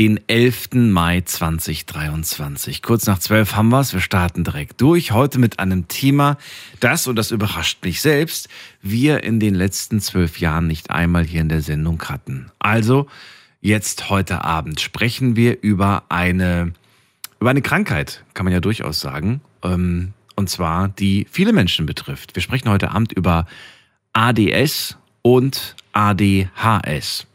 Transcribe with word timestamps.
den 0.00 0.18
11. 0.28 0.70
Mai 0.72 1.20
2023. 1.20 2.80
Kurz 2.80 3.04
nach 3.04 3.18
12 3.18 3.54
haben 3.54 3.68
wir 3.68 3.80
es. 3.80 3.92
Wir 3.92 4.00
starten 4.00 4.44
direkt 4.44 4.80
durch. 4.80 5.12
Heute 5.12 5.38
mit 5.38 5.58
einem 5.58 5.88
Thema, 5.88 6.38
das, 6.80 7.06
und 7.06 7.16
das 7.16 7.32
überrascht 7.32 7.84
mich 7.84 8.00
selbst, 8.00 8.48
wir 8.80 9.22
in 9.24 9.40
den 9.40 9.54
letzten 9.54 10.00
zwölf 10.00 10.40
Jahren 10.40 10.66
nicht 10.66 10.88
einmal 10.88 11.24
hier 11.24 11.42
in 11.42 11.50
der 11.50 11.60
Sendung 11.60 12.02
hatten. 12.04 12.50
Also, 12.58 13.08
jetzt 13.60 14.08
heute 14.08 14.42
Abend 14.42 14.80
sprechen 14.80 15.36
wir 15.36 15.60
über 15.60 16.04
eine, 16.08 16.72
über 17.38 17.50
eine 17.50 17.60
Krankheit, 17.60 18.24
kann 18.32 18.44
man 18.44 18.54
ja 18.54 18.60
durchaus 18.60 19.00
sagen. 19.00 19.42
Ähm, 19.62 20.14
und 20.34 20.48
zwar 20.48 20.88
die 20.88 21.26
viele 21.30 21.52
Menschen 21.52 21.84
betrifft. 21.84 22.34
Wir 22.34 22.42
sprechen 22.42 22.70
heute 22.70 22.92
Abend 22.92 23.12
über 23.12 23.44
ADS 24.14 24.96
und 25.20 25.76
ADHS. 25.92 27.26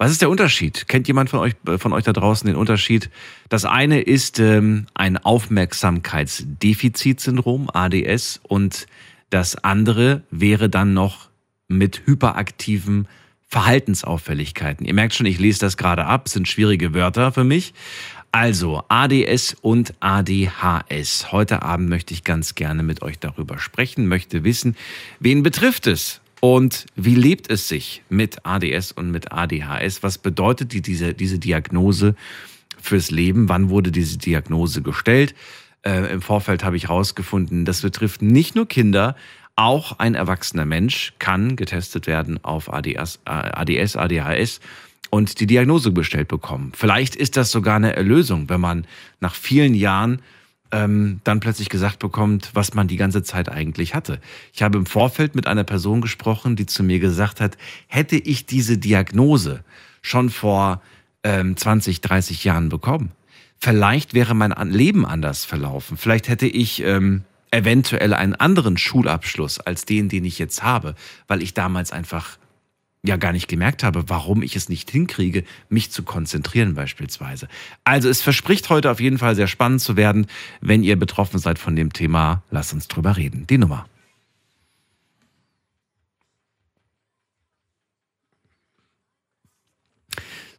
Was 0.00 0.10
ist 0.10 0.20
der 0.22 0.30
Unterschied? 0.30 0.88
Kennt 0.88 1.06
jemand 1.08 1.28
von 1.28 1.40
euch, 1.40 1.52
äh, 1.66 1.76
von 1.76 1.92
euch 1.92 2.04
da 2.04 2.14
draußen 2.14 2.46
den 2.46 2.56
Unterschied? 2.56 3.10
Das 3.50 3.66
eine 3.66 4.00
ist 4.00 4.40
ähm, 4.40 4.86
ein 4.94 5.18
Aufmerksamkeitsdefizitsyndrom, 5.18 7.68
ADS, 7.70 8.40
und 8.42 8.86
das 9.28 9.56
andere 9.56 10.22
wäre 10.30 10.70
dann 10.70 10.94
noch 10.94 11.28
mit 11.68 12.06
hyperaktiven 12.06 13.08
Verhaltensauffälligkeiten. 13.46 14.86
Ihr 14.86 14.94
merkt 14.94 15.12
schon, 15.12 15.26
ich 15.26 15.38
lese 15.38 15.58
das 15.58 15.76
gerade 15.76 16.06
ab, 16.06 16.30
sind 16.30 16.48
schwierige 16.48 16.94
Wörter 16.94 17.30
für 17.30 17.44
mich. 17.44 17.74
Also 18.32 18.82
ADS 18.88 19.54
und 19.60 19.92
ADHS. 20.00 21.30
Heute 21.30 21.60
Abend 21.60 21.90
möchte 21.90 22.14
ich 22.14 22.24
ganz 22.24 22.54
gerne 22.54 22.82
mit 22.82 23.02
euch 23.02 23.18
darüber 23.18 23.58
sprechen, 23.58 24.08
möchte 24.08 24.44
wissen, 24.44 24.76
wen 25.18 25.42
betrifft 25.42 25.86
es 25.86 26.22
und 26.40 26.86
wie 26.96 27.14
lebt 27.14 27.50
es 27.50 27.68
sich 27.68 28.02
mit 28.08 28.46
ADS 28.46 28.92
und 28.92 29.10
mit 29.10 29.30
ADHS? 29.30 30.02
Was 30.02 30.18
bedeutet 30.18 30.72
die, 30.72 30.80
diese, 30.80 31.14
diese 31.14 31.38
Diagnose 31.38 32.14
fürs 32.80 33.10
Leben? 33.10 33.48
Wann 33.48 33.68
wurde 33.68 33.92
diese 33.92 34.18
Diagnose 34.18 34.80
gestellt? 34.82 35.34
Äh, 35.82 36.12
Im 36.12 36.22
Vorfeld 36.22 36.64
habe 36.64 36.76
ich 36.76 36.84
herausgefunden, 36.84 37.64
das 37.64 37.82
betrifft 37.82 38.22
nicht 38.22 38.54
nur 38.54 38.66
Kinder, 38.66 39.16
auch 39.56 39.98
ein 39.98 40.14
erwachsener 40.14 40.64
Mensch 40.64 41.12
kann 41.18 41.56
getestet 41.56 42.06
werden 42.06 42.42
auf 42.42 42.72
ADS, 42.72 43.20
ADS 43.26 43.96
ADHS 43.96 44.60
und 45.10 45.40
die 45.40 45.46
Diagnose 45.46 45.92
gestellt 45.92 46.28
bekommen. 46.28 46.72
Vielleicht 46.74 47.16
ist 47.16 47.36
das 47.36 47.50
sogar 47.50 47.76
eine 47.76 47.94
Erlösung, 47.94 48.48
wenn 48.48 48.60
man 48.60 48.86
nach 49.20 49.34
vielen 49.34 49.74
Jahren 49.74 50.22
ähm, 50.72 51.20
dann 51.24 51.40
plötzlich 51.40 51.68
gesagt 51.68 51.98
bekommt, 51.98 52.50
was 52.54 52.74
man 52.74 52.88
die 52.88 52.96
ganze 52.96 53.22
Zeit 53.22 53.48
eigentlich 53.48 53.94
hatte. 53.94 54.20
Ich 54.52 54.62
habe 54.62 54.78
im 54.78 54.86
Vorfeld 54.86 55.34
mit 55.34 55.46
einer 55.46 55.64
Person 55.64 56.00
gesprochen, 56.00 56.56
die 56.56 56.66
zu 56.66 56.82
mir 56.82 57.00
gesagt 57.00 57.40
hat, 57.40 57.56
hätte 57.88 58.16
ich 58.16 58.46
diese 58.46 58.78
Diagnose 58.78 59.64
schon 60.02 60.30
vor 60.30 60.80
ähm, 61.22 61.56
20, 61.56 62.00
30 62.00 62.44
Jahren 62.44 62.68
bekommen, 62.68 63.12
vielleicht 63.58 64.14
wäre 64.14 64.34
mein 64.34 64.52
Leben 64.70 65.04
anders 65.04 65.44
verlaufen. 65.44 65.96
Vielleicht 65.96 66.28
hätte 66.28 66.46
ich 66.46 66.82
ähm, 66.82 67.24
eventuell 67.50 68.14
einen 68.14 68.34
anderen 68.34 68.76
Schulabschluss 68.76 69.60
als 69.60 69.84
den, 69.84 70.08
den 70.08 70.24
ich 70.24 70.38
jetzt 70.38 70.62
habe, 70.62 70.94
weil 71.26 71.42
ich 71.42 71.54
damals 71.54 71.92
einfach 71.92 72.38
ja 73.02 73.16
gar 73.16 73.32
nicht 73.32 73.48
gemerkt 73.48 73.82
habe, 73.82 74.08
warum 74.08 74.42
ich 74.42 74.56
es 74.56 74.68
nicht 74.68 74.90
hinkriege, 74.90 75.44
mich 75.68 75.90
zu 75.90 76.02
konzentrieren 76.02 76.74
beispielsweise. 76.74 77.48
Also 77.84 78.08
es 78.08 78.20
verspricht 78.20 78.68
heute 78.68 78.90
auf 78.90 79.00
jeden 79.00 79.18
Fall 79.18 79.34
sehr 79.34 79.46
spannend 79.46 79.80
zu 79.80 79.96
werden. 79.96 80.26
Wenn 80.60 80.82
ihr 80.82 80.96
betroffen 80.96 81.38
seid 81.38 81.58
von 81.58 81.76
dem 81.76 81.92
Thema, 81.92 82.42
lasst 82.50 82.72
uns 82.72 82.88
drüber 82.88 83.16
reden. 83.16 83.46
Die 83.46 83.58
Nummer. 83.58 83.86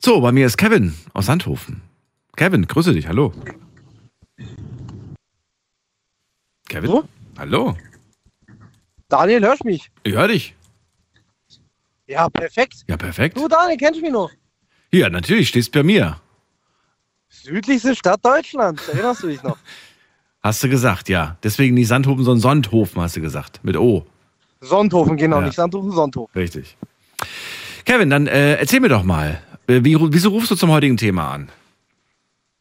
So, 0.04 0.20
bei 0.20 0.32
mir 0.32 0.48
ist 0.48 0.58
Kevin 0.58 0.96
aus 1.14 1.28
Sandhofen. 1.28 1.82
Kevin, 2.36 2.66
grüße 2.66 2.92
dich, 2.92 3.06
hallo. 3.06 3.34
Kevin? 6.68 6.90
So? 6.90 7.04
Hallo. 7.38 7.78
Daniel, 9.10 9.42
hörst 9.42 9.64
mich? 9.64 9.92
Ich 10.04 10.14
höre 10.14 10.30
dich. 10.30 10.56
Ja, 12.12 12.30
perfekt. 12.30 12.84
Ja, 12.88 12.98
perfekt. 12.98 13.38
Du, 13.38 13.48
Daniel, 13.48 13.78
kennst 13.78 14.00
du 14.00 14.04
mich 14.04 14.12
noch? 14.12 14.30
Ja, 14.92 15.10
natürlich, 15.10 15.48
stehst 15.48 15.72
bei 15.72 15.82
mir. 15.82 16.20
Südlichste 17.30 17.96
Stadt 17.96 18.20
Deutschlands, 18.26 18.86
erinnerst 18.90 19.24
du 19.24 19.28
dich 19.28 19.42
noch? 19.44 19.58
Hast 20.44 20.62
du 20.64 20.68
gesagt, 20.70 21.08
ja. 21.08 21.38
Deswegen 21.44 21.76
nicht 21.76 21.88
Sandhofen, 21.88 22.24
sondern 22.26 22.42
Sonthofen, 22.42 23.00
hast 23.00 23.16
du 23.16 23.22
gesagt. 23.22 23.64
Mit 23.64 23.78
O. 23.78 24.08
Sonthofen, 24.60 25.16
genau, 25.16 25.40
Ja. 25.40 25.46
nicht 25.46 25.56
Sandhofen, 25.56 25.92
Sonthofen. 25.92 26.32
Richtig. 26.36 26.76
Kevin, 27.86 28.10
dann 28.10 28.26
äh, 28.26 28.56
erzähl 28.56 28.80
mir 28.80 28.90
doch 28.90 29.04
mal, 29.04 29.40
äh, 29.68 29.82
wie, 29.84 29.96
wieso 30.00 30.30
rufst 30.32 30.50
du 30.50 30.56
zum 30.56 30.72
heutigen 30.72 30.98
Thema 30.98 31.32
an? 31.32 31.50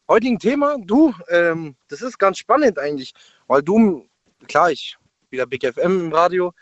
Heutigen 0.07 0.37
Thema, 0.37 0.75
du, 0.79 1.11
ähm, 1.29 1.75
das 1.87 2.03
ist 2.03 2.19
ganz 2.19 2.37
spannend 2.37 2.77
eigentlich, 2.77 3.13
weil 3.47 3.63
du, 3.63 4.05
klar, 4.47 4.69
ich 4.71 4.95
wieder 5.31 5.47
Big 5.47 5.65
FM 5.65 6.01
im 6.01 6.13
Radio 6.13 6.53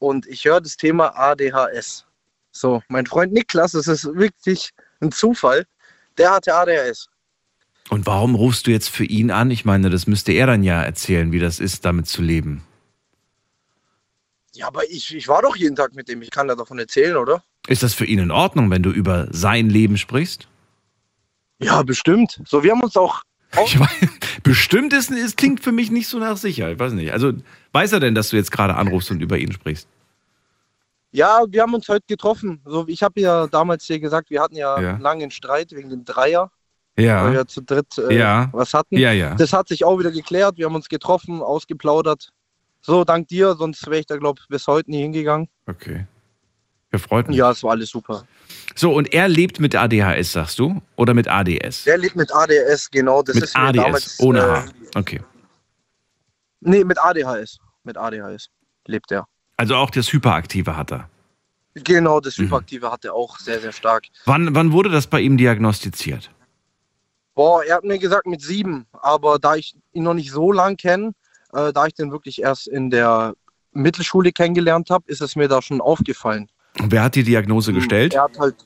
und 0.00 0.26
ich 0.26 0.44
höre 0.44 0.60
das 0.60 0.76
Thema 0.76 1.16
ADHS. 1.16 2.04
So, 2.58 2.82
mein 2.88 3.06
Freund 3.06 3.32
Niklas, 3.32 3.72
das 3.72 3.86
ist 3.86 4.04
wirklich 4.16 4.70
ein 5.00 5.12
Zufall, 5.12 5.64
der 6.16 6.32
hatte 6.32 6.52
ADHS. 6.54 7.08
Und 7.88 8.04
warum 8.04 8.34
rufst 8.34 8.66
du 8.66 8.72
jetzt 8.72 8.90
für 8.90 9.04
ihn 9.04 9.30
an? 9.30 9.50
Ich 9.52 9.64
meine, 9.64 9.90
das 9.90 10.08
müsste 10.08 10.32
er 10.32 10.48
dann 10.48 10.64
ja 10.64 10.82
erzählen, 10.82 11.30
wie 11.30 11.38
das 11.38 11.60
ist, 11.60 11.84
damit 11.84 12.08
zu 12.08 12.20
leben. 12.20 12.64
Ja, 14.54 14.66
aber 14.66 14.90
ich, 14.90 15.14
ich 15.14 15.28
war 15.28 15.42
doch 15.42 15.54
jeden 15.54 15.76
Tag 15.76 15.94
mit 15.94 16.08
dem, 16.08 16.20
ich 16.20 16.30
kann 16.30 16.48
da 16.48 16.56
davon 16.56 16.80
erzählen, 16.80 17.16
oder? 17.16 17.44
Ist 17.68 17.84
das 17.84 17.94
für 17.94 18.04
ihn 18.04 18.18
in 18.18 18.32
Ordnung, 18.32 18.70
wenn 18.70 18.82
du 18.82 18.90
über 18.90 19.28
sein 19.30 19.70
Leben 19.70 19.96
sprichst? 19.96 20.48
Ja, 21.60 21.82
bestimmt. 21.82 22.42
So, 22.44 22.64
wir 22.64 22.72
haben 22.72 22.82
uns 22.82 22.96
auch 22.96 23.22
Ich 23.64 23.78
weiß, 23.78 23.88
bestimmt 24.42 24.92
ist, 24.92 25.10
es 25.10 25.36
klingt 25.36 25.60
für 25.60 25.72
mich 25.72 25.90
nicht 25.90 26.08
so 26.08 26.18
nach 26.18 26.36
sicher. 26.36 26.70
Ich 26.72 26.78
weiß 26.78 26.92
nicht. 26.92 27.12
Also 27.12 27.32
weiß 27.72 27.92
er 27.92 28.00
denn, 28.00 28.14
dass 28.14 28.30
du 28.30 28.36
jetzt 28.36 28.50
gerade 28.50 28.74
anrufst 28.74 29.10
und 29.12 29.22
über 29.22 29.38
ihn 29.38 29.52
sprichst? 29.52 29.88
Ja, 31.10 31.44
wir 31.48 31.62
haben 31.62 31.74
uns 31.74 31.88
heute 31.88 32.04
getroffen. 32.06 32.60
So, 32.64 32.86
ich 32.86 33.02
habe 33.02 33.20
ja 33.20 33.46
damals 33.46 33.86
dir 33.86 33.98
gesagt, 33.98 34.30
wir 34.30 34.42
hatten 34.42 34.56
ja, 34.56 34.78
Ja. 34.80 34.90
einen 34.90 35.00
langen 35.00 35.30
Streit 35.30 35.72
wegen 35.72 35.88
dem 35.88 36.04
Dreier, 36.04 36.50
weil 36.96 37.04
Ja. 37.06 37.32
wir 37.32 37.46
zu 37.46 37.62
dritt 37.62 37.96
äh, 37.98 38.14
Ja. 38.18 38.48
was 38.52 38.74
hatten. 38.74 38.96
Ja, 38.98 39.12
ja. 39.12 39.34
Das 39.34 39.52
hat 39.52 39.68
sich 39.68 39.84
auch 39.84 39.98
wieder 39.98 40.10
geklärt. 40.10 40.58
Wir 40.58 40.66
haben 40.66 40.74
uns 40.74 40.88
getroffen, 40.88 41.40
ausgeplaudert. 41.42 42.30
So, 42.80 43.04
dank 43.04 43.28
dir, 43.28 43.54
sonst 43.54 43.86
wäre 43.86 43.98
ich 44.00 44.06
da, 44.06 44.16
glaube 44.18 44.40
ich, 44.42 44.48
bis 44.48 44.66
heute 44.66 44.90
nie 44.90 45.00
hingegangen. 45.02 45.48
Okay. 45.66 46.06
Ja, 46.92 46.98
freut 46.98 47.28
mich. 47.28 47.36
Ja, 47.36 47.50
es 47.50 47.62
war 47.62 47.72
alles 47.72 47.90
super. 47.90 48.24
So, 48.74 48.92
und 48.94 49.12
er 49.12 49.28
lebt 49.28 49.60
mit 49.60 49.74
ADHS, 49.74 50.32
sagst 50.32 50.58
du? 50.58 50.80
Oder 50.96 51.12
mit 51.12 51.26
ADS? 51.28 51.84
Der 51.84 51.98
lebt 51.98 52.16
mit 52.16 52.32
ADS, 52.34 52.90
genau. 52.90 53.22
Das 53.22 53.34
mit 53.34 53.44
ist 53.44 53.56
ADS, 53.56 53.76
damals. 53.76 54.20
ohne 54.20 54.38
äh, 54.38 54.42
H. 54.42 54.64
Okay. 54.94 55.20
Nee, 56.60 56.84
mit 56.84 56.98
ADHS. 56.98 57.58
Mit 57.84 57.96
ADHS 57.98 58.48
lebt 58.86 59.10
er. 59.12 59.26
Also 59.58 59.74
auch 59.74 59.90
das 59.90 60.10
Hyperaktive 60.12 60.76
hat 60.76 60.92
er. 60.92 61.10
Genau, 61.74 62.20
das 62.20 62.38
Mhm. 62.38 62.44
Hyperaktive 62.44 62.90
hat 62.90 63.04
er 63.04 63.12
auch 63.14 63.38
sehr, 63.38 63.60
sehr 63.60 63.72
stark. 63.72 64.04
Wann, 64.24 64.54
wann 64.54 64.72
wurde 64.72 64.88
das 64.88 65.06
bei 65.06 65.20
ihm 65.20 65.36
diagnostiziert? 65.36 66.30
Boah, 67.34 67.62
er 67.64 67.76
hat 67.76 67.84
mir 67.84 67.98
gesagt 67.98 68.26
mit 68.26 68.40
sieben, 68.40 68.86
aber 68.92 69.38
da 69.38 69.56
ich 69.56 69.76
ihn 69.92 70.04
noch 70.04 70.14
nicht 70.14 70.30
so 70.32 70.50
lang 70.52 70.76
kenne, 70.76 71.12
äh, 71.52 71.72
da 71.72 71.86
ich 71.86 71.94
den 71.94 72.10
wirklich 72.10 72.40
erst 72.40 72.68
in 72.68 72.90
der 72.90 73.34
Mittelschule 73.72 74.32
kennengelernt 74.32 74.90
habe, 74.90 75.04
ist 75.08 75.20
es 75.20 75.36
mir 75.36 75.48
da 75.48 75.60
schon 75.60 75.80
aufgefallen. 75.80 76.48
Und 76.80 76.90
wer 76.92 77.02
hat 77.02 77.14
die 77.16 77.22
Diagnose 77.24 77.72
gestellt? 77.72 78.14
Er 78.14 78.22
hat 78.24 78.38
halt 78.38 78.56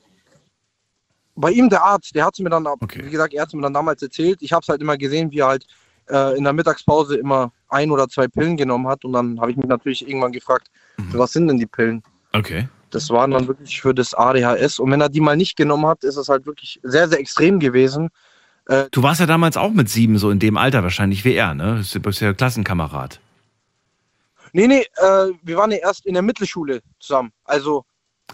bei 1.35 1.51
ihm 1.51 1.69
der 1.69 1.83
Arzt, 1.83 2.13
der 2.15 2.25
hat 2.25 2.37
mir 2.39 2.49
dann, 2.49 2.65
Okay. 2.67 3.03
wie 3.05 3.09
gesagt, 3.09 3.33
er 3.33 3.41
hat 3.43 3.53
mir 3.53 3.61
dann 3.61 3.73
damals 3.73 4.01
erzählt. 4.03 4.41
Ich 4.41 4.53
habe 4.53 4.61
es 4.61 4.69
halt 4.69 4.81
immer 4.81 4.97
gesehen, 4.97 5.31
wie 5.31 5.39
er 5.39 5.47
halt 5.47 5.65
äh, 6.09 6.37
in 6.37 6.43
der 6.43 6.53
Mittagspause 6.53 7.15
immer 7.17 7.51
ein 7.69 7.89
oder 7.91 8.07
zwei 8.07 8.27
Pillen 8.27 8.57
genommen 8.57 8.87
hat 8.87 9.03
und 9.05 9.13
dann 9.13 9.39
habe 9.39 9.51
ich 9.51 9.57
mich 9.57 9.67
natürlich 9.67 10.07
irgendwann 10.07 10.31
gefragt, 10.31 10.69
Mhm. 10.97 11.13
was 11.13 11.33
sind 11.33 11.47
denn 11.47 11.57
die 11.57 11.65
Pillen? 11.65 12.03
Okay. 12.33 12.67
Das 12.89 13.09
waren 13.09 13.31
dann 13.31 13.47
wirklich 13.47 13.81
für 13.81 13.93
das 13.93 14.13
ADHS 14.13 14.79
und 14.79 14.91
wenn 14.91 15.01
er 15.01 15.09
die 15.09 15.21
mal 15.21 15.35
nicht 15.35 15.55
genommen 15.55 15.87
hat, 15.87 16.03
ist 16.03 16.15
es 16.15 16.29
halt 16.29 16.45
wirklich 16.45 16.79
sehr, 16.83 17.07
sehr 17.07 17.19
extrem 17.19 17.59
gewesen. 17.59 18.09
Du 18.91 19.03
warst 19.03 19.19
ja 19.19 19.25
damals 19.25 19.57
auch 19.57 19.71
mit 19.71 19.89
sieben, 19.89 20.17
so 20.17 20.29
in 20.29 20.39
dem 20.39 20.57
Alter 20.57 20.83
wahrscheinlich 20.83 21.25
wie 21.25 21.33
er, 21.33 21.53
ne? 21.53 21.83
Du 21.91 21.99
bist 21.99 22.21
ja 22.21 22.33
Klassenkamerad. 22.33 23.19
Nee, 24.53 24.67
nee, 24.67 24.85
äh, 24.97 25.31
wir 25.41 25.57
waren 25.57 25.71
ja 25.71 25.77
erst 25.77 26.05
in 26.05 26.13
der 26.13 26.21
Mittelschule 26.21 26.81
zusammen. 26.99 27.31
Also 27.43 27.83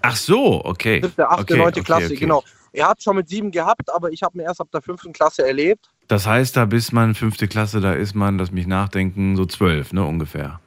Ach 0.01 0.15
so, 0.15 0.63
okay. 0.63 1.01
siebte, 1.01 1.27
achte, 1.27 1.41
okay, 1.41 1.57
neunte 1.57 1.79
okay, 1.79 1.85
Klasse, 1.85 2.05
okay. 2.07 2.15
genau. 2.15 2.43
Er 2.71 2.89
hat 2.89 3.01
schon 3.01 3.15
mit 3.15 3.27
sieben 3.27 3.49
gehabt, 3.51 3.91
aber 3.91 4.11
ich 4.11 4.21
habe 4.21 4.37
mir 4.37 4.43
erst 4.43 4.61
ab 4.61 4.67
der 4.71 4.81
fünften 4.81 5.13
Klasse 5.13 5.47
erlebt. 5.47 5.89
Das 6.07 6.27
heißt, 6.27 6.55
da 6.55 6.65
bis 6.65 6.91
man 6.91 7.15
fünfte 7.15 7.47
Klasse, 7.47 7.81
da 7.81 7.93
ist 7.93 8.13
man, 8.13 8.37
lass 8.37 8.51
mich 8.51 8.67
nachdenken, 8.67 9.35
so 9.35 9.45
zwölf, 9.45 9.93
ne, 9.93 10.03
ungefähr. 10.03 10.59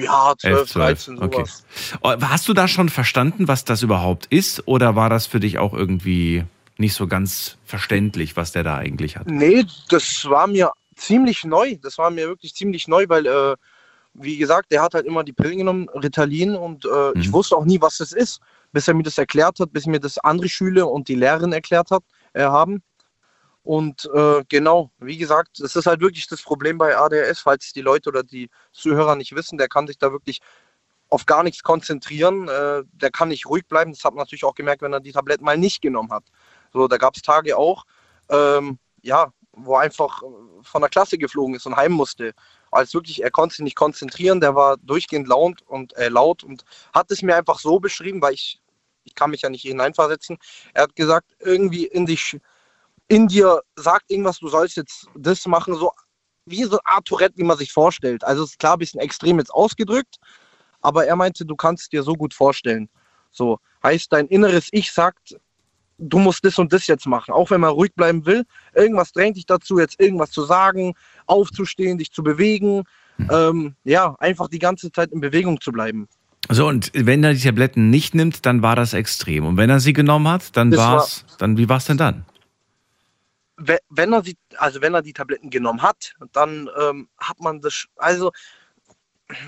Ja, 0.00 0.34
12, 0.36 0.60
11, 0.60 0.70
12. 0.70 1.04
13, 1.04 1.22
Okay. 1.22 1.36
sowas. 1.36 1.64
Oh, 2.02 2.14
Hast 2.28 2.48
du 2.48 2.54
da 2.54 2.68
schon 2.68 2.88
verstanden, 2.88 3.48
was 3.48 3.64
das 3.64 3.82
überhaupt 3.82 4.26
ist? 4.26 4.66
Oder 4.66 4.96
war 4.96 5.08
das 5.10 5.26
für 5.26 5.40
dich 5.40 5.58
auch 5.58 5.72
irgendwie 5.72 6.44
nicht 6.78 6.94
so 6.94 7.06
ganz 7.06 7.56
verständlich, 7.64 8.36
was 8.36 8.52
der 8.52 8.62
da 8.62 8.76
eigentlich 8.76 9.16
hat? 9.16 9.26
Nee, 9.26 9.64
das 9.88 10.24
war 10.28 10.46
mir 10.46 10.72
ziemlich 10.96 11.44
neu. 11.44 11.76
Das 11.82 11.98
war 11.98 12.10
mir 12.10 12.26
wirklich 12.28 12.54
ziemlich 12.54 12.88
neu, 12.88 13.06
weil, 13.08 13.26
äh, 13.26 13.56
wie 14.14 14.36
gesagt, 14.36 14.72
der 14.72 14.82
hat 14.82 14.94
halt 14.94 15.06
immer 15.06 15.24
die 15.24 15.32
Pillen 15.32 15.58
genommen, 15.58 15.88
Ritalin, 15.90 16.54
und 16.56 16.84
äh, 16.84 17.12
ich 17.18 17.28
Mhm. 17.28 17.32
wusste 17.32 17.56
auch 17.56 17.64
nie, 17.64 17.80
was 17.80 17.98
das 17.98 18.12
ist, 18.12 18.40
bis 18.72 18.88
er 18.88 18.94
mir 18.94 19.02
das 19.02 19.18
erklärt 19.18 19.60
hat, 19.60 19.72
bis 19.72 19.86
mir 19.86 20.00
das 20.00 20.18
andere 20.18 20.48
Schüler 20.48 20.90
und 20.90 21.08
die 21.08 21.14
Lehrerin 21.14 21.52
erklärt 21.52 21.90
hat, 21.90 22.02
äh, 22.34 22.42
haben. 22.44 22.82
Und 23.66 24.08
äh, 24.14 24.44
genau, 24.48 24.92
wie 24.98 25.16
gesagt, 25.16 25.58
das 25.58 25.74
ist 25.74 25.86
halt 25.86 26.00
wirklich 26.00 26.28
das 26.28 26.40
Problem 26.40 26.78
bei 26.78 26.96
ADHS, 26.96 27.40
falls 27.40 27.72
die 27.72 27.80
Leute 27.80 28.10
oder 28.10 28.22
die 28.22 28.48
Zuhörer 28.70 29.16
nicht 29.16 29.34
wissen, 29.34 29.58
der 29.58 29.66
kann 29.66 29.88
sich 29.88 29.98
da 29.98 30.12
wirklich 30.12 30.40
auf 31.08 31.26
gar 31.26 31.42
nichts 31.42 31.64
konzentrieren, 31.64 32.46
äh, 32.46 32.84
der 32.92 33.10
kann 33.10 33.26
nicht 33.26 33.46
ruhig 33.46 33.66
bleiben. 33.66 33.90
Das 33.90 34.04
hat 34.04 34.14
man 34.14 34.22
natürlich 34.22 34.44
auch 34.44 34.54
gemerkt, 34.54 34.82
wenn 34.82 34.92
er 34.92 35.00
die 35.00 35.10
Tabletten 35.10 35.44
mal 35.44 35.58
nicht 35.58 35.82
genommen 35.82 36.12
hat. 36.12 36.22
So, 36.72 36.86
da 36.86 36.96
gab 36.96 37.16
es 37.16 37.22
Tage 37.22 37.56
auch, 37.56 37.84
ähm, 38.28 38.78
ja, 39.02 39.32
wo 39.50 39.74
er 39.74 39.80
einfach 39.80 40.22
äh, 40.22 40.26
von 40.62 40.80
der 40.80 40.88
Klasse 40.88 41.18
geflogen 41.18 41.56
ist 41.56 41.66
und 41.66 41.74
heim 41.74 41.90
musste. 41.90 42.34
Als 42.70 42.94
wirklich, 42.94 43.24
er 43.24 43.32
konnte 43.32 43.56
sich 43.56 43.64
nicht 43.64 43.76
konzentrieren, 43.76 44.40
der 44.40 44.54
war 44.54 44.76
durchgehend 44.76 45.26
laut 45.26 45.62
und, 45.62 45.92
äh, 45.96 46.08
laut 46.08 46.44
und 46.44 46.64
hat 46.94 47.10
es 47.10 47.20
mir 47.20 47.34
einfach 47.34 47.58
so 47.58 47.80
beschrieben, 47.80 48.22
weil 48.22 48.34
ich, 48.34 48.60
ich 49.02 49.16
kann 49.16 49.30
mich 49.30 49.42
ja 49.42 49.48
nicht 49.48 49.62
hineinversetzen. 49.62 50.38
Er 50.72 50.84
hat 50.84 50.94
gesagt, 50.94 51.34
irgendwie 51.40 51.84
in 51.86 52.06
dich, 52.06 52.38
in 53.08 53.28
dir 53.28 53.60
sagt 53.76 54.10
irgendwas, 54.10 54.38
du 54.38 54.48
sollst 54.48 54.76
jetzt 54.76 55.06
das 55.14 55.46
machen, 55.46 55.74
so 55.74 55.90
wie 56.46 56.64
so 56.64 56.78
eine 56.84 56.96
Art 56.96 57.04
Tourette, 57.06 57.36
wie 57.36 57.44
man 57.44 57.56
sich 57.58 57.72
vorstellt. 57.72 58.22
Also 58.24 58.44
es 58.44 58.50
ist 58.50 58.58
klar 58.58 58.74
ein 58.74 58.78
bisschen 58.78 59.00
extrem 59.00 59.38
jetzt 59.38 59.52
ausgedrückt, 59.52 60.16
aber 60.80 61.06
er 61.06 61.16
meinte, 61.16 61.44
du 61.44 61.56
kannst 61.56 61.84
es 61.84 61.88
dir 61.88 62.02
so 62.02 62.14
gut 62.14 62.34
vorstellen. 62.34 62.88
So 63.32 63.58
heißt, 63.82 64.12
dein 64.12 64.26
inneres 64.28 64.68
Ich 64.70 64.92
sagt, 64.92 65.36
du 65.98 66.18
musst 66.18 66.44
das 66.44 66.58
und 66.58 66.72
das 66.72 66.86
jetzt 66.86 67.06
machen, 67.06 67.32
auch 67.32 67.50
wenn 67.50 67.60
man 67.60 67.70
ruhig 67.70 67.92
bleiben 67.94 68.26
will. 68.26 68.44
Irgendwas 68.74 69.12
drängt 69.12 69.36
dich 69.36 69.46
dazu, 69.46 69.78
jetzt 69.78 69.98
irgendwas 70.00 70.30
zu 70.30 70.44
sagen, 70.44 70.94
aufzustehen, 71.26 71.98
dich 71.98 72.12
zu 72.12 72.22
bewegen. 72.22 72.84
Ähm, 73.30 73.74
ja, 73.84 74.14
einfach 74.18 74.48
die 74.48 74.58
ganze 74.58 74.92
Zeit 74.92 75.10
in 75.10 75.20
Bewegung 75.20 75.60
zu 75.60 75.72
bleiben. 75.72 76.06
So, 76.50 76.68
und 76.68 76.92
wenn 76.94 77.24
er 77.24 77.32
die 77.34 77.40
Tabletten 77.40 77.88
nicht 77.90 78.14
nimmt, 78.14 78.44
dann 78.46 78.62
war 78.62 78.76
das 78.76 78.92
extrem. 78.92 79.46
Und 79.46 79.56
wenn 79.56 79.70
er 79.70 79.80
sie 79.80 79.94
genommen 79.94 80.28
hat, 80.28 80.56
dann 80.56 80.70
Das 80.70 80.78
war 80.80 80.96
war- 80.98 81.02
es, 81.04 81.24
dann, 81.38 81.56
wie 81.56 81.68
war 81.68 81.78
es 81.78 81.86
denn 81.86 81.96
dann? 81.96 82.24
We- 83.56 83.80
Wenn 83.88 84.12
er 84.12 84.22
sie, 84.22 84.36
also 84.58 84.80
wenn 84.82 84.94
er 84.94 85.02
die 85.02 85.12
Tabletten 85.14 85.50
genommen 85.50 85.82
hat, 85.82 86.14
dann 86.32 86.68
ähm, 86.78 87.08
hat 87.18 87.40
man 87.40 87.60
das, 87.60 87.86
also 87.96 88.32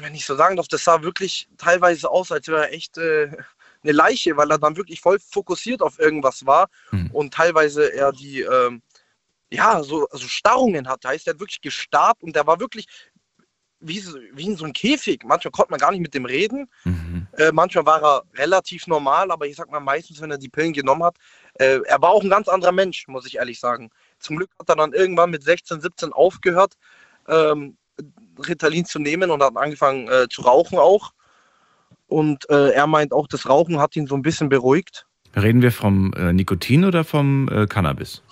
wenn 0.00 0.14
ich 0.14 0.24
so 0.26 0.34
sagen 0.34 0.56
darf, 0.56 0.68
das 0.68 0.82
sah 0.84 1.02
wirklich 1.02 1.48
teilweise 1.56 2.10
aus, 2.10 2.32
als 2.32 2.48
wäre 2.48 2.66
er 2.66 2.72
echt 2.72 2.98
äh, 2.98 3.30
eine 3.82 3.92
Leiche, 3.92 4.36
weil 4.36 4.50
er 4.50 4.58
dann 4.58 4.76
wirklich 4.76 5.00
voll 5.00 5.18
fokussiert 5.20 5.82
auf 5.82 5.98
irgendwas 5.98 6.46
war 6.46 6.68
Mhm. 6.90 7.10
und 7.12 7.34
teilweise 7.34 7.92
er 7.92 8.12
die, 8.12 8.40
ähm, 8.40 8.82
ja, 9.50 9.82
so 9.82 10.08
also 10.08 10.26
Starrungen 10.26 10.88
hatte. 10.88 11.08
Heißt, 11.08 11.26
er 11.26 11.34
hat 11.34 11.40
wirklich 11.40 11.60
gestarrt 11.60 12.22
und 12.22 12.34
der 12.34 12.46
war 12.46 12.60
wirklich 12.60 12.86
wie, 13.80 14.02
wie 14.32 14.46
in 14.46 14.56
so 14.56 14.64
einem 14.64 14.72
Käfig. 14.72 15.22
Manchmal 15.24 15.52
konnte 15.52 15.70
man 15.70 15.78
gar 15.80 15.92
nicht 15.92 16.00
mit 16.00 16.12
dem 16.12 16.24
reden. 16.24 16.68
Mhm. 16.84 17.28
Äh, 17.36 17.52
manchmal 17.52 17.86
war 17.86 18.02
er 18.02 18.22
relativ 18.34 18.88
normal, 18.88 19.30
aber 19.30 19.46
ich 19.46 19.54
sag 19.54 19.70
mal 19.70 19.80
meistens, 19.80 20.20
wenn 20.20 20.30
er 20.32 20.38
die 20.38 20.48
Pillen 20.48 20.72
genommen 20.72 21.04
hat, 21.04 21.16
äh, 21.58 21.80
er 21.84 22.00
war 22.00 22.10
auch 22.10 22.22
ein 22.22 22.30
ganz 22.30 22.48
anderer 22.48 22.72
Mensch, 22.72 23.06
muss 23.08 23.26
ich 23.26 23.36
ehrlich 23.36 23.60
sagen. 23.60 23.90
Zum 24.20 24.36
Glück 24.36 24.50
hat 24.58 24.68
er 24.68 24.76
dann 24.76 24.92
irgendwann 24.92 25.30
mit 25.30 25.42
16, 25.42 25.80
17 25.80 26.12
aufgehört, 26.12 26.74
ähm, 27.28 27.76
Ritalin 28.46 28.84
zu 28.84 28.98
nehmen 28.98 29.30
und 29.30 29.42
hat 29.42 29.56
angefangen 29.56 30.08
äh, 30.08 30.28
zu 30.28 30.42
rauchen 30.42 30.78
auch. 30.78 31.12
Und 32.06 32.48
äh, 32.48 32.70
er 32.70 32.86
meint 32.86 33.12
auch, 33.12 33.26
das 33.26 33.48
Rauchen 33.48 33.78
hat 33.78 33.96
ihn 33.96 34.06
so 34.06 34.14
ein 34.14 34.22
bisschen 34.22 34.48
beruhigt. 34.48 35.06
Reden 35.36 35.60
wir 35.60 35.72
vom 35.72 36.12
äh, 36.14 36.32
Nikotin 36.32 36.84
oder 36.84 37.04
vom 37.04 37.48
äh, 37.48 37.66
Cannabis? 37.66 38.22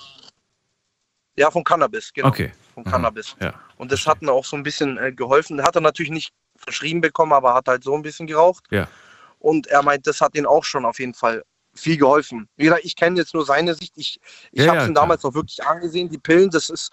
Ja, 1.37 1.51
vom 1.51 1.63
Cannabis, 1.63 2.13
genau. 2.13 2.29
Okay. 2.29 2.53
Vom 2.75 2.87
Aha. 2.87 2.93
Cannabis. 2.93 3.37
Ja. 3.41 3.53
Und 3.77 3.93
das 3.93 4.07
hat 4.07 4.23
mir 4.23 4.33
auch 4.33 4.45
so 4.45 4.57
ein 4.57 4.63
bisschen 4.63 4.97
äh, 4.99 5.13
geholfen. 5.13 5.63
Hat 5.63 5.75
er 5.75 5.83
natürlich 5.83 6.11
nicht 6.11 6.33
verschrieben 6.57 7.03
bekommen, 7.03 7.33
aber 7.33 7.55
hat 7.55 7.69
halt 7.69 7.85
so 7.85 7.95
ein 7.95 8.03
bisschen 8.03 8.27
geraucht. 8.27 8.65
Ja. 8.71 8.89
Und 9.41 9.67
er 9.67 9.83
meint, 9.83 10.07
das 10.07 10.21
hat 10.21 10.35
ihn 10.35 10.47
auch 10.47 10.65
schon 10.65 10.87
auf 10.87 10.99
jeden 10.99 11.13
Fall 11.13 11.45
viel 11.77 11.97
geholfen. 11.97 12.49
Wie 12.57 12.65
gesagt, 12.65 12.85
ich 12.85 12.97
kenne 12.97 13.17
jetzt 13.19 13.35
nur 13.35 13.45
seine 13.47 13.75
Sicht. 13.75 13.93
Ich, 13.97 14.21
ich 14.53 14.65
Ja, 14.65 14.69
habe 14.69 14.79
ja, 14.79 14.83
es 14.83 14.89
ihm 14.89 14.95
klar. 14.95 15.05
damals 15.05 15.25
auch 15.25 15.35
wirklich 15.35 15.65
angesehen. 15.65 16.09
Die 16.09 16.19
Pillen, 16.19 16.51
das 16.51 16.71
ist, 16.71 16.93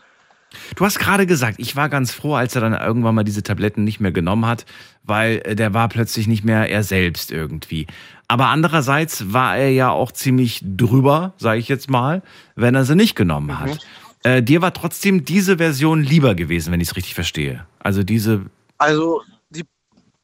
Du 0.76 0.86
hast 0.86 1.00
gerade 1.00 1.26
gesagt, 1.26 1.56
ich 1.60 1.76
war 1.76 1.90
ganz 1.90 2.12
froh, 2.12 2.36
als 2.36 2.56
er 2.56 2.62
dann 2.62 2.74
irgendwann 2.74 3.16
mal 3.16 3.24
diese 3.24 3.44
Tabletten 3.44 3.84
nicht 3.84 4.00
mehr 4.00 4.12
genommen 4.12 4.46
hat, 4.46 4.66
weil 5.04 5.42
äh, 5.46 5.56
der 5.56 5.74
war 5.74 5.90
plötzlich 5.90 6.28
nicht 6.28 6.44
mehr 6.44 6.70
er 6.70 6.84
selbst 6.84 7.32
irgendwie. 7.32 7.88
Aber 8.28 8.48
andererseits 8.48 9.34
war 9.34 9.58
er 9.58 9.70
ja 9.72 9.90
auch 9.90 10.12
ziemlich 10.12 10.62
drüber, 10.64 11.34
sage 11.38 11.60
ich 11.60 11.68
jetzt 11.70 11.90
mal, 11.90 12.22
wenn 12.56 12.76
er 12.76 12.86
sie 12.86 12.96
nicht 12.96 13.16
genommen 13.16 13.60
hat. 13.60 13.80
Äh, 14.24 14.42
dir 14.44 14.62
war 14.62 14.74
trotzdem 14.74 15.26
diese 15.26 15.58
Version 15.58 16.02
lieber 16.04 16.36
gewesen, 16.36 16.72
wenn 16.72 16.82
ich 16.82 16.90
es 16.90 16.96
richtig 16.96 17.16
verstehe. 17.16 17.66
Also 17.80 18.04
diese, 18.04 18.46
also 18.78 19.22
die 19.50 19.66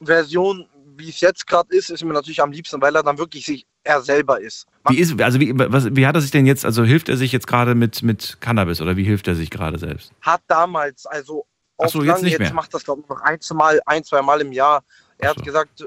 Version, 0.02 0.66
wie 0.96 1.10
es 1.10 1.22
jetzt 1.22 1.48
gerade 1.48 1.76
ist, 1.76 1.90
ist 1.90 2.04
mir 2.04 2.14
natürlich 2.14 2.42
am 2.42 2.52
liebsten, 2.52 2.82
weil 2.82 2.96
er 2.96 3.04
dann 3.04 3.18
wirklich 3.18 3.46
sich 3.46 3.66
er 3.84 4.02
selber 4.02 4.40
ist. 4.42 4.68
wie 4.90 4.98
ist, 4.98 5.20
also 5.22 5.40
wie, 5.40 5.54
was, 5.56 5.96
wie 5.96 6.06
hat 6.06 6.16
er 6.16 6.22
sich 6.22 6.32
denn 6.32 6.46
jetzt, 6.46 6.66
also 6.66 6.84
hilft 6.84 7.10
er 7.10 7.18
sich 7.18 7.32
jetzt 7.32 7.48
gerade 7.48 7.76
mit, 7.76 8.04
mit 8.04 8.38
Cannabis 8.42 8.82
oder 8.82 8.98
wie 8.98 9.04
hilft 9.04 9.28
er 9.28 9.36
sich 9.36 9.50
gerade 9.50 9.78
selbst? 9.80 10.12
hat 10.22 10.42
damals, 10.48 11.06
also 11.06 11.46
Ach 11.78 11.86
auf 11.86 11.92
so, 11.92 12.04
jetzt 12.04 12.24
nicht 12.24 12.34
jetzt 12.34 12.40
mehr. 12.42 12.54
macht 12.54 12.74
das 12.74 12.84
glaube 12.84 13.02
ich 13.04 13.10
noch 13.10 13.22
ein, 13.22 13.40
zwei 13.42 13.80
ein, 13.86 14.04
zwei 14.04 14.22
Mal 14.22 14.42
im 14.42 14.52
Jahr. 14.52 14.84
Er 15.18 15.30
so. 15.30 15.36
hat 15.38 15.44
gesagt, 15.46 15.82
äh, 15.82 15.86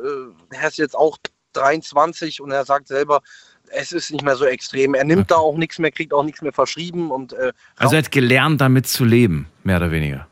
er 0.56 0.68
ist 0.68 0.78
jetzt 0.78 0.96
auch 0.96 1.18
23 1.52 2.40
und 2.40 2.50
er 2.50 2.64
sagt 2.64 2.88
selber, 2.88 3.20
es 3.74 3.92
ist 3.92 4.10
nicht 4.10 4.24
mehr 4.24 4.36
so 4.36 4.44
extrem. 4.46 4.94
Er 4.94 5.04
nimmt 5.04 5.30
da 5.30 5.36
auch 5.36 5.56
nichts 5.56 5.78
mehr, 5.78 5.90
kriegt 5.90 6.12
auch 6.12 6.22
nichts 6.24 6.42
mehr 6.42 6.52
verschrieben 6.52 7.10
und 7.10 7.32
äh, 7.34 7.52
Also 7.76 7.94
er 7.94 8.02
hat 8.02 8.10
gelernt, 8.12 8.60
damit 8.60 8.86
zu 8.86 9.04
leben, 9.04 9.48
mehr 9.64 9.76
oder 9.76 9.90
weniger. 9.90 10.26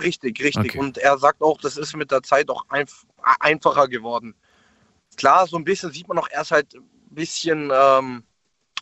richtig, 0.00 0.42
richtig. 0.42 0.70
Okay. 0.72 0.78
Und 0.78 0.98
er 0.98 1.18
sagt 1.18 1.40
auch, 1.42 1.58
das 1.60 1.76
ist 1.76 1.96
mit 1.96 2.10
der 2.10 2.22
Zeit 2.22 2.48
auch 2.50 2.64
einf 2.68 3.04
einfacher 3.40 3.88
geworden. 3.88 4.34
Klar, 5.18 5.46
so 5.48 5.56
ein 5.56 5.64
bisschen 5.64 5.92
sieht 5.92 6.06
man 6.08 6.16
noch, 6.16 6.28
er 6.30 6.42
ist 6.42 6.52
halt 6.52 6.74
ein 6.74 6.88
bisschen, 7.10 7.70
ähm, 7.74 8.22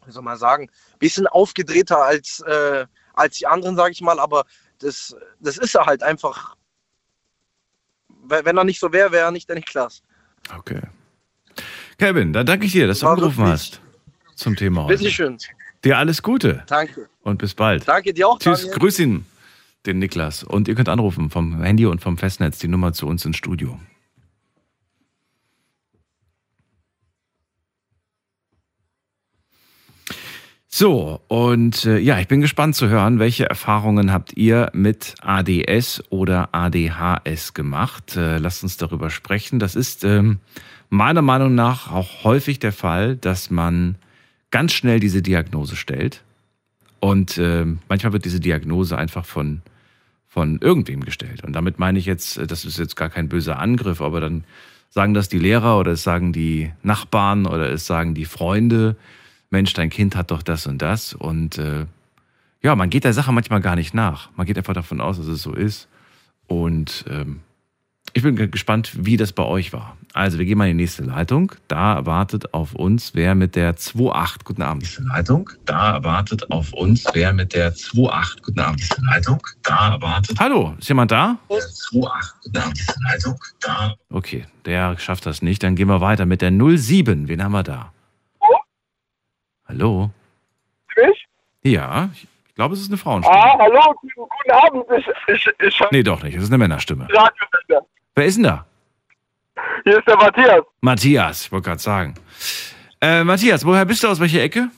wie 0.04 0.12
soll 0.12 0.22
man 0.22 0.36
sagen, 0.36 0.68
ein 0.92 0.98
bisschen 0.98 1.26
aufgedrehter 1.26 1.98
als, 1.98 2.40
äh, 2.40 2.86
als 3.14 3.38
die 3.38 3.46
anderen, 3.46 3.74
sage 3.74 3.92
ich 3.92 4.02
mal, 4.02 4.20
aber 4.20 4.44
das, 4.78 5.16
das 5.40 5.56
ist 5.56 5.74
er 5.74 5.86
halt 5.86 6.02
einfach. 6.02 6.54
Wenn 8.28 8.56
er 8.58 8.64
nicht 8.64 8.80
so 8.80 8.92
wäre, 8.92 9.12
wäre 9.12 9.24
er 9.24 9.30
nicht 9.30 9.48
der 9.48 9.56
Niklas. 9.56 10.02
Okay. 10.54 10.82
Kevin, 11.98 12.32
dann 12.34 12.44
danke 12.44 12.66
ich 12.66 12.72
dir, 12.72 12.86
dass 12.86 12.98
du 12.98 13.06
War 13.06 13.14
angerufen 13.14 13.46
hast 13.46 13.80
zum 14.34 14.54
Thema 14.56 14.84
heute. 14.84 14.98
Bitteschön. 14.98 15.38
Dir 15.84 15.96
alles 15.96 16.22
Gute 16.22 16.64
Danke. 16.66 17.08
und 17.22 17.38
bis 17.38 17.54
bald. 17.54 17.88
Danke 17.88 18.12
dir 18.12 18.28
auch, 18.28 18.38
Tschüss, 18.38 18.60
Daniel. 18.62 18.78
grüß 18.78 18.98
ihn, 18.98 19.26
den 19.86 20.00
Niklas. 20.00 20.42
Und 20.42 20.68
ihr 20.68 20.74
könnt 20.74 20.88
anrufen 20.90 21.30
vom 21.30 21.62
Handy 21.62 21.86
und 21.86 22.02
vom 22.02 22.18
Festnetz 22.18 22.58
die 22.58 22.68
Nummer 22.68 22.92
zu 22.92 23.06
uns 23.06 23.24
ins 23.24 23.36
Studio. 23.36 23.78
So, 30.78 31.22
und 31.28 31.86
äh, 31.86 31.96
ja, 31.96 32.20
ich 32.20 32.28
bin 32.28 32.42
gespannt 32.42 32.74
zu 32.74 32.90
hören, 32.90 33.18
welche 33.18 33.48
Erfahrungen 33.48 34.12
habt 34.12 34.36
ihr 34.36 34.70
mit 34.74 35.14
ADS 35.22 36.04
oder 36.10 36.50
ADHS 36.52 37.54
gemacht? 37.54 38.14
Äh, 38.14 38.36
lasst 38.36 38.62
uns 38.62 38.76
darüber 38.76 39.08
sprechen. 39.08 39.58
Das 39.58 39.74
ist 39.74 40.04
ähm, 40.04 40.38
meiner 40.90 41.22
Meinung 41.22 41.54
nach 41.54 41.90
auch 41.90 42.24
häufig 42.24 42.58
der 42.58 42.74
Fall, 42.74 43.16
dass 43.16 43.50
man 43.50 43.94
ganz 44.50 44.74
schnell 44.74 45.00
diese 45.00 45.22
Diagnose 45.22 45.76
stellt. 45.76 46.22
Und 47.00 47.38
ähm, 47.38 47.78
manchmal 47.88 48.12
wird 48.12 48.26
diese 48.26 48.40
Diagnose 48.40 48.98
einfach 48.98 49.24
von, 49.24 49.62
von 50.28 50.58
irgendwem 50.60 51.06
gestellt. 51.06 51.42
Und 51.42 51.54
damit 51.54 51.78
meine 51.78 51.98
ich 51.98 52.04
jetzt, 52.04 52.36
äh, 52.36 52.46
das 52.46 52.66
ist 52.66 52.78
jetzt 52.78 52.96
gar 52.96 53.08
kein 53.08 53.30
böser 53.30 53.58
Angriff, 53.58 54.02
aber 54.02 54.20
dann 54.20 54.44
sagen 54.90 55.14
das 55.14 55.30
die 55.30 55.38
Lehrer 55.38 55.78
oder 55.78 55.92
es 55.92 56.02
sagen 56.02 56.34
die 56.34 56.70
Nachbarn 56.82 57.46
oder 57.46 57.70
es 57.70 57.86
sagen 57.86 58.12
die 58.12 58.26
Freunde, 58.26 58.96
Mensch, 59.56 59.72
dein 59.72 59.88
Kind 59.88 60.16
hat 60.16 60.30
doch 60.30 60.42
das 60.42 60.66
und 60.66 60.82
das. 60.82 61.14
Und 61.14 61.56
äh, 61.56 61.86
ja, 62.62 62.76
man 62.76 62.90
geht 62.90 63.04
der 63.04 63.14
Sache 63.14 63.32
manchmal 63.32 63.62
gar 63.62 63.74
nicht 63.74 63.94
nach. 63.94 64.28
Man 64.36 64.46
geht 64.46 64.58
einfach 64.58 64.74
davon 64.74 65.00
aus, 65.00 65.16
dass 65.16 65.26
es 65.28 65.42
so 65.42 65.54
ist. 65.54 65.88
Und 66.46 67.06
ähm, 67.08 67.40
ich 68.12 68.22
bin 68.22 68.36
ge- 68.36 68.48
gespannt, 68.48 68.92
wie 69.06 69.16
das 69.16 69.32
bei 69.32 69.42
euch 69.44 69.72
war. 69.72 69.96
Also, 70.12 70.38
wir 70.38 70.44
gehen 70.44 70.58
mal 70.58 70.68
in 70.68 70.76
die 70.76 70.84
nächste 70.84 71.02
Leitung. 71.04 71.52
Da 71.68 72.04
wartet 72.04 72.52
auf 72.54 72.74
uns 72.74 73.14
wer 73.14 73.34
mit 73.34 73.56
der 73.56 73.76
2.8. 73.76 74.44
Guten 74.44 74.60
Abend. 74.62 75.00
Leitung. 75.08 75.48
Da 75.64 76.04
wartet 76.04 76.50
auf 76.50 76.72
uns 76.74 77.04
wer 77.14 77.32
mit 77.32 77.54
der 77.54 77.74
2.8. 77.74 78.42
Guten 78.42 78.60
Abend. 78.60 78.88
Leitung. 79.10 79.40
Da 79.62 79.96
wartet. 80.00 80.38
Hallo, 80.38 80.74
ist 80.78 80.88
jemand 80.88 81.10
da? 81.12 81.38
2.8. 81.48 82.10
Guten 82.44 82.58
Abend. 82.58 82.86
Leitung. 83.10 83.38
Da. 83.60 83.94
Okay, 84.10 84.44
der 84.66 84.98
schafft 84.98 85.24
das 85.26 85.40
nicht. 85.40 85.62
Dann 85.62 85.76
gehen 85.76 85.88
wir 85.88 86.00
weiter 86.02 86.26
mit 86.26 86.42
der 86.42 86.50
07. 86.52 87.28
Wen 87.28 87.42
haben 87.42 87.52
wir 87.52 87.62
da? 87.62 87.92
Hallo? 89.68 90.10
Mich? 90.96 91.26
Ja, 91.62 92.10
ich 92.14 92.54
glaube, 92.54 92.74
es 92.74 92.80
ist 92.80 92.88
eine 92.88 92.96
Frauenstimme. 92.96 93.36
Ah, 93.38 93.58
hallo, 93.58 93.94
guten, 94.00 94.50
Abend. 94.50 94.84
Ich, 94.96 95.06
ich, 95.34 95.50
ich 95.60 95.80
Nee, 95.90 96.02
doch 96.02 96.22
nicht. 96.22 96.36
Es 96.36 96.44
ist 96.44 96.50
eine 96.50 96.58
Männerstimme. 96.58 97.08
Wer 98.14 98.24
ist 98.24 98.36
denn 98.36 98.44
da? 98.44 98.66
Hier 99.84 99.98
ist 99.98 100.06
der 100.06 100.16
Matthias. 100.16 100.64
Matthias, 100.80 101.42
ich 101.46 101.52
wollte 101.52 101.66
gerade 101.66 101.80
sagen. 101.80 102.14
Äh, 103.00 103.24
Matthias, 103.24 103.64
woher 103.66 103.84
bist 103.84 104.02
du? 104.02 104.08
Aus 104.08 104.20
welcher 104.20 104.42
Ecke? 104.42 104.68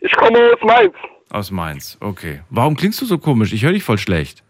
Ich 0.00 0.12
komme 0.14 0.38
aus 0.52 0.62
Mainz. 0.62 0.94
Aus 1.30 1.50
Mainz, 1.50 1.98
okay. 2.00 2.40
Warum 2.50 2.76
klingst 2.76 3.00
du 3.00 3.06
so 3.06 3.18
komisch? 3.18 3.52
Ich 3.52 3.64
höre 3.64 3.72
dich 3.72 3.84
voll 3.84 3.98
schlecht. 3.98 4.42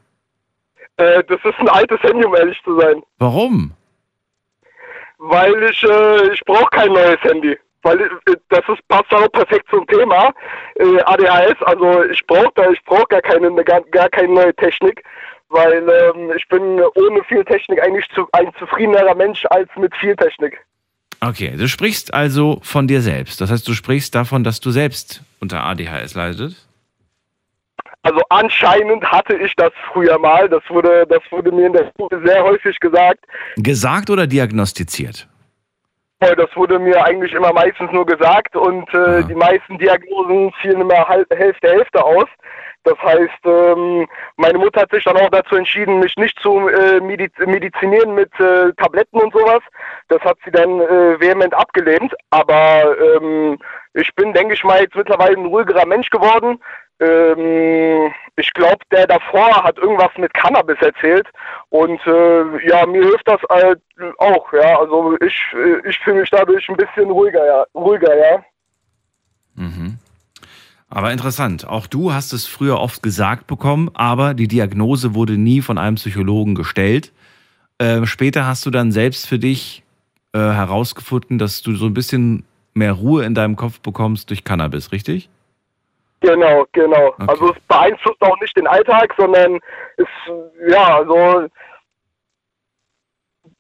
Äh, 0.96 1.22
das 1.24 1.40
ist 1.44 1.58
ein 1.58 1.68
altes 1.68 2.00
Handy, 2.02 2.24
um 2.24 2.34
ehrlich 2.34 2.60
zu 2.64 2.78
sein. 2.78 3.02
Warum? 3.18 3.72
Weil 5.18 5.62
ich, 5.64 5.82
äh, 5.82 6.32
ich 6.32 6.40
brauche 6.44 6.68
kein 6.70 6.92
neues 6.92 7.20
Handy. 7.22 7.56
Weil 7.82 8.00
äh, 8.00 8.08
das 8.48 8.62
ist, 8.68 8.86
passt 8.88 9.12
auch 9.12 9.30
perfekt 9.32 9.66
zum 9.70 9.86
Thema 9.86 10.32
äh, 10.76 11.00
ADHS. 11.02 11.62
Also 11.62 12.04
ich 12.04 12.26
brauche 12.26 12.52
da, 12.54 12.70
ich 12.70 12.82
brauche 12.84 13.06
gar 13.08 13.22
keine, 13.22 13.52
gar, 13.64 13.80
gar 13.82 14.08
keine 14.08 14.32
neue 14.32 14.54
Technik, 14.54 15.02
weil 15.48 15.88
ähm, 15.88 16.32
ich 16.36 16.46
bin 16.48 16.80
ohne 16.96 17.24
viel 17.24 17.44
Technik 17.44 17.82
eigentlich 17.82 18.08
zu, 18.14 18.26
ein 18.32 18.52
zufriedenerer 18.58 19.14
Mensch 19.14 19.44
als 19.50 19.68
mit 19.76 19.94
viel 19.96 20.16
Technik. 20.16 20.58
Okay, 21.20 21.54
du 21.56 21.66
sprichst 21.66 22.14
also 22.14 22.60
von 22.62 22.86
dir 22.86 23.00
selbst. 23.00 23.40
Das 23.40 23.50
heißt, 23.50 23.66
du 23.66 23.74
sprichst 23.74 24.14
davon, 24.14 24.44
dass 24.44 24.60
du 24.60 24.70
selbst 24.70 25.22
unter 25.40 25.64
ADHS 25.64 26.14
leidest? 26.14 26.68
Also 28.02 28.20
anscheinend 28.28 29.04
hatte 29.04 29.36
ich 29.36 29.52
das 29.56 29.72
früher 29.92 30.18
mal. 30.18 30.48
Das 30.48 30.62
wurde, 30.68 31.04
das 31.08 31.20
wurde 31.30 31.50
mir 31.50 31.66
in 31.66 31.72
der 31.72 31.90
Schule 31.96 32.22
sehr 32.24 32.44
häufig 32.44 32.78
gesagt. 32.78 33.24
Gesagt 33.56 34.10
oder 34.10 34.26
diagnostiziert? 34.26 35.28
Das 36.20 36.56
wurde 36.56 36.80
mir 36.80 37.04
eigentlich 37.04 37.32
immer 37.32 37.52
meistens 37.52 37.92
nur 37.92 38.04
gesagt 38.04 38.56
und 38.56 38.92
äh, 38.92 39.22
die 39.22 39.36
meisten 39.36 39.78
Diagnosen 39.78 40.52
fielen 40.60 40.80
immer 40.80 41.08
Hälfte 41.08 41.68
Hälfte 41.68 42.04
aus. 42.04 42.26
Das 42.82 42.98
heißt, 43.02 43.44
ähm, 43.44 44.08
meine 44.36 44.58
Mutter 44.58 44.80
hat 44.80 44.90
sich 44.90 45.04
dann 45.04 45.16
auch 45.16 45.30
dazu 45.30 45.56
entschieden, 45.56 46.00
mich 46.00 46.16
nicht 46.16 46.38
zu 46.40 46.68
äh, 46.68 47.00
mediz 47.00 47.32
medizinieren 47.38 48.14
mit 48.14 48.32
äh, 48.40 48.72
Tabletten 48.78 49.20
und 49.20 49.32
sowas. 49.32 49.60
Das 50.08 50.20
hat 50.22 50.38
sie 50.44 50.50
dann 50.50 50.80
äh, 50.80 51.20
vehement 51.20 51.54
abgelehnt. 51.54 52.14
Aber 52.30 52.96
ähm, 52.98 53.58
ich 53.94 54.12
bin, 54.14 54.32
denke 54.32 54.54
ich 54.54 54.64
mal, 54.64 54.80
jetzt 54.80 54.96
mittlerweile 54.96 55.36
ein 55.36 55.46
ruhigerer 55.46 55.86
Mensch 55.86 56.08
geworden. 56.10 56.60
Ähm, 57.00 58.12
ich 58.36 58.52
glaube, 58.54 58.78
der 58.90 59.06
davor 59.06 59.62
hat 59.62 59.78
irgendwas 59.78 60.10
mit 60.16 60.32
Cannabis 60.34 60.78
erzählt. 60.80 61.26
Und 61.70 62.00
äh, 62.06 62.68
ja, 62.68 62.86
mir 62.86 63.04
hilft 63.04 63.26
das 63.26 63.40
halt 63.48 63.80
auch, 64.18 64.52
ja. 64.52 64.78
Also 64.78 65.16
ich, 65.20 65.36
äh, 65.54 65.88
ich 65.88 65.98
fühle 65.98 66.20
mich 66.20 66.30
dadurch 66.30 66.68
ein 66.68 66.76
bisschen 66.76 67.10
ruhiger, 67.10 67.44
ja. 67.44 67.66
Ruhiger, 67.74 68.16
ja. 68.16 68.44
Mhm. 69.54 69.98
Aber 70.90 71.12
interessant, 71.12 71.66
auch 71.68 71.86
du 71.86 72.12
hast 72.12 72.32
es 72.32 72.46
früher 72.46 72.80
oft 72.80 73.02
gesagt 73.02 73.46
bekommen, 73.46 73.90
aber 73.92 74.32
die 74.32 74.48
Diagnose 74.48 75.14
wurde 75.14 75.36
nie 75.36 75.60
von 75.60 75.76
einem 75.76 75.96
Psychologen 75.96 76.54
gestellt. 76.54 77.12
Ähm, 77.78 78.06
später 78.06 78.46
hast 78.46 78.64
du 78.64 78.70
dann 78.70 78.90
selbst 78.90 79.26
für 79.26 79.38
dich 79.38 79.82
äh, 80.32 80.38
herausgefunden, 80.38 81.38
dass 81.38 81.60
du 81.60 81.74
so 81.74 81.86
ein 81.86 81.94
bisschen 81.94 82.44
mehr 82.72 82.92
Ruhe 82.92 83.24
in 83.24 83.34
deinem 83.34 83.56
Kopf 83.56 83.80
bekommst 83.80 84.30
durch 84.30 84.44
Cannabis, 84.44 84.90
richtig? 84.92 85.28
Genau, 86.20 86.66
genau. 86.72 87.08
Okay. 87.08 87.24
Also 87.28 87.52
es 87.52 87.60
beeinflusst 87.68 88.20
auch 88.22 88.38
nicht 88.40 88.56
den 88.56 88.66
Alltag, 88.66 89.14
sondern 89.16 89.60
es, 89.96 90.06
ja, 90.68 90.96
also 90.98 91.48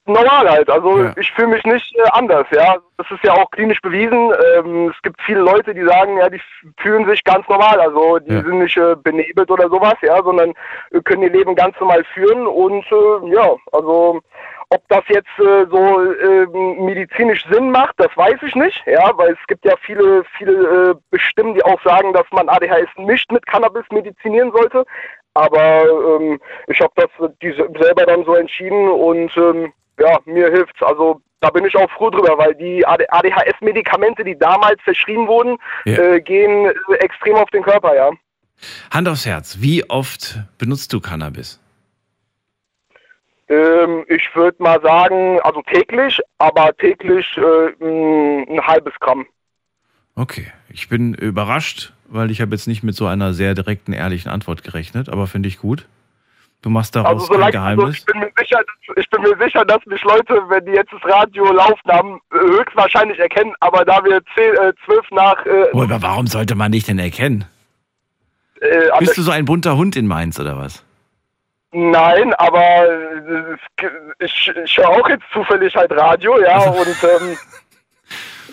normal 0.06 0.50
halt. 0.50 0.70
Also 0.70 1.02
Ja. 1.02 1.12
ich 1.16 1.30
fühle 1.32 1.48
mich 1.48 1.64
nicht 1.64 1.94
äh, 1.96 2.08
anders, 2.12 2.46
ja. 2.50 2.76
Das 2.96 3.08
ist 3.10 3.22
ja 3.22 3.32
auch 3.34 3.50
klinisch 3.50 3.80
bewiesen. 3.80 4.32
Ähm, 4.56 4.88
es 4.94 5.00
gibt 5.02 5.20
viele 5.22 5.40
Leute, 5.40 5.74
die 5.74 5.84
sagen, 5.84 6.16
ja, 6.18 6.28
die 6.28 6.40
fühlen 6.78 7.06
sich 7.06 7.22
ganz 7.24 7.46
normal. 7.48 7.80
Also 7.80 8.18
die 8.18 8.32
Ja. 8.32 8.42
sind 8.42 8.58
nicht 8.58 8.76
äh, 8.76 8.96
benebelt 8.96 9.50
oder 9.50 9.68
sowas, 9.68 9.94
ja, 10.02 10.20
sondern 10.22 10.54
können 11.04 11.22
ihr 11.22 11.30
Leben 11.30 11.54
ganz 11.54 11.78
normal 11.78 12.02
führen. 12.14 12.46
Und 12.46 12.84
äh, 12.90 13.34
ja, 13.34 13.54
also 13.72 14.20
ob 14.70 14.86
das 14.88 15.02
jetzt 15.08 15.38
äh, 15.38 15.66
so 15.70 16.12
äh, 16.12 16.46
medizinisch 16.82 17.44
Sinn 17.50 17.70
macht, 17.70 17.94
das 17.96 18.14
weiß 18.16 18.36
ich 18.42 18.54
nicht, 18.54 18.82
ja, 18.86 19.10
weil 19.16 19.32
es 19.32 19.46
gibt 19.46 19.64
ja 19.64 19.74
viele, 19.80 20.24
viele 20.36 20.94
äh, 21.12 21.18
Stimmen, 21.18 21.54
die 21.54 21.64
auch 21.64 21.82
sagen, 21.82 22.12
dass 22.12 22.26
man 22.32 22.48
ADHS 22.48 22.88
nicht 22.98 23.30
mit 23.32 23.46
Cannabis 23.46 23.84
medizinieren 23.90 24.52
sollte. 24.52 24.84
Aber 25.34 25.84
ähm, 26.20 26.40
ich 26.66 26.80
habe 26.80 26.92
das 26.96 27.08
die 27.42 27.52
selber 27.52 28.04
dann 28.06 28.24
so 28.24 28.34
entschieden 28.34 28.88
und 28.90 29.34
ähm, 29.36 29.72
ja, 30.00 30.18
mir 30.24 30.50
hilft's. 30.50 30.82
Also 30.82 31.20
da 31.40 31.50
bin 31.50 31.64
ich 31.64 31.76
auch 31.76 31.90
froh 31.92 32.10
drüber, 32.10 32.36
weil 32.36 32.54
die 32.56 32.84
ADHS-Medikamente, 32.86 34.24
die 34.24 34.36
damals 34.36 34.80
verschrieben 34.82 35.28
wurden, 35.28 35.56
Ja. 35.84 35.98
äh, 35.98 36.20
gehen 36.20 36.66
äh, 36.66 36.94
extrem 36.96 37.36
auf 37.36 37.48
den 37.50 37.62
Körper, 37.62 37.94
ja. 37.94 38.10
Hand 38.92 39.08
aufs 39.08 39.24
Herz, 39.24 39.58
wie 39.60 39.88
oft 39.88 40.40
benutzt 40.58 40.92
du 40.92 41.00
Cannabis? 41.00 41.60
Ähm, 43.48 44.04
ich 44.08 44.22
würde 44.34 44.62
mal 44.62 44.80
sagen, 44.82 45.40
also 45.42 45.62
täglich, 45.62 46.18
aber 46.38 46.76
täglich 46.76 47.26
äh, 47.38 48.48
ein 48.50 48.66
halbes 48.66 48.92
Gramm. 49.00 49.26
Okay, 50.14 50.46
ich 50.68 50.88
bin 50.88 51.14
überrascht, 51.14 51.92
weil 52.08 52.30
ich 52.30 52.40
habe 52.40 52.54
jetzt 52.54 52.66
nicht 52.66 52.82
mit 52.82 52.94
so 52.94 53.06
einer 53.06 53.32
sehr 53.32 53.54
direkten, 53.54 53.92
ehrlichen 53.92 54.30
Antwort 54.30 54.64
gerechnet, 54.64 55.08
aber 55.08 55.26
finde 55.26 55.48
ich 55.48 55.58
gut. 55.58 55.86
Du 56.60 56.70
machst 56.70 56.96
daraus 56.96 57.22
Also 57.22 57.34
kein 57.34 57.42
also 57.44 57.52
Geheimnis. 57.52 57.98
ich 57.98 58.04
bin 58.04 58.18
mir 58.18 58.32
sicher, 58.36 58.58
dass, 58.58 58.96
ich 58.96 59.10
bin 59.10 59.22
mir 59.22 59.36
sicher, 59.38 59.64
dass 59.64 59.86
mich 59.86 60.02
Leute, 60.02 60.42
wenn 60.48 60.64
die 60.66 60.72
jetzt 60.72 60.92
das 60.92 61.04
Radio 61.04 61.52
laufen 61.52 61.88
haben, 61.88 62.20
äh, 62.32 62.38
höchstwahrscheinlich 62.38 63.18
erkennen. 63.18 63.54
Aber 63.60 63.84
da 63.84 64.02
wir 64.04 64.20
zehn, 64.36 64.54
äh, 64.54 64.72
zwölf 64.84 65.08
nach 65.12 65.46
äh, 65.46 65.70
aber 65.72 66.02
warum 66.02 66.26
sollte 66.26 66.56
man 66.56 66.72
dich 66.72 66.84
denn 66.84 66.98
erkennen? 66.98 67.44
äh, 68.60 68.88
Bist 68.98 69.16
du 69.16 69.22
so 69.22 69.30
ein 69.30 69.44
bunter 69.44 69.76
Hund 69.76 69.94
in 69.94 70.08
Mainz 70.08 70.40
oder 70.40 70.58
was? 70.58 70.84
Nein, 71.72 72.32
aber 72.34 72.84
äh, 72.86 73.56
es- 73.80 73.90
ich, 74.20 74.52
ich 74.64 74.76
höre 74.78 74.88
auch 74.88 75.08
jetzt 75.08 75.24
zufällig 75.32 75.74
halt 75.74 75.90
Radio, 75.92 76.40
ja 76.40 76.58
und 76.70 76.86
ähm, 76.86 77.36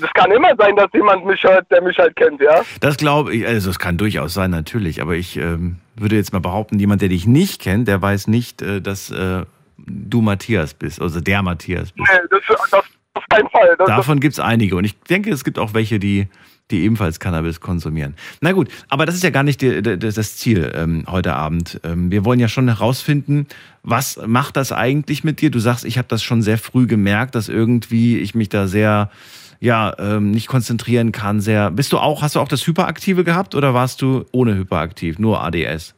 es 0.02 0.14
kann 0.14 0.30
immer 0.32 0.54
sein, 0.58 0.76
dass 0.76 0.90
jemand 0.94 1.26
mich 1.26 1.42
hört, 1.44 1.70
der 1.72 1.82
mich 1.82 1.98
halt 1.98 2.16
kennt, 2.18 2.42
ja. 2.42 2.62
Das 2.82 2.98
glaube 2.98 3.34
ich, 3.34 3.48
also 3.48 3.70
es 3.70 3.80
kann 3.80 3.98
durchaus 3.98 4.34
sein, 4.34 4.52
natürlich, 4.52 5.02
aber 5.02 5.14
ich 5.16 5.38
ähm, 5.38 5.78
würde 5.96 6.16
jetzt 6.18 6.34
mal 6.34 6.40
behaupten, 6.40 6.78
jemand, 6.80 7.02
der 7.02 7.10
dich 7.10 7.26
nicht 7.26 7.62
kennt, 7.62 7.88
der 7.88 8.02
weiß 8.02 8.28
nicht, 8.28 8.62
äh, 8.62 8.82
dass 8.82 9.10
äh, 9.12 9.44
du 9.78 10.22
Matthias 10.22 10.74
bist, 10.74 11.02
also 11.02 11.22
der 11.22 11.42
Matthias 11.44 11.92
bist. 11.94 12.10
Nee, 12.12 12.20
das, 12.30 12.42
das 12.72 12.84
auf 13.14 13.24
keinen 13.30 13.50
Fall. 13.50 13.76
Das, 13.78 13.88
Davon 13.88 14.20
gibt 14.20 14.34
es 14.34 14.40
einige 14.42 14.76
und 14.76 14.84
ich 14.84 15.00
denke, 15.04 15.32
es 15.32 15.46
gibt 15.46 15.58
auch 15.60 15.74
welche, 15.74 15.98
die, 16.00 16.28
die 16.72 16.84
ebenfalls 16.84 17.20
Cannabis 17.20 17.60
konsumieren. 17.60 18.16
Na 18.42 18.52
gut, 18.52 18.70
aber 18.90 19.06
das 19.06 19.16
ist 19.16 19.24
ja 19.24 19.30
gar 19.30 19.44
nicht 19.44 19.62
das 19.62 20.38
Ziel 20.38 20.72
ähm, 20.76 21.06
heute 21.08 21.36
Abend. 21.36 21.80
Ähm, 21.84 22.10
wir 22.10 22.26
wollen 22.26 22.40
ja 22.40 22.48
schon 22.48 22.68
herausfinden, 22.68 23.48
was 23.84 24.20
macht 24.26 24.58
das 24.58 24.72
eigentlich 24.72 25.24
mit 25.24 25.42
dir? 25.42 25.52
Du 25.52 25.60
sagst, 25.60 25.86
ich 25.86 25.98
habe 25.98 26.08
das 26.08 26.24
schon 26.24 26.42
sehr 26.42 26.58
früh 26.58 26.88
gemerkt, 26.88 27.36
dass 27.36 27.50
irgendwie 27.50 28.18
ich 28.18 28.34
mich 28.34 28.50
da 28.50 28.68
sehr 28.68 29.12
ja 29.60 29.94
ähm, 30.00 30.32
nicht 30.32 30.48
konzentrieren 30.48 31.12
kann. 31.12 31.40
Sehr. 31.40 31.72
Bist 31.72 31.92
du 31.94 32.00
auch? 32.00 32.22
Hast 32.22 32.36
du 32.36 32.40
auch 32.40 32.48
das 32.48 32.66
Hyperaktive 32.66 33.24
gehabt 33.24 33.56
oder 33.56 33.74
warst 33.74 34.02
du 34.02 34.26
ohne 34.32 34.56
Hyperaktiv, 34.56 35.20
nur 35.20 35.44
ADS? 35.44 35.94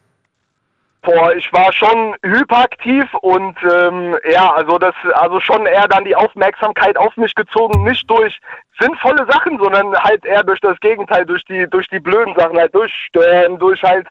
Boah, 1.07 1.33
ich 1.33 1.53
war 1.53 1.71
schon 1.71 2.17
hyperaktiv 2.21 3.05
und 3.21 3.57
ähm, 3.63 4.17
ja, 4.29 4.51
also 4.51 4.77
das, 4.77 4.93
also 5.13 5.39
schon 5.39 5.65
eher 5.65 5.87
dann 5.87 6.03
die 6.03 6.17
Aufmerksamkeit 6.17 6.97
auf 6.97 7.15
mich 7.15 7.33
gezogen, 7.33 7.85
nicht 7.85 8.09
durch 8.09 8.37
sinnvolle 8.77 9.25
Sachen, 9.31 9.57
sondern 9.57 9.95
halt 10.03 10.25
eher 10.25 10.43
durch 10.43 10.59
das 10.59 10.77
Gegenteil, 10.81 11.25
durch 11.25 11.45
die, 11.45 11.65
durch 11.69 11.87
die 11.87 12.01
blöden 12.01 12.35
Sachen, 12.35 12.57
halt 12.57 12.75
durch 12.75 12.93
Stören, 13.07 13.57
durch 13.57 13.81
halt 13.83 14.05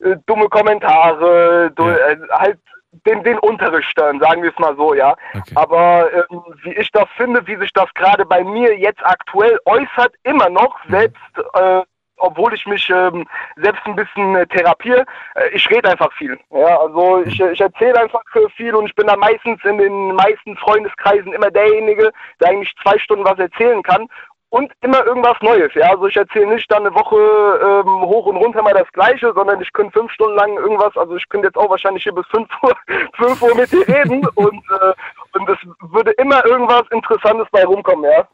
äh, 0.00 0.16
dumme 0.26 0.46
Kommentare, 0.50 1.70
durch, 1.74 1.96
äh, 1.96 2.18
halt 2.32 2.58
den, 3.06 3.22
den 3.24 3.38
Unterricht 3.38 3.88
stören, 3.88 4.20
sagen 4.20 4.42
wir 4.42 4.50
es 4.50 4.58
mal 4.58 4.76
so, 4.76 4.92
ja. 4.92 5.14
Okay. 5.34 5.54
Aber 5.54 6.06
ähm, 6.12 6.42
wie 6.64 6.74
ich 6.74 6.90
das 6.92 7.08
finde, 7.16 7.46
wie 7.46 7.56
sich 7.56 7.72
das 7.72 7.88
gerade 7.94 8.26
bei 8.26 8.44
mir 8.44 8.78
jetzt 8.78 9.02
aktuell 9.02 9.58
äußert, 9.64 10.12
immer 10.24 10.50
noch, 10.50 10.76
selbst 10.90 11.22
äh, 11.54 11.80
obwohl 12.22 12.54
ich 12.54 12.64
mich 12.66 12.88
ähm, 12.90 13.26
selbst 13.56 13.82
ein 13.84 13.96
bisschen 13.96 14.36
äh, 14.36 14.46
therapiere, 14.46 15.04
äh, 15.34 15.48
ich 15.52 15.68
rede 15.70 15.90
einfach 15.90 16.12
viel. 16.14 16.38
Ja, 16.50 16.80
also 16.80 17.22
ich, 17.24 17.40
äh, 17.40 17.52
ich 17.52 17.60
erzähle 17.60 18.00
einfach 18.00 18.22
äh, 18.34 18.48
viel 18.56 18.74
und 18.74 18.86
ich 18.86 18.94
bin 18.94 19.06
dann 19.06 19.20
meistens 19.20 19.62
in 19.64 19.78
den 19.78 20.14
meisten 20.14 20.56
Freundeskreisen 20.56 21.32
immer 21.32 21.50
derjenige, 21.50 22.12
der 22.40 22.48
eigentlich 22.48 22.74
zwei 22.82 22.98
Stunden 22.98 23.24
was 23.24 23.38
erzählen 23.38 23.82
kann 23.82 24.08
und 24.50 24.70
immer 24.82 25.04
irgendwas 25.06 25.36
Neues. 25.40 25.72
Ja, 25.74 25.90
also 25.90 26.06
ich 26.06 26.16
erzähle 26.16 26.54
nicht 26.54 26.70
dann 26.70 26.86
eine 26.86 26.94
Woche 26.94 27.16
ähm, 27.16 28.02
hoch 28.02 28.26
und 28.26 28.36
runter 28.36 28.62
mal 28.62 28.74
das 28.74 28.90
Gleiche, 28.92 29.32
sondern 29.34 29.60
ich 29.60 29.72
könnte 29.72 29.98
fünf 29.98 30.12
Stunden 30.12 30.36
lang 30.36 30.56
irgendwas. 30.58 30.96
Also 30.96 31.16
ich 31.16 31.28
könnte 31.28 31.48
jetzt 31.48 31.56
auch 31.56 31.70
wahrscheinlich 31.70 32.02
hier 32.02 32.14
bis 32.14 32.26
fünf 32.26 32.48
Uhr, 32.62 32.76
fünf 33.14 33.42
Uhr 33.42 33.54
mit 33.54 33.72
dir 33.72 33.86
reden 33.88 34.26
und 34.34 34.62
äh, 34.70 34.92
und 35.34 35.48
es 35.48 35.58
würde 35.90 36.10
immer 36.12 36.44
irgendwas 36.44 36.82
Interessantes 36.90 37.46
bei 37.50 37.64
rumkommen. 37.64 38.04
Ja. 38.04 38.28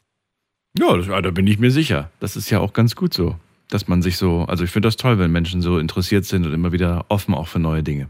Ja, 0.77 0.95
das, 0.95 1.07
ja, 1.07 1.21
da 1.21 1.31
bin 1.31 1.47
ich 1.47 1.59
mir 1.59 1.71
sicher. 1.71 2.09
Das 2.19 2.35
ist 2.35 2.49
ja 2.49 2.59
auch 2.59 2.73
ganz 2.73 2.95
gut 2.95 3.13
so, 3.13 3.35
dass 3.69 3.87
man 3.87 4.01
sich 4.01 4.17
so, 4.17 4.45
also 4.45 4.63
ich 4.63 4.71
finde 4.71 4.87
das 4.87 4.97
toll, 4.97 5.19
wenn 5.19 5.31
Menschen 5.31 5.61
so 5.61 5.77
interessiert 5.77 6.25
sind 6.25 6.45
und 6.45 6.53
immer 6.53 6.71
wieder 6.71 7.05
offen 7.07 7.33
auch 7.33 7.47
für 7.47 7.59
neue 7.59 7.83
Dinge. 7.83 8.07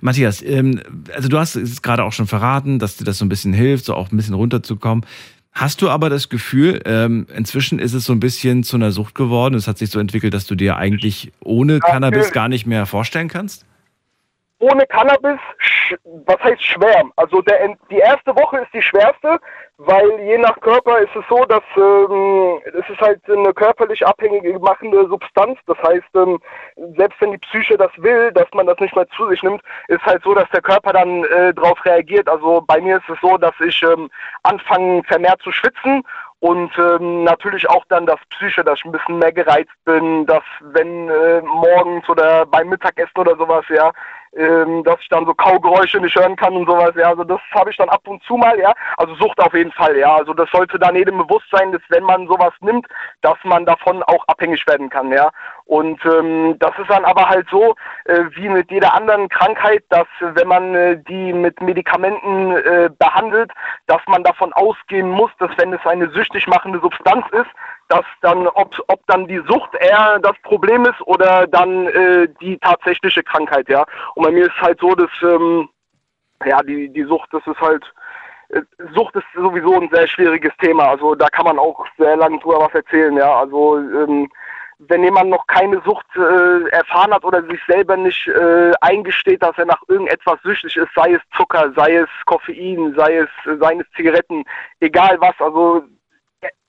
Matthias, 0.00 0.42
ähm, 0.42 0.82
also 1.14 1.28
du 1.28 1.38
hast 1.38 1.56
es 1.56 1.80
gerade 1.80 2.04
auch 2.04 2.12
schon 2.12 2.26
verraten, 2.26 2.78
dass 2.78 2.96
dir 2.96 3.04
das 3.04 3.18
so 3.18 3.24
ein 3.24 3.28
bisschen 3.28 3.52
hilft, 3.52 3.84
so 3.84 3.94
auch 3.94 4.10
ein 4.10 4.16
bisschen 4.16 4.34
runterzukommen. 4.34 5.06
Hast 5.52 5.80
du 5.80 5.88
aber 5.88 6.10
das 6.10 6.28
Gefühl, 6.28 6.82
ähm, 6.84 7.26
inzwischen 7.34 7.78
ist 7.78 7.94
es 7.94 8.04
so 8.04 8.12
ein 8.12 8.20
bisschen 8.20 8.62
zu 8.62 8.76
einer 8.76 8.92
Sucht 8.92 9.14
geworden? 9.14 9.54
Es 9.54 9.66
hat 9.66 9.78
sich 9.78 9.88
so 9.88 9.98
entwickelt, 9.98 10.34
dass 10.34 10.44
du 10.44 10.54
dir 10.54 10.76
eigentlich 10.76 11.32
ohne 11.40 11.80
Cannabis 11.80 12.32
gar 12.32 12.48
nicht 12.48 12.66
mehr 12.66 12.84
vorstellen 12.84 13.28
kannst? 13.28 13.64
Ohne 14.58 14.86
Cannabis, 14.86 15.38
was 16.04 16.42
heißt 16.42 16.64
schwer? 16.64 17.04
Also 17.16 17.42
der, 17.42 17.76
die 17.90 17.98
erste 17.98 18.34
Woche 18.34 18.58
ist 18.58 18.72
die 18.72 18.82
schwerste, 18.82 19.38
weil 19.78 20.18
je 20.20 20.38
nach 20.38 20.58
Körper 20.60 20.98
ist 20.98 21.14
es 21.14 21.24
so, 21.28 21.44
dass 21.44 21.62
ähm, 21.76 22.60
es 22.64 22.88
ist 22.88 23.00
halt 23.00 23.20
eine 23.28 23.52
körperlich 23.52 24.06
abhängige 24.06 24.58
machende 24.58 25.06
Substanz. 25.08 25.58
Das 25.66 25.76
heißt, 25.82 26.08
ähm, 26.14 26.40
selbst 26.96 27.20
wenn 27.20 27.32
die 27.32 27.38
Psyche 27.38 27.76
das 27.76 27.90
will, 27.98 28.32
dass 28.32 28.46
man 28.54 28.66
das 28.66 28.78
nicht 28.78 28.96
mehr 28.96 29.06
zu 29.10 29.28
sich 29.28 29.42
nimmt, 29.42 29.60
ist 29.88 30.04
halt 30.04 30.22
so, 30.22 30.34
dass 30.34 30.48
der 30.50 30.62
Körper 30.62 30.94
dann 30.94 31.24
äh, 31.24 31.52
darauf 31.52 31.84
reagiert. 31.84 32.28
Also 32.28 32.62
bei 32.66 32.80
mir 32.80 32.96
ist 32.96 33.08
es 33.10 33.18
so, 33.20 33.36
dass 33.36 33.54
ich 33.60 33.82
ähm, 33.82 34.08
anfange 34.42 35.02
vermehrt 35.04 35.42
zu 35.42 35.52
schwitzen 35.52 36.02
und 36.40 36.70
ähm, 36.78 37.24
natürlich 37.24 37.68
auch 37.68 37.84
dann 37.88 38.06
das 38.06 38.20
Psyche, 38.30 38.62
dass 38.62 38.78
ich 38.78 38.84
ein 38.84 38.92
bisschen 38.92 39.18
mehr 39.18 39.32
gereizt 39.32 39.72
bin, 39.84 40.26
dass 40.26 40.42
wenn 40.60 41.08
äh, 41.08 41.40
morgens 41.42 42.08
oder 42.08 42.44
beim 42.46 42.68
Mittagessen 42.68 43.18
oder 43.18 43.36
sowas, 43.36 43.64
ja, 43.68 43.90
ähm, 44.36 44.84
dass 44.84 45.00
ich 45.00 45.08
dann 45.08 45.26
so 45.26 45.34
Kaugeräusche 45.34 45.98
nicht 45.98 46.14
hören 46.14 46.36
kann 46.36 46.54
und 46.54 46.66
sowas, 46.66 46.92
ja, 46.96 47.08
also 47.08 47.24
das 47.24 47.40
habe 47.52 47.70
ich 47.70 47.76
dann 47.76 47.88
ab 47.88 48.02
und 48.06 48.22
zu 48.24 48.36
mal, 48.36 48.58
ja, 48.58 48.72
also 48.96 49.14
Sucht 49.16 49.40
auf 49.40 49.54
jeden 49.54 49.72
Fall, 49.72 49.96
ja, 49.96 50.14
also 50.14 50.34
das 50.34 50.50
sollte 50.50 50.78
dann 50.78 50.96
jedem 50.96 51.18
bewusst 51.18 51.46
sein, 51.50 51.72
dass 51.72 51.82
wenn 51.88 52.04
man 52.04 52.26
sowas 52.26 52.52
nimmt, 52.60 52.86
dass 53.22 53.38
man 53.44 53.64
davon 53.64 54.02
auch 54.04 54.26
abhängig 54.28 54.66
werden 54.66 54.90
kann, 54.90 55.10
ja, 55.10 55.30
und 55.64 56.04
ähm, 56.04 56.56
das 56.60 56.72
ist 56.78 56.90
dann 56.90 57.04
aber 57.04 57.28
halt 57.28 57.48
so, 57.50 57.74
äh, 58.04 58.24
wie 58.34 58.48
mit 58.48 58.70
jeder 58.70 58.94
anderen 58.94 59.28
Krankheit, 59.28 59.82
dass 59.88 60.06
äh, 60.20 60.34
wenn 60.34 60.48
man 60.48 60.74
äh, 60.74 60.96
die 61.08 61.32
mit 61.32 61.60
Medikamenten 61.60 62.52
äh, 62.52 62.90
behandelt, 62.98 63.50
dass 63.86 64.00
man 64.06 64.22
davon 64.22 64.52
ausgehen 64.52 65.10
muss, 65.10 65.30
dass 65.38 65.50
wenn 65.56 65.72
es 65.72 65.84
eine 65.84 66.08
süchtig 66.10 66.46
machende 66.46 66.78
Substanz 66.80 67.26
ist, 67.32 67.50
dass 67.88 68.04
dann, 68.20 68.46
ob, 68.48 68.74
ob 68.88 69.06
dann 69.06 69.26
die 69.26 69.42
Sucht 69.48 69.74
eher 69.74 70.18
das 70.20 70.36
Problem 70.42 70.84
ist 70.86 71.00
oder 71.02 71.46
dann 71.46 71.86
äh, 71.88 72.28
die 72.40 72.58
tatsächliche 72.58 73.22
Krankheit, 73.22 73.68
ja. 73.68 73.84
Und 74.14 74.24
bei 74.24 74.30
mir 74.30 74.46
ist 74.46 74.60
halt 74.60 74.80
so, 74.80 74.94
dass 74.94 75.10
ähm, 75.22 75.68
ja 76.44 76.62
die 76.62 76.88
die 76.88 77.04
Sucht, 77.04 77.28
das 77.32 77.46
ist 77.46 77.60
halt 77.60 77.84
äh, 78.48 78.62
Sucht 78.94 79.14
ist 79.16 79.26
sowieso 79.34 79.80
ein 79.80 79.90
sehr 79.92 80.06
schwieriges 80.06 80.52
Thema. 80.60 80.88
Also 80.88 81.14
da 81.14 81.28
kann 81.28 81.46
man 81.46 81.58
auch 81.58 81.86
sehr 81.98 82.16
lange 82.16 82.38
drüber 82.40 82.60
was 82.60 82.74
erzählen, 82.74 83.16
ja. 83.16 83.40
Also 83.40 83.78
ähm, 83.78 84.28
wenn 84.78 85.04
jemand 85.04 85.30
noch 85.30 85.46
keine 85.46 85.80
Sucht 85.82 86.06
äh, 86.16 86.68
erfahren 86.68 87.12
hat 87.14 87.24
oder 87.24 87.42
sich 87.44 87.60
selber 87.66 87.96
nicht 87.96 88.28
äh, 88.28 88.72
eingesteht, 88.80 89.42
dass 89.42 89.56
er 89.56 89.66
nach 89.66 89.80
irgendetwas 89.88 90.38
süchtig 90.42 90.76
ist, 90.76 90.92
sei 90.94 91.12
es 91.12 91.22
Zucker, 91.36 91.72
sei 91.74 91.96
es 91.96 92.08
Koffein, 92.26 92.94
sei 92.96 93.18
es, 93.18 93.28
äh, 93.46 93.56
seien 93.58 93.80
es 93.80 93.86
Zigaretten, 93.96 94.44
egal 94.80 95.18
was, 95.20 95.34
also 95.38 95.84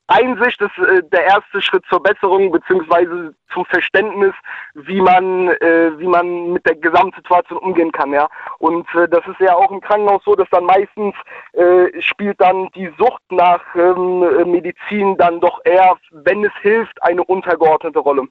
Einsicht 0.07 0.61
ist 0.61 0.77
äh, 0.77 1.03
der 1.11 1.25
erste 1.25 1.61
Schritt 1.61 1.83
zur 1.89 2.01
Besserung 2.01 2.51
beziehungsweise 2.51 3.33
zum 3.53 3.65
Verständnis, 3.65 4.33
wie 4.73 5.01
man 5.01 5.49
äh, 5.49 5.91
wie 5.97 6.07
man 6.07 6.53
mit 6.53 6.65
der 6.65 6.75
Gesamtsituation 6.75 7.59
umgehen 7.59 7.91
kann, 7.91 8.13
ja. 8.13 8.27
Und 8.59 8.87
äh, 8.95 9.07
das 9.09 9.25
ist 9.27 9.39
ja 9.39 9.55
auch 9.55 9.71
im 9.71 9.81
Krankenhaus 9.81 10.23
so, 10.23 10.35
dass 10.35 10.49
dann 10.49 10.65
meistens 10.65 11.13
äh, 11.53 12.01
spielt 12.01 12.39
dann 12.39 12.69
die 12.75 12.89
Sucht 12.97 13.23
nach 13.29 13.61
ähm, 13.75 14.23
äh, 14.23 14.45
Medizin 14.45 15.17
dann 15.17 15.41
doch 15.41 15.59
eher, 15.65 15.97
wenn 16.11 16.43
es 16.45 16.53
hilft, 16.61 17.01
eine 17.03 17.23
untergeordnete 17.23 17.99
Rolle. 17.99 18.27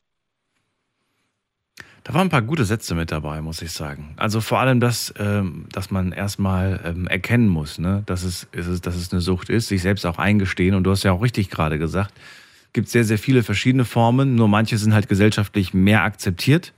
Da 2.07 2.15
waren 2.15 2.29
ein 2.29 2.31
paar 2.31 2.43
gute 2.43 2.65
Sätze 2.65 2.95
mit 2.95 3.11
dabei, 3.11 3.43
muss 3.43 3.61
ich 3.63 3.73
sagen. 3.73 4.15
Also 4.17 4.41
vor 4.41 4.61
allem 4.61 4.79
das, 4.79 5.13
ähm, 5.19 5.65
dass 5.73 5.91
man 5.91 6.13
erstmal 6.13 6.81
ähm, 6.85 7.09
erkennen 7.09 7.49
muss, 7.49 7.81
ne? 7.81 8.05
dass, 8.07 8.23
es, 8.23 8.47
ist 8.53 8.87
dass 8.87 8.95
es 8.95 9.11
eine 9.11 9.21
Sucht 9.21 9.51
ist, 9.51 9.67
sich 9.67 9.83
selbst 9.83 10.07
auch 10.07 10.21
eingestehen. 10.21 10.77
Und 10.77 10.85
du 10.85 10.93
hast 10.93 11.03
ja 11.03 11.11
auch 11.11 11.21
richtig 11.21 11.51
gerade 11.51 11.81
gesagt, 11.81 12.15
gibt 12.73 12.89
sehr, 12.89 13.03
sehr 13.03 13.19
viele 13.19 13.43
verschiedene 13.43 13.85
Formen, 13.85 14.37
nur 14.37 14.47
manche 14.47 14.79
sind 14.79 14.95
halt 14.95 15.09
gesellschaftlich 15.09 15.75
mehr 15.75 16.05
akzeptiert, 16.05 16.73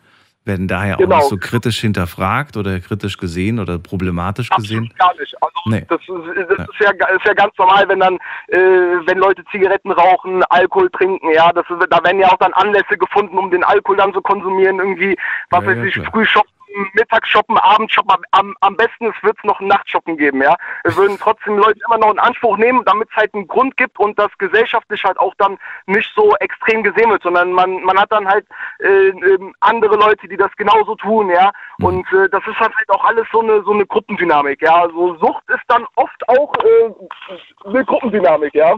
werden 0.48 0.66
daher 0.66 0.96
auch 0.96 0.98
Genau. 0.98 1.16
nicht 1.18 1.28
so 1.28 1.36
kritisch 1.36 1.78
hinterfragt 1.80 2.56
oder 2.56 2.80
kritisch 2.80 3.16
gesehen 3.16 3.60
oder 3.60 3.78
problematisch 3.78 4.50
gesehen. 4.50 4.90
Absolut 4.90 4.98
gar 4.98 5.20
nicht. 5.20 5.34
Also 5.40 5.54
Nee. 5.66 5.84
das, 5.88 6.00
ist, 6.00 6.50
das 6.58 6.68
ist, 6.68 6.80
ja, 6.80 6.90
ist 6.90 7.24
ja 7.26 7.34
ganz 7.34 7.52
normal, 7.58 7.86
wenn 7.88 8.00
dann, 8.00 8.14
äh, 8.48 8.58
wenn 9.06 9.18
Leute 9.18 9.44
Zigaretten 9.52 9.92
rauchen, 9.92 10.42
Alkohol 10.50 10.88
trinken, 10.90 11.28
ja, 11.34 11.52
das 11.52 11.64
ist, 11.68 11.86
da 11.90 12.02
werden 12.02 12.18
ja 12.20 12.28
auch 12.28 12.38
dann 12.38 12.52
Anlässe 12.54 12.96
gefunden, 12.98 13.36
um 13.38 13.50
den 13.50 13.62
Alkohol 13.62 13.96
dann 13.98 14.12
zu 14.12 14.20
konsumieren, 14.22 14.78
irgendwie, 14.78 15.16
was 15.50 15.62
Ja, 15.62 15.68
weiß 15.70 15.76
ja, 15.78 15.84
ich, 15.84 16.08
früh 16.10 16.24
shoppen, 16.24 16.50
mittags 16.92 17.28
shoppen, 17.28 17.56
abends 17.58 17.94
shoppen, 17.94 18.14
am- 18.32 18.54
am, 18.60 18.76
besten 18.76 19.06
es 19.06 19.22
wird 19.22 19.42
noch 19.44 19.60
ein 19.60 19.68
Nachtshoppen 19.68 20.16
geben, 20.16 20.42
ja. 20.42 20.56
Es 20.84 20.96
würden 20.96 21.18
trotzdem 21.18 21.58
Leute 21.58 21.80
immer 21.86 21.98
noch 21.98 22.12
in 22.12 22.18
Anspruch 22.18 22.56
nehmen, 22.56 22.84
damit 22.84 23.08
es 23.10 23.16
halt 23.16 23.34
einen 23.34 23.46
Grund 23.46 23.76
gibt 23.76 23.98
und 23.98 24.18
das 24.18 24.30
gesellschaftlich 24.38 25.02
halt 25.04 25.18
auch 25.18 25.34
dann 25.38 25.58
nicht 25.86 26.10
so 26.14 26.34
extrem 26.36 26.82
gesehen 26.82 27.10
wird, 27.10 27.22
sondern 27.22 27.52
man, 27.52 27.82
man 27.82 27.98
hat 27.98 28.12
dann 28.12 28.28
halt 28.28 28.46
äh, 28.80 29.08
ähm, 29.08 29.54
andere 29.60 29.96
Leute, 29.96 30.28
die 30.28 30.36
das 30.36 30.54
genauso 30.56 30.94
tun, 30.96 31.30
ja. 31.30 31.50
Mhm. 31.78 31.84
Und 31.84 32.12
äh, 32.12 32.28
das 32.30 32.42
ist 32.46 32.60
dann 32.60 32.74
halt 32.74 32.90
auch 32.90 33.04
alles 33.04 33.26
so 33.32 33.40
eine 33.40 33.62
so 33.62 33.72
eine 33.72 33.86
Gruppendynamik, 33.86 34.62
ja. 34.62 34.82
Also 34.82 35.16
Sucht 35.18 35.44
ist 35.48 35.64
dann 35.68 35.84
oft 35.96 36.28
auch 36.28 36.52
äh, 36.56 37.68
eine 37.68 37.84
Gruppendynamik, 37.84 38.54
ja. 38.54 38.76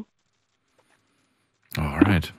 Alright. 1.77 2.33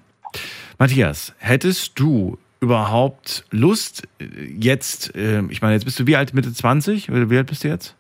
Matthias, 0.78 1.36
hättest 1.40 2.00
du 2.00 2.38
überhaupt 2.62 3.44
Lust, 3.52 4.08
äh, 4.20 4.26
jetzt, 4.58 5.16
äh, 5.16 5.42
ich 5.50 5.62
meine, 5.62 5.74
jetzt 5.74 5.86
bist 5.86 6.00
du 6.00 6.08
wie 6.08 6.16
alt, 6.16 6.34
Mitte 6.34 6.54
20? 6.54 7.12
Oder 7.12 7.30
wie 7.30 7.38
alt 7.38 7.48
bist 7.48 7.64
du 7.64 7.68
jetzt? 7.68 7.96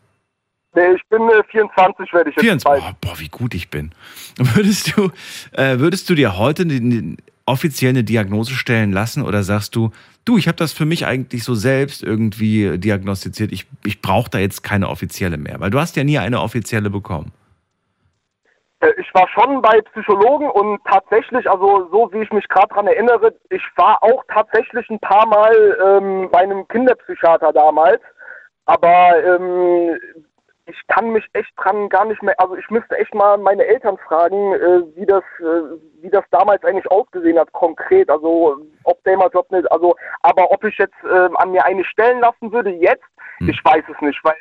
Nee, 0.73 0.93
ich 0.95 1.01
bin 1.09 1.21
äh, 1.29 1.43
24, 1.51 2.13
werde 2.13 2.29
ich 2.29 2.35
jetzt 2.37 2.43
24. 2.43 2.63
bald. 2.63 2.83
Oh, 2.83 2.97
boah, 3.01 3.19
wie 3.19 3.27
gut 3.27 3.53
ich 3.53 3.69
bin. 3.69 3.91
Würdest 4.37 4.95
du, 4.95 5.11
äh, 5.51 5.79
würdest 5.79 6.09
du 6.09 6.15
dir 6.15 6.37
heute 6.37 6.65
offiziell 7.45 7.89
eine 7.89 8.05
Diagnose 8.05 8.53
stellen 8.53 8.93
lassen 8.93 9.23
oder 9.23 9.43
sagst 9.43 9.75
du, 9.75 9.91
du, 10.23 10.37
ich 10.37 10.47
habe 10.47 10.55
das 10.55 10.71
für 10.71 10.85
mich 10.85 11.05
eigentlich 11.05 11.43
so 11.43 11.55
selbst 11.55 12.03
irgendwie 12.03 12.77
diagnostiziert, 12.77 13.51
ich, 13.51 13.65
ich 13.83 14.01
brauche 14.01 14.29
da 14.29 14.39
jetzt 14.39 14.63
keine 14.63 14.87
offizielle 14.87 15.37
mehr, 15.37 15.59
weil 15.59 15.71
du 15.71 15.79
hast 15.79 15.97
ja 15.97 16.05
nie 16.05 16.19
eine 16.19 16.39
offizielle 16.39 16.89
bekommen. 16.89 17.33
Äh, 18.81 18.93
Ich 18.97 19.13
war 19.13 19.27
schon 19.29 19.61
bei 19.61 19.81
Psychologen 19.93 20.49
und 20.49 20.79
tatsächlich, 20.85 21.49
also 21.49 21.87
so 21.91 22.11
wie 22.11 22.21
ich 22.21 22.31
mich 22.31 22.47
gerade 22.47 22.67
dran 22.73 22.87
erinnere, 22.87 23.33
ich 23.49 23.63
war 23.77 24.01
auch 24.03 24.23
tatsächlich 24.27 24.89
ein 24.89 24.99
paar 24.99 25.25
Mal 25.27 25.77
ähm, 25.85 26.29
bei 26.31 26.39
einem 26.39 26.67
Kinderpsychiater 26.67 27.53
damals, 27.53 28.01
aber 28.65 29.23
ähm, 29.23 29.97
ich 30.67 30.87
kann 30.87 31.11
mich 31.11 31.25
echt 31.33 31.51
dran 31.57 31.89
gar 31.89 32.05
nicht 32.05 32.21
mehr, 32.23 32.39
also 32.39 32.55
ich 32.55 32.69
müsste 32.69 32.95
echt 32.97 33.13
mal 33.13 33.37
meine 33.37 33.65
Eltern 33.65 33.97
fragen, 33.97 34.53
äh, 34.53 34.81
wie 34.95 35.05
das, 35.05 35.23
äh, 35.39 35.77
wie 36.01 36.09
das 36.09 36.23
damals 36.31 36.63
eigentlich 36.63 36.89
ausgesehen 36.89 37.37
hat, 37.39 37.51
konkret, 37.51 38.09
also 38.09 38.57
ob 38.83 39.03
damals, 39.03 39.35
ob 39.35 39.51
nicht, 39.51 39.69
also, 39.71 39.95
aber 40.21 40.49
ob 40.51 40.63
ich 40.63 40.77
jetzt 40.77 41.03
äh, 41.03 41.29
an 41.35 41.51
mir 41.51 41.65
eine 41.65 41.83
stellen 41.83 42.19
lassen 42.19 42.51
würde, 42.51 42.69
jetzt, 42.69 43.03
Hm. 43.39 43.49
ich 43.49 43.65
weiß 43.65 43.83
es 43.93 44.01
nicht, 44.01 44.19
weil 44.23 44.35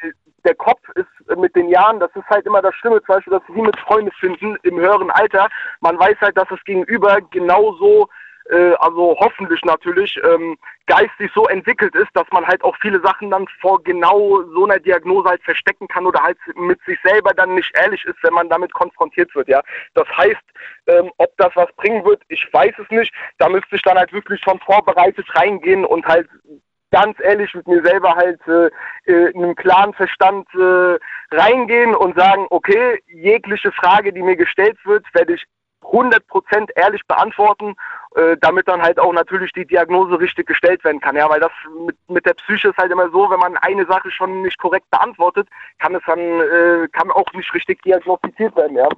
der 0.44 0.55
Kopf 0.55 0.81
ist 0.94 1.29
äh, 1.29 1.37
mit 1.37 1.55
den 1.57 1.68
Jahren, 1.68 2.00
das 2.00 2.11
ist 2.14 2.29
halt 2.29 2.46
immer 2.46 2.62
das 2.62 2.74
Schlimme, 2.76 3.03
zum 3.03 3.14
Beispiel, 3.14 3.33
dass 3.33 3.42
sie 3.46 3.61
mit 3.61 3.79
Freunde 3.81 4.12
finden 4.18 4.57
im 4.62 4.79
höheren 4.79 5.11
Alter. 5.11 5.48
Man 5.81 5.98
weiß 5.98 6.16
halt, 6.20 6.37
dass 6.37 6.48
das 6.48 6.62
Gegenüber 6.64 7.18
genauso, 7.31 8.09
äh, 8.50 8.74
also 8.79 9.16
hoffentlich 9.20 9.62
natürlich, 9.64 10.18
ähm, 10.24 10.57
geistig 10.87 11.31
so 11.35 11.46
entwickelt 11.46 11.94
ist, 11.94 12.09
dass 12.14 12.26
man 12.33 12.44
halt 12.44 12.64
auch 12.64 12.76
viele 12.81 13.00
Sachen 13.00 13.31
dann 13.31 13.46
vor 13.61 13.81
genau 13.85 14.42
so 14.55 14.64
einer 14.64 14.81
Diagnose 14.81 15.29
halt 15.29 15.42
verstecken 15.44 15.87
kann 15.87 16.05
oder 16.05 16.20
halt 16.20 16.37
mit 16.57 16.81
sich 16.85 16.98
selber 17.05 17.33
dann 17.33 17.55
nicht 17.55 17.70
ehrlich 17.76 18.05
ist, 18.05 18.18
wenn 18.22 18.35
man 18.35 18.48
damit 18.48 18.72
konfrontiert 18.72 19.33
wird, 19.37 19.48
ja. 19.48 19.62
Das 19.94 20.09
heißt, 20.16 20.42
ähm, 20.88 21.12
ob 21.18 21.37
das 21.37 21.55
was 21.55 21.72
bringen 21.76 22.05
wird, 22.05 22.22
ich 22.29 22.44
weiß 22.53 22.74
es 22.79 22.90
nicht. 22.90 23.14
Da 23.38 23.48
müsste 23.48 23.76
ich 23.76 23.83
dann 23.83 23.98
halt 23.98 24.12
wirklich 24.12 24.40
schon 24.42 24.59
vorbereitet 24.61 25.26
reingehen 25.37 25.85
und 25.85 26.05
halt 26.07 26.29
ganz 26.90 27.18
ehrlich 27.20 27.55
mit 27.55 27.66
mir 27.66 27.83
selber 27.83 28.14
halt 28.14 28.40
äh, 28.48 28.66
äh, 29.11 29.31
in 29.31 29.44
einem 29.44 29.55
klaren 29.55 29.92
Verstand 29.94 30.48
äh, 30.55 30.98
reingehen 31.31 31.94
und 31.94 32.18
sagen, 32.18 32.46
okay, 32.50 33.03
jegliche 33.09 33.72
Frage, 33.72 34.12
die 34.12 34.22
mir 34.22 34.37
gestellt 34.37 34.79
wird, 34.85 35.05
werde 35.14 35.35
ich 35.35 35.44
100% 35.83 36.20
ehrlich 36.76 37.03
beantworten, 37.07 37.74
äh, 38.14 38.37
damit 38.40 38.68
dann 38.68 38.83
halt 38.83 38.98
auch 38.98 39.12
natürlich 39.12 39.53
die 39.53 39.66
Diagnose 39.66 40.18
richtig 40.20 40.46
gestellt 40.46 40.85
werden 40.85 41.00
kann. 41.00 41.16
Ja, 41.16 41.29
weil 41.29 41.40
das 41.40 41.53
mit, 41.87 41.96
mit 42.09 42.26
der 42.26 42.35
Psyche 42.35 42.68
ist 42.68 42.79
halt 42.79 42.92
immer 42.92 43.09
so, 43.11 43.31
wenn 43.31 43.40
man 43.40 43.57
eine 43.57 43.87
Sache 43.87 44.11
schon 44.11 44.42
nicht 44.42 44.59
korrekt 44.59 44.90
beantwortet, 44.90 45.48
kann 45.79 45.94
es 45.94 46.03
dann 46.07 46.18
äh, 46.18 46.88
kann 46.92 47.11
auch 47.11 47.33
nicht 47.33 47.53
richtig 47.55 47.83
diagnostiziert 47.83 48.55
werden. 48.57 48.76
Ja. 48.76 48.88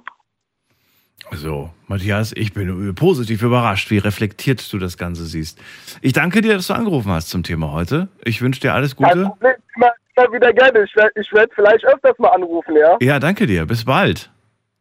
So, 1.31 1.71
Matthias, 1.87 2.33
ich 2.35 2.53
bin 2.53 2.93
positiv 2.95 3.41
überrascht, 3.41 3.89
wie 3.89 3.97
reflektiert 3.97 4.71
du 4.71 4.77
das 4.77 4.97
Ganze 4.97 5.25
siehst. 5.25 5.59
Ich 6.01 6.13
danke 6.13 6.41
dir, 6.41 6.55
dass 6.55 6.67
du 6.67 6.73
angerufen 6.73 7.11
hast 7.11 7.29
zum 7.29 7.43
Thema 7.43 7.71
heute. 7.71 8.07
Ich 8.23 8.41
wünsche 8.41 8.61
dir 8.61 8.73
alles 8.73 8.95
Kein 8.95 9.09
Gute. 9.09 9.25
Problem, 9.29 9.53
immer, 9.75 9.91
immer 10.15 10.33
wieder 10.33 10.53
gerne. 10.53 10.83
Ich 10.83 10.95
werde 10.95 11.13
werd 11.31 11.51
vielleicht 11.55 11.85
öfters 11.85 12.17
mal 12.19 12.29
anrufen, 12.29 12.75
ja. 12.75 12.97
Ja, 13.01 13.19
danke 13.19 13.47
dir. 13.47 13.65
Bis 13.65 13.85
bald. 13.85 14.29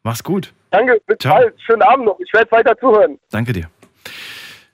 Mach's 0.03 0.23
gut. 0.23 0.53
Danke, 0.71 1.01
bis 1.07 1.19
Ciao. 1.21 1.37
bald. 1.37 1.55
Schönen 1.65 1.83
Abend 1.83 2.07
noch. 2.07 2.19
Ich 2.21 2.33
werde 2.33 2.51
weiter 2.51 2.77
zuhören. 2.79 3.19
Danke 3.31 3.53
dir. 3.53 3.69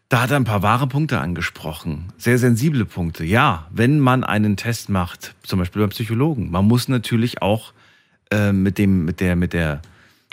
Da 0.09 0.23
hat 0.23 0.31
er 0.31 0.37
ein 0.37 0.45
paar 0.45 0.63
wahre 0.63 0.87
Punkte 0.87 1.21
angesprochen. 1.21 2.13
Sehr 2.17 2.39
sensible 2.39 2.87
Punkte. 2.87 3.25
Ja, 3.25 3.67
wenn 3.71 4.01
man 4.01 4.25
einen 4.25 4.57
Test 4.57 4.89
macht, 4.89 5.35
zum 5.43 5.59
Beispiel 5.59 5.83
beim 5.83 5.91
Psychologen, 5.91 6.51
man 6.51 6.65
muss 6.65 6.89
natürlich 6.89 7.43
auch 7.43 7.73
äh, 8.31 8.53
mit, 8.53 8.79
dem, 8.79 9.05
mit, 9.05 9.21
der, 9.21 9.37
mit 9.37 9.53
der 9.53 9.83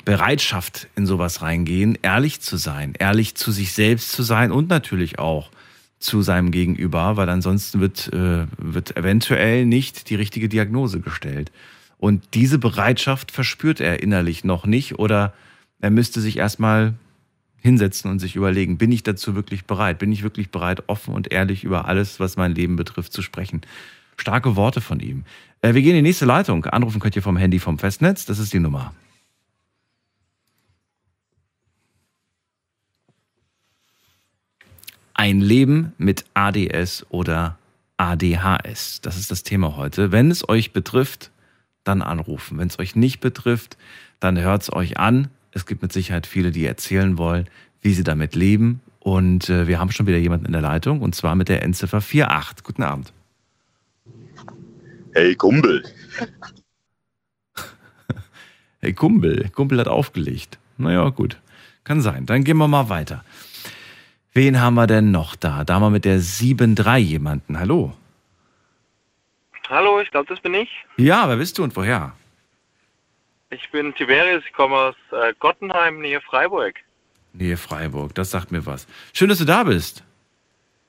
Bereitschaft 0.06 0.88
in 0.96 1.08
sowas 1.08 1.42
reingehen, 1.42 1.98
ehrlich 2.04 2.40
zu 2.40 2.58
sein, 2.58 2.94
ehrlich 2.98 3.36
zu 3.36 3.52
sich 3.52 3.74
selbst 3.74 4.12
zu 4.12 4.24
sein 4.24 4.52
und 4.52 4.70
natürlich 4.70 5.20
auch 5.20 5.50
zu 6.00 6.22
seinem 6.22 6.52
Gegenüber, 6.52 7.18
weil 7.18 7.28
ansonsten 7.30 7.82
wird, 7.82 8.14
äh, 8.14 8.46
wird 8.58 8.96
eventuell 8.96 9.66
nicht 9.66 10.10
die 10.10 10.16
richtige 10.16 10.48
Diagnose 10.48 11.00
gestellt. 11.00 11.52
Und 11.98 12.24
diese 12.36 12.60
Bereitschaft 12.60 13.32
verspürt 13.32 13.80
er 13.80 14.04
innerlich 14.04 14.44
noch 14.44 14.66
nicht 14.66 15.00
oder 15.00 15.34
er 15.82 15.90
müsste 15.90 16.22
sich 16.22 16.38
erstmal 16.38 16.94
hinsetzen 17.58 18.12
und 18.12 18.20
sich 18.20 18.36
überlegen, 18.36 18.78
bin 18.78 18.92
ich 18.92 19.02
dazu 19.02 19.34
wirklich 19.34 19.66
bereit? 19.66 19.98
Bin 19.98 20.12
ich 20.12 20.22
wirklich 20.22 20.52
bereit, 20.52 20.84
offen 20.88 21.16
und 21.16 21.32
ehrlich 21.32 21.64
über 21.64 21.88
alles, 21.88 22.20
was 22.20 22.38
mein 22.38 22.54
Leben 22.54 22.76
betrifft, 22.76 23.12
zu 23.12 23.24
sprechen? 23.24 23.62
Starke 24.18 24.56
Worte 24.56 24.82
von 24.82 25.00
ihm. 25.00 25.24
Äh, 25.62 25.74
wir 25.74 25.82
gehen 25.82 25.92
in 25.92 26.04
die 26.04 26.10
nächste 26.10 26.26
Leitung. 26.26 26.66
Anrufen 26.66 27.00
könnt 27.00 27.16
ihr 27.16 27.24
vom 27.24 27.38
Handy 27.38 27.58
vom 27.58 27.80
Festnetz. 27.80 28.26
Das 28.26 28.38
ist 28.38 28.54
die 28.54 28.60
Nummer. 28.60 28.94
Ein 35.26 35.40
Leben 35.40 35.92
mit 35.98 36.26
ADS 36.36 37.04
oder 37.10 37.58
ADHS. 37.98 39.02
Das 39.02 39.18
ist 39.18 39.32
das 39.32 39.42
Thema 39.42 39.76
heute. 39.76 40.12
Wenn 40.12 40.30
es 40.30 40.48
euch 40.48 40.72
betrifft, 40.72 41.32
dann 41.84 42.04
anrufen. 42.04 42.60
Wenn 42.60 42.68
es 42.68 42.78
euch 42.78 42.96
nicht 42.96 43.22
betrifft, 43.22 43.76
dann 44.20 44.38
hört 44.38 44.62
es 44.62 44.72
euch 44.72 45.00
an. 45.00 45.30
Es 45.50 45.66
gibt 45.66 45.82
mit 45.82 45.92
Sicherheit 45.92 46.28
viele, 46.28 46.52
die 46.52 46.64
erzählen 46.64 47.18
wollen, 47.18 47.50
wie 47.82 47.96
sie 47.96 48.04
damit 48.04 48.36
leben. 48.36 48.82
Und 49.00 49.50
äh, 49.50 49.66
wir 49.66 49.80
haben 49.80 49.90
schon 49.90 50.06
wieder 50.06 50.20
jemanden 50.20 50.46
in 50.46 50.52
der 50.52 50.62
Leitung 50.62 51.02
und 51.02 51.16
zwar 51.16 51.34
mit 51.34 51.50
der 51.50 51.64
Endziffer 51.64 51.98
48. 51.98 52.64
Guten 52.64 52.84
Abend. 52.84 53.12
Hey 55.16 55.34
Kumpel. 55.34 55.86
hey 58.80 58.94
Kumpel. 58.94 59.50
Kumpel 59.50 59.80
hat 59.80 59.88
aufgelegt. 59.88 60.60
Naja, 60.78 61.10
gut. 61.10 61.42
Kann 61.84 62.02
sein. 62.02 62.28
Dann 62.28 62.44
gehen 62.44 62.58
wir 62.58 62.68
mal 62.68 62.90
weiter. 62.90 63.24
Wen 64.36 64.60
haben 64.62 64.74
wir 64.76 64.86
denn 64.86 65.12
noch 65.12 65.38
da? 65.38 65.64
Da 65.64 65.76
haben 65.76 65.82
wir 65.84 65.90
mit 65.90 66.04
der 66.04 66.20
7-3 66.20 66.98
jemanden. 66.98 67.58
Hallo. 67.58 67.94
Hallo, 69.70 70.02
ich 70.02 70.12
glaube, 70.12 70.28
das 70.28 70.42
bin 70.42 70.54
ich. 70.54 70.70
Ja, 70.98 71.28
wer 71.30 71.38
bist 71.38 71.58
du 71.58 71.64
und 71.64 71.74
woher? 71.78 72.12
Ich 73.50 73.72
bin 73.72 73.96
Tiberius, 73.96 74.44
ich 74.46 74.52
komme 74.52 74.76
aus 74.76 74.96
äh, 75.12 75.34
Gottenheim, 75.40 76.02
nähe 76.02 76.20
Freiburg. 76.20 76.76
Nähe 77.32 77.56
Freiburg, 77.56 78.14
das 78.14 78.30
sagt 78.32 78.52
mir 78.52 78.66
was. 78.66 78.86
Schön, 79.14 79.30
dass 79.30 79.38
du 79.38 79.46
da 79.46 79.64
bist. 79.64 80.04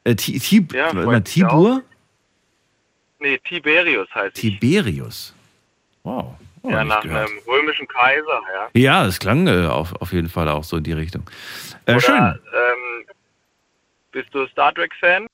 Äh, 0.02 0.16
T 0.16 0.38
T 0.40 0.66
Ja, 0.72 1.20
Tibur? 1.20 1.82
Nee, 3.20 3.38
Tiberius 3.38 4.08
heißt 4.12 4.36
ich. 4.42 4.58
Tiberius. 4.58 5.34
Wow. 6.02 6.34
Oh, 6.62 6.70
Ja, 6.70 6.82
nach 6.84 7.00
gehört. 7.02 7.30
einem 7.30 7.38
römischen 7.46 7.86
Kaiser, 7.86 8.40
ja. 8.52 8.68
Ja, 8.74 9.06
es 9.06 9.20
klang 9.20 9.46
äh, 9.46 9.66
auf, 9.66 9.94
auf 10.00 10.12
jeden 10.12 10.28
Fall 10.28 10.48
auch 10.48 10.64
so 10.64 10.78
in 10.78 10.82
die 10.82 10.92
Richtung. 10.92 11.22
Äh, 11.86 12.00
schön. 12.00 12.14
Oder, 12.16 12.38
ähm, 12.52 13.06
bist 14.16 14.34
du 14.34 14.46
Star 14.46 14.72
Trek-Fan? 14.72 15.26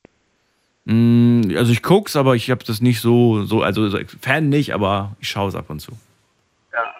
Mm, 0.86 1.42
also 1.56 1.70
ich 1.70 1.82
guck's, 1.82 2.16
aber 2.16 2.34
ich 2.34 2.50
habe 2.50 2.64
das 2.64 2.80
nicht 2.80 3.00
so, 3.00 3.44
so, 3.44 3.62
also 3.62 3.88
so 3.88 3.98
Fan 4.20 4.48
nicht, 4.48 4.74
aber 4.74 5.14
ich 5.20 5.28
schaue 5.28 5.48
es 5.48 5.54
ab 5.54 5.70
und 5.70 5.78
zu. 5.78 5.92
Ja. 6.72 6.92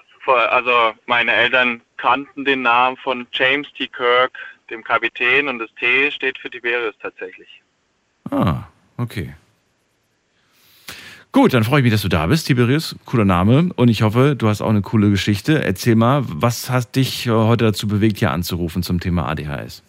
Also 0.48 0.70
meine 1.06 1.32
Eltern 1.32 1.80
kannten 1.96 2.44
den 2.44 2.62
Namen 2.62 2.96
von 2.98 3.26
James 3.32 3.66
T. 3.76 3.88
Kirk, 3.88 4.38
dem 4.70 4.84
Kapitän, 4.84 5.48
und 5.48 5.58
das 5.58 5.70
T 5.74 6.12
steht 6.12 6.38
für 6.38 6.48
Tiberius 6.48 6.94
tatsächlich. 7.02 7.48
Ah, 8.30 8.62
okay. 8.96 9.34
Gut, 11.32 11.52
dann 11.52 11.64
freue 11.64 11.80
ich 11.80 11.84
mich, 11.84 11.92
dass 11.92 12.02
du 12.02 12.08
da 12.08 12.26
bist, 12.26 12.46
Tiberius. 12.46 12.94
Cooler 13.06 13.24
Name. 13.24 13.70
Und 13.74 13.88
ich 13.88 14.02
hoffe, 14.02 14.36
du 14.36 14.48
hast 14.48 14.60
auch 14.60 14.70
eine 14.70 14.82
coole 14.82 15.10
Geschichte. 15.10 15.64
Erzähl 15.64 15.96
mal, 15.96 16.22
was 16.26 16.70
hat 16.70 16.94
dich 16.94 17.26
äh, 17.26 17.30
heute 17.30 17.64
dazu 17.64 17.88
bewegt, 17.88 18.18
hier 18.18 18.30
anzurufen 18.30 18.84
zum 18.84 19.00
Thema 19.00 19.28
ADHS? 19.28 19.82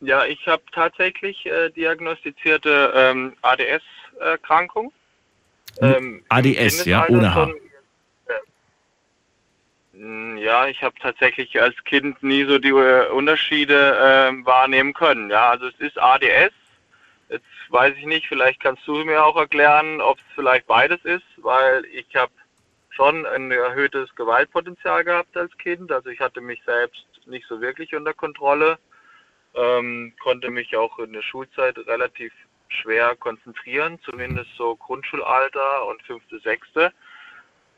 Ja, 0.00 0.24
ich 0.24 0.46
habe 0.46 0.62
tatsächlich 0.72 1.44
äh, 1.44 1.70
diagnostizierte 1.70 2.92
ähm, 2.94 3.36
ADS-Erkrankung. 3.42 4.92
Ähm, 5.80 6.24
ADS, 6.28 6.86
ja, 6.86 7.06
ohne 7.08 7.34
H. 7.34 7.44
Schon, 7.44 7.54
äh, 10.38 10.42
ja, 10.42 10.66
ich 10.68 10.82
habe 10.82 10.94
tatsächlich 11.00 11.60
als 11.60 11.76
Kind 11.84 12.22
nie 12.22 12.44
so 12.44 12.58
die 12.58 12.70
äh, 12.70 13.10
Unterschiede 13.10 13.74
äh, 13.74 14.46
wahrnehmen 14.46 14.94
können. 14.94 15.30
Ja, 15.30 15.50
also 15.50 15.66
es 15.66 15.78
ist 15.78 15.98
ADS. 15.98 16.54
Jetzt 17.28 17.44
weiß 17.68 17.94
ich 17.98 18.06
nicht, 18.06 18.26
vielleicht 18.26 18.60
kannst 18.60 18.86
du 18.86 19.04
mir 19.04 19.24
auch 19.24 19.36
erklären, 19.36 20.00
ob 20.00 20.18
es 20.18 20.24
vielleicht 20.34 20.66
beides 20.66 21.04
ist, 21.04 21.26
weil 21.36 21.84
ich 21.92 22.16
habe 22.16 22.32
schon 22.88 23.26
ein 23.26 23.52
erhöhtes 23.52 24.12
Gewaltpotenzial 24.16 25.04
gehabt 25.04 25.36
als 25.36 25.56
Kind. 25.58 25.92
Also 25.92 26.08
ich 26.08 26.20
hatte 26.20 26.40
mich 26.40 26.62
selbst 26.64 27.06
nicht 27.26 27.46
so 27.46 27.60
wirklich 27.60 27.94
unter 27.94 28.14
Kontrolle, 28.14 28.78
ähm, 29.54 30.12
konnte 30.22 30.50
mich 30.50 30.76
auch 30.76 30.98
in 30.98 31.12
der 31.12 31.22
Schulzeit 31.22 31.78
relativ 31.78 32.32
schwer 32.68 33.16
konzentrieren, 33.16 33.98
zumindest 34.04 34.50
so 34.56 34.76
Grundschulalter 34.76 35.86
und 35.86 36.02
fünfte, 36.02 36.38
sechste. 36.40 36.92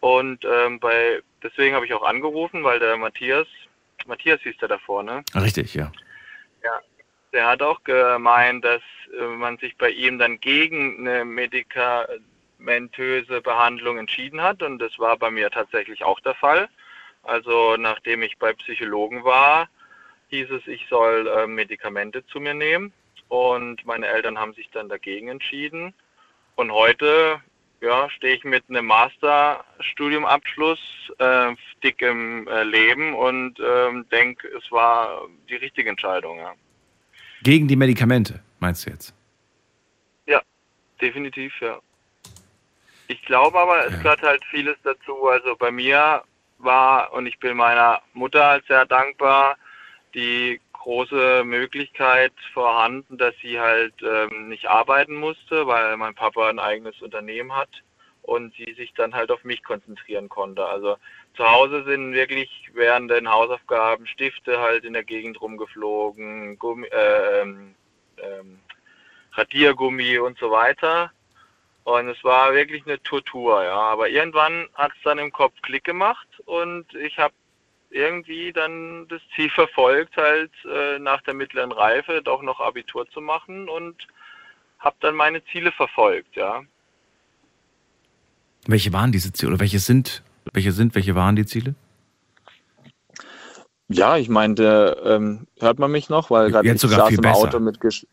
Und 0.00 0.44
ähm, 0.44 0.80
bei 0.80 1.22
deswegen 1.42 1.74
habe 1.74 1.86
ich 1.86 1.94
auch 1.94 2.02
angerufen, 2.02 2.64
weil 2.64 2.78
der 2.78 2.96
Matthias, 2.96 3.46
Matthias 4.06 4.40
hieß 4.42 4.56
der 4.58 4.68
davor, 4.68 5.02
ne? 5.02 5.24
Richtig, 5.34 5.74
ja. 5.74 5.90
Ja, 6.62 6.80
der 7.32 7.48
hat 7.48 7.62
auch 7.62 7.82
gemeint, 7.84 8.64
dass 8.64 8.82
äh, 9.18 9.24
man 9.24 9.58
sich 9.58 9.76
bei 9.76 9.90
ihm 9.90 10.18
dann 10.18 10.40
gegen 10.40 11.06
eine 11.06 11.24
medikamentöse 11.24 13.40
Behandlung 13.40 13.98
entschieden 13.98 14.42
hat 14.42 14.62
und 14.62 14.78
das 14.78 14.98
war 14.98 15.16
bei 15.16 15.30
mir 15.30 15.50
tatsächlich 15.50 16.04
auch 16.04 16.20
der 16.20 16.34
Fall. 16.34 16.68
Also 17.22 17.76
nachdem 17.76 18.22
ich 18.22 18.36
bei 18.38 18.52
Psychologen 18.52 19.24
war, 19.24 19.68
hieß 20.32 20.50
es, 20.50 20.66
ich 20.66 20.86
soll 20.88 21.28
äh, 21.28 21.46
Medikamente 21.46 22.24
zu 22.26 22.40
mir 22.40 22.54
nehmen 22.54 22.92
und 23.28 23.84
meine 23.84 24.06
Eltern 24.06 24.38
haben 24.38 24.54
sich 24.54 24.70
dann 24.70 24.88
dagegen 24.88 25.28
entschieden. 25.28 25.92
Und 26.56 26.72
heute 26.72 27.38
ja, 27.82 28.08
stehe 28.08 28.36
ich 28.36 28.44
mit 28.44 28.64
einem 28.68 28.86
Masterstudiumabschluss 28.86 30.80
äh, 31.18 31.54
dick 31.84 32.00
im 32.00 32.48
äh, 32.48 32.62
Leben 32.62 33.12
und 33.14 33.60
ähm, 33.60 34.06
denke, 34.10 34.48
es 34.48 34.72
war 34.72 35.26
die 35.50 35.56
richtige 35.56 35.90
Entscheidung. 35.90 36.38
Ja. 36.38 36.54
Gegen 37.42 37.68
die 37.68 37.76
Medikamente, 37.76 38.40
meinst 38.58 38.86
du 38.86 38.90
jetzt? 38.90 39.14
Ja, 40.26 40.40
definitiv, 41.00 41.52
ja. 41.60 41.78
Ich 43.08 43.20
glaube 43.26 43.58
aber, 43.58 43.84
es 43.84 43.92
Ja. 43.92 43.98
gehört 43.98 44.22
halt 44.22 44.42
vieles 44.50 44.76
dazu. 44.82 45.26
Also 45.28 45.56
bei 45.56 45.70
mir 45.70 46.22
war, 46.58 47.12
und 47.12 47.26
ich 47.26 47.38
bin 47.38 47.56
meiner 47.56 48.00
Mutter 48.14 48.46
halt 48.46 48.64
sehr 48.66 48.86
dankbar, 48.86 49.56
die 50.14 50.60
große 50.72 51.44
Möglichkeit 51.44 52.32
vorhanden, 52.52 53.16
dass 53.16 53.34
sie 53.40 53.60
halt 53.60 53.94
ähm, 54.02 54.48
nicht 54.48 54.68
arbeiten 54.68 55.14
musste, 55.14 55.66
weil 55.66 55.96
mein 55.96 56.14
Papa 56.14 56.48
ein 56.48 56.58
eigenes 56.58 57.00
Unternehmen 57.00 57.54
hat 57.54 57.70
und 58.22 58.54
sie 58.54 58.72
sich 58.74 58.92
dann 58.94 59.14
halt 59.14 59.30
auf 59.30 59.44
mich 59.44 59.62
konzentrieren 59.62 60.28
konnte. 60.28 60.64
Also 60.66 60.96
zu 61.36 61.48
Hause 61.48 61.84
sind 61.84 62.12
wirklich 62.12 62.70
während 62.74 63.10
den 63.10 63.30
Hausaufgaben 63.30 64.06
Stifte 64.06 64.60
halt 64.60 64.84
in 64.84 64.92
der 64.92 65.04
Gegend 65.04 65.40
rumgeflogen, 65.40 66.58
Gummi, 66.58 66.86
äh, 66.88 67.40
ähm, 67.40 67.74
ähm, 68.18 68.58
Radiergummi 69.32 70.18
und 70.18 70.38
so 70.38 70.50
weiter. 70.50 71.12
Und 71.84 72.08
es 72.08 72.22
war 72.22 72.54
wirklich 72.54 72.86
eine 72.86 73.02
Tortur, 73.02 73.64
ja. 73.64 73.74
Aber 73.74 74.08
irgendwann 74.08 74.68
hat 74.74 74.92
es 74.96 75.02
dann 75.02 75.18
im 75.18 75.32
Kopf 75.32 75.54
Klick 75.62 75.84
gemacht 75.84 76.28
und 76.44 76.94
ich 76.94 77.18
habe 77.18 77.34
irgendwie 77.92 78.52
dann 78.52 79.06
das 79.08 79.20
Ziel 79.34 79.50
verfolgt, 79.50 80.16
halt 80.16 80.50
äh, 80.64 80.98
nach 80.98 81.22
der 81.22 81.34
mittleren 81.34 81.72
Reife 81.72 82.22
doch 82.22 82.42
noch 82.42 82.60
Abitur 82.60 83.08
zu 83.10 83.20
machen 83.20 83.68
und 83.68 84.08
habe 84.78 84.96
dann 85.00 85.14
meine 85.14 85.44
Ziele 85.46 85.70
verfolgt, 85.72 86.34
ja. 86.36 86.62
Welche 88.66 88.92
waren 88.92 89.12
diese 89.12 89.32
Ziele? 89.32 89.52
Oder 89.52 89.60
welche 89.60 89.78
sind, 89.78 90.22
welche 90.52 90.72
sind, 90.72 90.94
welche 90.94 91.14
waren 91.14 91.36
die 91.36 91.46
Ziele? 91.46 91.74
Ja, 93.88 94.16
ich 94.16 94.28
meinte, 94.28 95.00
ähm, 95.04 95.46
hört 95.60 95.78
man 95.78 95.90
mich 95.90 96.08
noch? 96.08 96.30
Weil 96.30 96.50
gerade 96.50 96.68
ich 96.68 96.80
sogar 96.80 97.00
saß 97.00 97.08
viel 97.08 97.18
im 97.18 97.22
besser. 97.22 97.48
Auto 97.48 97.60
mit 97.60 97.80
Gesch 97.80 98.06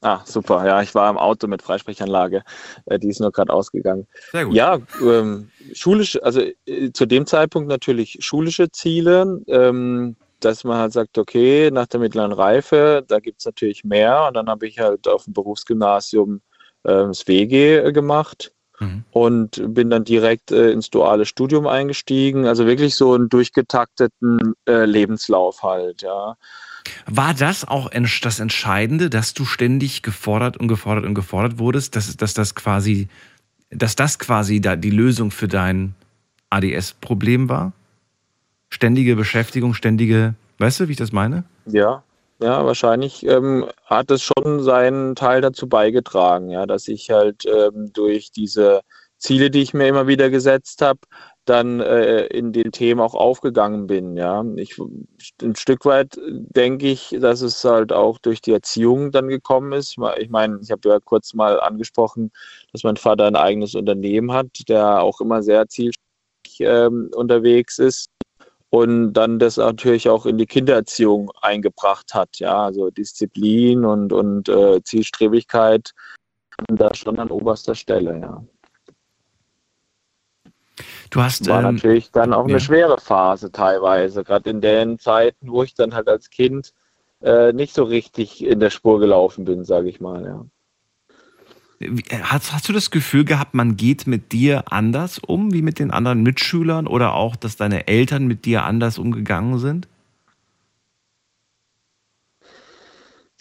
Ah, 0.00 0.20
super. 0.24 0.64
Ja, 0.64 0.80
ich 0.80 0.94
war 0.94 1.10
im 1.10 1.18
Auto 1.18 1.48
mit 1.48 1.62
Freisprechanlage. 1.62 2.42
Äh, 2.86 2.98
die 2.98 3.08
ist 3.08 3.20
nur 3.20 3.32
gerade 3.32 3.52
ausgegangen. 3.52 4.06
Sehr 4.30 4.44
gut. 4.44 4.54
Ja, 4.54 4.78
ähm, 5.02 5.50
schulisch, 5.72 6.22
also 6.22 6.40
äh, 6.66 6.92
zu 6.92 7.06
dem 7.06 7.26
Zeitpunkt 7.26 7.68
natürlich 7.68 8.18
schulische 8.20 8.70
Ziele, 8.70 9.40
ähm, 9.48 10.16
dass 10.40 10.62
man 10.62 10.78
halt 10.78 10.92
sagt, 10.92 11.18
okay, 11.18 11.70
nach 11.72 11.86
der 11.86 11.98
mittleren 11.98 12.32
Reife, 12.32 13.04
da 13.08 13.18
gibt's 13.18 13.44
natürlich 13.44 13.82
mehr. 13.82 14.26
Und 14.28 14.34
dann 14.34 14.48
habe 14.48 14.68
ich 14.68 14.78
halt 14.78 15.08
auf 15.08 15.24
dem 15.24 15.32
Berufsgymnasium 15.32 16.42
ähm, 16.84 17.08
das 17.08 17.26
WG 17.26 17.90
gemacht 17.92 18.52
Mhm. 18.80 19.04
und 19.10 19.74
bin 19.74 19.90
dann 19.90 20.04
direkt 20.04 20.52
äh, 20.52 20.70
ins 20.70 20.90
duale 20.90 21.26
Studium 21.26 21.66
eingestiegen. 21.66 22.46
Also 22.46 22.66
wirklich 22.66 22.94
so 22.94 23.14
einen 23.14 23.28
durchgetakteten 23.28 24.54
äh, 24.68 24.84
Lebenslauf 24.84 25.62
halt, 25.62 26.02
ja. 26.02 26.36
War 27.06 27.34
das 27.34 27.66
auch 27.66 27.90
das 28.22 28.40
Entscheidende, 28.40 29.10
dass 29.10 29.34
du 29.34 29.44
ständig 29.44 30.02
gefordert 30.02 30.56
und 30.56 30.68
gefordert 30.68 31.04
und 31.04 31.14
gefordert 31.14 31.58
wurdest, 31.58 31.96
dass, 31.96 32.16
dass 32.16 32.34
das 32.34 32.54
quasi, 32.54 33.08
dass 33.70 33.96
das 33.96 34.18
quasi 34.18 34.60
da 34.60 34.76
die 34.76 34.90
Lösung 34.90 35.30
für 35.30 35.48
dein 35.48 35.94
ADS-Problem 36.50 37.48
war? 37.48 37.72
Ständige 38.70 39.16
Beschäftigung, 39.16 39.74
ständige, 39.74 40.34
weißt 40.58 40.80
du, 40.80 40.88
wie 40.88 40.92
ich 40.92 40.98
das 40.98 41.12
meine? 41.12 41.44
Ja, 41.66 42.02
Ja, 42.40 42.64
wahrscheinlich 42.64 43.26
ähm, 43.26 43.66
hat 43.84 44.10
es 44.12 44.22
schon 44.22 44.62
seinen 44.62 45.16
Teil 45.16 45.40
dazu 45.40 45.68
beigetragen, 45.68 46.50
ja, 46.50 46.66
dass 46.66 46.86
ich 46.86 47.10
halt 47.10 47.44
ähm, 47.46 47.92
durch 47.92 48.30
diese 48.30 48.82
Ziele, 49.18 49.50
die 49.50 49.62
ich 49.62 49.74
mir 49.74 49.88
immer 49.88 50.06
wieder 50.06 50.30
gesetzt 50.30 50.80
habe, 50.80 51.00
dann 51.48 51.80
äh, 51.80 52.26
in 52.26 52.52
den 52.52 52.72
Themen 52.72 53.00
auch 53.00 53.14
aufgegangen 53.14 53.86
bin. 53.86 54.16
Ja, 54.16 54.44
ich, 54.56 54.76
ein 55.42 55.54
Stück 55.56 55.84
weit 55.84 56.18
denke 56.26 56.88
ich, 56.88 57.16
dass 57.20 57.40
es 57.40 57.64
halt 57.64 57.92
auch 57.92 58.18
durch 58.18 58.40
die 58.40 58.52
Erziehung 58.52 59.10
dann 59.10 59.28
gekommen 59.28 59.72
ist. 59.72 59.96
Ich 60.18 60.30
meine, 60.30 60.58
ich 60.62 60.70
habe 60.70 60.88
ja 60.88 60.98
kurz 61.00 61.34
mal 61.34 61.60
angesprochen, 61.60 62.30
dass 62.72 62.84
mein 62.84 62.96
Vater 62.96 63.26
ein 63.26 63.36
eigenes 63.36 63.74
Unternehmen 63.74 64.32
hat, 64.32 64.48
der 64.68 65.02
auch 65.02 65.20
immer 65.20 65.42
sehr 65.42 65.68
zielstrebig 65.68 66.60
ähm, 66.60 67.10
unterwegs 67.14 67.78
ist 67.78 68.10
und 68.70 69.12
dann 69.14 69.38
das 69.38 69.56
natürlich 69.56 70.08
auch 70.08 70.26
in 70.26 70.38
die 70.38 70.46
Kindererziehung 70.46 71.30
eingebracht 71.40 72.14
hat. 72.14 72.38
Ja, 72.38 72.64
also 72.64 72.90
Disziplin 72.90 73.84
und, 73.84 74.12
und 74.12 74.48
äh, 74.48 74.82
Zielstrebigkeit 74.82 75.92
da 76.68 76.94
schon 76.94 77.18
an 77.18 77.30
oberster 77.30 77.74
Stelle. 77.74 78.18
Ja. 78.20 78.44
Du 81.10 81.22
hast. 81.22 81.48
War 81.48 81.64
ähm, 81.64 81.74
natürlich 81.76 82.10
dann 82.10 82.32
auch 82.32 82.46
ja. 82.46 82.54
eine 82.54 82.60
schwere 82.60 83.00
Phase 83.00 83.50
teilweise, 83.52 84.24
gerade 84.24 84.50
in 84.50 84.60
den 84.60 84.98
Zeiten, 84.98 85.50
wo 85.50 85.62
ich 85.62 85.74
dann 85.74 85.94
halt 85.94 86.08
als 86.08 86.30
Kind 86.30 86.72
äh, 87.22 87.52
nicht 87.52 87.74
so 87.74 87.84
richtig 87.84 88.44
in 88.44 88.60
der 88.60 88.70
Spur 88.70 89.00
gelaufen 89.00 89.44
bin, 89.44 89.64
sage 89.64 89.88
ich 89.88 90.00
mal. 90.00 90.24
Ja. 90.24 90.44
Wie- 91.78 92.04
Hast, 92.22 92.52
hast 92.52 92.68
du 92.68 92.72
das 92.72 92.90
Gefühl 92.90 93.24
gehabt, 93.24 93.54
man 93.54 93.76
geht 93.76 94.06
mit 94.06 94.32
dir 94.32 94.72
anders 94.72 95.18
um, 95.18 95.52
wie 95.52 95.62
mit 95.62 95.78
den 95.78 95.90
anderen 95.90 96.22
Mitschülern 96.22 96.86
oder 96.86 97.14
auch, 97.14 97.36
dass 97.36 97.56
deine 97.56 97.86
Eltern 97.88 98.26
mit 98.26 98.44
dir 98.44 98.64
anders 98.64 98.98
umgegangen 98.98 99.58
sind? 99.58 99.88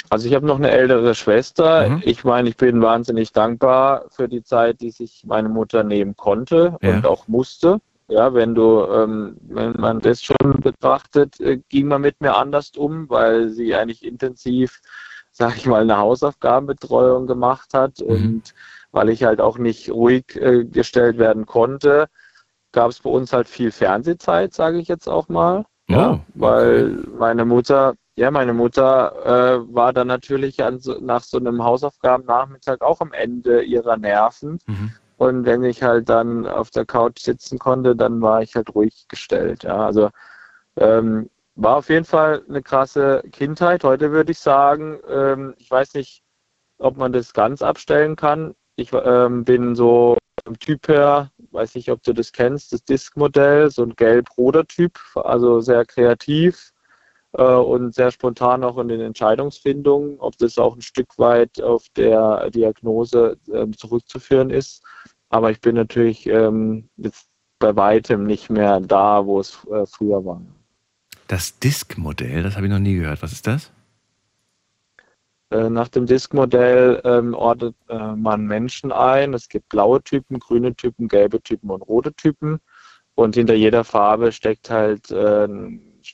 Also 0.09 0.27
ich 0.27 0.35
habe 0.35 0.45
noch 0.45 0.57
eine 0.57 0.71
ältere 0.71 1.15
Schwester. 1.15 1.89
Mhm. 1.89 2.01
Ich 2.05 2.23
meine, 2.23 2.49
ich 2.49 2.57
bin 2.57 2.81
wahnsinnig 2.81 3.31
dankbar 3.33 4.05
für 4.09 4.27
die 4.27 4.43
Zeit, 4.43 4.81
die 4.81 4.91
sich 4.91 5.23
meine 5.25 5.49
Mutter 5.49 5.83
nehmen 5.83 6.15
konnte 6.15 6.77
Ja. 6.81 6.95
und 6.95 7.05
auch 7.05 7.27
musste. 7.27 7.79
Ja, 8.09 8.33
wenn 8.33 8.55
du, 8.55 8.85
ähm, 8.85 9.35
wenn 9.49 9.73
man 9.73 9.99
das 9.99 10.23
schon 10.23 10.61
betrachtet, 10.61 11.39
äh, 11.41 11.59
ging 11.67 11.87
man 11.89 12.01
mit 12.01 12.21
mir 12.21 12.37
anders 12.37 12.71
um, 12.77 13.09
weil 13.09 13.49
sie 13.49 13.75
eigentlich 13.75 14.05
intensiv, 14.05 14.79
sag 15.31 15.57
ich 15.57 15.65
mal, 15.65 15.81
eine 15.81 15.97
Hausaufgabenbetreuung 15.97 17.27
gemacht 17.27 17.73
hat 17.73 17.99
Mhm. 17.99 18.07
und 18.07 18.53
weil 18.91 19.09
ich 19.09 19.25
halt 19.25 19.41
auch 19.41 19.57
nicht 19.57 19.91
ruhig 19.91 20.23
äh, 20.37 20.63
gestellt 20.63 21.17
werden 21.17 21.45
konnte, 21.45 22.07
gab 22.71 22.91
es 22.91 23.01
bei 23.01 23.09
uns 23.09 23.33
halt 23.33 23.49
viel 23.49 23.71
Fernsehzeit, 23.71 24.53
sage 24.53 24.79
ich 24.79 24.87
jetzt 24.87 25.07
auch 25.09 25.27
mal. 25.27 25.65
Ja, 25.89 26.13
Oh, 26.13 26.19
weil 26.35 27.03
meine 27.17 27.43
Mutter, 27.45 27.95
ja, 28.17 28.31
meine 28.31 28.53
Mutter 28.53 29.13
äh, 29.25 29.73
war 29.75 29.93
dann 29.93 30.07
natürlich 30.07 30.57
so, 30.79 30.97
nach 30.99 31.23
so 31.23 31.37
einem 31.37 31.63
Hausaufgabennachmittag 31.63 32.81
auch 32.81 32.99
am 32.99 33.13
Ende 33.13 33.61
ihrer 33.61 33.95
Nerven. 33.95 34.57
Mhm. 34.65 34.91
Und 35.17 35.45
wenn 35.45 35.63
ich 35.63 35.83
halt 35.83 36.09
dann 36.09 36.47
auf 36.47 36.71
der 36.71 36.85
Couch 36.85 37.19
sitzen 37.19 37.59
konnte, 37.59 37.95
dann 37.95 38.19
war 38.19 38.41
ich 38.41 38.55
halt 38.55 38.73
ruhig 38.73 39.05
gestellt. 39.07 39.63
Ja, 39.63 39.85
also 39.85 40.09
ähm, 40.77 41.29
war 41.53 41.77
auf 41.77 41.89
jeden 41.89 42.05
Fall 42.05 42.41
eine 42.49 42.63
krasse 42.63 43.21
Kindheit. 43.31 43.83
Heute 43.83 44.11
würde 44.11 44.31
ich 44.31 44.39
sagen, 44.39 44.99
ähm, 45.07 45.53
ich 45.59 45.69
weiß 45.69 45.93
nicht, 45.93 46.23
ob 46.79 46.97
man 46.97 47.13
das 47.13 47.33
ganz 47.33 47.61
abstellen 47.61 48.15
kann. 48.15 48.55
Ich 48.77 48.91
ähm, 48.93 49.43
bin 49.45 49.75
so 49.75 50.17
vom 50.43 50.57
Typ 50.57 50.87
her, 50.87 51.29
weiß 51.51 51.75
nicht, 51.75 51.91
ob 51.91 52.01
du 52.01 52.13
das 52.13 52.31
kennst, 52.31 52.73
das 52.73 52.83
Disk-Modell, 52.83 53.69
so 53.69 53.83
ein 53.83 53.95
gelb-roter 53.95 54.65
Typ, 54.65 54.99
also 55.15 55.61
sehr 55.61 55.85
kreativ 55.85 56.73
und 57.43 57.93
sehr 57.93 58.11
spontan 58.11 58.63
auch 58.63 58.77
in 58.77 58.87
den 58.87 59.01
Entscheidungsfindungen, 59.01 60.19
ob 60.19 60.37
das 60.37 60.57
auch 60.57 60.75
ein 60.75 60.81
Stück 60.81 61.17
weit 61.17 61.61
auf 61.61 61.85
der 61.95 62.49
Diagnose 62.49 63.37
ähm, 63.53 63.77
zurückzuführen 63.77 64.49
ist. 64.49 64.83
Aber 65.29 65.51
ich 65.51 65.61
bin 65.61 65.75
natürlich 65.75 66.25
ähm, 66.27 66.89
jetzt 66.97 67.27
bei 67.59 67.75
weitem 67.75 68.25
nicht 68.25 68.49
mehr 68.49 68.79
da, 68.79 69.25
wo 69.25 69.39
es 69.39 69.57
äh, 69.71 69.85
früher 69.85 70.23
war. 70.25 70.41
Das 71.27 71.59
Disk-Modell, 71.59 72.43
das 72.43 72.55
habe 72.55 72.67
ich 72.67 72.71
noch 72.71 72.79
nie 72.79 72.95
gehört. 72.95 73.21
Was 73.21 73.33
ist 73.33 73.47
das? 73.47 73.71
Äh, 75.49 75.69
Nach 75.69 75.87
dem 75.87 76.05
Disk-Modell 76.05 77.01
ähm, 77.03 77.33
ordnet 77.33 77.75
äh, 77.89 78.15
man 78.15 78.45
Menschen 78.45 78.91
ein. 78.91 79.33
Es 79.33 79.49
gibt 79.49 79.69
blaue 79.69 80.01
Typen, 80.01 80.39
grüne 80.39 80.75
Typen, 80.75 81.07
gelbe 81.07 81.41
Typen 81.41 81.69
und 81.69 81.81
rote 81.81 82.13
Typen. 82.13 82.59
Und 83.15 83.35
hinter 83.35 83.55
jeder 83.55 83.83
Farbe 83.83 84.31
steckt 84.31 84.69
halt, 84.69 85.09
äh, 85.11 85.47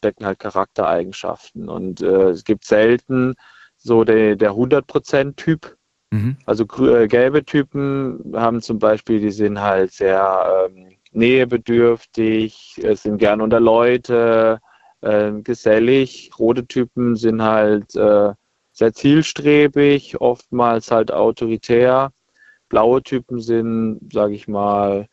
stecken 0.03 0.25
halt 0.25 0.39
Charaktereigenschaften. 0.39 1.69
Und 1.69 2.01
äh, 2.01 2.29
es 2.29 2.43
gibt 2.43 2.65
selten 2.65 3.35
so 3.77 4.03
der, 4.03 4.35
der 4.35 4.51
100%-Typ. 4.51 5.77
Mhm. 6.11 6.35
Also 6.45 6.65
äh, 6.85 7.07
gelbe 7.07 7.45
Typen 7.45 8.33
haben 8.35 8.61
zum 8.61 8.79
Beispiel, 8.79 9.21
die 9.21 9.31
sind 9.31 9.61
halt 9.61 9.93
sehr 9.93 10.67
ähm, 10.67 10.89
nähebedürftig, 11.13 12.81
äh, 12.83 12.95
sind 12.95 13.17
gern 13.17 13.39
unter 13.39 13.61
Leute, 13.61 14.59
äh, 14.99 15.31
gesellig. 15.41 16.31
Rote 16.37 16.67
Typen 16.67 17.15
sind 17.15 17.41
halt 17.41 17.95
äh, 17.95 18.33
sehr 18.73 18.93
zielstrebig, 18.93 20.19
oftmals 20.19 20.91
halt 20.91 21.13
autoritär. 21.13 22.11
Blaue 22.67 23.01
Typen 23.03 23.39
sind, 23.39 24.11
sage 24.11 24.33
ich 24.33 24.49
mal, 24.49 25.07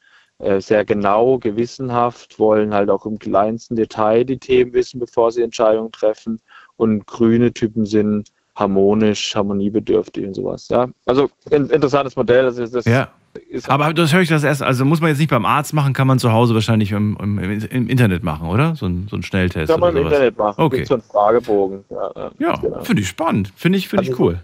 sehr 0.60 0.84
genau, 0.84 1.38
gewissenhaft, 1.38 2.38
wollen 2.38 2.72
halt 2.74 2.88
auch 2.90 3.04
im 3.06 3.18
kleinsten 3.18 3.76
Detail 3.76 4.24
die 4.24 4.38
Themen 4.38 4.72
wissen, 4.72 4.98
bevor 5.00 5.30
sie 5.32 5.42
Entscheidungen 5.42 5.92
treffen. 5.92 6.40
Und 6.76 7.06
grüne 7.06 7.52
Typen 7.52 7.84
sind 7.84 8.28
harmonisch, 8.56 9.34
harmoniebedürftig 9.34 10.26
und 10.26 10.34
sowas. 10.34 10.68
Ja, 10.68 10.88
also 11.06 11.30
ein 11.50 11.66
interessantes 11.70 12.16
Modell. 12.16 12.44
Das 12.44 12.58
ist, 12.58 12.74
das 12.74 12.84
Ja. 12.84 13.08
ist 13.48 13.68
Aber 13.70 13.92
das 13.94 14.12
höre 14.12 14.20
ich 14.22 14.28
das 14.28 14.42
erst. 14.44 14.62
Also 14.62 14.84
muss 14.84 15.00
man 15.00 15.08
jetzt 15.10 15.18
nicht 15.18 15.30
beim 15.30 15.44
Arzt 15.46 15.72
machen, 15.72 15.92
kann 15.92 16.06
man 16.06 16.18
zu 16.18 16.32
Hause 16.32 16.54
wahrscheinlich 16.54 16.92
im, 16.92 17.16
im, 17.22 17.38
im 17.38 17.88
Internet 17.88 18.22
machen, 18.24 18.48
oder? 18.48 18.74
So 18.76 18.86
ein, 18.86 19.06
so 19.10 19.16
ein 19.16 19.22
Schnelltest. 19.22 19.70
kann 19.70 19.80
man 19.80 19.90
oder 19.92 20.00
im. 20.00 20.06
Internet 20.08 20.36
machen. 20.38 20.60
Okay. 20.62 20.84
So 20.84 20.94
einen 20.94 21.02
Fragebogen. 21.02 21.84
Ja, 21.90 22.30
ja, 22.38 22.56
genau. 22.56 22.82
finde 22.82 23.02
ich 23.02 23.08
spannend. 23.08 23.52
Finde 23.56 23.78
ich, 23.78 23.88
finde 23.88 24.04
ich 24.04 24.10
Also- 24.10 24.22
cool. 24.24 24.38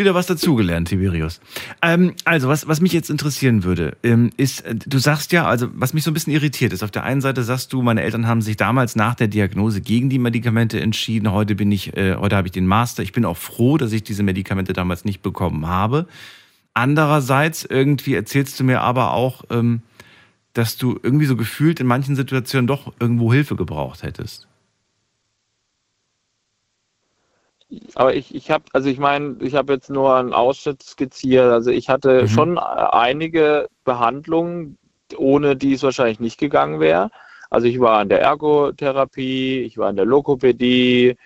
Wieder 0.00 0.14
was 0.14 0.24
dazugelernt, 0.24 0.88
Tiberius. 0.88 1.42
Ähm, 1.82 2.14
also, 2.24 2.48
was, 2.48 2.66
was 2.66 2.80
mich 2.80 2.94
jetzt 2.94 3.10
interessieren 3.10 3.64
würde, 3.64 3.98
ähm, 4.02 4.30
ist, 4.38 4.62
äh, 4.62 4.74
du 4.74 4.96
sagst 4.96 5.30
ja, 5.30 5.44
also, 5.44 5.68
was 5.74 5.92
mich 5.92 6.04
so 6.04 6.10
ein 6.10 6.14
bisschen 6.14 6.32
irritiert 6.32 6.72
ist, 6.72 6.82
auf 6.82 6.90
der 6.90 7.04
einen 7.04 7.20
Seite 7.20 7.42
sagst 7.42 7.70
du, 7.74 7.82
meine 7.82 8.00
Eltern 8.00 8.26
haben 8.26 8.40
sich 8.40 8.56
damals 8.56 8.96
nach 8.96 9.14
der 9.14 9.28
Diagnose 9.28 9.82
gegen 9.82 10.08
die 10.08 10.18
Medikamente 10.18 10.80
entschieden. 10.80 11.30
Heute 11.30 11.54
bin 11.54 11.70
ich, 11.70 11.94
äh, 11.98 12.16
heute 12.16 12.34
habe 12.34 12.48
ich 12.48 12.52
den 12.52 12.66
Master. 12.66 13.02
Ich 13.02 13.12
bin 13.12 13.26
auch 13.26 13.36
froh, 13.36 13.76
dass 13.76 13.92
ich 13.92 14.02
diese 14.02 14.22
Medikamente 14.22 14.72
damals 14.72 15.04
nicht 15.04 15.20
bekommen 15.20 15.66
habe. 15.66 16.06
Andererseits, 16.72 17.66
irgendwie 17.66 18.14
erzählst 18.14 18.58
du 18.58 18.64
mir 18.64 18.80
aber 18.80 19.12
auch, 19.12 19.44
ähm, 19.50 19.82
dass 20.54 20.78
du 20.78 20.98
irgendwie 21.02 21.26
so 21.26 21.36
gefühlt 21.36 21.78
in 21.78 21.86
manchen 21.86 22.16
Situationen 22.16 22.66
doch 22.66 22.94
irgendwo 23.00 23.34
Hilfe 23.34 23.54
gebraucht 23.54 24.02
hättest. 24.02 24.48
Aber 27.94 28.14
ich, 28.14 28.34
ich 28.34 28.50
habe, 28.50 28.64
also 28.72 28.88
ich 28.88 28.98
meine, 28.98 29.36
ich 29.40 29.54
habe 29.54 29.72
jetzt 29.74 29.90
nur 29.90 30.14
einen 30.16 30.32
Ausschnitt 30.32 30.82
skizziert. 30.82 31.52
Also 31.52 31.70
ich 31.70 31.88
hatte 31.88 32.22
Mhm. 32.22 32.28
schon 32.28 32.56
äh, 32.56 32.60
einige 32.60 33.68
Behandlungen, 33.84 34.78
ohne 35.16 35.56
die 35.56 35.74
es 35.74 35.82
wahrscheinlich 35.82 36.20
nicht 36.20 36.38
gegangen 36.38 36.80
wäre. 36.80 37.10
Also 37.50 37.66
ich 37.68 37.80
war 37.80 38.02
in 38.02 38.08
der 38.08 38.20
Ergotherapie, 38.22 39.60
ich 39.62 39.78
war 39.78 39.90
in 39.90 39.96
der 39.96 40.04
Lokopädie, 40.06 41.16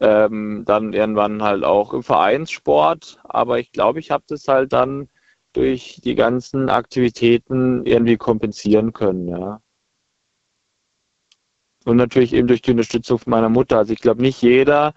ähm, 0.00 0.64
dann 0.66 0.92
irgendwann 0.92 1.42
halt 1.42 1.64
auch 1.64 1.92
im 1.94 2.02
Vereinssport. 2.02 3.18
Aber 3.24 3.58
ich 3.58 3.72
glaube, 3.72 4.00
ich 4.00 4.10
habe 4.10 4.24
das 4.28 4.48
halt 4.48 4.72
dann 4.72 5.08
durch 5.52 6.00
die 6.04 6.14
ganzen 6.14 6.70
Aktivitäten 6.70 7.84
irgendwie 7.86 8.16
kompensieren 8.16 8.92
können, 8.92 9.28
ja. 9.28 9.60
Und 11.84 11.96
natürlich 11.96 12.32
eben 12.34 12.46
durch 12.48 12.62
die 12.62 12.72
Unterstützung 12.72 13.18
von 13.18 13.30
meiner 13.30 13.48
Mutter. 13.48 13.78
Also 13.78 13.92
ich 13.92 14.00
glaube, 14.00 14.22
nicht 14.22 14.42
jeder, 14.42 14.92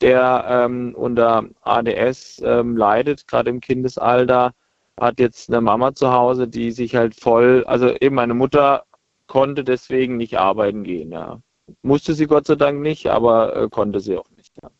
der 0.00 0.44
ähm, 0.48 0.94
unter 0.94 1.44
ADS 1.62 2.40
ähm, 2.44 2.76
leidet, 2.76 3.26
gerade 3.26 3.50
im 3.50 3.60
Kindesalter, 3.60 4.52
hat 4.98 5.20
jetzt 5.20 5.48
eine 5.48 5.60
Mama 5.60 5.94
zu 5.94 6.12
Hause, 6.12 6.48
die 6.48 6.70
sich 6.72 6.94
halt 6.96 7.14
voll, 7.18 7.64
also 7.66 7.94
eben 8.00 8.14
meine 8.16 8.34
Mutter 8.34 8.84
konnte 9.26 9.62
deswegen 9.64 10.16
nicht 10.16 10.38
arbeiten 10.38 10.84
gehen, 10.84 11.12
ja. 11.12 11.40
Musste 11.82 12.14
sie 12.14 12.26
Gott 12.26 12.46
sei 12.46 12.54
Dank 12.54 12.80
nicht, 12.80 13.06
aber 13.08 13.54
äh, 13.54 13.68
konnte 13.68 14.00
sie 14.00 14.16
auch 14.16 14.30
nicht. 14.36 14.52
Ja. 14.62 14.70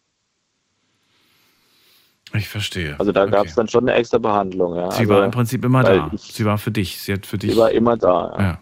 Ich 2.34 2.48
verstehe. 2.48 2.96
Also 2.98 3.12
da 3.12 3.22
Okay. 3.22 3.32
gab 3.32 3.46
es 3.46 3.54
dann 3.54 3.68
schon 3.68 3.88
eine 3.88 3.98
extra 3.98 4.18
Behandlung, 4.18 4.74
ja. 4.74 4.90
Sie 4.90 5.00
also, 5.00 5.14
war 5.14 5.24
im 5.24 5.30
Prinzip 5.30 5.64
immer 5.64 5.82
da. 5.82 6.10
ich- 6.12 6.22
Sie 6.32 6.44
war 6.44 6.58
für 6.58 6.70
dich. 6.70 7.00
Sie 7.00 7.12
hat 7.12 7.26
für 7.26 7.38
dich. 7.38 7.52
sie 7.52 7.56
war 7.58 7.70
immer 7.70 7.96
da, 7.96 8.34
ja. 8.38 8.42
ja. 8.42 8.58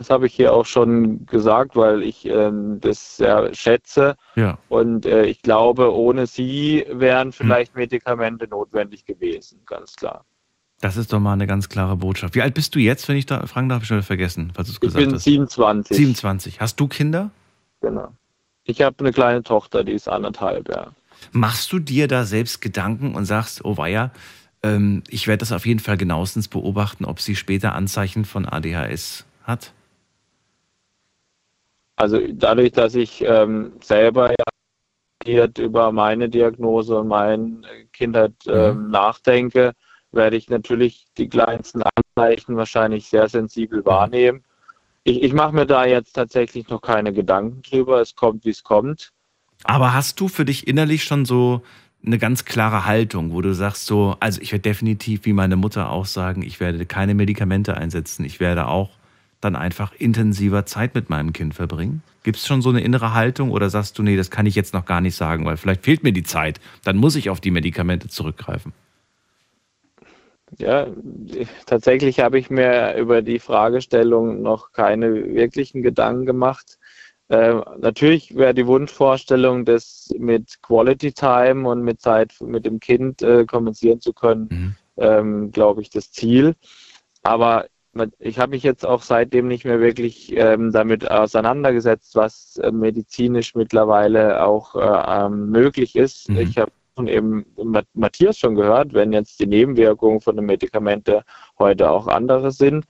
Das 0.00 0.08
habe 0.08 0.26
ich 0.28 0.34
hier 0.34 0.54
auch 0.54 0.64
schon 0.64 1.26
gesagt, 1.26 1.76
weil 1.76 2.02
ich 2.02 2.24
ähm, 2.24 2.80
das 2.80 3.18
sehr 3.18 3.52
schätze. 3.52 4.16
ja. 4.34 4.56
Und 4.70 5.04
äh, 5.04 5.26
ich 5.26 5.42
glaube, 5.42 5.94
ohne 5.94 6.26
sie 6.26 6.86
Hm. 6.88 7.00
wären 7.00 7.32
vielleicht 7.32 7.74
Medikamente 7.76 8.48
notwendig 8.48 9.04
gewesen, 9.04 9.60
ganz 9.66 9.94
klar. 9.96 10.24
Das 10.80 10.96
ist 10.96 11.12
doch 11.12 11.20
mal 11.20 11.34
eine 11.34 11.46
ganz 11.46 11.68
klare 11.68 11.96
Botschaft. 11.96 12.34
Wie 12.34 12.40
alt 12.40 12.54
bist 12.54 12.74
du 12.74 12.78
jetzt, 12.78 13.06
wenn 13.08 13.16
ich 13.18 13.26
da 13.26 13.46
fragen 13.46 13.68
darf? 13.68 13.82
Ich 13.82 13.88
schon 13.88 14.02
vergessen, 14.02 14.52
falls 14.54 14.68
du 14.68 14.72
es 14.72 14.76
Ich 14.76 14.80
gesagt 14.80 15.04
bin 15.04 15.14
hast. 15.14 15.24
27. 15.24 15.94
27. 15.94 16.60
Hast 16.62 16.80
du 16.80 16.88
Kinder? 16.88 17.30
Genau. 17.82 18.08
Ich 18.64 18.80
habe 18.80 18.96
eine 19.00 19.12
kleine 19.12 19.42
Tochter, 19.42 19.84
die 19.84 19.92
ist 19.92 20.08
anderthalb, 20.08 20.70
ja. 20.70 20.86
Machst 21.32 21.70
du 21.74 21.78
dir 21.78 22.08
da 22.08 22.24
selbst 22.24 22.62
Gedanken 22.62 23.14
und 23.14 23.26
sagst, 23.26 23.66
oh 23.66 23.76
weia, 23.76 24.12
ähm, 24.62 25.02
ich 25.10 25.26
werde 25.26 25.40
das 25.40 25.52
auf 25.52 25.66
jeden 25.66 25.80
Fall 25.80 25.98
genauestens 25.98 26.48
beobachten, 26.48 27.04
ob 27.04 27.20
sie 27.20 27.36
später 27.36 27.74
Anzeichen 27.74 28.24
von 28.24 28.46
ADHS 28.48 29.26
hat? 29.44 29.74
Also 32.00 32.18
dadurch, 32.32 32.72
dass 32.72 32.94
ich 32.94 33.22
ähm, 33.26 33.72
selber 33.82 34.30
ja 35.26 35.46
über 35.58 35.92
meine 35.92 36.30
Diagnose 36.30 36.98
und 36.98 37.08
meine 37.08 37.60
Kindheit 37.92 38.32
ähm, 38.46 38.84
mhm. 38.84 38.90
nachdenke, 38.90 39.72
werde 40.10 40.38
ich 40.38 40.48
natürlich 40.48 41.08
die 41.18 41.28
kleinsten 41.28 41.82
Anzeichen 41.82 42.56
wahrscheinlich 42.56 43.06
sehr 43.06 43.28
sensibel 43.28 43.84
wahrnehmen. 43.84 44.42
Ich, 45.04 45.22
ich 45.22 45.34
mache 45.34 45.54
mir 45.54 45.66
da 45.66 45.84
jetzt 45.84 46.14
tatsächlich 46.14 46.70
noch 46.70 46.80
keine 46.80 47.12
Gedanken 47.12 47.60
drüber. 47.60 48.00
Es 48.00 48.16
kommt, 48.16 48.46
wie 48.46 48.50
es 48.50 48.64
kommt. 48.64 49.12
Aber 49.64 49.92
hast 49.92 50.18
du 50.20 50.28
für 50.28 50.46
dich 50.46 50.66
innerlich 50.66 51.04
schon 51.04 51.26
so 51.26 51.60
eine 52.02 52.16
ganz 52.16 52.46
klare 52.46 52.86
Haltung, 52.86 53.34
wo 53.34 53.42
du 53.42 53.52
sagst 53.52 53.84
so, 53.84 54.16
also 54.20 54.40
ich 54.40 54.52
werde 54.52 54.62
definitiv, 54.62 55.26
wie 55.26 55.34
meine 55.34 55.56
Mutter 55.56 55.90
auch 55.90 56.06
sagen, 56.06 56.40
ich 56.40 56.60
werde 56.60 56.86
keine 56.86 57.12
Medikamente 57.12 57.76
einsetzen. 57.76 58.24
Ich 58.24 58.40
werde 58.40 58.68
auch 58.68 58.88
dann 59.40 59.56
einfach 59.56 59.92
intensiver 59.98 60.66
Zeit 60.66 60.94
mit 60.94 61.10
meinem 61.10 61.32
Kind 61.32 61.54
verbringen? 61.54 62.02
Gibt 62.22 62.36
es 62.36 62.46
schon 62.46 62.62
so 62.62 62.68
eine 62.68 62.82
innere 62.82 63.14
Haltung 63.14 63.50
oder 63.50 63.70
sagst 63.70 63.98
du, 63.98 64.02
nee, 64.02 64.16
das 64.16 64.30
kann 64.30 64.46
ich 64.46 64.54
jetzt 64.54 64.74
noch 64.74 64.84
gar 64.84 65.00
nicht 65.00 65.16
sagen, 65.16 65.44
weil 65.46 65.56
vielleicht 65.56 65.84
fehlt 65.84 66.02
mir 66.02 66.12
die 66.12 66.22
Zeit, 66.22 66.60
dann 66.84 66.96
muss 66.96 67.16
ich 67.16 67.30
auf 67.30 67.40
die 67.40 67.50
Medikamente 67.50 68.08
zurückgreifen? 68.08 68.72
Ja, 70.58 70.88
tatsächlich 71.66 72.20
habe 72.20 72.38
ich 72.38 72.50
mir 72.50 72.96
über 72.96 73.22
die 73.22 73.38
Fragestellung 73.38 74.42
noch 74.42 74.72
keine 74.72 75.34
wirklichen 75.34 75.82
Gedanken 75.82 76.26
gemacht. 76.26 76.78
Äh, 77.28 77.54
natürlich 77.78 78.34
wäre 78.34 78.54
die 78.54 78.66
Wunschvorstellung, 78.66 79.64
das 79.64 80.12
mit 80.18 80.60
Quality 80.62 81.12
Time 81.12 81.68
und 81.68 81.82
mit 81.82 82.00
Zeit 82.00 82.34
mit 82.40 82.66
dem 82.66 82.80
Kind 82.80 83.22
äh, 83.22 83.44
kompensieren 83.44 84.00
zu 84.00 84.12
können, 84.12 84.48
mhm. 84.50 84.74
ähm, 84.96 85.52
glaube 85.52 85.80
ich, 85.82 85.90
das 85.90 86.10
Ziel. 86.10 86.56
Aber 87.22 87.66
ich 88.18 88.38
habe 88.38 88.50
mich 88.50 88.62
jetzt 88.62 88.84
auch 88.86 89.02
seitdem 89.02 89.48
nicht 89.48 89.64
mehr 89.64 89.80
wirklich 89.80 90.36
ähm, 90.36 90.72
damit 90.72 91.10
auseinandergesetzt, 91.10 92.14
was 92.16 92.56
äh, 92.58 92.70
medizinisch 92.70 93.54
mittlerweile 93.54 94.44
auch 94.44 94.74
äh, 94.76 95.24
ähm, 95.26 95.50
möglich 95.50 95.96
ist. 95.96 96.28
Mhm. 96.28 96.38
Ich 96.38 96.58
habe 96.58 96.72
eben 97.06 97.46
Matthias 97.94 98.38
schon 98.38 98.54
gehört, 98.54 98.92
wenn 98.92 99.12
jetzt 99.12 99.40
die 99.40 99.46
Nebenwirkungen 99.46 100.20
von 100.20 100.36
den 100.36 100.46
Medikamenten 100.46 101.22
heute 101.58 101.90
auch 101.90 102.06
andere 102.06 102.50
sind. 102.52 102.84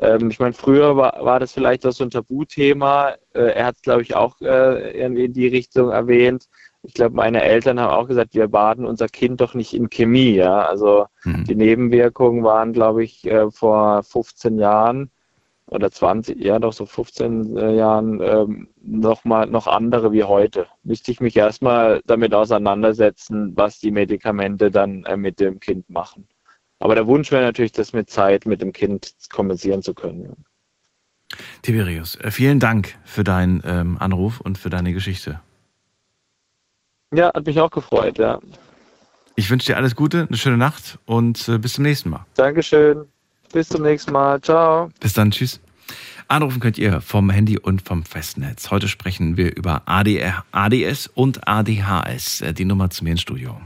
Ähm, 0.00 0.30
ich 0.30 0.38
meine, 0.38 0.54
früher 0.54 0.96
war, 0.96 1.24
war 1.24 1.40
das 1.40 1.52
vielleicht 1.52 1.86
auch 1.86 1.92
so 1.92 2.04
ein 2.04 2.10
Tabuthema. 2.10 3.14
Äh, 3.34 3.52
er 3.52 3.66
hat 3.66 3.76
es, 3.76 3.82
glaube 3.82 4.02
ich, 4.02 4.14
auch 4.14 4.40
äh, 4.40 5.04
in 5.04 5.32
die 5.32 5.48
Richtung 5.48 5.90
erwähnt 5.90 6.48
ich 6.82 6.94
glaube, 6.94 7.14
meine 7.14 7.42
Eltern 7.42 7.78
haben 7.78 7.92
auch 7.92 8.08
gesagt, 8.08 8.34
wir 8.34 8.48
baden 8.48 8.84
unser 8.84 9.08
Kind 9.08 9.40
doch 9.40 9.54
nicht 9.54 9.72
in 9.72 9.88
Chemie. 9.88 10.34
Ja? 10.34 10.62
Also 10.62 11.06
mhm. 11.24 11.44
die 11.44 11.54
Nebenwirkungen 11.54 12.42
waren, 12.42 12.72
glaube 12.72 13.04
ich, 13.04 13.24
äh, 13.24 13.50
vor 13.50 14.02
15 14.02 14.58
Jahren 14.58 15.10
oder 15.66 15.90
20, 15.90 16.38
ja 16.42 16.58
doch 16.58 16.72
so 16.72 16.84
15 16.84 17.56
äh, 17.56 17.74
Jahren 17.76 18.20
ähm, 18.20 18.68
noch 18.82 19.24
mal 19.24 19.46
noch 19.46 19.68
andere 19.68 20.12
wie 20.12 20.24
heute. 20.24 20.66
Müsste 20.82 21.12
ich 21.12 21.20
mich 21.20 21.36
erstmal 21.36 22.02
damit 22.04 22.34
auseinandersetzen, 22.34 23.52
was 23.56 23.78
die 23.78 23.92
Medikamente 23.92 24.70
dann 24.70 25.04
äh, 25.04 25.16
mit 25.16 25.38
dem 25.40 25.60
Kind 25.60 25.88
machen. 25.88 26.26
Aber 26.80 26.96
der 26.96 27.06
Wunsch 27.06 27.30
wäre 27.30 27.44
natürlich, 27.44 27.72
das 27.72 27.92
mit 27.92 28.10
Zeit 28.10 28.44
mit 28.44 28.60
dem 28.60 28.72
Kind 28.72 29.14
kompensieren 29.32 29.82
zu 29.82 29.94
können. 29.94 30.22
Ja. 30.24 31.38
Tiberius, 31.62 32.16
äh, 32.16 32.32
vielen 32.32 32.58
Dank 32.58 32.96
für 33.04 33.22
deinen 33.22 33.62
ähm, 33.64 33.96
Anruf 33.98 34.40
und 34.40 34.58
für 34.58 34.68
deine 34.68 34.92
Geschichte. 34.92 35.40
Ja, 37.12 37.30
hat 37.34 37.46
mich 37.46 37.60
auch 37.60 37.70
gefreut, 37.70 38.18
ja. 38.18 38.38
Ich 39.36 39.50
wünsche 39.50 39.66
dir 39.66 39.76
alles 39.76 39.94
Gute, 39.94 40.26
eine 40.28 40.36
schöne 40.36 40.56
Nacht 40.56 40.98
und 41.06 41.48
äh, 41.48 41.58
bis 41.58 41.74
zum 41.74 41.84
nächsten 41.84 42.10
Mal. 42.10 42.26
Dankeschön. 42.34 43.04
Bis 43.52 43.68
zum 43.68 43.82
nächsten 43.82 44.12
Mal. 44.12 44.40
Ciao. 44.40 44.88
Bis 45.00 45.12
dann. 45.12 45.30
Tschüss. 45.30 45.60
Anrufen 46.28 46.60
könnt 46.60 46.78
ihr 46.78 47.02
vom 47.02 47.28
Handy 47.28 47.58
und 47.58 47.82
vom 47.82 48.04
Festnetz. 48.04 48.70
Heute 48.70 48.88
sprechen 48.88 49.36
wir 49.36 49.54
über 49.54 49.82
ADR, 49.84 50.44
ADS 50.52 51.08
und 51.14 51.46
ADHS. 51.46 52.40
Äh, 52.40 52.54
die 52.54 52.64
Nummer 52.64 52.88
zu 52.90 53.04
mir 53.04 53.10
ins 53.10 53.20
Studio. 53.20 53.60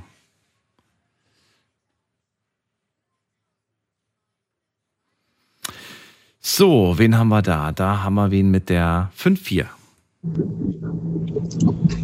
So, 6.40 6.96
wen 6.96 7.18
haben 7.18 7.28
wir 7.28 7.42
da? 7.42 7.72
Da 7.72 8.02
haben 8.02 8.14
wir 8.14 8.30
wen 8.30 8.50
mit 8.50 8.68
der 8.68 9.11
5-4. 9.18 9.66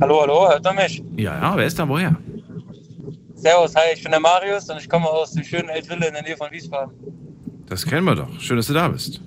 Hallo, 0.00 0.22
hallo, 0.22 0.48
hört 0.48 0.66
ihr 0.66 0.72
mich? 0.72 1.02
Ja, 1.16 1.40
ja, 1.40 1.56
wer 1.56 1.66
ist 1.66 1.78
da 1.78 1.88
woher? 1.88 2.16
Servus, 3.34 3.74
hi, 3.74 3.94
ich 3.94 4.02
bin 4.02 4.12
der 4.12 4.20
Marius 4.20 4.68
und 4.70 4.78
ich 4.78 4.88
komme 4.88 5.08
aus 5.08 5.32
dem 5.32 5.42
schönen 5.42 5.68
Eltville 5.68 6.06
in 6.06 6.14
der 6.14 6.22
Nähe 6.22 6.36
von 6.36 6.50
Wiesbaden. 6.50 6.92
Das 7.66 7.84
kennen 7.84 8.04
wir 8.04 8.14
doch. 8.14 8.40
Schön, 8.40 8.56
dass 8.56 8.66
du 8.66 8.74
da 8.74 8.88
bist. 8.88 9.20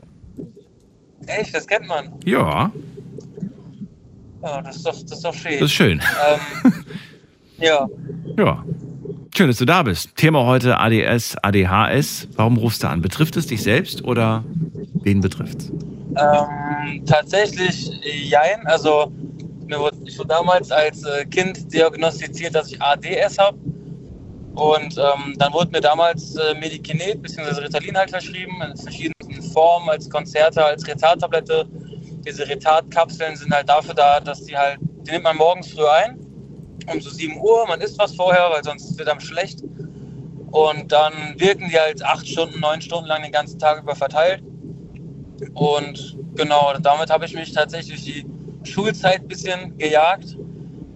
Echt, 1.28 1.54
das 1.54 1.68
kennt 1.68 1.88
man? 1.88 2.14
Ja. 2.24 2.72
Ja, 4.42 4.62
das 4.62 4.78
ist 4.78 4.86
doch, 4.86 4.94
das 4.94 5.12
ist 5.12 5.26
doch 5.26 5.34
schön. 5.34 5.54
Das 5.54 5.62
ist 5.64 5.74
schön. 5.74 6.02
Ähm, 6.64 6.74
ja. 7.58 7.88
Ja. 8.38 8.64
Schön, 9.36 9.48
dass 9.48 9.58
du 9.58 9.66
da 9.66 9.84
bist. 9.84 10.16
Thema 10.16 10.46
heute 10.46 10.78
ADS, 10.80 11.36
ADHS. 11.42 12.28
Warum 12.36 12.58
rufst 12.58 12.84
du 12.84 12.88
an? 12.88 13.02
Betrifft 13.02 13.36
es 13.36 13.48
dich 13.48 13.62
selbst 13.64 14.04
oder 14.04 14.46
wen 14.94 15.20
betrifft 15.20 15.60
es? 15.60 15.72
Ähm, 16.18 17.06
tatsächlich, 17.06 17.92
jein. 18.04 18.66
Also, 18.68 19.12
mir 19.68 19.80
wurde, 19.80 19.98
ich 20.06 20.18
wurde 20.18 20.30
damals 20.30 20.72
als 20.72 21.04
äh, 21.04 21.26
Kind 21.26 21.74
diagnostiziert, 21.74 22.56
dass 22.56 22.72
ich 22.72 22.82
ADS 22.82 23.38
habe. 23.38 23.58
Und 24.56 24.98
ähm, 24.98 25.36
dann 25.38 25.52
wurde 25.52 25.72
mir 25.72 25.82
damals 25.82 26.36
äh, 26.36 26.54
Medikinet 26.56 27.22
bzw. 27.22 27.62
Ritalin 27.62 27.98
halt 27.98 28.10
verschrieben, 28.10 28.62
in 28.62 28.78
verschiedenen 28.78 29.42
Formen, 29.52 29.90
als 29.90 30.10
Konzerte, 30.10 30.64
als 30.64 30.88
Retardtablette. 30.88 31.68
Diese 32.26 32.48
Retardkapseln 32.48 33.36
sind 33.36 33.54
halt 33.54 33.68
dafür 33.68 33.94
da, 33.94 34.20
dass 34.22 34.44
die 34.44 34.58
halt, 34.58 34.80
die 34.82 35.12
nimmt 35.12 35.26
man 35.26 35.36
morgens 35.36 35.68
früh 35.68 35.86
ein, 35.86 36.18
um 36.92 37.02
so 37.02 37.10
7 37.10 37.38
Uhr, 37.40 37.68
man 37.68 37.82
isst 37.82 38.00
was 38.00 38.16
vorher, 38.16 38.50
weil 38.52 38.64
sonst 38.64 38.98
wird 38.98 39.10
einem 39.10 39.20
schlecht. 39.20 39.62
Und 40.52 40.90
dann 40.90 41.14
wirken 41.38 41.68
die 41.70 41.78
halt 41.78 42.02
acht 42.04 42.26
Stunden, 42.26 42.62
neun 42.62 42.82
Stunden 42.82 43.08
lang 43.08 43.24
den 43.24 43.34
ganzen 43.34 43.60
Tag 43.60 43.82
über 43.84 43.94
verteilt. 43.94 44.42
Und 45.54 46.18
genau, 46.36 46.74
damit 46.82 47.10
habe 47.10 47.26
ich 47.26 47.34
mich 47.34 47.52
tatsächlich 47.54 48.04
die 48.04 48.26
Schulzeit 48.64 49.22
ein 49.22 49.28
bisschen 49.28 49.78
gejagt. 49.78 50.38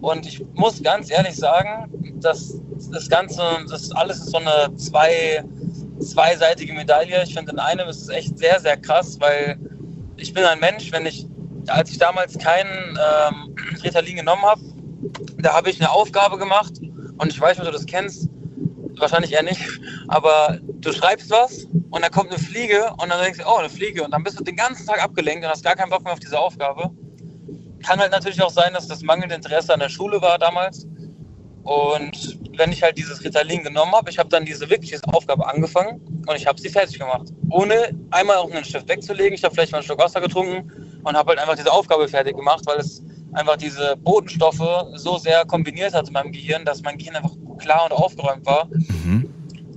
Und 0.02 0.26
ich 0.26 0.44
muss 0.54 0.82
ganz 0.82 1.12
ehrlich 1.12 1.36
sagen, 1.36 1.92
dass 2.22 2.60
das 2.92 3.10
Ganze, 3.10 3.42
das 3.70 3.92
alles 3.92 4.20
ist 4.20 4.32
so 4.32 4.38
eine 4.38 4.76
zwei, 4.76 5.44
zweiseitige 6.00 6.74
Medaille. 6.74 7.24
Ich 7.24 7.34
finde, 7.34 7.52
in 7.52 7.60
einem 7.60 7.88
ist 7.90 8.02
es 8.04 8.10
echt 8.10 8.38
sehr, 8.38 8.60
sehr 8.60 8.78
krass, 8.78 9.20
weil 9.20 9.58
ich 10.18 10.34
bin 10.34 10.44
ein 10.44 10.60
Mensch, 10.60 10.92
wenn 10.92 11.06
ich, 11.06 11.26
als 11.68 11.92
ich 11.92 11.98
damals 11.98 12.38
keinen 12.38 12.98
ähm, 12.98 13.56
Ritalin 13.84 14.18
genommen 14.18 14.44
habe, 14.44 14.62
da 15.38 15.54
habe 15.54 15.70
ich 15.70 15.80
eine 15.80 15.92
Aufgabe 15.92 16.38
gemacht 16.38 16.74
und 17.18 17.32
ich 17.32 17.40
weiß 17.40 17.58
nicht, 17.58 17.68
ob 17.68 17.74
du 17.74 17.78
das 17.78 17.86
kennst, 17.86 18.30
wahrscheinlich 19.02 19.34
eher 19.34 19.44
nicht, 19.44 19.62
aber 20.08 20.60
du 20.62 20.92
schreibst 20.92 21.30
was 21.30 21.66
und 21.90 22.02
dann 22.02 22.12
kommt 22.12 22.32
eine 22.32 22.40
Fliege 22.40 22.92
und 22.98 23.10
dann 23.10 23.22
denkst 23.22 23.40
du, 23.40 23.46
oh, 23.48 23.58
eine 23.58 23.70
Fliege 23.70 24.04
und 24.04 24.12
dann 24.12 24.24
bist 24.24 24.40
du 24.40 24.44
den 24.44 24.56
ganzen 24.56 24.86
Tag 24.86 25.04
abgelenkt 25.04 25.44
und 25.44 25.52
hast 25.52 25.64
gar 25.64 25.76
keinen 25.76 25.90
Bock 25.90 26.04
mehr 26.04 26.14
auf 26.14 26.20
diese 26.20 26.40
Aufgabe. 26.40 26.92
Kann 27.84 28.00
halt 28.00 28.12
natürlich 28.12 28.42
auch 28.42 28.50
sein, 28.50 28.74
dass 28.74 28.88
das 28.88 29.02
mangelnde 29.02 29.36
Interesse 29.36 29.74
an 29.74 29.80
der 29.80 29.90
Schule 29.90 30.22
war 30.22 30.38
damals. 30.38 30.86
Und 31.64 32.40
wenn 32.58 32.72
ich 32.72 32.82
halt 32.84 32.98
dieses 32.98 33.24
Ritalin 33.24 33.64
genommen 33.64 33.94
habe, 33.94 34.10
ich 34.10 34.18
habe 34.18 34.30
dann 34.30 34.46
diese 34.46 34.70
wirkliche 34.70 35.00
Aufgabe 35.14 35.48
angefangen 35.48 36.02
und 36.26 36.36
ich 36.36 36.48
habe 36.48 36.60
sie 36.60 36.70
fertig 36.70 37.00
gemacht. 37.00 37.30
Ohne 37.50 37.96
einmal 38.12 38.38
auch 38.38 38.52
einen 38.52 38.66
Stift 38.66 38.90
wegzulegen. 38.90 39.34
Ich 39.34 39.44
habe 39.44 39.54
vielleicht 39.54 39.72
mal 39.72 39.78
einen 39.78 39.86
Schluck 39.86 40.00
Wasser 40.00 40.20
getrunken 40.20 41.02
und 41.04 41.16
habe 41.16 41.30
halt 41.30 41.40
einfach 41.40 41.56
diese 41.56 41.72
Aufgabe 41.72 42.08
fertig 42.08 42.36
gemacht, 42.36 42.64
weil 42.66 42.80
es 42.80 43.04
einfach 43.34 43.58
diese 43.58 43.96
Botenstoffe 43.98 44.88
so 44.96 45.18
sehr 45.18 45.46
kombiniert 45.46 45.94
hat 45.94 46.08
in 46.08 46.14
meinem 46.14 46.32
Gehirn, 46.32 46.66
dass 46.66 46.82
mein 46.82 46.98
Gehirn 46.98 47.16
einfach 47.16 47.36
klar 47.60 47.86
und 47.86 47.92
aufgeräumt 47.92 48.46
war. 48.46 48.68
Mhm. 48.68 49.30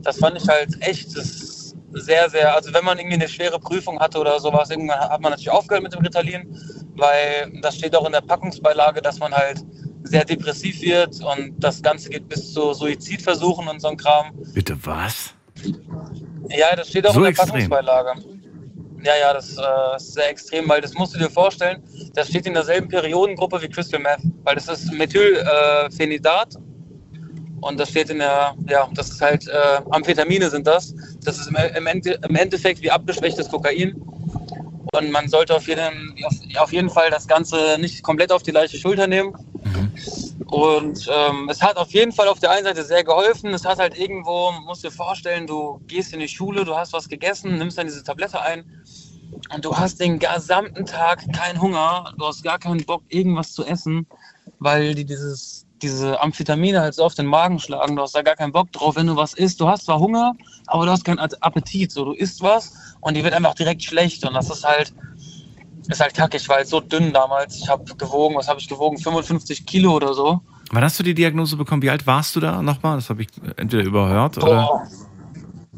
Das 0.02 0.18
fand 0.18 0.36
ich 0.36 0.48
halt 0.48 0.70
echt 0.80 1.16
das 1.16 1.74
sehr, 1.94 2.30
sehr, 2.30 2.54
also 2.54 2.72
wenn 2.72 2.84
man 2.84 2.98
irgendwie 2.98 3.16
eine 3.16 3.28
schwere 3.28 3.58
Prüfung 3.58 3.98
hatte 4.00 4.18
oder 4.18 4.40
sowas, 4.40 4.70
irgendwann 4.70 4.98
hat 4.98 5.20
man 5.20 5.30
natürlich 5.30 5.50
aufgehört 5.50 5.82
mit 5.82 5.92
dem 5.92 6.00
Ritalin, 6.00 6.56
weil 6.96 7.52
das 7.60 7.76
steht 7.76 7.94
auch 7.94 8.06
in 8.06 8.12
der 8.12 8.22
Packungsbeilage, 8.22 9.02
dass 9.02 9.18
man 9.18 9.32
halt 9.32 9.62
sehr 10.04 10.24
depressiv 10.24 10.80
wird 10.80 11.20
und 11.22 11.54
das 11.58 11.82
Ganze 11.82 12.10
geht 12.10 12.28
bis 12.28 12.52
zu 12.52 12.72
Suizidversuchen 12.72 13.68
und 13.68 13.80
so 13.80 13.88
ein 13.88 13.96
Kram. 13.96 14.32
Bitte 14.54 14.76
was? 14.84 15.34
Ja, 16.48 16.74
das 16.74 16.88
steht 16.88 17.06
auch 17.06 17.14
so 17.14 17.18
in 17.18 17.24
der 17.24 17.30
extrem. 17.30 17.48
Packungsbeilage. 17.48 18.20
Ja, 19.04 19.16
ja, 19.16 19.34
das 19.34 19.56
äh, 19.56 19.96
ist 19.96 20.14
sehr 20.14 20.30
extrem, 20.30 20.68
weil 20.68 20.80
das 20.80 20.94
musst 20.94 21.14
du 21.14 21.18
dir 21.18 21.30
vorstellen, 21.30 21.82
das 22.14 22.28
steht 22.28 22.46
in 22.46 22.54
derselben 22.54 22.88
Periodengruppe 22.88 23.60
wie 23.60 23.68
Crystal 23.68 24.00
Meth, 24.00 24.20
weil 24.44 24.54
das 24.54 24.68
ist 24.68 24.92
Methylphenidat 24.92 26.56
und 27.62 27.78
das 27.78 27.90
steht 27.90 28.10
in 28.10 28.18
der, 28.18 28.54
ja, 28.68 28.88
das 28.92 29.08
ist 29.08 29.20
halt, 29.20 29.46
äh, 29.46 29.80
Amphetamine 29.90 30.50
sind 30.50 30.66
das. 30.66 30.94
Das 31.24 31.38
ist 31.38 31.46
im, 31.46 31.56
im, 31.56 32.36
Endeffekt 32.36 32.82
wie 32.82 32.90
abgeschwächtes 32.90 33.48
Kokain. 33.48 33.94
Und 34.92 35.12
man 35.12 35.28
sollte 35.28 35.54
auf 35.54 35.68
jeden, 35.68 36.12
auf, 36.58 36.72
jeden 36.72 36.90
Fall 36.90 37.10
das 37.10 37.28
Ganze 37.28 37.78
nicht 37.78 38.02
komplett 38.02 38.32
auf 38.32 38.42
die 38.42 38.50
leichte 38.50 38.76
Schulter 38.78 39.06
nehmen. 39.06 39.32
Und 40.46 41.08
ähm, 41.08 41.48
es 41.48 41.62
hat 41.62 41.76
auf 41.76 41.92
jeden 41.92 42.10
Fall 42.10 42.26
auf 42.26 42.40
der 42.40 42.50
einen 42.50 42.64
Seite 42.64 42.82
sehr 42.82 43.04
geholfen. 43.04 43.54
Es 43.54 43.64
hat 43.64 43.78
halt 43.78 43.96
irgendwo, 43.96 44.50
musst 44.66 44.82
dir 44.82 44.90
vorstellen, 44.90 45.46
du 45.46 45.80
gehst 45.86 46.12
in 46.12 46.18
die 46.18 46.28
Schule, 46.28 46.64
du 46.64 46.76
hast 46.76 46.92
was 46.92 47.08
gegessen, 47.08 47.58
nimmst 47.58 47.78
dann 47.78 47.86
diese 47.86 48.02
Tablette 48.02 48.42
ein 48.42 48.64
und 49.54 49.64
du 49.64 49.76
hast 49.76 50.00
den 50.00 50.18
gesamten 50.18 50.84
Tag 50.84 51.32
keinen 51.32 51.60
Hunger, 51.60 52.12
du 52.18 52.26
hast 52.26 52.42
gar 52.42 52.58
keinen 52.58 52.84
Bock, 52.84 53.02
irgendwas 53.08 53.52
zu 53.52 53.64
essen, 53.64 54.06
weil 54.58 54.94
die 54.94 55.04
dieses, 55.04 55.64
diese 55.82 56.20
Amphetamine 56.20 56.80
halt 56.80 56.94
so 56.94 57.04
auf 57.04 57.14
den 57.14 57.26
Magen 57.26 57.58
schlagen. 57.58 57.96
Du 57.96 58.02
hast 58.02 58.14
da 58.14 58.22
gar 58.22 58.36
keinen 58.36 58.52
Bock 58.52 58.70
drauf, 58.72 58.96
wenn 58.96 59.06
du 59.06 59.16
was 59.16 59.34
isst. 59.34 59.60
Du 59.60 59.68
hast 59.68 59.84
zwar 59.86 59.98
Hunger, 59.98 60.34
aber 60.66 60.86
du 60.86 60.92
hast 60.92 61.04
keinen 61.04 61.18
Appetit. 61.18 61.92
So, 61.92 62.04
du 62.04 62.12
isst 62.12 62.42
was 62.42 62.72
und 63.00 63.16
die 63.16 63.24
wird 63.24 63.34
einfach 63.34 63.54
direkt 63.54 63.82
schlecht. 63.82 64.26
Und 64.26 64.34
das 64.34 64.48
ist 64.48 64.64
halt, 64.64 64.94
ist 65.88 66.00
halt 66.00 66.14
kacke. 66.14 66.36
Ich 66.36 66.48
war 66.48 66.56
halt 66.56 66.68
so 66.68 66.80
dünn 66.80 67.12
damals. 67.12 67.56
Ich 67.56 67.68
habe 67.68 67.84
gewogen, 67.96 68.36
was 68.36 68.48
habe 68.48 68.60
ich 68.60 68.68
gewogen? 68.68 68.98
55 68.98 69.66
Kilo 69.66 69.94
oder 69.96 70.14
so. 70.14 70.40
Wann 70.70 70.84
hast 70.84 70.98
du 70.98 71.02
die 71.02 71.14
Diagnose 71.14 71.56
bekommen? 71.56 71.82
Wie 71.82 71.90
alt 71.90 72.06
warst 72.06 72.34
du 72.36 72.40
da 72.40 72.62
nochmal? 72.62 72.96
Das 72.96 73.10
habe 73.10 73.22
ich 73.22 73.28
entweder 73.56 73.82
überhört 73.82 74.38
oder. 74.38 74.66
Boah. 74.66 74.88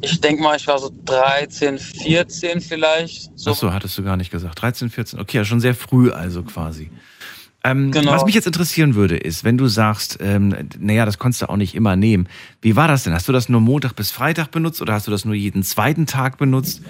Ich 0.00 0.20
denke 0.20 0.42
mal, 0.42 0.56
ich 0.56 0.66
war 0.66 0.78
so 0.78 0.90
13, 1.04 1.78
14 1.78 2.60
vielleicht. 2.60 3.30
So. 3.38 3.52
Ach 3.52 3.56
so, 3.56 3.72
hattest 3.72 3.96
du 3.96 4.02
gar 4.02 4.16
nicht 4.18 4.30
gesagt. 4.30 4.60
13, 4.60 4.90
14. 4.90 5.20
Okay, 5.20 5.38
ja, 5.38 5.44
schon 5.44 5.60
sehr 5.60 5.74
früh 5.74 6.10
also 6.10 6.42
quasi. 6.42 6.90
Ähm, 7.64 7.90
Genau. 7.90 8.12
Was 8.12 8.24
mich 8.24 8.34
jetzt 8.34 8.46
interessieren 8.46 8.94
würde, 8.94 9.16
ist, 9.16 9.42
wenn 9.42 9.56
du 9.56 9.66
sagst, 9.68 10.18
ähm, 10.20 10.68
naja, 10.78 11.06
das 11.06 11.18
konntest 11.18 11.42
du 11.42 11.48
auch 11.48 11.56
nicht 11.56 11.74
immer 11.74 11.96
nehmen. 11.96 12.28
Wie 12.60 12.76
war 12.76 12.88
das 12.88 13.04
denn? 13.04 13.14
Hast 13.14 13.26
du 13.26 13.32
das 13.32 13.48
nur 13.48 13.60
Montag 13.62 13.96
bis 13.96 14.10
Freitag 14.10 14.50
benutzt 14.50 14.82
oder 14.82 14.92
hast 14.92 15.06
du 15.06 15.10
das 15.10 15.24
nur 15.24 15.34
jeden 15.34 15.62
zweiten 15.62 16.06
Tag 16.06 16.36
benutzt? 16.36 16.82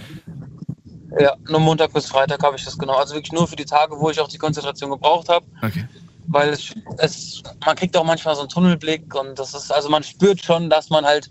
Ja, 1.19 1.35
nur 1.49 1.61
Montag 1.61 1.93
bis 1.93 2.07
Freitag 2.07 2.43
habe 2.43 2.57
ich 2.57 2.65
das 2.65 2.77
genau. 2.77 2.95
Also 2.95 3.15
wirklich 3.15 3.33
nur 3.33 3.47
für 3.47 3.57
die 3.57 3.65
Tage, 3.65 3.95
wo 3.99 4.11
ich 4.11 4.19
auch 4.21 4.29
die 4.29 4.39
Konzentration 4.39 4.91
gebraucht 4.91 5.29
habe. 5.29 5.47
Okay. 5.63 5.87
Weil 6.27 6.49
es, 6.49 6.75
es, 6.99 7.43
man 7.65 7.77
kriegt 7.77 7.97
auch 7.97 8.05
manchmal 8.05 8.35
so 8.35 8.41
einen 8.41 8.49
Tunnelblick 8.49 9.15
und 9.15 9.39
das 9.39 9.55
ist, 9.55 9.71
also 9.71 9.89
man 9.91 10.03
spürt 10.03 10.45
schon, 10.45 10.71
dass 10.71 10.91
man 10.91 11.05
halt 11.05 11.31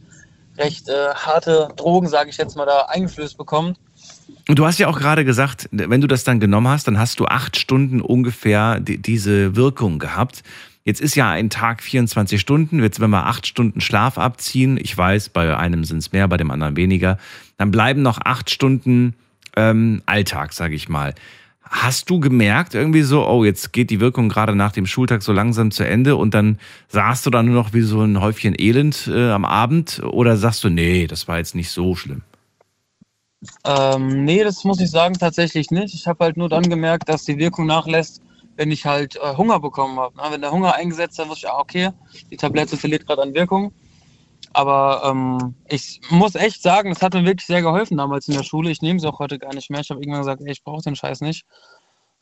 recht 0.58 0.88
äh, 0.88 1.14
harte 1.16 1.68
Drogen, 1.76 2.08
sage 2.08 2.30
ich 2.30 2.38
jetzt 2.38 2.56
mal, 2.56 2.66
da 2.66 2.84
eingeflößt 2.84 3.38
bekommt. 3.38 3.78
Und 4.48 4.60
du 4.60 4.66
hast 4.66 4.78
ja 4.78 4.88
auch 4.88 5.00
gerade 5.00 5.24
gesagt, 5.24 5.70
wenn 5.72 6.02
du 6.02 6.08
das 6.08 6.24
dann 6.24 6.40
genommen 6.40 6.68
hast, 6.68 6.88
dann 6.88 7.00
hast 7.00 7.20
du 7.20 7.26
acht 7.26 7.58
Stunden 7.58 8.02
ungefähr 8.02 8.80
die, 8.80 8.98
diese 8.98 9.56
Wirkung 9.56 10.00
gehabt. 10.00 10.44
Jetzt 10.86 11.00
ist 11.00 11.16
ja 11.16 11.32
ein 11.32 11.50
Tag 11.50 11.82
24 11.82 12.42
Stunden. 12.42 12.82
Jetzt, 12.84 13.00
wenn 13.00 13.10
wir 13.10 13.26
acht 13.26 13.48
Stunden 13.48 13.80
Schlaf 13.80 14.18
abziehen, 14.18 14.78
ich 14.82 14.98
weiß, 14.98 15.30
bei 15.30 15.56
einem 15.56 15.86
sind 15.86 16.00
es 16.00 16.12
mehr, 16.12 16.28
bei 16.28 16.36
dem 16.36 16.52
anderen 16.52 16.76
weniger, 16.76 17.18
dann 17.58 17.72
bleiben 17.72 18.02
noch 18.02 18.20
acht 18.24 18.50
Stunden 18.50 19.14
ähm, 19.56 20.02
Alltag, 20.06 20.52
sage 20.52 20.76
ich 20.76 20.90
mal. 20.90 21.16
Hast 21.64 22.10
du 22.10 22.20
gemerkt 22.20 22.76
irgendwie 22.76 23.02
so, 23.02 23.26
oh, 23.26 23.46
jetzt 23.46 23.72
geht 23.72 23.90
die 23.90 24.02
Wirkung 24.02 24.28
gerade 24.28 24.56
nach 24.56 24.74
dem 24.74 24.86
Schultag 24.86 25.24
so 25.24 25.32
langsam 25.32 25.72
zu 25.72 25.88
Ende 25.88 26.18
und 26.18 26.34
dann 26.34 26.60
saßt 26.90 27.26
du 27.26 27.30
dann 27.30 27.46
nur 27.46 27.56
noch 27.56 27.74
wie 27.74 27.82
so 27.82 28.02
ein 28.02 28.20
Häufchen 28.20 28.54
Elend 28.60 29.10
äh, 29.12 29.32
am 29.32 29.46
Abend 29.46 30.02
oder 30.04 30.36
sagst 30.36 30.66
du, 30.66 30.70
nee, 30.70 31.08
das 31.08 31.30
war 31.30 31.38
jetzt 31.38 31.56
nicht 31.56 31.70
so 31.70 31.96
schlimm? 31.96 32.22
Ähm, 33.66 34.26
nee, 34.26 34.44
das 34.44 34.64
muss 34.64 34.80
ich 34.80 34.90
sagen, 34.90 35.16
tatsächlich 35.16 35.72
nicht. 35.72 35.94
Ich 35.94 36.08
habe 36.08 36.24
halt 36.24 36.38
nur 36.38 36.50
dann 36.50 36.70
gemerkt, 36.70 37.10
dass 37.10 37.26
die 37.26 37.38
Wirkung 37.38 37.66
nachlässt, 37.66 38.22
wenn 38.56 38.72
ich 38.72 38.86
halt 38.86 39.16
äh, 39.18 39.36
Hunger 39.36 39.60
bekommen 39.60 40.00
habe. 40.00 40.16
Wenn 40.32 40.42
der 40.42 40.52
Hunger 40.52 40.76
eingesetzt 40.76 41.20
hat, 41.20 41.30
wusste 41.30 41.48
ich, 41.48 41.52
ah, 41.52 41.60
okay, 41.60 41.90
die 42.32 42.38
Tablette 42.38 42.78
verliert 42.78 43.06
gerade 43.06 43.22
an 43.22 43.34
Wirkung. 43.34 43.74
Aber 44.54 45.02
ähm, 45.06 45.56
ich 45.68 46.00
muss 46.10 46.36
echt 46.36 46.62
sagen, 46.62 46.90
das 46.94 47.02
hat 47.02 47.14
mir 47.14 47.26
wirklich 47.26 47.48
sehr 47.48 47.64
geholfen 47.64 47.98
damals 47.98 48.28
in 48.28 48.36
der 48.36 48.44
Schule. 48.44 48.70
Ich 48.70 48.82
nehme 48.82 49.00
sie 49.00 49.08
auch 49.08 49.20
heute 49.20 49.40
gar 49.40 49.54
nicht 49.54 49.72
mehr. 49.72 49.82
Ich 49.82 49.90
habe 49.90 50.00
irgendwann 50.00 50.22
gesagt, 50.22 50.42
ey, 50.42 50.52
ich 50.52 50.64
brauche 50.64 50.84
den 50.84 50.96
Scheiß 50.96 51.22
nicht. 51.22 51.46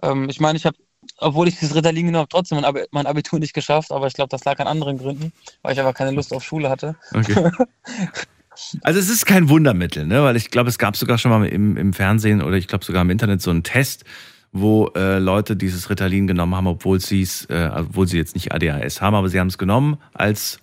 Ähm, 0.02 0.30
ich 0.30 0.40
meine, 0.40 0.58
ich 0.58 0.66
habe, 0.66 0.78
obwohl 1.18 1.50
ich 1.50 1.60
dieses 1.60 1.76
Ritalin 1.76 2.06
genommen 2.06 2.22
habe, 2.22 2.30
trotzdem 2.30 2.64
mein 2.92 3.06
Abitur 3.06 3.40
nicht 3.40 3.54
geschafft. 3.54 3.92
Aber 3.92 4.08
ich 4.08 4.14
glaube, 4.14 4.30
das 4.30 4.46
lag 4.46 4.60
an 4.60 4.68
anderen 4.68 4.98
Gründen, 4.98 5.34
weil 5.62 5.74
ich 5.74 5.80
einfach 5.80 5.94
keine 5.94 6.12
Lust 6.12 6.34
auf 6.34 6.44
Schule 6.44 6.70
hatte. 6.70 6.96
Okay. 7.14 7.52
Also 8.82 9.00
es 9.00 9.10
ist 9.10 9.26
kein 9.26 9.50
Wundermittel, 9.50 10.06
ne? 10.06 10.24
weil 10.24 10.36
ich 10.36 10.52
glaube, 10.52 10.70
es 10.70 10.78
gab 10.78 10.96
sogar 10.96 11.18
schon 11.18 11.32
mal 11.32 11.46
im, 11.46 11.78
im 11.78 11.94
Fernsehen 11.94 12.42
oder 12.42 12.58
ich 12.58 12.68
glaube 12.68 12.86
sogar 12.86 13.02
im 13.02 13.10
Internet 13.10 13.42
so 13.42 13.52
einen 13.52 13.64
Test, 13.64 14.06
wo 14.52 14.88
äh, 14.96 15.20
Leute 15.20 15.56
dieses 15.56 15.90
Ritalin 15.90 16.28
genommen 16.28 16.56
haben, 16.56 16.68
obwohl 16.68 17.00
sie 17.00 17.22
es, 17.22 17.46
äh, 17.46 17.70
obwohl 17.74 18.08
sie 18.08 18.18
jetzt 18.18 18.36
nicht 18.36 18.52
ADHS 18.54 19.02
haben, 19.02 19.16
aber 19.16 19.30
sie 19.30 19.40
haben 19.40 19.48
es 19.48 19.58
genommen 19.58 19.98
als 20.14 20.60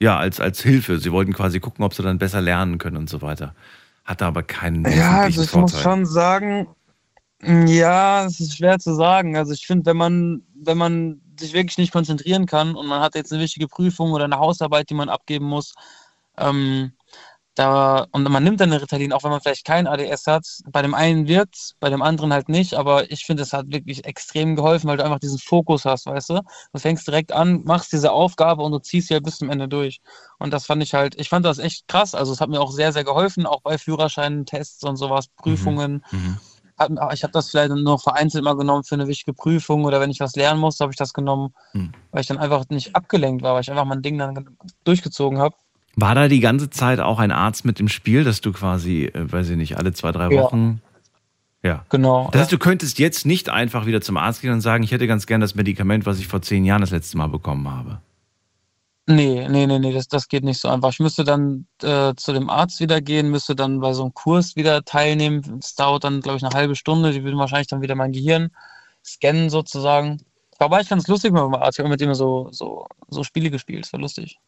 ja 0.00 0.16
als 0.16 0.40
als 0.40 0.62
Hilfe. 0.62 0.98
Sie 0.98 1.12
wollten 1.12 1.32
quasi 1.32 1.60
gucken, 1.60 1.84
ob 1.84 1.94
sie 1.94 2.02
dann 2.02 2.18
besser 2.18 2.40
lernen 2.40 2.78
können 2.78 2.96
und 2.96 3.10
so 3.10 3.20
weiter. 3.20 3.54
Hatte 4.04 4.24
aber 4.24 4.42
keinen 4.42 4.84
Ja, 4.90 5.20
also 5.22 5.42
ich 5.42 5.52
muss 5.54 5.72
Vorteil. 5.72 5.82
schon 5.82 6.06
sagen, 6.06 6.68
ja, 7.42 8.24
es 8.24 8.40
ist 8.40 8.56
schwer 8.56 8.78
zu 8.78 8.94
sagen. 8.94 9.36
Also 9.36 9.52
ich 9.52 9.66
finde, 9.66 9.86
wenn 9.86 9.96
man, 9.96 10.42
wenn 10.54 10.78
man 10.78 11.20
sich 11.38 11.52
wirklich 11.52 11.78
nicht 11.78 11.92
konzentrieren 11.92 12.46
kann 12.46 12.74
und 12.74 12.86
man 12.86 13.00
hat 13.00 13.14
jetzt 13.14 13.32
eine 13.32 13.42
wichtige 13.42 13.68
Prüfung 13.68 14.12
oder 14.12 14.24
eine 14.24 14.38
Hausarbeit, 14.38 14.90
die 14.90 14.94
man 14.94 15.08
abgeben 15.08 15.44
muss, 15.44 15.74
ähm, 16.36 16.92
da, 17.58 18.06
und 18.12 18.22
man 18.30 18.44
nimmt 18.44 18.60
dann 18.60 18.70
eine 18.72 18.80
Ritalin, 18.80 19.12
auch 19.12 19.24
wenn 19.24 19.30
man 19.30 19.40
vielleicht 19.40 19.64
kein 19.64 19.86
ADS 19.86 20.26
hat. 20.26 20.46
Bei 20.66 20.82
dem 20.82 20.94
einen 20.94 21.26
wirkt 21.28 21.74
bei 21.80 21.90
dem 21.90 22.02
anderen 22.02 22.32
halt 22.32 22.48
nicht, 22.48 22.74
aber 22.74 23.10
ich 23.10 23.24
finde, 23.24 23.42
es 23.42 23.52
hat 23.52 23.66
wirklich 23.68 24.04
extrem 24.04 24.56
geholfen, 24.56 24.88
weil 24.88 24.96
du 24.96 25.04
einfach 25.04 25.18
diesen 25.18 25.38
Fokus 25.38 25.84
hast, 25.84 26.06
weißt 26.06 26.30
du? 26.30 26.40
Du 26.72 26.78
fängst 26.78 27.06
direkt 27.06 27.32
an, 27.32 27.62
machst 27.64 27.92
diese 27.92 28.12
Aufgabe 28.12 28.62
und 28.62 28.72
du 28.72 28.78
ziehst 28.78 29.08
sie 29.08 29.14
ja 29.14 29.20
bis 29.20 29.38
zum 29.38 29.50
Ende 29.50 29.68
durch. 29.68 30.00
Und 30.38 30.52
das 30.52 30.66
fand 30.66 30.82
ich 30.82 30.94
halt, 30.94 31.14
ich 31.20 31.28
fand 31.28 31.44
das 31.44 31.58
echt 31.58 31.88
krass. 31.88 32.14
Also 32.14 32.32
es 32.32 32.40
hat 32.40 32.48
mir 32.48 32.60
auch 32.60 32.70
sehr, 32.70 32.92
sehr 32.92 33.04
geholfen, 33.04 33.46
auch 33.46 33.60
bei 33.62 33.76
Führerscheinen, 33.78 34.46
Tests 34.46 34.84
und 34.84 34.96
sowas, 34.96 35.26
Prüfungen. 35.36 36.04
Mhm. 36.12 36.38
Hat, 36.78 36.92
ich 37.12 37.24
habe 37.24 37.32
das 37.32 37.50
vielleicht 37.50 37.72
nur 37.72 37.98
vereinzelt 37.98 38.44
mal 38.44 38.56
genommen 38.56 38.84
für 38.84 38.94
eine 38.94 39.08
wichtige 39.08 39.34
Prüfung 39.34 39.84
oder 39.84 40.00
wenn 40.00 40.10
ich 40.10 40.20
was 40.20 40.36
lernen 40.36 40.60
musste, 40.60 40.84
habe 40.84 40.92
ich 40.92 40.96
das 40.98 41.12
genommen, 41.12 41.52
Mhm. 41.72 41.92
weil 42.12 42.20
ich 42.20 42.28
dann 42.28 42.38
einfach 42.38 42.64
nicht 42.68 42.94
abgelenkt 42.94 43.42
war, 43.42 43.54
weil 43.54 43.62
ich 43.62 43.70
einfach 43.70 43.84
mein 43.84 44.00
Ding 44.02 44.16
dann 44.16 44.34
ge- 44.36 44.44
durchgezogen 44.84 45.38
habe. 45.40 45.56
War 46.00 46.14
da 46.14 46.28
die 46.28 46.38
ganze 46.38 46.70
Zeit 46.70 47.00
auch 47.00 47.18
ein 47.18 47.32
Arzt 47.32 47.64
mit 47.64 47.80
im 47.80 47.88
Spiel, 47.88 48.22
dass 48.22 48.40
du 48.40 48.52
quasi, 48.52 49.06
äh, 49.06 49.32
weiß 49.32 49.50
ich 49.50 49.56
nicht, 49.56 49.78
alle 49.78 49.92
zwei, 49.92 50.12
drei 50.12 50.32
Ja. 50.32 50.42
Wochen. 50.42 50.80
Ja. 51.64 51.84
Genau. 51.88 52.28
Das 52.30 52.42
heißt, 52.42 52.52
du 52.52 52.58
könntest 52.58 53.00
jetzt 53.00 53.26
nicht 53.26 53.48
einfach 53.48 53.84
wieder 53.84 54.00
zum 54.00 54.16
Arzt 54.16 54.40
gehen 54.42 54.52
und 54.52 54.60
sagen, 54.60 54.84
ich 54.84 54.92
hätte 54.92 55.08
ganz 55.08 55.26
gern 55.26 55.40
das 55.40 55.56
Medikament, 55.56 56.06
was 56.06 56.20
ich 56.20 56.28
vor 56.28 56.40
zehn 56.40 56.64
Jahren 56.64 56.82
das 56.82 56.92
letzte 56.92 57.18
Mal 57.18 57.26
bekommen 57.26 57.68
habe. 57.68 58.00
Nee, 59.06 59.48
nee, 59.48 59.66
nee, 59.66 59.78
nee, 59.78 59.92
das, 59.92 60.06
das 60.06 60.28
geht 60.28 60.44
nicht 60.44 60.60
so 60.60 60.68
einfach. 60.68 60.90
Ich 60.90 61.00
müsste 61.00 61.24
dann 61.24 61.66
äh, 61.82 62.14
zu 62.14 62.32
dem 62.32 62.48
Arzt 62.48 62.78
wieder 62.78 63.00
gehen, 63.00 63.30
müsste 63.30 63.56
dann 63.56 63.80
bei 63.80 63.92
so 63.92 64.02
einem 64.02 64.14
Kurs 64.14 64.54
wieder 64.54 64.84
teilnehmen. 64.84 65.42
Das 65.60 65.74
dauert 65.74 66.04
dann, 66.04 66.20
glaube 66.20 66.36
ich, 66.36 66.44
eine 66.44 66.54
halbe 66.54 66.76
Stunde. 66.76 67.12
Die 67.12 67.24
würden 67.24 67.38
wahrscheinlich 67.38 67.68
dann 67.68 67.80
wieder 67.80 67.94
mein 67.94 68.12
Gehirn 68.12 68.50
scannen 69.04 69.50
sozusagen. 69.50 70.20
Aber 70.60 70.80
echt 70.80 70.90
ganz 70.90 71.06
lustig 71.06 71.32
mit 71.32 71.40
meinem 71.40 71.54
Arzt. 71.54 71.78
Ich 71.78 71.84
habe 71.84 71.88
mit 71.88 72.00
ihm 72.00 72.12
so, 72.14 72.48
so, 72.50 72.86
so 73.08 73.22
Spiele 73.22 73.50
gespielt. 73.50 73.84
Das 73.84 73.92
war 73.92 74.00
lustig. 74.00 74.38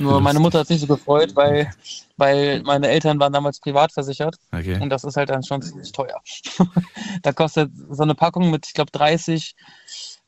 Nur 0.00 0.20
meine 0.20 0.40
Mutter 0.40 0.60
hat 0.60 0.68
sich 0.68 0.80
nicht 0.80 0.88
so 0.88 0.94
gefreut, 0.94 1.36
weil, 1.36 1.70
weil 2.16 2.62
meine 2.62 2.88
Eltern 2.88 3.20
waren 3.20 3.32
damals 3.32 3.60
privat 3.60 3.92
versichert. 3.92 4.36
Okay. 4.52 4.80
Und 4.80 4.88
das 4.88 5.04
ist 5.04 5.16
halt 5.16 5.28
dann 5.28 5.42
schon 5.42 5.60
ziemlich 5.60 5.92
teuer. 5.92 6.18
da 7.22 7.32
kostet 7.32 7.70
so 7.90 8.02
eine 8.02 8.14
Packung 8.14 8.50
mit, 8.50 8.66
ich 8.66 8.72
glaube, 8.72 8.90
30 8.92 9.54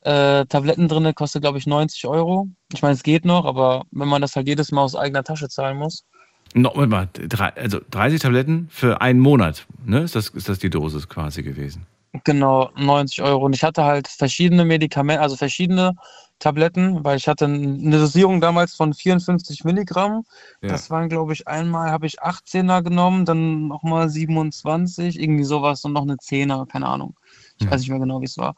äh, 0.01 0.45
Tabletten 0.45 0.87
drin, 0.87 1.13
kostet, 1.15 1.41
glaube 1.41 1.57
ich, 1.57 1.65
90 1.65 2.05
Euro. 2.05 2.47
Ich 2.71 2.83
meine, 2.83 2.93
es 2.93 3.01
geht 3.01 3.25
noch, 3.25 3.45
aber 3.45 3.85
wenn 3.91 4.07
man 4.07 4.21
das 4.21 4.35
halt 4.35 4.47
jedes 4.47 4.71
Mal 4.71 4.83
aus 4.83 4.95
eigener 4.95 5.23
Tasche 5.23 5.49
zahlen 5.49 5.77
muss. 5.77 6.05
No, 6.53 6.71
Moment 6.75 6.91
mal, 6.91 7.09
drei, 7.13 7.49
also 7.55 7.79
30 7.91 8.21
Tabletten 8.21 8.67
für 8.69 9.01
einen 9.01 9.19
Monat, 9.19 9.65
ne? 9.83 10.01
Ist 10.01 10.15
das, 10.15 10.29
ist 10.29 10.47
das 10.47 10.59
die 10.59 10.69
Dosis 10.69 11.09
quasi 11.09 11.43
gewesen? 11.43 11.87
Genau, 12.23 12.69
90 12.75 13.21
Euro. 13.21 13.45
Und 13.45 13.53
ich 13.53 13.63
hatte 13.63 13.83
halt 13.83 14.07
verschiedene 14.07 14.65
Medikamente, 14.65 15.21
also 15.21 15.35
verschiedene 15.35 15.93
Tabletten, 16.39 17.03
weil 17.03 17.17
ich 17.17 17.27
hatte 17.27 17.45
eine 17.45 17.97
Dosierung 17.97 18.41
damals 18.41 18.75
von 18.75 18.93
54 18.93 19.63
Milligramm. 19.63 20.23
Ja. 20.61 20.69
Das 20.69 20.89
waren, 20.89 21.09
glaube 21.09 21.33
ich, 21.33 21.47
einmal 21.47 21.91
habe 21.91 22.05
ich 22.05 22.21
18er 22.21 22.83
genommen, 22.83 23.25
dann 23.25 23.67
nochmal 23.67 24.09
27, 24.09 25.19
irgendwie 25.19 25.43
sowas 25.43 25.83
und 25.83 25.93
noch 25.93 26.03
eine 26.03 26.17
10er, 26.17 26.67
keine 26.67 26.87
Ahnung. 26.87 27.15
Ich 27.57 27.65
Ja. 27.65 27.71
weiß 27.71 27.81
nicht 27.81 27.89
mehr 27.89 27.99
genau, 27.99 28.21
wie 28.21 28.25
es 28.25 28.37
war. 28.37 28.55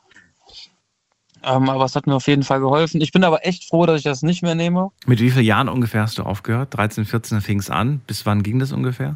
Ähm, 1.42 1.70
aber 1.70 1.86
es 1.86 1.96
hat 1.96 2.06
mir 2.06 2.16
auf 2.16 2.28
jeden 2.28 2.44
Fall 2.44 2.60
geholfen. 2.60 3.00
Ich 3.00 3.14
bin 3.14 3.24
aber 3.24 3.46
echt 3.46 3.70
froh, 3.70 3.86
dass 3.86 4.00
ich 4.00 4.04
das 4.04 4.24
nicht 4.24 4.44
mehr 4.44 4.56
nehme. 4.56 4.92
Mit 5.06 5.22
wie 5.22 5.32
vielen 5.32 5.46
Jahren 5.46 5.70
ungefähr 5.70 6.02
hast 6.02 6.18
du 6.18 6.24
aufgehört? 6.24 6.76
13, 6.76 7.06
14 7.06 7.40
fing 7.40 7.60
es 7.60 7.70
an. 7.70 8.02
Bis 8.08 8.26
wann 8.26 8.44
ging 8.44 8.60
das 8.60 8.74
ungefähr? 8.74 9.16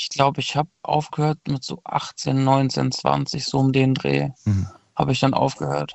Ich 0.00 0.08
glaube, 0.08 0.40
ich 0.40 0.56
habe 0.56 0.70
aufgehört 0.82 1.38
mit 1.46 1.62
so 1.62 1.82
18, 1.84 2.42
19, 2.42 2.90
20, 2.90 3.44
so 3.44 3.58
um 3.58 3.70
den 3.70 3.94
Dreh. 3.94 4.30
Mhm. 4.46 4.66
Habe 4.96 5.12
ich 5.12 5.20
dann 5.20 5.34
aufgehört. 5.34 5.92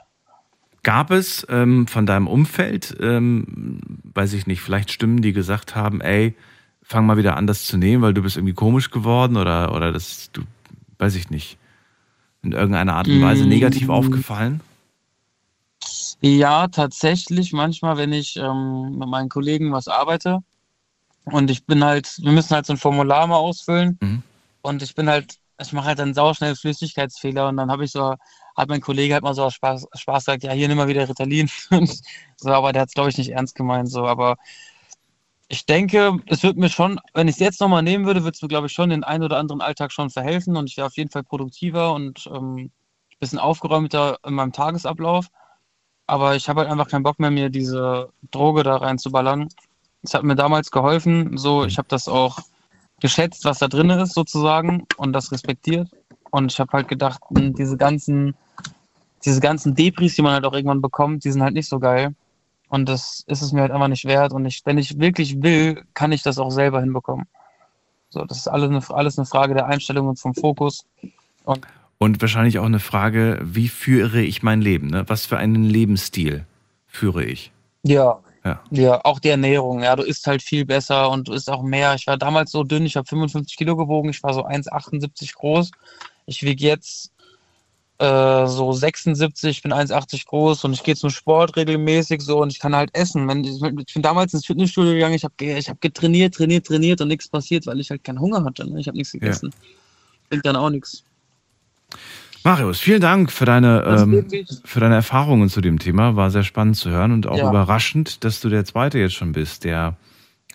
Gab 0.84 1.10
es 1.10 1.45
ähm, 1.49 1.88
von 1.88 2.06
deinem 2.06 2.28
Umfeld, 2.28 2.95
ähm, 2.99 3.80
weiß 4.14 4.34
ich 4.34 4.45
nicht, 4.45 4.62
vielleicht 4.62 4.91
Stimmen, 4.91 5.24
die 5.24 5.34
gesagt 5.34 5.76
haben, 5.76 6.01
ey, 6.01 6.36
fang 6.84 7.08
mal 7.08 7.18
wieder 7.18 7.36
an, 7.36 7.47
das 7.47 7.66
zu 7.66 7.78
nehmen, 7.78 8.03
weil 8.03 8.14
du 8.14 8.22
bist 8.22 8.38
irgendwie 8.38 8.53
komisch 8.53 8.91
geworden 8.91 9.38
oder, 9.38 9.74
oder 9.74 9.91
das, 9.91 10.30
du, 10.32 10.43
weiß 10.99 11.16
ich 11.16 11.32
nicht, 11.32 11.58
in 12.43 12.51
irgendeiner 12.51 12.93
Art 12.93 13.08
und 13.08 13.20
Weise 13.22 13.45
Mm. 13.45 13.49
negativ 13.49 13.89
aufgefallen? 13.89 14.62
Ja, 16.22 16.68
tatsächlich 16.68 17.53
manchmal, 17.53 17.97
wenn 17.97 18.14
ich 18.14 18.36
ähm, 18.36 18.99
mit 18.99 19.10
meinen 19.10 19.30
Kollegen 19.30 19.72
was 19.72 19.88
arbeite 19.88 20.43
und 21.26 21.49
ich 21.51 21.65
bin 21.65 21.84
halt, 21.84 22.17
wir 22.21 22.32
müssen 22.32 22.55
halt 22.55 22.65
so 22.65 22.73
ein 22.73 22.78
Formular 22.78 23.28
mal 23.28 23.38
ausfüllen 23.38 23.97
Mhm. 24.01 24.23
und 24.61 24.82
ich 24.82 24.95
bin 24.95 25.09
halt 25.09 25.38
ich 25.59 25.73
mache 25.73 25.88
halt 25.88 25.99
dann 25.99 26.13
sauschnell 26.13 26.55
Flüssigkeitsfehler 26.55 27.47
und 27.47 27.57
dann 27.57 27.71
habe 27.71 27.86
ich 27.86 27.91
so, 27.91 28.15
hat 28.55 28.69
mein 28.69 28.82
Kollege 28.82 29.13
halt 29.13 29.23
mal 29.23 29.34
so 29.34 29.43
aus 29.43 29.53
Spaß, 29.53 29.88
Spaß 29.93 30.26
gesagt, 30.26 30.43
ja, 30.43 30.51
hier 30.51 30.67
nimm 30.67 30.78
mal 30.78 30.88
wieder 30.88 31.07
Ritalin. 31.07 31.49
so, 32.38 32.49
aber 32.49 32.73
der 32.73 32.82
hat 32.84 32.89
es, 32.89 32.93
glaube 32.93 33.09
ich, 33.09 33.17
nicht 33.17 33.32
ernst 33.32 33.55
gemeint. 33.55 33.89
So, 33.89 34.05
aber 34.05 34.36
ich 35.47 35.65
denke, 35.65 36.17
es 36.28 36.43
wird 36.43 36.57
mir 36.57 36.69
schon, 36.69 36.99
wenn 37.13 37.28
ich 37.28 37.36
es 37.36 37.39
jetzt 37.39 37.61
nochmal 37.61 37.84
nehmen 37.84 38.05
würde, 38.05 38.23
würde 38.23 38.36
es 38.36 38.41
mir, 38.41 38.47
glaube 38.47 38.67
ich, 38.67 38.73
schon 38.73 38.89
den 38.89 39.03
einen 39.03 39.23
oder 39.23 39.38
anderen 39.38 39.61
Alltag 39.61 39.91
schon 39.91 40.09
verhelfen 40.09 40.57
und 40.57 40.69
ich 40.69 40.78
wäre 40.78 40.88
auf 40.88 40.97
jeden 40.97 41.11
Fall 41.11 41.23
produktiver 41.23 41.93
und 41.93 42.28
ähm, 42.34 42.55
ein 42.55 42.71
bisschen 43.19 43.39
aufgeräumter 43.39 44.17
in 44.26 44.34
meinem 44.34 44.51
Tagesablauf. 44.51 45.28
Aber 46.07 46.36
ich 46.36 46.49
habe 46.49 46.61
halt 46.61 46.69
einfach 46.69 46.88
keinen 46.88 47.03
Bock 47.03 47.19
mehr, 47.19 47.32
mir 47.32 47.49
diese 47.49 48.09
Droge 48.32 48.63
da 48.63 48.78
reinzuballern. 48.78 49.47
Es 50.06 50.14
hat 50.14 50.24
mir 50.24 50.36
damals 50.36 50.72
geholfen. 50.72 51.38
So, 51.38 51.66
ich 51.66 51.78
habe 51.78 51.88
das 51.89 52.08
auch 52.08 52.39
geschätzt, 52.99 53.45
was 53.45 53.60
da 53.60 53.68
drin 53.68 53.89
ist, 53.89 54.14
sozusagen, 54.14 54.86
und 54.97 55.14
das 55.14 55.32
respektiert. 55.32 55.89
Und 56.32 56.51
ich 56.51 56.60
habe 56.60 56.72
halt 56.74 56.88
gedacht, 56.88 57.22
hm, 57.36 57.53
diese 57.53 57.78
ganzen, 57.78 58.36
diese 59.24 59.41
ganzen 59.41 59.76
Depris, 59.76 60.16
die 60.16 60.22
man 60.22 60.34
halt 60.34 60.45
auch 60.45 60.53
irgendwann 60.53 60.82
bekommt, 60.82 61.24
die 61.24 61.32
sind 61.32 61.43
halt 61.43 61.53
nicht 61.53 61.68
so 61.68 61.80
geil. 61.80 62.16
Und 62.70 62.89
das 62.89 63.24
ist 63.28 63.41
es 63.41 63.51
mir 63.51 63.62
halt 63.62 63.72
einfach 63.72 63.88
nicht 63.88 64.06
wert. 64.06 64.34
Und 64.34 64.45
ich, 64.45 64.62
wenn 64.66 64.78
ich 64.78 64.99
wirklich 64.99 65.41
will, 65.41 65.84
kann 65.93 66.12
ich 66.12 66.24
das 66.24 66.39
auch 66.39 66.51
selber 66.51 66.82
hinbekommen. 66.82 67.28
So, 68.10 68.24
das 68.26 68.38
ist 68.38 68.47
alles 68.47 68.70
eine, 68.70 68.97
alles 68.97 69.18
eine 69.18 69.26
Frage 69.26 69.53
der 69.53 69.68
Einstellung 69.68 70.08
und 70.08 70.20
vom 70.20 70.34
Fokus. 70.34 70.86
Und 71.43 71.66
und 71.97 72.22
wahrscheinlich 72.22 72.60
auch 72.60 72.66
eine 72.66 72.80
Frage, 72.80 73.39
wie 73.41 73.70
führe 73.70 74.22
ich 74.22 74.43
mein 74.43 74.62
Leben? 74.62 74.88
Ne? 74.88 75.06
Was 75.08 75.26
für 75.26 75.38
einen 75.38 75.64
Lebensstil 75.64 76.45
führe 76.88 77.24
ich? 77.24 77.51
Ja. 77.84 78.20
Ja. 78.46 78.62
Ja, 78.70 79.02
auch 79.04 79.20
die 79.20 79.30
Ernährung. 79.30 79.82
Ja, 79.82 79.96
du 79.96 80.04
isst 80.04 80.28
halt 80.28 80.43
viel 80.43 80.66
besser 80.66 81.10
und 81.10 81.28
du 81.28 81.34
isst 81.34 81.50
auch 81.50 81.64
mehr. 81.64 81.96
Ich 81.96 82.06
war 82.06 82.18
damals 82.18 82.52
so 82.52 82.64
dünn, 82.64 82.86
ich 82.86 82.96
habe 82.96 83.08
55 83.08 83.58
Kilo 83.58 83.76
gewogen, 83.76 84.10
ich 84.10 84.22
war 84.22 84.34
so 84.34 84.46
1,78 84.46 85.34
groß. 85.36 85.72
Ich 86.28 86.43
wiege 86.43 86.64
jetzt 86.64 87.12
äh, 87.98 88.46
so 88.46 88.72
76, 88.72 89.58
ich 89.58 89.64
bin 89.64 89.74
1,80 89.74 90.28
groß 90.28 90.64
und 90.66 90.74
ich 90.74 90.84
gehe 90.84 90.96
zum 90.96 91.10
Sport 91.10 91.56
regelmäßig 91.56 92.22
so 92.22 92.41
und 92.41 92.52
ich 92.52 92.60
kann 92.60 92.76
halt 92.76 92.93
essen. 92.93 93.28
Wenn, 93.28 93.43
ich, 93.43 93.62
ich 93.62 93.93
bin 93.93 94.04
damals 94.04 94.34
ins 94.34 94.46
Fitnessstudio 94.46 94.93
gegangen, 94.93 95.16
ich 95.16 95.24
habe 95.24 95.34
ich 95.39 95.68
hab 95.68 95.82
getrainiert, 95.82 96.36
trainiert, 96.36 96.68
trainiert 96.68 97.02
und 97.02 97.08
nichts 97.08 97.28
passiert, 97.28 97.66
weil 97.66 97.80
ich 97.80 97.89
halt 97.89 98.04
keinen 98.04 98.20
Hunger 98.20 98.43
hatte. 98.43 98.70
Ne? 98.70 98.80
Ich 98.80 98.88
habe 98.88 98.98
nichts 98.98 99.14
gegessen. 99.14 99.52
Ja. 99.52 99.70
Bringt 100.30 100.46
dann 100.46 100.56
auch 100.56 100.70
nichts. 100.70 101.04
Marius, 102.46 102.80
vielen 102.80 103.02
Dank 103.02 103.32
für 103.32 103.46
deine, 103.46 103.84
ähm, 103.88 104.28
für 104.66 104.80
deine 104.80 104.93
Erfahrungen 104.93 105.50
zu 105.50 105.62
dem 105.62 105.80
Thema. 105.80 106.16
War 106.16 106.30
sehr 106.30 106.43
spannend 106.43 106.78
zu 106.78 106.91
hören 106.91 107.12
und 107.12 107.26
auch 107.26 107.39
ja. 107.39 107.50
überraschend, 107.50 108.24
dass 108.24 108.39
du 108.39 108.50
der 108.50 108.64
Zweite 108.66 109.00
jetzt 109.00 109.16
schon 109.16 109.32
bist, 109.32 109.64
der 109.64 109.98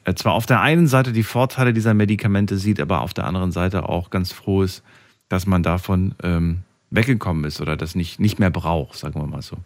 äh, 0.04 0.14
zwar 0.14 0.34
auf 0.34 0.46
der 0.46 0.60
einen 0.60 0.86
Seite 0.86 1.10
die 1.10 1.24
Vorteile 1.24 1.72
dieser 1.72 1.92
Medikamente 1.92 2.58
sieht, 2.58 2.80
aber 2.80 3.00
auf 3.00 3.12
der 3.12 3.26
anderen 3.26 3.50
Seite 3.50 3.88
auch 3.88 4.10
ganz 4.10 4.30
froh 4.30 4.62
ist, 4.62 4.84
dass 5.28 5.46
man 5.46 5.64
davon 5.64 6.14
ähm, 6.22 6.58
weggekommen 6.90 7.42
ist 7.42 7.60
oder 7.60 7.76
das 7.76 7.96
nicht, 7.96 8.20
nicht 8.20 8.38
mehr 8.38 8.50
braucht, 8.50 8.96
sagen 8.96 9.20
wir 9.20 9.26
mal 9.26 9.42
so. 9.42 9.56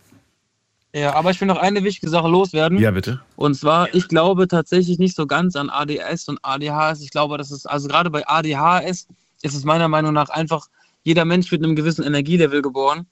Ja, 0.94 1.12
aber 1.16 1.30
ich 1.30 1.38
will 1.42 1.48
noch 1.48 1.58
eine 1.58 1.84
wichtige 1.84 2.08
Sache 2.08 2.28
loswerden. 2.28 2.78
Ja, 2.78 2.90
bitte. 2.90 3.20
Und 3.36 3.54
zwar, 3.54 3.94
ich 3.94 4.08
glaube 4.08 4.48
tatsächlich 4.48 4.98
nicht 4.98 5.14
so 5.14 5.26
ganz 5.26 5.56
an 5.56 5.68
ADS 5.68 6.28
und 6.28 6.38
ADHS. 6.42 7.02
Ich 7.02 7.10
glaube, 7.10 7.36
das 7.36 7.50
ist, 7.50 7.66
also 7.66 7.86
gerade 7.86 8.08
bei 8.08 8.26
ADHS 8.26 9.08
ist 9.42 9.54
es 9.54 9.64
meiner 9.64 9.88
Meinung 9.88 10.14
nach 10.14 10.30
einfach 10.30 10.68
jeder 11.04 11.24
Mensch 11.24 11.50
wird 11.50 11.60
in 11.60 11.66
einem 11.66 11.76
gewissen 11.76 12.04
Energielevel 12.04 12.62
geboren. 12.62 13.06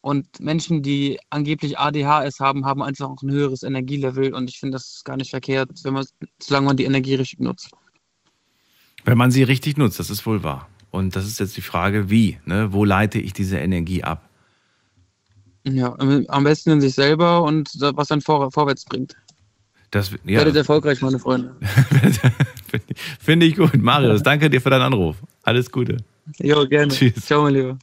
Und 0.00 0.40
Menschen, 0.40 0.82
die 0.82 1.18
angeblich 1.30 1.78
ADHS 1.78 2.38
haben, 2.40 2.64
haben 2.64 2.82
einfach 2.82 3.08
auch 3.08 3.22
ein 3.22 3.30
höheres 3.30 3.62
Energielevel. 3.62 4.34
Und 4.34 4.48
ich 4.50 4.60
finde, 4.60 4.74
das 4.74 5.02
gar 5.04 5.16
nicht 5.16 5.30
verkehrt, 5.30 5.70
wenn 5.82 5.94
man, 5.94 6.06
solange 6.40 6.66
man 6.66 6.76
die 6.76 6.84
Energie 6.84 7.14
richtig 7.14 7.40
nutzt. 7.40 7.70
Wenn 9.04 9.18
man 9.18 9.30
sie 9.30 9.42
richtig 9.42 9.76
nutzt, 9.76 9.98
das 9.98 10.10
ist 10.10 10.26
wohl 10.26 10.42
wahr. 10.42 10.68
Und 10.90 11.16
das 11.16 11.26
ist 11.26 11.40
jetzt 11.40 11.56
die 11.56 11.62
Frage, 11.62 12.10
wie? 12.10 12.38
Ne? 12.44 12.72
Wo 12.72 12.84
leite 12.84 13.18
ich 13.18 13.32
diese 13.32 13.58
Energie 13.58 14.04
ab? 14.04 14.28
Ja, 15.64 15.94
am 15.98 16.44
besten 16.44 16.70
in 16.70 16.80
sich 16.80 16.94
selber 16.94 17.42
und 17.42 17.68
was 17.80 18.08
dann 18.08 18.20
vor, 18.20 18.50
vorwärts 18.52 18.84
bringt. 18.84 19.16
Das, 19.90 20.10
ja. 20.24 20.38
Werdet 20.38 20.56
erfolgreich, 20.56 21.00
meine 21.00 21.18
Freunde. 21.18 21.56
Finde 23.20 23.46
ich 23.46 23.56
gut. 23.56 23.74
Marius, 23.76 24.22
danke 24.22 24.50
dir 24.50 24.60
für 24.60 24.70
deinen 24.70 24.82
Anruf. 24.82 25.16
Alles 25.42 25.70
Gute. 25.70 25.98
Jo, 26.38 26.66
gerne. 26.66 26.92
Tschüss. 26.92 27.26
Ciao, 27.26 27.42
mein 27.42 27.54
Lieber. 27.54 27.78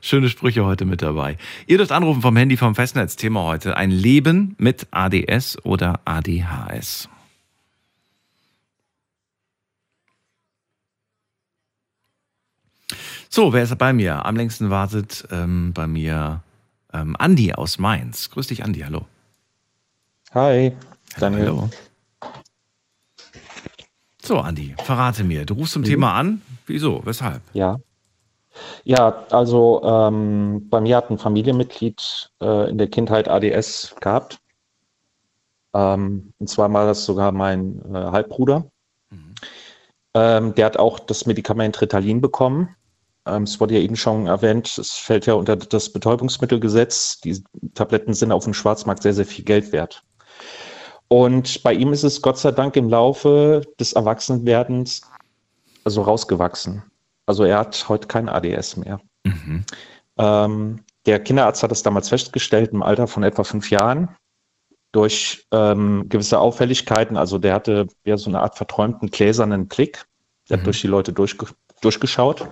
Schöne 0.00 0.28
Sprüche 0.28 0.64
heute 0.64 0.84
mit 0.84 1.02
dabei. 1.02 1.36
Ihr 1.66 1.76
dürft 1.76 1.92
anrufen 1.92 2.22
vom 2.22 2.36
Handy 2.36 2.56
vom 2.56 2.74
Festnetz. 2.74 3.16
Thema 3.16 3.42
heute: 3.44 3.76
Ein 3.76 3.90
Leben 3.90 4.54
mit 4.58 4.86
ADS 4.90 5.58
oder 5.64 6.00
ADHS. 6.04 7.08
So, 13.28 13.52
wer 13.52 13.62
ist 13.62 13.76
bei 13.78 13.92
mir? 13.92 14.24
Am 14.26 14.34
längsten 14.34 14.70
wartet 14.70 15.28
ähm, 15.30 15.72
bei 15.72 15.86
mir 15.86 16.42
ähm, 16.92 17.14
Andi 17.16 17.52
aus 17.52 17.78
Mainz. 17.78 18.30
Grüß 18.30 18.48
dich, 18.48 18.64
Andi. 18.64 18.80
Hallo. 18.80 19.06
Hi. 20.34 20.72
Daniel. 21.18 21.46
Hallo. 21.46 21.70
So, 24.22 24.40
Andi, 24.40 24.74
verrate 24.84 25.22
mir. 25.24 25.46
Du 25.46 25.54
rufst 25.54 25.74
zum 25.74 25.82
mhm. 25.82 25.86
Thema 25.86 26.14
an. 26.14 26.42
Wieso? 26.70 27.00
Weshalb? 27.04 27.42
Ja. 27.52 27.78
Ja, 28.84 29.26
also 29.30 29.82
ähm, 29.84 30.68
bei 30.68 30.80
mir 30.80 30.96
hat 30.96 31.10
ein 31.10 31.18
Familienmitglied 31.18 32.30
äh, 32.40 32.70
in 32.70 32.78
der 32.78 32.88
Kindheit 32.88 33.28
ADS 33.28 33.94
gehabt. 34.00 34.40
Ähm, 35.74 36.32
und 36.38 36.48
zwar 36.48 36.72
war 36.72 36.86
das 36.86 37.04
sogar 37.04 37.32
mein 37.32 37.80
äh, 37.92 37.98
Halbbruder. 37.98 38.66
Mhm. 39.10 39.34
Ähm, 40.14 40.54
der 40.54 40.66
hat 40.66 40.76
auch 40.78 40.98
das 40.98 41.26
Medikament 41.26 41.80
Ritalin 41.80 42.20
bekommen. 42.20 42.74
Ähm, 43.26 43.44
es 43.44 43.60
wurde 43.60 43.74
ja 43.74 43.80
eben 43.80 43.96
schon 43.96 44.26
erwähnt, 44.26 44.78
es 44.78 44.92
fällt 44.92 45.26
ja 45.26 45.34
unter 45.34 45.56
das 45.56 45.92
Betäubungsmittelgesetz. 45.92 47.20
Die 47.20 47.42
Tabletten 47.74 48.14
sind 48.14 48.32
auf 48.32 48.44
dem 48.44 48.54
Schwarzmarkt 48.54 49.02
sehr, 49.02 49.14
sehr 49.14 49.26
viel 49.26 49.44
Geld 49.44 49.72
wert. 49.72 50.02
Und 51.08 51.62
bei 51.64 51.72
ihm 51.74 51.92
ist 51.92 52.04
es 52.04 52.22
Gott 52.22 52.38
sei 52.38 52.52
Dank 52.52 52.76
im 52.76 52.88
Laufe 52.88 53.62
des 53.78 53.92
Erwachsenwerdens 53.94 55.02
also 55.84 56.02
rausgewachsen. 56.02 56.82
Also 57.26 57.44
er 57.44 57.58
hat 57.58 57.88
heute 57.88 58.08
kein 58.08 58.28
ADS 58.28 58.76
mehr. 58.76 59.00
Mhm. 59.24 59.64
Ähm, 60.18 60.84
der 61.06 61.20
Kinderarzt 61.20 61.62
hat 61.62 61.70
das 61.70 61.82
damals 61.82 62.08
festgestellt 62.08 62.72
im 62.72 62.82
Alter 62.82 63.06
von 63.06 63.22
etwa 63.22 63.44
fünf 63.44 63.70
Jahren 63.70 64.16
durch 64.92 65.46
ähm, 65.52 66.06
gewisse 66.08 66.38
Auffälligkeiten. 66.38 67.16
Also 67.16 67.38
der 67.38 67.54
hatte 67.54 67.86
ja 68.04 68.16
so 68.16 68.30
eine 68.30 68.40
Art 68.40 68.56
verträumten 68.56 69.10
gläsernen 69.10 69.68
Blick. 69.68 70.04
Der 70.48 70.56
mhm. 70.56 70.60
hat 70.60 70.66
durch 70.66 70.80
die 70.80 70.88
Leute 70.88 71.12
durchge 71.12 71.46
durchgeschaut. 71.80 72.46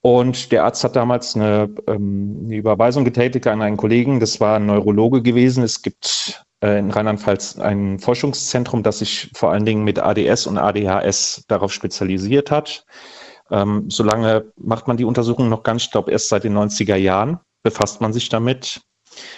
Und 0.00 0.52
der 0.52 0.64
Arzt 0.64 0.84
hat 0.84 0.96
damals 0.96 1.34
eine, 1.34 1.74
ähm, 1.86 2.42
eine 2.44 2.56
Überweisung 2.56 3.04
getätigt 3.04 3.46
an 3.46 3.62
einen 3.62 3.76
Kollegen. 3.76 4.20
Das 4.20 4.40
war 4.40 4.56
ein 4.56 4.66
Neurologe 4.66 5.22
gewesen. 5.22 5.64
Es 5.64 5.82
gibt 5.82 6.44
in 6.64 6.90
Rheinland-Pfalz 6.90 7.58
ein 7.58 7.98
Forschungszentrum, 7.98 8.82
das 8.82 9.00
sich 9.00 9.30
vor 9.34 9.50
allen 9.50 9.66
Dingen 9.66 9.84
mit 9.84 9.98
ADS 9.98 10.46
und 10.46 10.58
ADHS 10.58 11.44
darauf 11.48 11.72
spezialisiert 11.72 12.50
hat. 12.50 12.86
Ähm, 13.50 13.90
solange 13.90 14.52
macht 14.56 14.88
man 14.88 14.96
die 14.96 15.04
Untersuchung 15.04 15.48
noch 15.48 15.62
ganz, 15.62 15.84
ich 15.84 15.90
glaube 15.90 16.10
erst 16.10 16.28
seit 16.28 16.44
den 16.44 16.56
90er 16.56 16.96
Jahren 16.96 17.38
befasst 17.62 18.00
man 18.00 18.12
sich 18.12 18.28
damit 18.28 18.80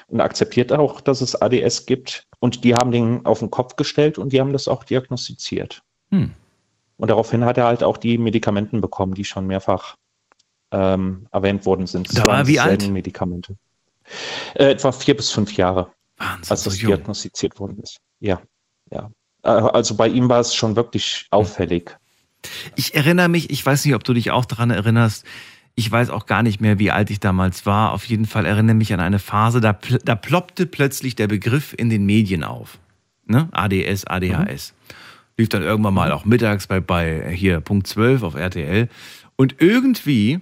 und 0.09 0.21
akzeptiert 0.21 0.73
auch, 0.73 1.01
dass 1.01 1.21
es 1.21 1.41
ADS 1.41 1.87
gibt. 1.87 2.25
Und 2.39 2.65
die 2.65 2.75
haben 2.75 2.91
den 2.91 3.25
auf 3.25 3.41
den 3.41 3.51
Kopf 3.51 3.77
gestellt 3.77 4.19
und 4.19 4.33
die 4.33 4.41
haben 4.41 4.53
das 4.53 4.69
auch 4.69 4.85
diagnostiziert. 4.85 5.83
Hm. 6.11 6.33
Und 6.99 7.11
daraufhin 7.11 7.45
hat 7.45 7.59
er 7.59 7.67
halt 7.67 7.83
auch 7.83 7.97
die 7.97 8.19
Medikamenten 8.19 8.81
bekommen, 8.81 9.15
die 9.15 9.25
schon 9.25 9.47
mehrfach 9.47 9.97
ähm, 10.71 11.27
erwähnt 11.31 11.67
worden 11.67 11.87
sind. 11.87 12.17
Da 12.17 12.27
war 12.27 12.47
wie 12.47 12.61
alt? 12.61 12.89
Medikamente. 12.89 13.57
Äh, 14.55 14.71
etwa 14.71 14.93
vier 14.93 15.17
bis 15.17 15.31
fünf 15.31 15.57
Jahre. 15.57 15.91
Wahnsinn, 16.17 16.51
als 16.51 16.63
das 16.63 16.65
so 16.65 16.87
diagnostiziert 16.87 17.59
worden 17.59 17.79
ist. 17.83 17.99
Ja, 18.21 18.41
ja. 18.91 19.11
Äh, 19.43 19.49
also 19.49 19.97
bei 19.97 20.09
ihm 20.09 20.29
war 20.29 20.41
es 20.41 20.55
schon 20.55 20.77
wirklich 20.77 21.27
auffällig. 21.31 21.97
Ich 22.75 22.95
erinnere 22.95 23.29
mich, 23.29 23.51
ich 23.51 23.65
weiß 23.65 23.85
nicht, 23.85 23.95
ob 23.95 24.05
du 24.05 24.15
dich 24.15 24.31
auch 24.31 24.45
daran 24.45 24.71
erinnerst, 24.71 25.25
ich 25.75 25.91
weiß 25.91 26.11
auch 26.11 26.27
gar 26.27 26.43
nicht 26.43 26.61
mehr, 26.61 26.79
wie 26.79 26.91
alt 26.91 27.11
ich 27.11 27.21
damals 27.21 27.67
war. 27.67 27.93
Auf 27.93 28.07
jeden 28.07 28.25
Fall 28.25 28.47
erinnere 28.47 28.75
mich 28.75 28.95
an 28.95 29.01
eine 29.01 29.19
Phase, 29.19 29.61
da, 29.61 29.79
da 30.05 30.15
ploppte 30.15 30.67
plötzlich 30.67 31.17
der 31.17 31.29
Begriff 31.29 31.75
in 31.77 31.91
den 31.91 32.07
Medien 32.07 32.45
auf. 32.45 32.79
Ne? 33.27 33.49
ADS, 33.53 34.07
ADHS. 34.07 34.73
Mhm. 34.73 34.95
Lief 35.37 35.49
dann 35.51 35.63
irgendwann 35.63 35.93
mal 35.93 36.13
auch 36.13 36.25
mittags 36.25 36.67
bei, 36.67 36.81
bei 36.81 37.31
hier 37.31 37.61
Punkt 37.61 37.87
12 37.87 38.23
auf 38.23 38.35
RTL. 38.37 38.89
Und 39.37 39.57
irgendwie 39.59 40.41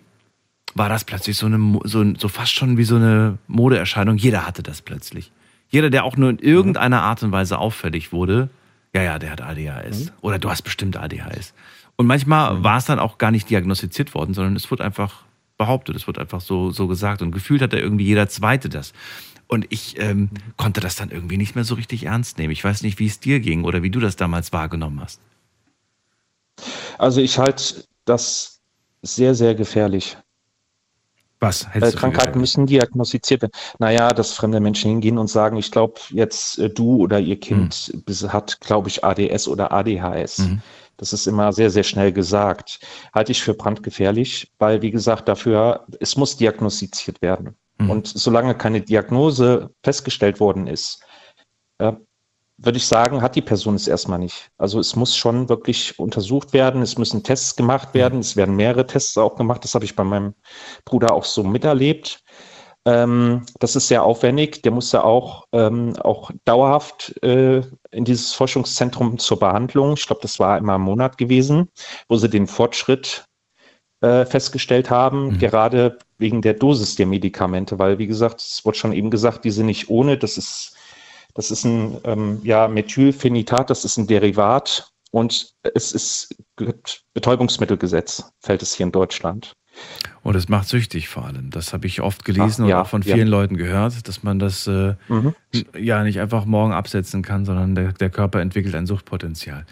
war 0.74 0.88
das 0.88 1.04
plötzlich 1.04 1.36
so 1.36 1.46
eine, 1.46 1.80
so, 1.82 2.04
so 2.16 2.28
fast 2.28 2.52
schon 2.52 2.76
wie 2.76 2.84
so 2.84 2.94
eine 2.96 3.38
Modeerscheinung. 3.48 4.16
Jeder 4.16 4.46
hatte 4.46 4.62
das 4.62 4.82
plötzlich. 4.82 5.32
Jeder, 5.74 5.90
der 5.90 6.04
auch 6.04 6.16
nur 6.16 6.30
in 6.30 6.38
irgendeiner 6.38 7.02
Art 7.02 7.24
und 7.24 7.32
Weise 7.32 7.58
auffällig 7.58 8.12
wurde, 8.12 8.48
ja, 8.94 9.02
ja, 9.02 9.18
der 9.18 9.32
hat 9.32 9.40
ADHS. 9.40 10.04
Mhm. 10.04 10.10
Oder 10.20 10.38
du 10.38 10.48
hast 10.48 10.62
bestimmt 10.62 10.96
ADHS. 10.96 11.52
Und 11.96 12.06
manchmal 12.06 12.54
mhm. 12.54 12.62
war 12.62 12.78
es 12.78 12.84
dann 12.84 13.00
auch 13.00 13.18
gar 13.18 13.32
nicht 13.32 13.50
diagnostiziert 13.50 14.14
worden, 14.14 14.34
sondern 14.34 14.54
es 14.54 14.70
wurde 14.70 14.84
einfach 14.84 15.24
behauptet, 15.58 15.96
es 15.96 16.06
wurde 16.06 16.20
einfach 16.20 16.40
so, 16.40 16.70
so 16.70 16.86
gesagt. 16.86 17.22
Und 17.22 17.32
gefühlt 17.32 17.60
hat 17.60 17.72
da 17.72 17.76
irgendwie 17.76 18.04
jeder 18.04 18.28
Zweite 18.28 18.68
das. 18.68 18.92
Und 19.48 19.66
ich 19.70 19.98
ähm, 19.98 20.20
mhm. 20.20 20.30
konnte 20.56 20.80
das 20.80 20.94
dann 20.94 21.10
irgendwie 21.10 21.38
nicht 21.38 21.56
mehr 21.56 21.64
so 21.64 21.74
richtig 21.74 22.04
ernst 22.04 22.38
nehmen. 22.38 22.52
Ich 22.52 22.62
weiß 22.62 22.82
nicht, 22.82 23.00
wie 23.00 23.06
es 23.06 23.18
dir 23.18 23.40
ging 23.40 23.64
oder 23.64 23.82
wie 23.82 23.90
du 23.90 23.98
das 23.98 24.14
damals 24.14 24.52
wahrgenommen 24.52 25.00
hast. 25.00 25.20
Also 26.98 27.20
ich 27.20 27.36
halte 27.36 27.82
das 28.04 28.60
sehr, 29.02 29.34
sehr 29.34 29.56
gefährlich. 29.56 30.16
Was? 31.44 31.66
Äh, 31.74 31.92
Krankheiten 31.92 32.40
müssen 32.40 32.66
diagnostiziert 32.66 33.42
werden. 33.42 33.52
Naja, 33.78 34.08
dass 34.10 34.32
fremde 34.32 34.60
Menschen 34.60 34.90
hingehen 34.90 35.18
und 35.18 35.28
sagen, 35.28 35.56
ich 35.56 35.70
glaube, 35.70 36.00
jetzt 36.10 36.58
äh, 36.58 36.70
du 36.70 36.96
oder 36.96 37.20
ihr 37.20 37.38
Kind 37.38 37.92
mhm. 38.06 38.32
hat, 38.32 38.60
glaube 38.60 38.88
ich, 38.88 39.04
ADS 39.04 39.48
oder 39.48 39.72
ADHS. 39.72 40.38
Mhm. 40.38 40.62
Das 40.96 41.12
ist 41.12 41.26
immer 41.26 41.52
sehr, 41.52 41.70
sehr 41.70 41.82
schnell 41.82 42.12
gesagt. 42.12 42.80
Halte 43.12 43.32
ich 43.32 43.42
für 43.42 43.54
brandgefährlich, 43.54 44.52
weil, 44.58 44.80
wie 44.82 44.90
gesagt, 44.90 45.28
dafür, 45.28 45.84
es 46.00 46.16
muss 46.16 46.36
diagnostiziert 46.36 47.20
werden. 47.20 47.56
Mhm. 47.78 47.90
Und 47.90 48.06
solange 48.06 48.54
keine 48.54 48.80
Diagnose 48.80 49.70
festgestellt 49.82 50.40
worden 50.40 50.66
ist, 50.66 51.02
äh, 51.78 51.92
würde 52.56 52.78
ich 52.78 52.86
sagen, 52.86 53.22
hat 53.22 53.34
die 53.34 53.42
Person 53.42 53.74
es 53.74 53.88
erstmal 53.88 54.18
nicht. 54.18 54.50
Also 54.58 54.78
es 54.78 54.94
muss 54.96 55.16
schon 55.16 55.48
wirklich 55.48 55.98
untersucht 55.98 56.52
werden, 56.52 56.82
es 56.82 56.98
müssen 56.98 57.22
Tests 57.22 57.56
gemacht 57.56 57.94
werden, 57.94 58.20
es 58.20 58.36
werden 58.36 58.56
mehrere 58.56 58.86
Tests 58.86 59.16
auch 59.18 59.34
gemacht. 59.34 59.64
Das 59.64 59.74
habe 59.74 59.84
ich 59.84 59.96
bei 59.96 60.04
meinem 60.04 60.34
Bruder 60.84 61.12
auch 61.12 61.24
so 61.24 61.42
miterlebt. 61.42 62.22
Ähm, 62.86 63.46
das 63.60 63.76
ist 63.76 63.88
sehr 63.88 64.04
aufwendig. 64.04 64.62
Der 64.62 64.72
musste 64.72 65.04
auch, 65.04 65.46
ähm, 65.52 65.96
auch 65.96 66.30
dauerhaft 66.44 67.14
äh, 67.22 67.62
in 67.90 68.04
dieses 68.04 68.34
Forschungszentrum 68.34 69.18
zur 69.18 69.38
Behandlung. 69.38 69.94
Ich 69.96 70.06
glaube, 70.06 70.22
das 70.22 70.38
war 70.38 70.58
immer 70.58 70.76
im 70.76 70.82
Monat 70.82 71.18
gewesen, 71.18 71.70
wo 72.08 72.16
sie 72.16 72.28
den 72.28 72.46
Fortschritt 72.46 73.24
äh, 74.02 74.26
festgestellt 74.26 74.90
haben, 74.90 75.28
mhm. 75.28 75.38
gerade 75.38 75.98
wegen 76.18 76.42
der 76.42 76.54
Dosis 76.54 76.94
der 76.94 77.06
Medikamente, 77.06 77.78
weil, 77.78 77.98
wie 77.98 78.06
gesagt, 78.06 78.40
es 78.40 78.64
wurde 78.64 78.78
schon 78.78 78.92
eben 78.92 79.10
gesagt, 79.10 79.44
die 79.44 79.50
sind 79.50 79.66
nicht 79.66 79.88
ohne, 79.88 80.18
das 80.18 80.36
ist 80.36 80.73
das 81.34 81.50
ist 81.50 81.64
ein 81.64 81.98
ähm, 82.04 82.40
ja, 82.42 82.68
Methylphenitat, 82.68 83.70
das 83.70 83.84
ist 83.84 83.96
ein 83.96 84.06
Derivat 84.06 84.90
und 85.10 85.52
es 85.74 85.92
ist 85.92 86.34
Betäubungsmittelgesetz, 87.12 88.30
fällt 88.40 88.62
es 88.62 88.74
hier 88.74 88.86
in 88.86 88.92
Deutschland. 88.92 89.52
Und 90.22 90.36
es 90.36 90.48
macht 90.48 90.68
süchtig 90.68 91.08
vor 91.08 91.26
allem. 91.26 91.50
Das 91.50 91.72
habe 91.72 91.86
ich 91.86 92.00
oft 92.00 92.24
gelesen 92.24 92.64
Ach, 92.64 92.68
ja, 92.68 92.76
und 92.76 92.82
auch 92.82 92.88
von 92.88 93.02
vielen 93.02 93.18
ja. 93.18 93.24
Leuten 93.24 93.56
gehört, 93.56 94.06
dass 94.08 94.22
man 94.22 94.38
das 94.38 94.66
äh, 94.66 94.94
mhm. 95.08 95.34
ja 95.76 96.02
nicht 96.04 96.20
einfach 96.20 96.44
morgen 96.44 96.72
absetzen 96.72 97.22
kann, 97.22 97.44
sondern 97.44 97.74
der, 97.74 97.92
der 97.92 98.10
Körper 98.10 98.40
entwickelt 98.40 98.74
ein 98.74 98.86
Suchtpotenzial. 98.86 99.66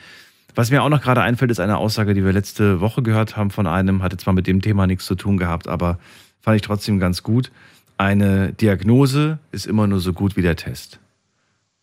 Was 0.54 0.70
mir 0.70 0.82
auch 0.82 0.90
noch 0.90 1.00
gerade 1.00 1.22
einfällt, 1.22 1.50
ist 1.50 1.60
eine 1.60 1.78
Aussage, 1.78 2.12
die 2.12 2.24
wir 2.24 2.32
letzte 2.32 2.80
Woche 2.80 3.02
gehört 3.02 3.36
haben 3.36 3.50
von 3.50 3.66
einem, 3.66 4.02
hatte 4.02 4.18
zwar 4.18 4.34
mit 4.34 4.46
dem 4.46 4.60
Thema 4.60 4.86
nichts 4.86 5.06
zu 5.06 5.14
tun 5.14 5.38
gehabt, 5.38 5.66
aber 5.66 5.98
fand 6.40 6.56
ich 6.56 6.62
trotzdem 6.62 6.98
ganz 6.98 7.22
gut. 7.22 7.50
Eine 7.96 8.52
Diagnose 8.52 9.38
ist 9.52 9.66
immer 9.66 9.86
nur 9.86 10.00
so 10.00 10.12
gut 10.12 10.36
wie 10.36 10.42
der 10.42 10.56
Test. 10.56 10.98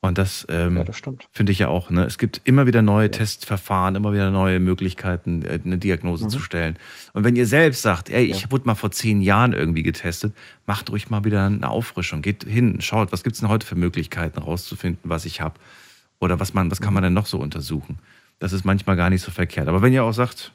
Und 0.01 0.17
das, 0.17 0.47
ähm, 0.49 0.77
ja, 0.77 0.85
das 0.85 1.01
finde 1.33 1.51
ich 1.51 1.59
ja 1.59 1.67
auch. 1.67 1.89
Ne? 1.89 2.05
Es 2.05 2.17
gibt 2.17 2.39
immer 2.45 2.65
wieder 2.65 2.81
neue 2.81 3.07
ja. 3.07 3.11
Testverfahren, 3.11 3.95
immer 3.95 4.13
wieder 4.13 4.31
neue 4.31 4.61
Möglichkeiten, 4.61 5.41
äh, 5.41 5.59
eine 5.63 5.77
Diagnose 5.77 6.25
mhm. 6.25 6.29
zu 6.29 6.39
stellen. 6.39 6.77
Und 7.11 7.25
wenn 7.25 7.35
ihr 7.35 7.45
selbst 7.45 7.81
sagt, 7.81 8.09
ey, 8.09 8.23
ich 8.23 8.43
ja. 8.43 8.51
wurde 8.51 8.65
mal 8.65 8.75
vor 8.75 8.91
zehn 8.91 9.19
Jahren 9.19 9.51
irgendwie 9.51 9.83
getestet, 9.83 10.33
macht 10.65 10.89
ruhig 10.89 11.09
mal 11.09 11.25
wieder 11.25 11.45
eine 11.45 11.67
Auffrischung. 11.67 12.21
Geht 12.21 12.45
hin, 12.45 12.79
schaut, 12.79 13.11
was 13.11 13.23
gibt 13.23 13.33
es 13.33 13.41
denn 13.41 13.49
heute 13.49 13.67
für 13.67 13.75
Möglichkeiten, 13.75 14.39
rauszufinden, 14.39 15.09
was 15.09 15.25
ich 15.25 15.41
habe. 15.41 15.59
Oder 16.21 16.39
was, 16.39 16.53
man, 16.53 16.71
was 16.71 16.79
kann 16.79 16.93
man 16.93 17.03
denn 17.03 17.13
noch 17.13 17.25
so 17.25 17.37
untersuchen. 17.37 17.99
Das 18.39 18.53
ist 18.53 18.63
manchmal 18.63 18.95
gar 18.95 19.09
nicht 19.09 19.21
so 19.21 19.31
verkehrt. 19.31 19.67
Aber 19.67 19.81
wenn 19.81 19.91
ihr 19.91 20.05
auch 20.05 20.13
sagt, 20.13 20.53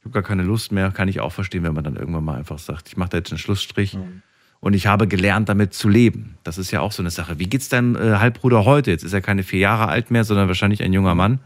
ich 0.00 0.04
habe 0.04 0.12
gar 0.12 0.22
keine 0.22 0.42
Lust 0.42 0.70
mehr, 0.70 0.90
kann 0.90 1.08
ich 1.08 1.20
auch 1.20 1.32
verstehen, 1.32 1.62
wenn 1.62 1.72
man 1.72 1.84
dann 1.84 1.96
irgendwann 1.96 2.24
mal 2.24 2.36
einfach 2.36 2.58
sagt, 2.58 2.88
ich 2.88 2.98
mache 2.98 3.10
da 3.10 3.16
jetzt 3.18 3.32
einen 3.32 3.38
Schlussstrich. 3.38 3.94
Mhm 3.94 4.22
und 4.62 4.74
ich 4.74 4.86
habe 4.86 5.08
gelernt, 5.08 5.48
damit 5.48 5.74
zu 5.74 5.88
leben. 5.88 6.38
Das 6.44 6.56
ist 6.56 6.70
ja 6.70 6.80
auch 6.80 6.92
so 6.92 7.02
eine 7.02 7.10
Sache. 7.10 7.40
Wie 7.40 7.48
geht's 7.48 7.68
deinem 7.68 7.96
äh, 7.96 8.18
Halbbruder 8.18 8.64
heute? 8.64 8.92
Jetzt 8.92 9.02
ist 9.02 9.12
er 9.12 9.20
keine 9.20 9.42
vier 9.42 9.58
Jahre 9.58 9.88
alt 9.88 10.12
mehr, 10.12 10.22
sondern 10.22 10.46
wahrscheinlich 10.46 10.84
ein 10.84 10.92
junger 10.92 11.16
Mann. 11.16 11.40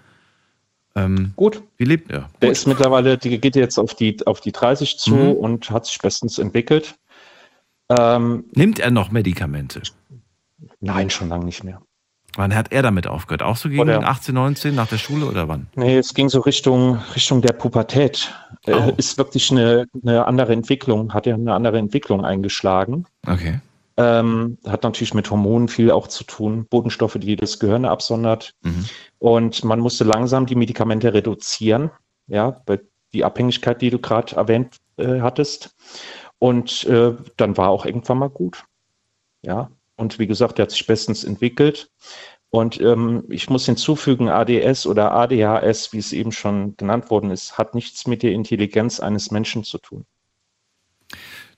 Ähm, 0.94 1.32
Gut. 1.34 1.62
Wie 1.78 1.86
lebt 1.86 2.10
er? 2.10 2.28
Der 2.42 2.50
ist 2.50 2.66
mittlerweile, 2.66 3.16
die 3.16 3.40
geht 3.40 3.56
jetzt 3.56 3.78
auf 3.78 3.94
die, 3.94 4.18
auf 4.26 4.42
die 4.42 4.52
30 4.52 4.98
zu 4.98 5.14
mhm. 5.14 5.32
und 5.32 5.70
hat 5.70 5.86
sich 5.86 5.98
bestens 5.98 6.38
entwickelt. 6.38 6.94
Ähm, 7.88 8.44
Nimmt 8.54 8.80
er 8.80 8.90
noch 8.90 9.10
Medikamente? 9.10 9.80
Nein, 10.80 11.08
schon 11.08 11.30
lange 11.30 11.46
nicht 11.46 11.64
mehr. 11.64 11.80
Wann 12.37 12.55
hat 12.55 12.70
er 12.70 12.82
damit 12.82 13.07
aufgehört? 13.07 13.43
Auch 13.43 13.57
so 13.57 13.68
gegen 13.68 13.80
oder, 13.80 14.07
18, 14.07 14.34
19 14.34 14.74
nach 14.74 14.89
der 14.89 14.99
Schule 14.99 15.26
oder 15.26 15.49
wann? 15.49 15.68
Nee, 15.74 15.97
es 15.97 16.12
ging 16.12 16.28
so 16.28 16.41
Richtung, 16.41 16.99
Richtung 17.14 17.41
der 17.41 17.55
Pubertät. 17.55 18.32
Oh. 18.66 18.93
Ist 18.97 19.16
wirklich 19.16 19.51
eine, 19.51 19.87
eine 20.03 20.26
andere 20.26 20.53
Entwicklung, 20.53 21.14
hat 21.14 21.26
ja 21.26 21.34
eine 21.34 21.55
andere 21.55 21.78
Entwicklung 21.78 22.24
eingeschlagen. 22.24 23.07
Okay. 23.26 23.61
Ähm, 23.97 24.59
hat 24.66 24.82
natürlich 24.82 25.14
mit 25.14 25.30
Hormonen 25.30 25.68
viel 25.68 25.91
auch 25.91 26.09
zu 26.09 26.24
tun, 26.24 26.66
Botenstoffe, 26.68 27.16
die 27.18 27.37
das 27.37 27.59
Gehirn 27.59 27.87
absondert. 27.87 28.53
Mhm. 28.62 28.84
Und 29.18 29.64
man 29.64 29.80
musste 29.80 30.05
langsam 30.05 30.45
die 30.45 30.57
Medikamente 30.57 31.14
reduzieren, 31.14 31.91
ja, 32.26 32.62
die 33.14 33.24
Abhängigkeit, 33.24 33.80
die 33.80 33.89
du 33.89 33.99
gerade 33.99 34.37
erwähnt 34.37 34.76
äh, 34.99 35.20
hattest. 35.20 35.74
Und 36.39 36.84
äh, 36.84 37.14
dann 37.39 37.57
war 37.57 37.70
auch 37.70 37.87
irgendwann 37.87 38.18
mal 38.18 38.28
gut. 38.28 38.64
Ja, 39.41 39.70
und 39.97 40.18
wie 40.18 40.26
gesagt, 40.26 40.59
der 40.59 40.64
hat 40.64 40.70
sich 40.70 40.86
bestens 40.86 41.24
entwickelt. 41.24 41.90
Und 42.51 42.80
ähm, 42.80 43.24
ich 43.28 43.51
muss 43.51 43.66
hinzufügen, 43.66 44.28
ADS 44.28 44.86
oder 44.86 45.12
ADHS, 45.12 45.92
wie 45.92 45.99
es 45.99 46.12
eben 46.12 46.32
schon 46.32 46.76
genannt 46.76 47.11
worden 47.11 47.30
ist, 47.30 47.59
hat 47.59 47.74
nichts 47.74 48.07
mit 48.07 48.22
der 48.22 48.32
Intelligenz 48.32 49.01
eines 49.01 49.30
Menschen 49.30 49.64
zu 49.64 49.78
tun. 49.78 50.07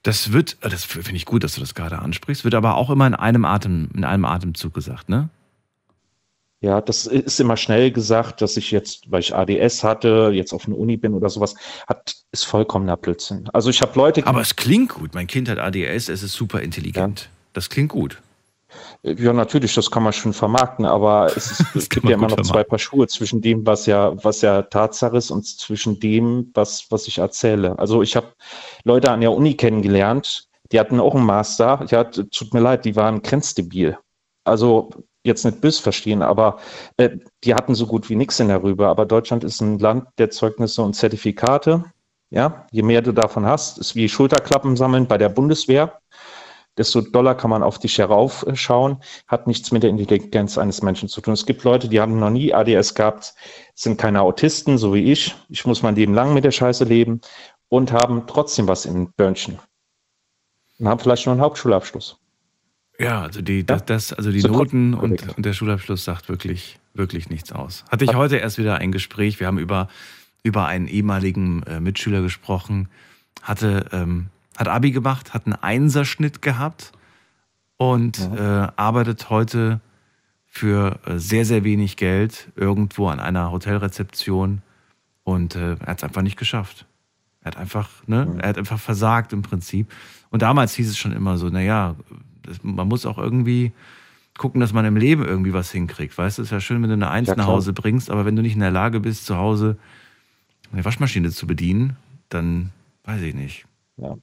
Das 0.03 0.33
wird, 0.33 0.57
das 0.61 0.85
finde 0.85 1.17
ich 1.17 1.27
gut, 1.27 1.45
dass 1.45 1.55
du 1.55 1.61
das 1.61 1.75
gerade 1.75 1.99
ansprichst, 1.99 2.45
wird 2.45 2.55
aber 2.55 2.77
auch 2.77 2.91
immer 2.91 3.07
in 3.07 3.15
einem 3.15 3.45
Atem, 3.45 3.91
in 3.95 4.05
einem 4.05 4.25
Atemzug 4.25 4.73
gesagt, 4.73 5.09
ne? 5.09 5.29
Ja, 6.61 6.81
das 6.81 7.07
ist 7.07 7.39
immer 7.39 7.57
schnell 7.57 7.93
gesagt, 7.93 8.41
dass 8.43 8.57
ich 8.57 8.73
jetzt, 8.73 9.13
weil 9.13 9.21
ich 9.21 9.35
ADS 9.35 9.85
hatte, 9.85 10.31
jetzt 10.33 10.53
auf 10.53 10.67
einer 10.67 10.77
Uni 10.77 10.97
bin 10.97 11.15
oder 11.15 11.29
sowas, 11.29 11.55
hat, 11.87 12.17
ist 12.33 12.47
vollkommener 12.47 12.97
Blödsinn. 12.97 13.49
Also 13.53 13.71
ich 13.71 13.81
habe 13.81 13.97
Leute. 13.97 14.27
Aber 14.27 14.41
es 14.41 14.57
klingt 14.57 14.89
gut. 14.89 15.15
Mein 15.15 15.29
Kind 15.29 15.49
hat 15.49 15.59
ADS, 15.59 16.09
es 16.09 16.25
ist 16.25 16.33
super 16.33 16.61
intelligent. 16.61 17.21
Ja. 17.21 17.27
Das 17.53 17.71
klingt 17.71 17.91
gut. 17.91 18.21
Ja, 19.03 19.33
natürlich, 19.33 19.75
das 19.75 19.91
kann 19.91 20.03
man 20.03 20.13
schon 20.13 20.33
vermarkten, 20.33 20.85
aber 20.85 21.33
es, 21.37 21.65
es 21.75 21.89
gibt 21.89 22.07
ja 22.07 22.15
immer 22.15 22.29
noch 22.29 22.37
vermarkten. 22.37 22.45
zwei 22.45 22.65
Paar 22.65 22.79
Schuhe 22.79 23.07
zwischen 23.07 23.41
dem, 23.41 23.67
was 23.67 23.87
ja, 23.87 24.13
was 24.25 24.43
ja 24.43 24.63
Tatsache 24.63 25.17
ist 25.17 25.31
und 25.31 25.47
zwischen 25.47 26.01
dem, 26.01 26.51
was, 26.55 26.87
was 26.91 27.07
ich 27.09 27.19
erzähle. 27.19 27.79
Also 27.79 28.03
ich 28.03 28.17
habe 28.17 28.35
Leute 28.85 29.11
an 29.11 29.21
der 29.21 29.33
Uni 29.33 29.55
kennengelernt, 29.55 30.49
die 30.73 30.81
hatten 30.81 31.01
auch 31.01 31.15
einen 31.15 31.25
Master. 31.25 31.87
Ja, 31.89 32.05
tut 32.05 32.53
mir 32.53 32.61
leid, 32.61 32.85
die 32.85 32.97
waren 32.97 33.23
grenzdebil. 33.23 33.99
Also 34.45 34.91
jetzt 35.25 35.45
nicht 35.45 35.61
bös 35.61 35.79
verstehen, 35.79 36.23
aber 36.23 36.59
äh, 36.97 37.11
die 37.45 37.55
hatten 37.55 37.75
so 37.75 37.87
gut 37.87 38.09
wie 38.09 38.17
nichts 38.17 38.41
in 38.41 38.49
der 38.49 38.63
Rübe. 38.63 38.89
Aber 38.89 39.07
Deutschland 39.07 39.45
ist 39.45 39.61
ein 39.61 39.79
Land 39.79 40.07
der 40.19 40.31
Zeugnisse 40.31 40.83
und 40.83 40.95
Zertifikate. 40.95 41.85
Ja, 42.31 42.67
je 42.71 42.83
mehr 42.83 43.01
du 43.01 43.13
davon 43.13 43.47
hast, 43.47 43.79
ist 43.79 43.95
wie 43.95 44.09
Schulterklappen 44.09 44.77
sammeln 44.77 45.07
bei 45.07 45.17
der 45.17 45.31
Bundeswehr 45.31 45.99
desto 46.79 47.01
doller 47.01 47.35
kann 47.35 47.51
man 47.51 47.63
auf 47.63 47.79
dich 47.79 47.99
heraufschauen, 47.99 48.99
hat 49.27 49.47
nichts 49.47 49.73
mit 49.73 49.83
der 49.83 49.91
Intelligenz 49.91 50.57
eines 50.57 50.81
Menschen 50.83 51.09
zu 51.09 51.21
tun. 51.21 51.35
Es 51.35 51.45
gibt 51.45 51.65
Leute, 51.65 51.89
die 51.89 52.01
haben 52.01 52.19
noch 52.19 52.31
nie 52.31 52.55
ADS 52.55 52.95
gehabt, 52.95 53.35
sind 53.75 53.99
keine 53.99 54.23
Autisten, 54.23 54.79
so 54.79 54.95
wie 54.95 55.13
ich. 55.13 55.35
Ich 55.49 55.67
muss 55.67 55.83
mein 55.83 55.97
Leben 55.97 56.15
lang 56.15 56.33
mit 56.33 56.45
der 56.45 56.53
Scheiße 56.53 56.85
leben 56.85 57.21
und 57.69 57.93
haben 57.93 58.27
trotzdem 58.27 58.69
was 58.69 58.87
im 58.87 59.13
Börnchen. 59.17 59.59
Und 60.79 60.89
haben 60.89 61.01
vielleicht 61.01 61.27
noch 61.27 61.33
einen 61.33 61.43
Hauptschulabschluss. 61.43 62.19
Ja, 63.01 63.23
also 63.23 63.43
die, 63.43 63.65
das, 63.65 63.85
das 63.85 64.13
also 64.13 64.33
die 64.33 64.41
so 64.41 64.49
Noten 64.49 64.95
und, 64.95 65.37
und, 65.37 65.45
der 65.45 65.53
Schulabschluss 65.53 66.05
sagt 66.05 66.29
wirklich, 66.29 66.79
wirklich 66.95 67.31
nichts 67.31 67.53
aus. 67.53 67.85
Hatte 67.91 68.05
ich 68.05 68.15
heute 68.15 68.37
erst 68.37 68.59
wieder 68.59 68.77
ein 68.77 68.91
Gespräch. 68.91 69.39
Wir 69.39 69.47
haben 69.47 69.59
über, 69.59 69.89
über 70.43 70.67
einen 70.67 70.89
ehemaligen 70.89 71.63
äh, 71.65 71.81
Mitschüler 71.81 72.23
gesprochen, 72.23 72.89
hatte 73.43 73.87
ähm, 73.93 74.31
hat 74.59 74.69
Abi 74.69 74.91
gemacht, 74.91 75.33
hat 75.35 75.47
einen 75.47 75.55
Einserschnitt 75.55 76.43
gehabt 76.43 76.93
und 77.77 78.19
ja. 78.19 78.65
äh, 78.65 78.73
arbeitet 78.77 79.31
heute 79.31 79.81
für 80.47 80.99
äh, 81.07 81.19
sehr, 81.19 81.45
sehr 81.45 81.63
wenig 81.63 81.97
Geld 81.97 82.49
irgendwo 82.57 83.09
an 83.09 83.21
einer 83.21 83.53
Hotelrezeption 83.53 84.63
und 85.23 85.55
äh, 85.55 85.75
er 85.75 85.87
hat 85.87 85.99
es 85.99 86.05
einfach 86.05 86.23
nicht 86.23 86.37
geschafft. 86.37 86.87
Er 87.43 87.53
hat 87.53 87.57
einfach, 87.57 87.89
ne, 88.07 88.27
ja. 88.35 88.41
er 88.41 88.49
hat 88.49 88.59
einfach 88.59 88.81
versagt 88.81 89.33
im 89.33 89.43
Prinzip. 89.43 89.93
Und 90.31 90.43
damals 90.43 90.75
hieß 90.75 90.91
es 90.91 90.99
schon 90.99 91.13
immer 91.13 91.39
so, 91.39 91.49
naja, 91.49 91.95
man 92.63 92.89
muss 92.89 93.07
auch 93.07 93.19
irgendwie 93.19 93.73
gucken, 94.37 94.61
dass 94.61 94.73
man 94.73 94.85
im 94.85 94.97
Leben 94.97 95.25
irgendwie 95.25 95.53
was 95.53 95.71
hinkriegt. 95.71 96.19
Weißt 96.19 96.39
du, 96.39 96.43
es 96.43 96.49
ist 96.49 96.53
ja 96.53 96.61
schön, 96.61 96.83
wenn 96.83 96.89
du 96.89 96.95
eine 96.95 97.11
Eins 97.11 97.29
ja, 97.29 97.37
nach 97.37 97.47
Hause 97.47 97.73
bringst, 97.73 98.11
aber 98.11 98.25
wenn 98.25 98.35
du 98.35 98.43
nicht 98.43 98.55
in 98.55 98.61
der 98.61 98.71
Lage 98.71 98.99
bist, 99.01 99.27
zu 99.27 99.37
Hause 99.37 99.79
eine 100.73 100.85
Waschmaschine 100.85 101.31
zu 101.31 101.47
bedienen, 101.47 101.97
dann 102.29 102.71
weiß 103.05 103.23
ich 103.23 103.35
nicht. 103.35 103.67
Ja. 103.97 104.17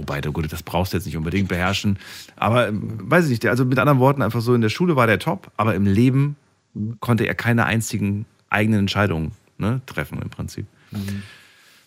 Wobei, 0.00 0.22
gut, 0.22 0.50
das 0.50 0.62
brauchst 0.62 0.94
du 0.94 0.96
jetzt 0.96 1.04
nicht 1.04 1.18
unbedingt 1.18 1.48
beherrschen. 1.48 1.98
Aber 2.36 2.68
ähm, 2.68 2.98
weiß 3.02 3.26
ich 3.26 3.30
nicht, 3.32 3.46
also 3.46 3.66
mit 3.66 3.78
anderen 3.78 3.98
Worten, 3.98 4.22
einfach 4.22 4.40
so 4.40 4.54
in 4.54 4.62
der 4.62 4.70
Schule 4.70 4.96
war 4.96 5.06
der 5.06 5.18
top, 5.18 5.50
aber 5.58 5.74
im 5.74 5.84
Leben 5.84 6.36
konnte 7.00 7.26
er 7.26 7.34
keine 7.34 7.66
einzigen 7.66 8.24
eigenen 8.48 8.80
Entscheidungen 8.80 9.32
ne, 9.58 9.82
treffen 9.84 10.22
im 10.22 10.30
Prinzip. 10.30 10.66
Mhm. 10.90 11.22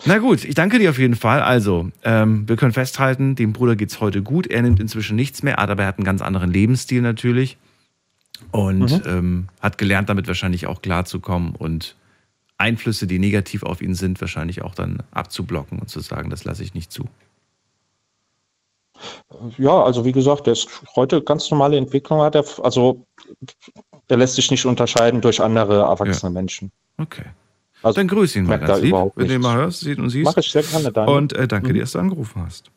Na 0.05 0.19
gut, 0.19 0.45
ich 0.45 0.53
danke 0.53 0.77
dir 0.77 0.91
auf 0.91 0.99
jeden 0.99 1.15
Fall. 1.15 1.41
Also, 1.41 1.91
ähm, 2.03 2.47
wir 2.47 2.55
können 2.55 2.71
festhalten, 2.73 3.35
dem 3.35 3.51
Bruder 3.51 3.75
geht 3.75 3.89
es 3.89 3.99
heute 3.99 4.21
gut. 4.21 4.45
Er 4.45 4.61
nimmt 4.61 4.79
inzwischen 4.79 5.15
nichts 5.15 5.41
mehr, 5.41 5.57
aber 5.57 5.81
er 5.81 5.87
hat 5.87 5.97
einen 5.97 6.05
ganz 6.05 6.21
anderen 6.21 6.51
Lebensstil 6.51 7.01
natürlich. 7.01 7.57
Und 8.51 8.91
mhm. 8.91 9.01
ähm, 9.05 9.47
hat 9.59 9.77
gelernt, 9.79 10.09
damit 10.09 10.27
wahrscheinlich 10.27 10.67
auch 10.67 10.81
klarzukommen 10.81 11.55
und 11.55 11.95
Einflüsse, 12.57 13.07
die 13.07 13.19
negativ 13.19 13.63
auf 13.63 13.81
ihn 13.81 13.95
sind, 13.95 14.21
wahrscheinlich 14.21 14.61
auch 14.61 14.75
dann 14.75 15.03
abzublocken 15.11 15.79
und 15.79 15.89
zu 15.89 16.01
sagen, 16.01 16.29
das 16.29 16.43
lasse 16.43 16.63
ich 16.63 16.73
nicht 16.73 16.91
zu. 16.91 17.09
Ja, 19.57 19.83
also 19.83 20.05
wie 20.05 20.11
gesagt, 20.11 20.45
der 20.47 20.53
ist 20.53 20.67
heute 20.95 21.21
ganz 21.21 21.49
normale 21.51 21.77
Entwicklung 21.77 22.21
hat 22.21 22.35
er, 22.35 22.45
also 22.63 23.05
der 24.09 24.17
lässt 24.17 24.35
sich 24.35 24.51
nicht 24.51 24.65
unterscheiden 24.65 25.21
durch 25.21 25.41
andere 25.41 25.81
erwachsene 25.81 26.29
Ja. 26.31 26.33
Menschen. 26.33 26.71
Okay. 26.97 27.25
Also 27.81 27.97
Dann 27.97 28.07
grüß 28.07 28.35
ihn 28.37 28.45
mal 28.45 28.59
ganz 28.59 28.81
lieb, 28.81 28.95
wenn 29.15 29.27
du 29.27 29.33
ihn 29.35 29.41
mal 29.41 29.57
hörst, 29.57 29.81
siehst 29.81 29.99
und 29.99 30.09
siehst. 30.09 30.25
Mach 30.25 30.37
ich 30.37 30.49
sehr 30.51 30.63
gerne, 30.63 30.91
Daniel. 30.91 31.17
Und 31.17 31.33
äh, 31.33 31.47
danke 31.47 31.69
Mhm. 31.69 31.73
dir, 31.73 31.79
dass 31.81 31.91
du 31.91 31.99
angerufen 31.99 32.41
hast. 32.45 32.71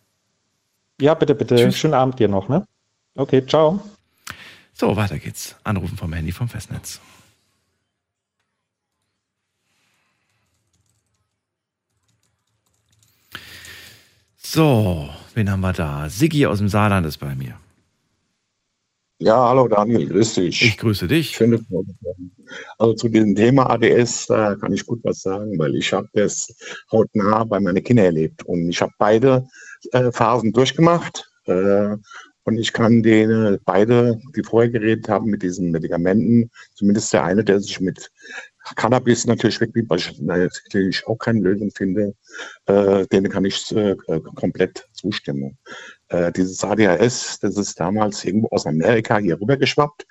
Ja, 1.00 1.14
bitte, 1.14 1.34
bitte. 1.34 1.56
Tschüss. 1.56 1.76
Schönen 1.76 1.94
Abend 1.94 2.18
dir 2.18 2.28
noch, 2.28 2.48
ne? 2.48 2.66
Okay, 3.14 3.44
ciao. 3.46 3.80
So, 4.72 4.96
weiter 4.96 5.18
geht's. 5.18 5.56
Anrufen 5.64 5.96
vom 5.96 6.12
Handy 6.12 6.32
vom 6.32 6.48
Festnetz. 6.48 7.00
So, 14.48 15.08
wen 15.34 15.50
haben 15.50 15.60
wir 15.60 15.72
da? 15.72 16.08
Siggi 16.08 16.46
aus 16.46 16.58
dem 16.58 16.68
Saarland 16.68 17.04
ist 17.04 17.18
bei 17.18 17.34
mir. 17.34 17.58
Ja, 19.18 19.48
hallo 19.48 19.66
Daniel, 19.66 20.06
grüß 20.06 20.34
dich. 20.34 20.62
Ich 20.62 20.78
grüße 20.78 21.08
dich. 21.08 21.30
Schöne 21.30 21.58
Also 22.78 22.94
zu 22.94 23.08
diesem 23.08 23.34
Thema 23.34 23.68
ADS 23.68 24.28
da 24.28 24.54
kann 24.54 24.72
ich 24.72 24.86
gut 24.86 25.00
was 25.02 25.22
sagen, 25.22 25.58
weil 25.58 25.74
ich 25.74 25.92
habe 25.92 26.08
das 26.12 26.46
hautnah 26.92 27.42
bei 27.42 27.58
meinen 27.58 27.82
Kindern 27.82 28.06
erlebt 28.06 28.44
und 28.44 28.70
ich 28.70 28.80
habe 28.80 28.92
beide 28.98 29.48
äh, 29.90 30.12
Phasen 30.12 30.52
durchgemacht 30.52 31.28
äh, 31.46 31.96
und 32.44 32.56
ich 32.56 32.72
kann 32.72 33.02
denen 33.02 33.58
beide, 33.64 34.20
die 34.36 34.44
vorher 34.44 34.70
geredet 34.70 35.08
haben 35.08 35.26
mit 35.26 35.42
diesen 35.42 35.72
Medikamenten, 35.72 36.52
zumindest 36.74 37.12
der 37.12 37.24
eine, 37.24 37.42
der 37.42 37.58
sich 37.58 37.80
mit 37.80 38.12
Cannabis 38.74 39.26
natürlich 39.26 39.60
wirklich, 39.60 39.88
weil 39.88 39.98
ich 39.98 40.20
natürlich 40.20 41.06
auch 41.06 41.16
keine 41.16 41.40
Lösung 41.40 41.70
finde, 41.70 42.14
äh, 42.66 43.06
denen 43.06 43.30
kann 43.30 43.44
ich 43.44 43.74
äh, 43.74 43.96
komplett 44.34 44.88
zustimmen. 44.92 45.58
Äh, 46.08 46.32
dieses 46.32 46.64
ADHS, 46.64 47.40
das 47.40 47.56
ist 47.56 47.78
damals 47.78 48.24
irgendwo 48.24 48.48
aus 48.48 48.66
Amerika 48.66 49.18
hier 49.18 49.40
rüber 49.40 49.56
geschwappt. 49.56 50.06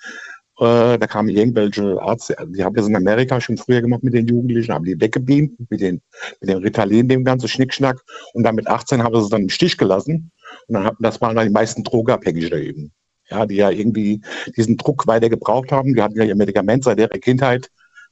Äh, 0.58 0.98
da 0.98 1.06
kamen 1.06 1.28
irgendwelche 1.28 1.98
Ärzte, 2.00 2.34
die 2.48 2.64
haben 2.64 2.74
das 2.74 2.86
in 2.86 2.96
Amerika 2.96 3.40
schon 3.40 3.58
früher 3.58 3.82
gemacht 3.82 4.02
mit 4.02 4.14
den 4.14 4.26
Jugendlichen, 4.26 4.72
haben 4.72 4.86
die 4.86 4.98
weggebeamt 4.98 5.70
mit 5.70 5.80
den, 5.80 6.00
mit 6.40 6.48
dem 6.48 6.58
Ritalin, 6.58 7.08
dem 7.08 7.24
ganzen 7.24 7.48
Schnickschnack. 7.48 8.02
Und 8.32 8.44
dann 8.44 8.54
mit 8.54 8.66
18 8.66 9.02
haben 9.02 9.14
sie 9.14 9.22
es 9.22 9.28
dann 9.28 9.42
im 9.42 9.48
Stich 9.50 9.76
gelassen. 9.76 10.30
Und 10.68 10.74
dann 10.74 10.84
hatten, 10.84 11.02
das 11.02 11.20
waren 11.20 11.36
dann 11.36 11.46
die 11.46 11.52
meisten 11.52 11.84
Drogenabhängige 11.84 12.48
da 12.48 12.56
eben. 12.56 12.92
Ja, 13.28 13.44
die 13.44 13.56
ja 13.56 13.70
irgendwie 13.70 14.22
diesen 14.56 14.76
Druck 14.76 15.06
weiter 15.06 15.28
gebraucht 15.28 15.72
haben. 15.72 15.94
Die 15.94 16.00
hatten 16.00 16.16
ja 16.16 16.24
ihr 16.24 16.36
Medikament 16.36 16.84
seit 16.84 17.00
ihrer 17.00 17.18
Kindheit 17.18 17.68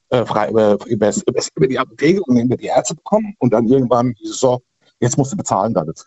äh, 0.09 0.25
frei, 0.25 0.49
über, 0.49 0.77
über, 0.85 1.13
über, 1.55 1.67
die 1.67 1.79
Apotheke 1.79 2.21
und 2.23 2.37
über 2.37 2.57
die 2.57 2.67
Ärzte 2.67 2.95
bekommen. 2.95 3.35
Und 3.39 3.53
dann 3.53 3.67
irgendwann 3.67 4.15
so, 4.23 4.61
jetzt 4.99 5.17
musst 5.17 5.33
du 5.33 5.37
bezahlen 5.37 5.73
damit. 5.73 6.05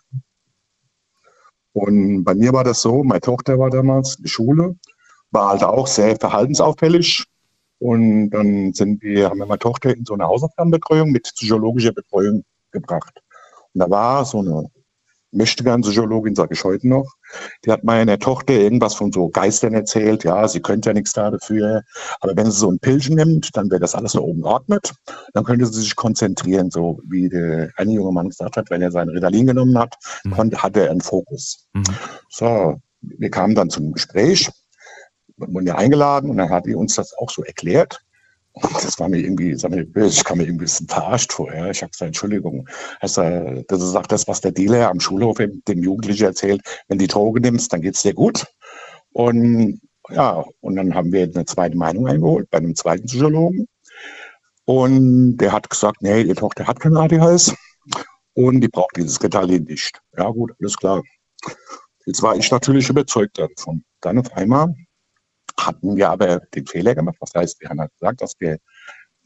Und 1.72 2.24
bei 2.24 2.34
mir 2.34 2.53
war 2.53 2.64
das 2.64 2.82
so, 2.82 3.05
meine 3.05 3.20
Tochter 3.20 3.59
war 3.59 3.70
damals 3.70 4.16
in 4.16 4.24
der 4.24 4.30
Schule, 4.30 4.76
war 5.30 5.51
halt 5.51 5.62
auch 5.62 5.86
sehr 5.86 6.16
verhaltensauffällig. 6.16 7.24
Und 7.78 8.30
dann 8.30 8.72
sind 8.72 9.03
wir, 9.03 9.30
haben 9.30 9.38
wir 9.38 9.46
meine 9.46 9.59
Tochter 9.59 9.94
in 9.94 10.05
so 10.05 10.14
eine 10.14 10.24
Hausaufgabenbetreuung 10.24 11.11
mit 11.11 11.22
psychologischer 11.34 11.92
Betreuung 11.92 12.44
gebracht. 12.72 13.22
Und 13.74 13.80
da 13.80 13.90
war 13.90 14.24
so 14.24 14.40
eine 14.40 14.68
möchte 15.31 15.62
gern 15.64 15.83
Psychologin, 15.83 16.35
sage 16.35 16.55
ich 16.55 16.64
heute 16.64 16.89
noch, 16.89 17.07
die 17.64 17.70
hat 17.70 17.85
meiner 17.85 18.18
Tochter 18.18 18.55
irgendwas 18.55 18.95
von 18.95 19.12
so 19.12 19.29
Geistern 19.29 19.74
erzählt, 19.74 20.24
ja, 20.24 20.49
sie 20.49 20.61
könnte 20.61 20.91
ja 20.91 20.95
nichts 20.95 21.12
da 21.12 21.31
dafür, 21.31 21.83
aber 22.20 22.37
wenn 22.37 22.47
sie 22.47 22.59
so 22.59 22.70
ein 22.70 22.79
Pilchen 22.79 23.16
nimmt, 23.16 23.55
dann 23.57 23.70
wäre 23.70 23.81
das 23.81 23.95
alles 23.95 24.12
da 24.12 24.20
oben 24.20 24.43
geordnet, 24.43 24.95
dann 25.35 25.45
könnte 25.45 25.66
sie 25.66 25.81
sich 25.81 25.97
konzentrieren, 25.97 26.70
so 26.70 27.01
wie 27.09 27.29
der 27.29 27.70
eine 27.76 27.93
junge 27.93 28.12
Mann 28.12 28.29
gesagt 28.31 28.57
hat, 28.57 28.70
wenn 28.70 28.81
er 28.83 28.91
seinen 28.91 29.11
Ritalin 29.11 29.47
genommen 29.47 29.79
hat, 29.79 29.97
Mhm. 30.24 30.31
konnte, 30.31 30.62
hatte 30.62 30.85
er 30.85 30.91
einen 30.91 31.01
Fokus. 31.03 31.68
So, 32.31 32.81
wir 33.01 33.31
kamen 33.31 33.55
dann 33.55 33.70
zum 33.70 33.93
Gespräch, 33.93 34.51
wurden 35.37 35.66
ja 35.66 35.76
eingeladen 35.76 36.31
und 36.31 36.39
dann 36.39 36.51
hat 36.51 36.66
die 36.66 36.74
uns 36.74 36.95
das 36.95 37.12
auch 37.16 37.31
so 37.31 37.45
erklärt. 37.45 38.01
Das 38.61 38.98
war 38.98 39.09
mir 39.09 39.18
irgendwie, 39.18 39.52
ich 39.52 39.62
kam 40.24 40.38
mir 40.38 40.44
irgendwie 40.44 40.50
ein 40.50 40.59
bisschen 40.59 40.88
verarscht 40.88 41.32
vor. 41.32 41.52
Ja. 41.52 41.70
Ich 41.70 41.82
habe 41.82 41.90
gesagt, 41.90 42.09
Entschuldigung, 42.09 42.68
das 43.00 43.16
ist 43.16 43.96
auch 43.96 44.06
das, 44.06 44.28
was 44.28 44.40
der 44.40 44.52
Dealer 44.52 44.90
am 44.90 45.00
Schulhof 45.00 45.38
dem 45.38 45.82
Jugendlichen 45.82 46.24
erzählt. 46.24 46.62
Wenn 46.88 46.98
du 46.98 47.04
die 47.04 47.12
Droge 47.12 47.40
nimmst, 47.40 47.72
dann 47.72 47.82
geht's 47.82 48.02
dir 48.02 48.14
gut. 48.14 48.46
Und 49.12 49.80
ja, 50.11 50.44
und 50.61 50.76
dann 50.76 50.94
haben 50.94 51.12
wir 51.12 51.24
eine 51.24 51.44
zweite 51.44 51.76
Meinung 51.76 52.06
eingeholt 52.06 52.48
bei 52.50 52.59
einem 52.59 52.74
zweiten 52.74 53.06
Psychologen. 53.06 53.66
Und 54.64 55.36
der 55.38 55.52
hat 55.52 55.68
gesagt, 55.68 56.02
nee, 56.02 56.22
ihre 56.22 56.34
Tochter 56.34 56.66
hat 56.66 56.80
kein 56.80 56.96
ADHS 56.96 57.54
und 58.34 58.61
die 58.61 58.68
braucht 58.68 58.96
dieses 58.96 59.22
Ritalin 59.22 59.64
nicht. 59.64 60.00
Ja 60.16 60.30
gut, 60.30 60.52
alles 60.61 60.76
klar. 60.76 61.02
Jetzt 62.06 62.22
war 62.22 62.36
ich 62.36 62.50
natürlich 62.50 62.88
überzeugt 62.88 63.38
davon. 63.38 63.84
Dann 64.00 64.18
auf 64.18 64.32
einmal 64.34 64.74
hatten 65.59 65.96
wir 65.96 66.11
aber 66.11 66.40
den 66.54 66.66
Fehler 66.66 66.94
gemacht. 66.94 67.16
Was 67.20 67.34
heißt, 67.34 67.61
wir 67.61 67.68
haben 67.68 67.80
halt 67.80 67.92
gesagt, 67.92 68.22
dass 68.22 68.34
wir 68.38 68.59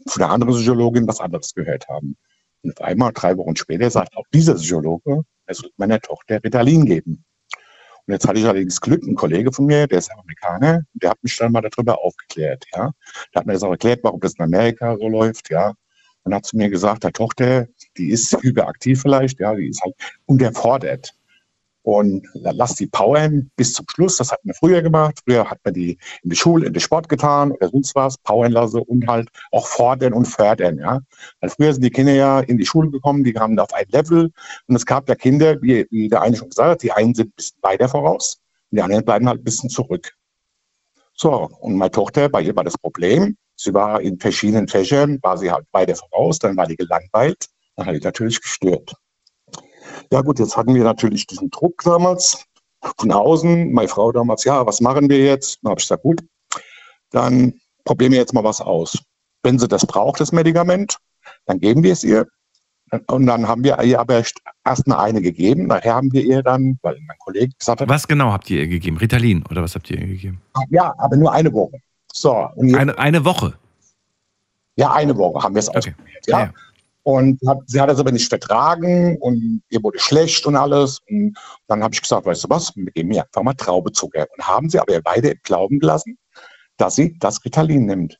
von 0.06 0.20
der 0.20 0.30
anderen 0.30 0.54
Psychologin 0.54 1.06
was 1.06 1.20
anderes 1.20 1.54
gehört 1.54 1.88
haben. 1.88 2.16
Und 2.62 2.78
auf 2.78 2.86
einmal, 2.86 3.12
drei 3.12 3.36
Wochen 3.36 3.56
später, 3.56 3.90
sagt 3.90 4.16
auch 4.16 4.24
dieser 4.32 4.54
Psychologe, 4.54 5.22
er 5.46 5.54
soll 5.54 5.70
meiner 5.76 6.00
Tochter 6.00 6.42
Ritalin 6.42 6.84
geben. 6.84 7.24
Und 8.06 8.14
jetzt 8.14 8.26
hatte 8.26 8.40
ich 8.40 8.44
allerdings 8.44 8.80
Glück, 8.80 9.02
ein 9.04 9.14
Kollege 9.14 9.52
von 9.52 9.66
mir, 9.66 9.86
der 9.86 9.98
ist 9.98 10.10
Amerikaner, 10.10 10.82
der 10.94 11.10
hat 11.10 11.22
mich 11.22 11.36
dann 11.36 11.52
mal 11.52 11.60
darüber 11.60 12.02
aufgeklärt, 12.02 12.64
ja. 12.74 12.90
Der 13.32 13.40
hat 13.40 13.46
mir 13.46 13.52
das 13.52 13.62
auch 13.62 13.70
erklärt, 13.70 14.00
warum 14.02 14.20
das 14.20 14.34
in 14.34 14.44
Amerika 14.44 14.96
so 14.98 15.08
läuft, 15.08 15.50
ja. 15.50 15.74
Und 16.24 16.34
hat 16.34 16.46
zu 16.46 16.56
mir 16.56 16.68
gesagt, 16.68 17.04
der 17.04 17.12
Tochter, 17.12 17.66
die 17.96 18.10
ist 18.10 18.32
überaktiv 18.42 19.02
vielleicht, 19.02 19.40
ja, 19.40 19.54
die 19.54 19.68
ist 19.68 19.82
halt 19.82 19.94
unterfordert. 20.26 21.14
Und 21.84 22.26
lass 22.34 22.76
die 22.76 22.86
powern 22.86 23.50
bis 23.56 23.74
zum 23.74 23.86
Schluss. 23.88 24.16
Das 24.16 24.30
hat 24.30 24.44
man 24.44 24.54
früher 24.54 24.82
gemacht. 24.82 25.18
Früher 25.24 25.50
hat 25.50 25.58
man 25.64 25.74
die 25.74 25.98
in 26.22 26.30
die 26.30 26.36
Schule, 26.36 26.66
in 26.66 26.72
den 26.72 26.80
Sport 26.80 27.08
getan 27.08 27.50
oder 27.50 27.68
sonst 27.68 27.94
was, 27.94 28.16
powern 28.18 28.52
lassen 28.52 28.82
und 28.82 29.06
halt 29.06 29.28
auch 29.50 29.66
fordern 29.66 30.12
und 30.12 30.26
fördern, 30.26 30.78
ja. 30.78 31.00
Weil 31.40 31.50
früher 31.50 31.72
sind 31.72 31.82
die 31.82 31.90
Kinder 31.90 32.12
ja 32.12 32.40
in 32.40 32.56
die 32.58 32.66
Schule 32.66 32.90
gekommen, 32.90 33.24
die 33.24 33.32
kamen 33.32 33.58
auf 33.58 33.72
ein 33.74 33.86
Level. 33.88 34.30
Und 34.66 34.76
es 34.76 34.86
gab 34.86 35.08
ja 35.08 35.16
Kinder, 35.16 35.60
wie, 35.60 35.86
wie 35.90 36.08
der 36.08 36.22
eine 36.22 36.36
schon 36.36 36.50
gesagt 36.50 36.70
hat, 36.70 36.82
die 36.82 36.92
einen 36.92 37.14
sind 37.14 37.28
ein 37.28 37.34
bisschen 37.36 37.58
weiter 37.62 37.88
voraus 37.88 38.38
und 38.70 38.76
die 38.76 38.82
anderen 38.82 39.04
bleiben 39.04 39.28
halt 39.28 39.40
ein 39.40 39.44
bisschen 39.44 39.70
zurück. 39.70 40.12
So, 41.14 41.48
und 41.60 41.76
meine 41.76 41.90
Tochter, 41.90 42.28
bei 42.28 42.42
ihr 42.42 42.56
war 42.56 42.64
das 42.64 42.78
Problem, 42.78 43.36
sie 43.54 43.74
war 43.74 44.00
in 44.00 44.18
verschiedenen 44.18 44.66
Fächern, 44.68 45.18
war 45.22 45.36
sie 45.36 45.50
halt 45.50 45.66
weiter 45.72 45.94
voraus, 45.94 46.38
dann 46.38 46.56
war 46.56 46.66
die 46.66 46.76
gelangweilt, 46.76 47.46
dann 47.76 47.86
hat 47.86 47.94
die 47.94 48.00
natürlich 48.00 48.40
gestört. 48.40 48.94
Ja 50.12 50.20
gut, 50.22 50.38
jetzt 50.38 50.56
hatten 50.56 50.74
wir 50.74 50.84
natürlich 50.84 51.26
diesen 51.26 51.50
Druck 51.50 51.82
damals 51.84 52.44
von 52.98 53.10
außen. 53.12 53.72
Meine 53.72 53.88
Frau 53.88 54.12
damals, 54.12 54.44
ja, 54.44 54.64
was 54.66 54.80
machen 54.80 55.08
wir 55.08 55.18
jetzt? 55.18 55.58
Dann 55.62 55.70
habe 55.70 55.80
ich 55.80 55.84
gesagt, 55.84 56.02
gut, 56.02 56.22
dann 57.10 57.54
probieren 57.84 58.12
wir 58.12 58.18
jetzt 58.18 58.32
mal 58.34 58.44
was 58.44 58.60
aus. 58.60 58.98
Wenn 59.42 59.58
sie 59.58 59.68
das 59.68 59.86
braucht, 59.86 60.20
das 60.20 60.32
Medikament, 60.32 60.98
dann 61.46 61.58
geben 61.60 61.82
wir 61.82 61.92
es 61.92 62.04
ihr. 62.04 62.26
Und 63.06 63.26
dann 63.26 63.48
haben 63.48 63.64
wir 63.64 63.80
ihr 63.82 63.98
aber 63.98 64.22
erst 64.64 64.86
mal 64.86 64.98
eine 64.98 65.22
gegeben. 65.22 65.66
Nachher 65.66 65.94
haben 65.94 66.12
wir 66.12 66.22
ihr 66.22 66.42
dann, 66.42 66.78
weil 66.82 66.98
mein 67.06 67.16
Kollege 67.24 67.52
gesagt 67.58 67.80
hat, 67.80 67.88
Was 67.88 68.06
genau 68.06 68.32
habt 68.32 68.50
ihr 68.50 68.60
ihr 68.60 68.68
gegeben? 68.68 68.98
Ritalin 68.98 69.44
oder 69.50 69.62
was 69.62 69.74
habt 69.74 69.88
ihr 69.90 69.98
ihr 69.98 70.06
gegeben? 70.08 70.42
ja, 70.68 70.94
aber 70.98 71.16
nur 71.16 71.32
eine 71.32 71.52
Woche. 71.52 71.78
So, 72.12 72.48
Eine, 72.58 72.98
eine 72.98 73.24
Woche. 73.24 73.54
ja, 74.76 74.92
eine 74.92 75.16
Woche 75.16 75.42
haben 75.42 75.54
wir 75.54 75.60
es 75.60 75.68
ausprobiert. 75.70 76.26
Ja. 76.26 76.40
Ja. 76.40 76.52
Und 77.04 77.40
hat, 77.46 77.58
sie 77.66 77.80
hat 77.80 77.90
es 77.90 77.98
aber 77.98 78.12
nicht 78.12 78.28
vertragen 78.28 79.16
und 79.18 79.62
ihr 79.70 79.82
wurde 79.82 79.98
schlecht 79.98 80.46
und 80.46 80.54
alles. 80.54 81.00
Und 81.08 81.36
dann 81.66 81.82
habe 81.82 81.94
ich 81.94 82.00
gesagt, 82.00 82.26
weißt 82.26 82.44
du 82.44 82.48
was, 82.48 82.76
wir 82.76 82.92
geben 82.92 83.10
ihr 83.10 83.24
einfach 83.24 83.42
mal 83.42 83.54
Traubezucker. 83.54 84.26
Und 84.36 84.46
haben 84.46 84.70
sie 84.70 84.78
aber 84.78 85.00
beide 85.02 85.30
im 85.30 85.38
Glauben 85.42 85.80
gelassen, 85.80 86.16
dass 86.76 86.94
sie 86.94 87.16
das 87.18 87.44
Ritalin 87.44 87.86
nimmt. 87.86 88.18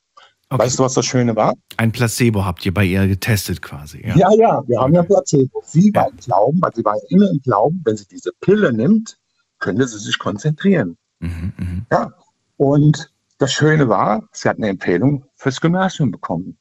Okay. 0.53 0.65
Weißt 0.65 0.79
du, 0.79 0.83
was 0.83 0.95
das 0.95 1.07
Schöne 1.07 1.35
war? 1.35 1.55
Ein 1.79 1.93
Placebo 1.93 2.45
habt 2.45 2.67
ihr 2.67 2.75
bei 2.75 2.85
ihr 2.85 3.07
getestet 3.07 3.63
quasi. 3.63 4.07
Ja. 4.07 4.17
Ja, 4.17 4.31
ja, 4.33 4.63
wir 4.67 4.81
haben 4.81 4.93
ja 4.93 5.03
Placebo. 5.03 5.63
Sie 5.65 5.91
war 5.95 6.11
im 6.11 6.17
Glauben, 6.17 6.61
weil 6.61 6.75
sie 6.75 6.85
war 6.85 6.97
immer 7.09 7.31
im 7.31 7.41
Glauben, 7.41 7.81
wenn 7.85 7.97
sie 7.97 8.07
diese 8.07 8.33
Pille 8.41 8.73
nimmt, 8.73 9.17
könnte 9.61 9.87
sie 9.89 9.99
sich 9.99 10.19
konzentrieren. 10.19 10.99
Mhm, 11.21 11.53
mhm. 11.57 11.87
Ja. 11.91 12.13
Und 12.59 13.11
das 13.39 13.53
Schöne 13.53 13.89
war, 13.89 14.29
sie 14.33 14.49
hat 14.49 14.59
eine 14.59 14.69
Empfehlung 14.69 15.25
fürs 15.37 15.61
Gymnasium 15.61 16.11
bekommen. 16.11 16.59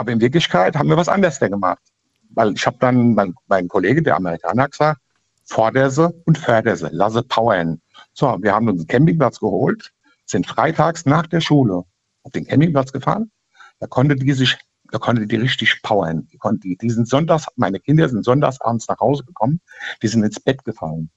Aber 0.00 0.12
in 0.12 0.20
Wirklichkeit 0.22 0.76
haben 0.76 0.88
wir 0.88 0.96
was 0.96 1.10
anderes 1.10 1.38
gemacht. 1.38 1.82
Weil 2.30 2.54
ich 2.54 2.66
habe 2.66 2.78
dann, 2.80 3.12
mein, 3.12 3.34
mein 3.48 3.68
Kollege, 3.68 4.02
der 4.02 4.16
Amerikaner, 4.16 4.66
gesagt, 4.66 4.98
forder 5.44 5.90
sie 5.90 6.08
und 6.24 6.38
förder 6.38 6.74
sie, 6.74 6.88
lasse 6.90 7.22
powern. 7.22 7.82
So, 8.14 8.38
wir 8.40 8.54
haben 8.54 8.66
uns 8.70 8.80
einen 8.80 8.86
Campingplatz 8.86 9.38
geholt, 9.40 9.92
sind 10.24 10.46
freitags 10.46 11.04
nach 11.04 11.26
der 11.26 11.42
Schule 11.42 11.84
auf 12.22 12.32
den 12.32 12.46
Campingplatz 12.46 12.92
gefahren. 12.92 13.30
Da 13.78 13.88
konnte 13.88 14.16
die 14.16 14.32
sich, 14.32 14.56
da 14.90 14.96
konnte 14.96 15.26
die 15.26 15.36
richtig 15.36 15.82
powern. 15.82 16.26
Die, 16.32 16.38
konnte, 16.38 16.60
die, 16.60 16.78
die 16.78 16.88
sind 16.88 17.06
sonntags, 17.06 17.48
meine 17.56 17.78
Kinder 17.78 18.08
sind 18.08 18.24
sonntags 18.24 18.58
abends 18.62 18.88
nach 18.88 19.00
Hause 19.00 19.24
gekommen, 19.24 19.60
die 20.02 20.08
sind 20.08 20.24
ins 20.24 20.40
Bett 20.40 20.64
gefallen. 20.64 21.10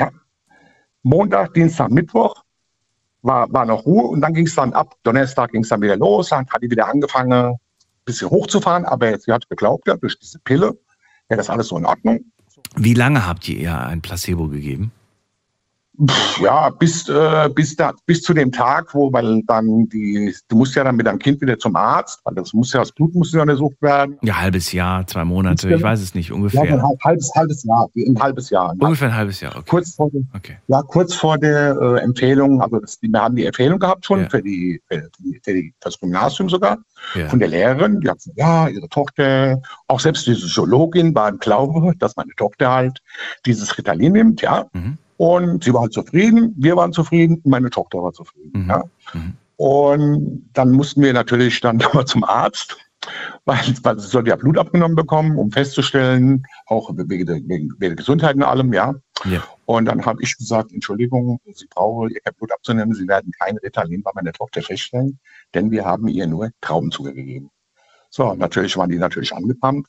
Ja. 0.00 0.10
Montag, 1.04 1.54
Dienstag, 1.54 1.92
Mittwoch 1.92 2.42
war, 3.22 3.52
war 3.52 3.66
noch 3.66 3.86
Ruhe 3.86 4.08
und 4.08 4.20
dann 4.20 4.34
ging 4.34 4.48
es 4.48 4.56
dann 4.56 4.72
ab. 4.72 4.96
Donnerstag 5.04 5.52
ging 5.52 5.62
es 5.62 5.68
dann 5.68 5.80
wieder 5.80 5.96
los, 5.96 6.30
dann 6.30 6.48
hat 6.48 6.60
die 6.60 6.70
wieder 6.70 6.88
angefangen, 6.88 7.56
bisschen 8.12 8.30
hochzufahren, 8.30 8.84
aber 8.84 9.18
sie 9.18 9.32
hat 9.32 9.48
geglaubt, 9.48 9.86
ja, 9.88 9.96
durch 9.96 10.18
diese 10.18 10.38
Pille 10.38 10.78
wäre 11.28 11.38
das 11.38 11.50
alles 11.50 11.68
so 11.68 11.78
in 11.78 11.86
Ordnung. 11.86 12.24
Wie 12.76 12.94
lange 12.94 13.26
habt 13.26 13.48
ihr 13.48 13.58
ihr 13.58 13.78
ein 13.78 14.00
Placebo 14.00 14.48
gegeben? 14.48 14.92
Ja, 16.40 16.70
bis, 16.70 17.08
äh, 17.08 17.48
bis, 17.54 17.76
da, 17.76 17.92
bis 18.06 18.22
zu 18.22 18.32
dem 18.32 18.50
Tag, 18.52 18.94
wo, 18.94 19.12
weil 19.12 19.42
dann 19.46 19.88
die, 19.88 20.34
du 20.48 20.56
musst 20.56 20.74
ja 20.74 20.84
dann 20.84 20.96
mit 20.96 21.06
deinem 21.06 21.18
Kind 21.18 21.40
wieder 21.40 21.58
zum 21.58 21.76
Arzt, 21.76 22.20
weil 22.24 22.34
das 22.34 22.52
muss 22.54 22.72
ja, 22.72 22.80
das 22.80 22.92
Blut 22.92 23.14
muss 23.14 23.32
ja 23.32 23.42
untersucht 23.42 23.80
werden. 23.82 24.18
Ja, 24.22 24.40
halbes 24.40 24.72
Jahr, 24.72 25.06
zwei 25.06 25.24
Monate, 25.24 25.72
ich 25.72 25.82
weiß 25.82 26.00
es 26.00 26.14
nicht, 26.14 26.32
ungefähr. 26.32 26.64
Ja, 26.64 26.74
ein 26.76 26.98
halbes, 27.04 27.30
halbes 27.36 27.64
Jahr, 27.64 27.88
ein 27.94 28.20
halbes 28.20 28.50
Jahr. 28.50 28.74
Ungefähr 28.78 29.08
ein 29.08 29.16
halbes 29.16 29.40
Jahr, 29.40 29.56
okay. 29.56 29.64
Kurz 29.68 29.94
vor, 29.94 30.10
der, 30.10 30.22
okay. 30.34 30.56
ja, 30.68 30.82
kurz 30.82 31.14
vor 31.14 31.38
der 31.38 31.76
äh, 31.78 32.00
Empfehlung, 32.00 32.62
also 32.62 32.78
das, 32.78 32.98
wir 33.00 33.20
haben 33.20 33.36
die 33.36 33.44
Empfehlung 33.44 33.78
gehabt 33.78 34.06
schon 34.06 34.22
ja. 34.22 34.28
für, 34.28 34.42
die, 34.42 34.80
für, 34.88 35.10
die, 35.18 35.40
für 35.44 35.52
die, 35.52 35.74
das 35.80 35.98
Gymnasium 35.98 36.48
sogar, 36.48 36.78
ja. 37.14 37.28
von 37.28 37.38
der 37.38 37.48
Lehrerin, 37.48 38.00
die 38.00 38.08
hat 38.08 38.18
gesagt, 38.18 38.38
ja, 38.38 38.68
ihre 38.68 38.88
Tochter, 38.88 39.60
auch 39.86 40.00
selbst 40.00 40.26
diese 40.26 40.46
Zoologin 40.46 41.14
war 41.14 41.28
im 41.28 41.38
Glaube, 41.38 41.92
dass 41.98 42.16
meine 42.16 42.32
Tochter 42.36 42.70
halt 42.70 43.00
dieses 43.44 43.76
Ritalin 43.76 44.12
nimmt, 44.12 44.40
ja. 44.40 44.66
Mhm. 44.72 44.98
Und 45.20 45.64
sie 45.64 45.74
war 45.74 45.82
halt 45.82 45.92
zufrieden, 45.92 46.54
wir 46.56 46.76
waren 46.76 46.94
zufrieden, 46.94 47.42
meine 47.44 47.68
Tochter 47.68 48.02
war 48.02 48.14
zufrieden. 48.14 48.62
Mhm. 48.62 48.68
Ja. 48.70 48.84
Mhm. 49.12 49.34
Und 49.56 50.50
dann 50.54 50.70
mussten 50.70 51.02
wir 51.02 51.12
natürlich 51.12 51.60
dann 51.60 51.76
mal 51.92 52.06
zum 52.06 52.24
Arzt, 52.24 52.78
weil, 53.44 53.58
weil 53.82 53.98
sie 53.98 54.08
sollte 54.08 54.30
ja 54.30 54.36
Blut 54.36 54.56
abgenommen 54.56 54.96
bekommen, 54.96 55.36
um 55.36 55.52
festzustellen, 55.52 56.46
auch 56.64 56.90
wegen 56.96 57.26
der, 57.26 57.36
wegen 57.36 57.68
der 57.78 57.96
Gesundheit 57.96 58.36
und 58.36 58.44
allem, 58.44 58.72
ja. 58.72 58.94
ja. 59.26 59.44
Und 59.66 59.84
dann 59.84 60.06
habe 60.06 60.22
ich 60.22 60.38
gesagt, 60.38 60.72
Entschuldigung, 60.72 61.38
Sie 61.52 61.66
brauchen 61.66 62.08
Ihr 62.08 62.32
Blut 62.38 62.52
abzunehmen, 62.52 62.94
Sie 62.94 63.06
werden 63.06 63.30
kein 63.38 63.58
Ritalin 63.58 64.02
bei 64.02 64.12
meiner 64.14 64.32
Tochter 64.32 64.62
feststellen, 64.62 65.18
denn 65.52 65.70
wir 65.70 65.84
haben 65.84 66.08
ihr 66.08 66.28
nur 66.28 66.48
Trauben 66.62 66.90
zugegeben. 66.90 67.50
So, 68.08 68.32
natürlich 68.32 68.74
waren 68.78 68.88
die 68.88 68.96
natürlich 68.96 69.34
angepannt, 69.34 69.86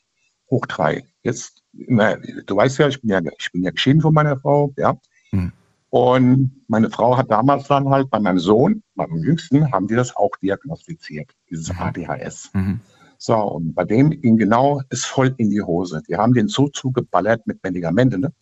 hoch 0.50 0.66
drei. 0.66 1.06
Jetzt, 1.24 1.64
na, 1.72 2.18
du 2.18 2.54
weißt 2.54 2.80
ja, 2.80 2.90
ich 2.90 3.00
bin 3.00 3.12
ja, 3.12 3.22
ich 3.40 3.50
bin 3.54 3.64
ja 3.64 3.72
geschieden 3.72 4.02
von 4.02 4.14
meiner 4.14 4.38
Frau, 4.38 4.74
ja. 4.76 4.98
Mhm. 5.32 5.52
Und 5.90 6.52
meine 6.68 6.90
Frau 6.90 7.18
hat 7.18 7.30
damals 7.30 7.68
dann 7.68 7.90
halt 7.90 8.10
bei 8.10 8.20
meinem 8.20 8.40
Sohn, 8.40 8.82
meinem 8.96 9.18
Jüngsten, 9.18 9.72
haben 9.74 9.88
die 9.88 9.96
das 9.96 10.16
auch 10.16 10.32
diagnostiziert, 10.42 11.36
dieses 11.50 11.74
mhm. 11.74 11.82
ADHS. 11.82 12.50
Mhm. 12.54 12.80
So, 13.18 13.36
und 13.36 13.76
bei 13.76 13.84
dem 13.84 14.10
ging 14.10 14.38
genau 14.38 14.82
es 14.90 15.06
voll 15.06 15.36
in 15.38 15.50
die 15.50 15.62
Hose. 15.62 16.02
Die 16.08 16.16
haben 16.16 16.34
den 16.34 16.48
so 16.48 16.70
zugeballert 16.70 17.46
mit 17.46 17.62
Medikamenten. 17.62 18.22
Ne? 18.22 18.34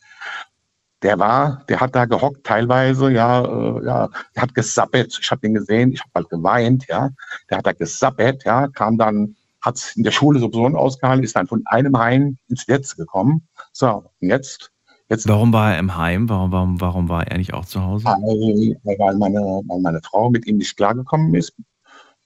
Der 1.01 1.17
war, 1.17 1.65
der 1.67 1.79
hat 1.79 1.95
da 1.95 2.05
gehockt 2.05 2.45
teilweise, 2.45 3.11
ja, 3.11 3.41
äh, 3.43 3.85
ja, 3.85 4.09
der 4.35 4.43
hat 4.43 4.53
gesappet. 4.53 5.17
Ich 5.19 5.31
habe 5.31 5.41
den 5.41 5.55
gesehen, 5.55 5.91
ich 5.91 6.01
habe 6.01 6.11
halt 6.15 6.29
geweint, 6.29 6.85
ja. 6.87 7.09
Der 7.49 7.57
hat 7.57 7.65
da 7.65 7.73
gesappet, 7.73 8.43
ja, 8.45 8.67
kam 8.67 8.97
dann, 8.97 9.35
hat 9.59 9.93
in 9.95 10.03
der 10.03 10.11
Schule 10.11 10.39
sowieso 10.39 10.65
ausgehalten, 10.77 11.23
ist 11.23 11.35
dann 11.35 11.47
von 11.47 11.63
einem 11.65 11.97
Heim 11.97 12.37
ins 12.47 12.67
Letzte 12.67 12.95
gekommen. 12.95 13.47
So, 13.73 14.11
und 14.21 14.29
jetzt 14.29 14.71
Jetzt, 15.09 15.27
warum 15.27 15.51
war 15.53 15.73
er 15.73 15.79
im 15.79 15.97
Heim? 15.97 16.29
Warum, 16.29 16.51
warum, 16.51 16.81
warum 16.81 17.09
war 17.09 17.25
er 17.25 17.37
nicht 17.39 17.53
auch 17.53 17.65
zu 17.65 17.83
Hause? 17.83 18.05
Weil 18.05 19.17
meine, 19.17 19.39
weil 19.39 19.79
meine 19.81 20.01
Frau 20.03 20.29
mit 20.29 20.45
ihm 20.45 20.57
nicht 20.57 20.77
klargekommen 20.77 21.33
ist, 21.33 21.53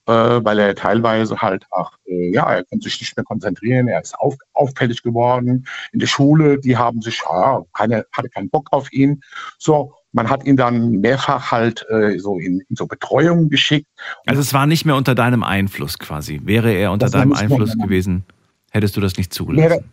äh, 0.06 0.12
weil 0.12 0.58
er 0.58 0.74
teilweise 0.74 1.38
halt 1.38 1.64
auch, 1.70 1.92
äh, 2.06 2.30
ja, 2.30 2.52
er 2.52 2.64
konnte 2.64 2.88
sich 2.88 3.00
nicht 3.00 3.16
mehr 3.16 3.24
konzentrieren, 3.24 3.88
er 3.88 4.02
ist 4.02 4.14
auf, 4.18 4.36
auffällig 4.52 5.02
geworden. 5.02 5.66
In 5.92 5.98
der 5.98 6.06
Schule, 6.06 6.60
die 6.60 6.76
haben 6.76 7.00
sich, 7.00 7.22
ja, 7.24 7.62
keine, 7.72 8.04
hatte 8.12 8.28
keinen 8.28 8.50
Bock 8.50 8.68
auf 8.70 8.92
ihn. 8.92 9.22
So, 9.58 9.94
man 10.12 10.28
hat 10.28 10.44
ihn 10.44 10.58
dann 10.58 11.00
mehrfach 11.00 11.50
halt 11.50 11.86
äh, 11.88 12.18
so 12.18 12.38
in, 12.38 12.60
in 12.68 12.76
so 12.76 12.86
Betreuung 12.86 13.48
geschickt. 13.48 13.88
Also 14.26 14.42
es 14.42 14.52
war 14.52 14.66
nicht 14.66 14.84
mehr 14.84 14.96
unter 14.96 15.14
deinem 15.14 15.42
Einfluss 15.42 15.98
quasi. 15.98 16.42
Wäre 16.44 16.70
er 16.70 16.92
unter 16.92 17.08
deinem 17.08 17.32
Einfluss 17.32 17.78
gewesen, 17.78 18.24
hättest 18.70 18.94
du 18.94 19.00
das 19.00 19.16
nicht 19.16 19.32
zugelassen? 19.32 19.70
Wäre, 19.70 19.84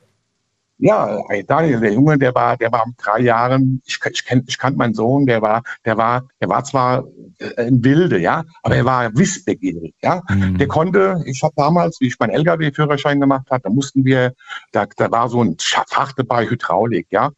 ja, 0.81 1.19
Daniel, 1.45 1.79
der 1.79 1.93
Junge, 1.93 2.17
der 2.17 2.33
war, 2.33 2.57
der 2.57 2.71
war 2.71 2.85
drei 2.97 3.19
Jahren, 3.19 3.81
ich, 3.85 3.99
ich, 4.11 4.25
kenn, 4.25 4.43
ich 4.47 4.57
kannte 4.57 4.79
meinen 4.79 4.95
Sohn, 4.95 5.27
der 5.27 5.41
war, 5.41 5.61
der 5.85 5.95
war, 5.95 6.27
der 6.41 6.49
war 6.49 6.63
zwar 6.63 7.05
äh, 7.37 7.67
ein 7.67 7.83
Wilde, 7.83 8.17
ja, 8.17 8.43
aber 8.63 8.75
er 8.75 8.85
war 8.85 9.15
wissbegierig, 9.15 9.93
ja. 10.01 10.23
Mhm. 10.27 10.57
Der 10.57 10.67
konnte, 10.67 11.21
ich 11.25 11.43
habe 11.43 11.53
damals, 11.55 12.01
wie 12.01 12.07
ich 12.07 12.17
meinen 12.19 12.31
LKW-Führerschein 12.31 13.19
gemacht 13.19 13.45
habe, 13.51 13.61
da 13.61 13.69
mussten 13.69 14.05
wir, 14.05 14.33
da, 14.71 14.87
da 14.97 15.11
war 15.11 15.29
so 15.29 15.43
ein 15.43 15.55
Fach 15.59 16.13
dabei, 16.13 16.49
Hydraulik, 16.49 17.07
ja. 17.11 17.29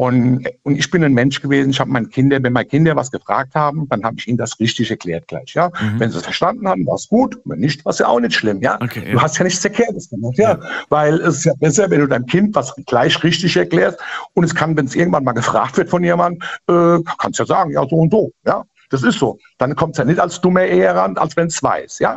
Und, 0.00 0.48
und 0.62 0.76
ich 0.76 0.90
bin 0.90 1.04
ein 1.04 1.12
Mensch 1.12 1.42
gewesen, 1.42 1.72
ich 1.72 1.78
habe 1.78 1.90
meine 1.90 2.06
Kinder, 2.06 2.42
wenn 2.42 2.54
meine 2.54 2.64
Kinder 2.64 2.96
was 2.96 3.10
gefragt 3.10 3.54
haben, 3.54 3.86
dann 3.90 4.02
habe 4.02 4.16
ich 4.18 4.26
ihnen 4.26 4.38
das 4.38 4.58
richtig 4.58 4.90
erklärt 4.90 5.28
gleich. 5.28 5.52
Ja? 5.52 5.68
Mhm. 5.78 6.00
Wenn 6.00 6.10
sie 6.10 6.16
es 6.16 6.24
verstanden 6.24 6.66
haben, 6.66 6.86
war 6.86 6.94
es 6.94 7.06
gut, 7.06 7.38
wenn 7.44 7.58
nicht, 7.58 7.84
war 7.84 7.90
es 7.90 7.98
ja 7.98 8.06
auch 8.06 8.18
nicht 8.18 8.34
schlimm. 8.34 8.62
Ja? 8.62 8.78
Okay, 8.80 9.04
ja. 9.04 9.12
Du 9.12 9.20
hast 9.20 9.36
ja 9.36 9.44
nichts 9.44 9.60
Verkehrtes 9.60 10.08
gemacht, 10.08 10.38
ja? 10.38 10.52
ja. 10.52 10.60
Weil 10.88 11.20
es 11.20 11.36
ist 11.36 11.44
ja 11.44 11.52
besser, 11.60 11.90
wenn 11.90 12.00
du 12.00 12.06
deinem 12.06 12.24
Kind 12.24 12.54
was 12.54 12.74
gleich 12.86 13.22
richtig 13.22 13.54
erklärst 13.58 13.98
und 14.32 14.44
es 14.44 14.54
kann, 14.54 14.74
wenn 14.74 14.86
es 14.86 14.94
irgendwann 14.94 15.22
mal 15.22 15.32
gefragt 15.32 15.76
wird 15.76 15.90
von 15.90 16.02
jemandem, 16.02 16.40
äh, 16.70 17.02
kannst 17.18 17.38
ja 17.38 17.44
sagen, 17.44 17.72
ja, 17.72 17.86
so 17.86 17.96
und 17.96 18.10
so. 18.10 18.32
Ja? 18.46 18.64
Das 18.88 19.02
ist 19.02 19.18
so. 19.18 19.38
Dann 19.58 19.76
kommt 19.76 19.96
es 19.96 19.98
ja 19.98 20.06
nicht 20.06 20.18
als 20.18 20.40
dummer 20.40 20.64
Ehe 20.64 20.94
ran, 20.94 21.18
als 21.18 21.36
wenn 21.36 21.48
es 21.48 21.62
weiß. 21.62 21.98
Ja? 21.98 22.16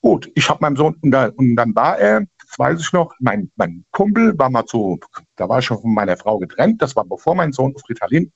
Gut, 0.00 0.30
ich 0.34 0.48
habe 0.48 0.60
meinem 0.62 0.76
Sohn, 0.76 0.96
und, 1.02 1.10
da, 1.10 1.26
und 1.36 1.56
dann 1.56 1.74
war 1.74 1.98
er, 1.98 2.22
weiß 2.56 2.80
ich 2.80 2.92
noch, 2.92 3.14
mein, 3.20 3.50
mein 3.56 3.84
Kumpel 3.90 4.38
war 4.38 4.50
mal 4.50 4.64
zu, 4.64 4.98
da 5.36 5.48
war 5.48 5.58
ich 5.58 5.66
schon 5.66 5.80
von 5.80 5.92
meiner 5.92 6.16
Frau 6.16 6.38
getrennt, 6.38 6.80
das 6.80 6.96
war 6.96 7.04
bevor 7.04 7.34
mein 7.34 7.52
Sohn 7.52 7.74
auf 7.74 7.82
Ritalin 7.88 8.32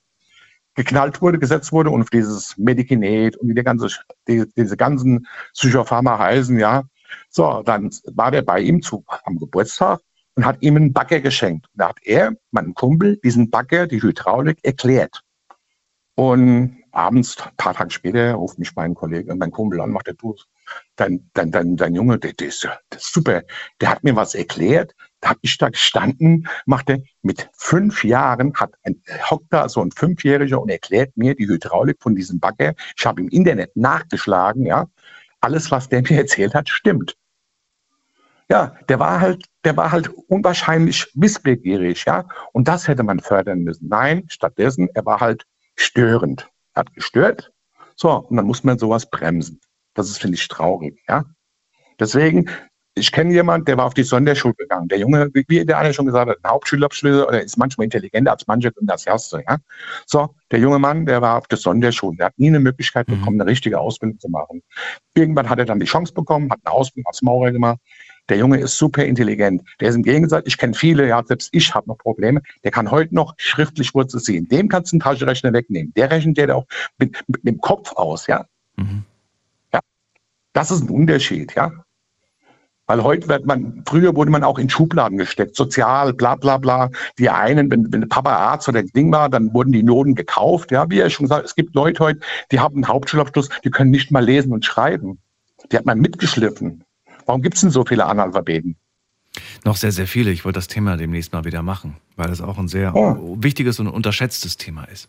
geknallt 0.74 1.20
wurde, 1.20 1.38
gesetzt 1.38 1.72
wurde 1.72 1.90
und 1.90 2.02
auf 2.02 2.10
dieses 2.10 2.56
Medikinet 2.56 3.36
und 3.36 3.48
die 3.48 3.62
ganze, 3.62 3.88
die, 4.26 4.44
diese 4.56 4.76
ganzen 4.76 5.26
Psychopharma 5.54 6.18
heißen, 6.18 6.58
ja. 6.58 6.84
So, 7.28 7.62
dann 7.62 7.90
war 8.14 8.30
der 8.30 8.42
bei 8.42 8.60
ihm 8.60 8.80
zu, 8.80 9.04
am 9.24 9.38
Geburtstag 9.38 10.00
und 10.34 10.46
hat 10.46 10.62
ihm 10.62 10.76
einen 10.76 10.92
Bagger 10.92 11.20
geschenkt. 11.20 11.66
Da 11.74 11.88
hat 11.88 11.98
er, 12.02 12.32
mein 12.50 12.74
Kumpel, 12.74 13.18
diesen 13.18 13.50
Bagger, 13.50 13.86
die 13.86 14.02
Hydraulik 14.02 14.58
erklärt. 14.62 15.20
Und 16.14 16.82
abends, 16.90 17.36
ein 17.40 17.56
paar 17.56 17.74
Tage 17.74 17.90
später, 17.90 18.34
ruft 18.34 18.58
mich 18.58 18.74
mein 18.74 18.94
Kollege, 18.94 19.34
mein 19.34 19.50
Kumpel 19.50 19.80
an, 19.80 19.90
macht 19.90 20.06
der, 20.06 20.14
du, 20.14 20.36
dein, 20.96 21.30
dein, 21.34 21.50
dein, 21.50 21.76
dein 21.76 21.94
Junge, 21.94 22.18
der, 22.18 22.32
der, 22.32 22.48
ist, 22.48 22.68
ist 22.94 23.12
super, 23.12 23.42
der 23.80 23.90
hat 23.90 24.04
mir 24.04 24.16
was 24.16 24.34
erklärt, 24.34 24.94
da 25.20 25.30
habe 25.30 25.40
ich 25.42 25.56
da 25.56 25.68
gestanden, 25.68 26.48
machte 26.66 27.04
mit 27.22 27.48
fünf 27.52 28.04
Jahren, 28.04 28.54
hat 28.54 28.74
ein, 28.82 29.02
hockt 29.30 29.46
da 29.50 29.68
so 29.68 29.80
ein 29.80 29.92
Fünfjähriger 29.92 30.60
und 30.60 30.68
erklärt 30.68 31.16
mir 31.16 31.34
die 31.34 31.46
Hydraulik 31.46 31.98
von 32.00 32.14
diesem 32.14 32.40
Bagger. 32.40 32.74
Ich 32.96 33.06
habe 33.06 33.20
im 33.20 33.28
Internet 33.28 33.76
nachgeschlagen, 33.76 34.66
ja. 34.66 34.86
Alles, 35.40 35.70
was 35.70 35.88
der 35.88 36.02
mir 36.08 36.18
erzählt 36.18 36.54
hat, 36.54 36.68
stimmt. 36.68 37.16
Ja, 38.50 38.76
der 38.88 38.98
war 38.98 39.20
halt, 39.20 39.46
der 39.64 39.76
war 39.76 39.92
halt 39.92 40.08
unwahrscheinlich 40.28 41.06
wissbegierig, 41.14 42.04
ja. 42.04 42.26
Und 42.52 42.68
das 42.68 42.88
hätte 42.88 43.04
man 43.04 43.20
fördern 43.20 43.60
müssen. 43.60 43.88
Nein, 43.88 44.24
stattdessen, 44.28 44.88
er 44.92 45.06
war 45.06 45.20
halt 45.20 45.46
störend. 45.76 46.50
Hat 46.74 46.92
gestört. 46.94 47.52
So, 47.94 48.10
und 48.10 48.36
dann 48.36 48.46
muss 48.46 48.64
man 48.64 48.78
sowas 48.78 49.08
bremsen. 49.08 49.60
Das 49.94 50.08
ist, 50.08 50.18
finde 50.18 50.36
ich, 50.36 50.48
traurig, 50.48 51.02
ja. 51.08 51.24
Deswegen, 51.98 52.48
ich 52.94 53.10
kenne 53.10 53.32
jemanden, 53.32 53.64
der 53.64 53.78
war 53.78 53.86
auf 53.86 53.94
die 53.94 54.02
Sonderschule 54.02 54.54
gegangen. 54.54 54.88
Der 54.88 54.98
Junge, 54.98 55.30
wie 55.32 55.64
der 55.64 55.78
eine 55.78 55.94
schon 55.94 56.06
gesagt 56.06 56.30
hat, 56.30 56.36
ein 56.42 56.50
Hauptschulabschluss 56.50 57.26
oder 57.26 57.42
ist 57.42 57.56
manchmal 57.56 57.84
intelligenter 57.84 58.32
als 58.32 58.46
manche 58.46 58.70
Gymnasiaste, 58.70 59.42
ja. 59.48 59.58
So, 60.06 60.34
der 60.50 60.58
junge 60.58 60.78
Mann, 60.78 61.06
der 61.06 61.22
war 61.22 61.38
auf 61.38 61.46
der 61.46 61.58
Sonderschule. 61.58 62.16
Der 62.16 62.26
hat 62.26 62.38
nie 62.38 62.48
eine 62.48 62.60
Möglichkeit 62.60 63.08
mhm. 63.08 63.18
bekommen, 63.18 63.40
eine 63.40 63.50
richtige 63.50 63.80
Ausbildung 63.80 64.18
zu 64.18 64.28
machen. 64.28 64.62
Irgendwann 65.14 65.48
hat 65.48 65.58
er 65.58 65.64
dann 65.64 65.80
die 65.80 65.86
Chance 65.86 66.12
bekommen, 66.12 66.50
hat 66.50 66.60
eine 66.64 66.74
Ausbildung 66.74 67.08
als 67.08 67.22
Maurer 67.22 67.50
gemacht. 67.50 67.78
Der 68.28 68.36
Junge 68.36 68.58
ist 68.58 68.78
super 68.78 69.04
intelligent. 69.04 69.62
Der 69.80 69.88
ist 69.88 69.96
im 69.96 70.02
Gegensatz, 70.02 70.44
ich 70.46 70.58
kenne 70.58 70.74
viele, 70.74 71.08
ja, 71.08 71.22
selbst 71.24 71.48
ich 71.52 71.74
habe 71.74 71.88
noch 71.88 71.98
Probleme. 71.98 72.42
Der 72.62 72.70
kann 72.70 72.90
heute 72.90 73.14
noch 73.14 73.34
schriftlich 73.36 73.94
Wurzel 73.94 74.20
ziehen. 74.20 74.48
Dem 74.48 74.68
kannst 74.68 74.92
du 74.92 74.96
einen 74.96 75.00
Taschenrechner 75.00 75.52
wegnehmen. 75.52 75.92
Der 75.96 76.10
rechnet 76.10 76.36
der 76.36 76.54
auch 76.56 76.66
mit, 76.98 77.22
mit 77.26 77.44
dem 77.44 77.58
Kopf 77.58 77.92
aus, 77.94 78.26
ja. 78.26 78.46
Mhm. 78.76 79.04
Das 80.52 80.70
ist 80.70 80.82
ein 80.82 80.90
Unterschied, 80.90 81.54
ja. 81.54 81.72
Weil 82.86 83.04
heute 83.04 83.28
wird 83.28 83.46
man, 83.46 83.84
früher 83.86 84.14
wurde 84.16 84.30
man 84.30 84.42
auch 84.42 84.58
in 84.58 84.68
Schubladen 84.68 85.16
gesteckt, 85.16 85.56
sozial, 85.56 86.12
bla 86.12 86.34
bla 86.34 86.58
bla. 86.58 86.90
Die 87.18 87.30
einen, 87.30 87.70
wenn, 87.70 87.92
wenn 87.92 88.08
Papa 88.08 88.36
Arzt 88.36 88.68
oder 88.68 88.82
Ding 88.82 89.12
war, 89.12 89.28
dann 89.28 89.54
wurden 89.54 89.72
die 89.72 89.82
Noten 89.82 90.14
gekauft. 90.14 90.72
Ja, 90.72 90.90
wie 90.90 90.98
er 90.98 91.08
schon 91.08 91.24
gesagt, 91.24 91.46
es 91.46 91.54
gibt 91.54 91.74
Leute 91.74 92.04
heute, 92.04 92.20
die 92.50 92.60
haben 92.60 92.74
einen 92.74 92.88
Hauptschulabschluss, 92.88 93.48
die 93.64 93.70
können 93.70 93.90
nicht 93.90 94.10
mal 94.10 94.24
lesen 94.24 94.52
und 94.52 94.64
schreiben. 94.64 95.20
Die 95.70 95.76
hat 95.76 95.86
man 95.86 96.00
mitgeschliffen. 96.00 96.84
Warum 97.24 97.40
gibt 97.40 97.54
es 97.54 97.60
denn 97.60 97.70
so 97.70 97.84
viele 97.84 98.04
Analphabeten? 98.04 98.76
Noch 99.64 99.76
sehr, 99.76 99.92
sehr 99.92 100.06
viele. 100.06 100.30
Ich 100.30 100.44
wollte 100.44 100.58
das 100.58 100.68
Thema 100.68 100.96
demnächst 100.96 101.32
mal 101.32 101.44
wieder 101.44 101.62
machen, 101.62 101.96
weil 102.16 102.28
das 102.28 102.40
auch 102.40 102.58
ein 102.58 102.68
sehr 102.68 102.92
ja. 102.94 103.16
wichtiges 103.36 103.80
und 103.80 103.86
unterschätztes 103.86 104.56
Thema 104.56 104.84
ist. 104.84 105.08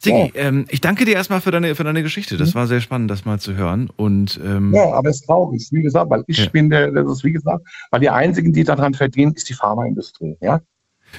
Sigi, 0.00 0.32
ja. 0.34 0.42
ähm, 0.42 0.66
ich 0.68 0.80
danke 0.80 1.04
dir 1.04 1.14
erstmal 1.14 1.40
für 1.40 1.50
deine, 1.50 1.74
für 1.74 1.84
deine 1.84 2.02
Geschichte. 2.02 2.36
Das 2.36 2.54
mhm. 2.54 2.58
war 2.58 2.66
sehr 2.66 2.80
spannend, 2.80 3.10
das 3.10 3.24
mal 3.24 3.38
zu 3.38 3.54
hören. 3.54 3.90
Und, 3.96 4.40
ähm, 4.44 4.72
ja, 4.74 4.92
aber 4.92 5.10
es 5.10 5.16
ist 5.16 5.26
traurig, 5.26 5.68
wie 5.72 5.82
gesagt, 5.82 6.10
weil 6.10 6.24
ich 6.26 6.38
ja. 6.38 6.48
bin 6.50 6.70
der, 6.70 6.92
das 6.92 7.10
ist 7.10 7.24
wie 7.24 7.32
gesagt, 7.32 7.66
weil 7.90 8.00
die 8.00 8.10
einzigen, 8.10 8.52
die 8.52 8.64
daran 8.64 8.94
verdienen, 8.94 9.32
ist 9.34 9.48
die 9.48 9.54
Pharmaindustrie, 9.54 10.36
ja. 10.40 10.60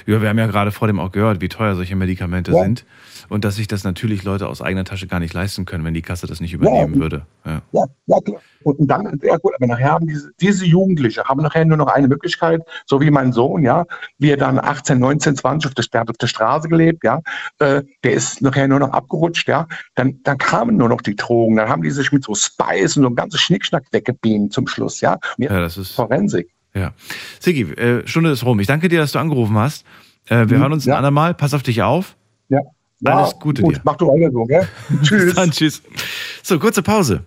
Ja, 0.06 0.22
wir 0.22 0.28
haben 0.28 0.38
ja 0.38 0.46
gerade 0.46 0.72
vor 0.72 0.86
dem 0.88 0.98
auch 1.00 1.12
gehört, 1.12 1.40
wie 1.40 1.48
teuer 1.48 1.74
solche 1.74 1.96
Medikamente 1.96 2.52
Ja. 2.52 2.62
sind 2.62 2.84
und 3.28 3.44
dass 3.44 3.56
sich 3.56 3.68
das 3.68 3.84
natürlich 3.84 4.22
Leute 4.24 4.48
aus 4.48 4.62
eigener 4.62 4.84
Tasche 4.84 5.06
gar 5.06 5.20
nicht 5.20 5.34
leisten 5.34 5.64
können, 5.64 5.84
wenn 5.84 5.94
die 5.94 6.02
Kasse 6.02 6.26
das 6.26 6.40
nicht 6.40 6.52
übernehmen 6.52 6.94
Ja. 6.94 7.00
würde. 7.00 7.26
Ja. 7.44 7.62
Ja, 7.72 7.84
ja 8.06 8.20
klar. 8.20 8.40
Und 8.62 8.86
dann, 8.88 9.18
ja 9.22 9.36
gut, 9.38 9.52
aber 9.56 9.66
nachher 9.66 9.90
haben 9.92 10.06
diese, 10.06 10.30
diese 10.40 10.64
Jugendliche 10.66 11.24
haben 11.24 11.40
nachher 11.42 11.64
nur 11.64 11.76
noch 11.76 11.86
eine 11.88 12.08
Möglichkeit, 12.08 12.60
so 12.86 13.00
wie 13.00 13.10
mein 13.10 13.32
Sohn, 13.32 13.62
ja, 13.62 13.84
wie 14.18 14.30
er 14.30 14.36
dann 14.36 14.58
18, 14.58 14.98
19, 14.98 15.36
20 15.36 15.68
auf 15.68 15.74
der, 15.74 15.84
der 15.92 16.02
auf 16.02 16.16
der 16.18 16.26
Straße 16.26 16.68
gelebt, 16.68 17.02
ja, 17.04 17.20
äh, 17.58 17.82
der 18.04 18.12
ist 18.12 18.42
nachher 18.42 18.68
nur 18.68 18.78
noch 18.80 18.90
abgerutscht, 18.92 19.48
ja, 19.48 19.66
dann, 19.94 20.20
dann 20.24 20.38
kamen 20.38 20.76
nur 20.76 20.88
noch 20.88 21.00
die 21.00 21.16
Drogen, 21.16 21.56
dann 21.56 21.68
haben 21.68 21.82
die 21.82 21.90
sich 21.90 22.12
mit 22.12 22.24
so 22.24 22.34
Spice 22.34 22.96
und 22.96 23.02
so 23.02 23.06
einem 23.08 23.16
ganzen 23.16 23.38
Schnickschnack 23.38 23.84
weggebeamt 23.92 24.52
zum 24.52 24.66
Schluss, 24.66 25.00
ja. 25.00 25.14
Und 25.14 25.20
jetzt 25.38 25.50
Ja, 25.52 25.60
das 25.60 25.76
ist. 25.78 25.92
Forensik. 25.94 26.48
Ja. 26.74 26.92
Sigi, 27.40 27.62
äh, 27.62 28.06
Stunde 28.06 28.30
ist 28.30 28.44
rum. 28.44 28.60
Ich 28.60 28.66
danke 28.66 28.88
dir, 28.88 29.00
dass 29.00 29.12
du 29.12 29.18
angerufen 29.18 29.56
hast. 29.58 29.84
Äh, 30.26 30.48
wir 30.48 30.56
Mhm, 30.58 30.62
hören 30.62 30.72
uns 30.74 30.86
ein 30.86 30.90
ja. 30.90 30.96
andermal. 30.96 31.34
Pass 31.34 31.54
auf 31.54 31.62
dich 31.62 31.82
auf. 31.82 32.16
Ja. 32.48 32.58
Alles 33.04 33.32
Ja, 33.32 33.38
Gute 33.40 33.62
gut, 33.62 33.76
dir. 33.76 33.80
Mach 33.84 33.96
du 33.96 34.06
weiter 34.06 34.30
so, 34.32 34.44
gell? 34.44 34.68
Tschüss. 35.02 35.34
Dann 35.34 35.50
tschüss. 35.50 35.82
So, 36.42 36.58
kurze 36.58 36.82
Pause. 36.82 37.24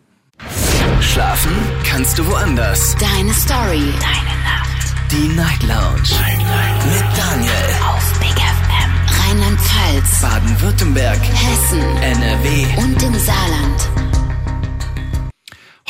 Schlafen 1.02 1.52
kannst 1.86 2.18
du 2.20 2.26
woanders. 2.28 2.96
Deine 2.98 3.34
Story. 3.34 3.82
Deine 4.00 4.36
Nacht. 4.44 4.94
Die 5.12 5.28
Night 5.36 5.62
Lounge. 5.64 6.02
Night, 6.22 6.38
Night. 6.39 6.86
Mit 6.86 7.18
Daniel. 7.18 7.52
Auf 7.88 8.20
Big 8.20 8.30
FM. 8.30 9.30
Rheinland-Pfalz. 9.30 10.22
Baden-Württemberg. 10.22 11.20
Hessen. 11.22 11.82
NRW. 12.02 12.66
Und 12.78 13.04
im 13.04 13.14
Saarland. 13.16 13.89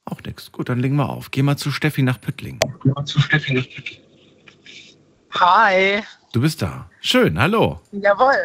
Auch 0.05 0.21
nichts. 0.23 0.51
Gut, 0.51 0.69
dann 0.69 0.79
legen 0.79 0.95
wir 0.95 1.09
auf. 1.09 1.31
Geh 1.31 1.41
mal 1.41 1.57
zu 1.57 1.71
Steffi 1.71 2.03
nach 2.03 2.21
Püttling. 2.21 2.59
Hi. 5.39 6.03
Du 6.33 6.41
bist 6.41 6.61
da. 6.61 6.89
Schön, 6.99 7.39
hallo. 7.39 7.79
Jawohl. 7.91 8.35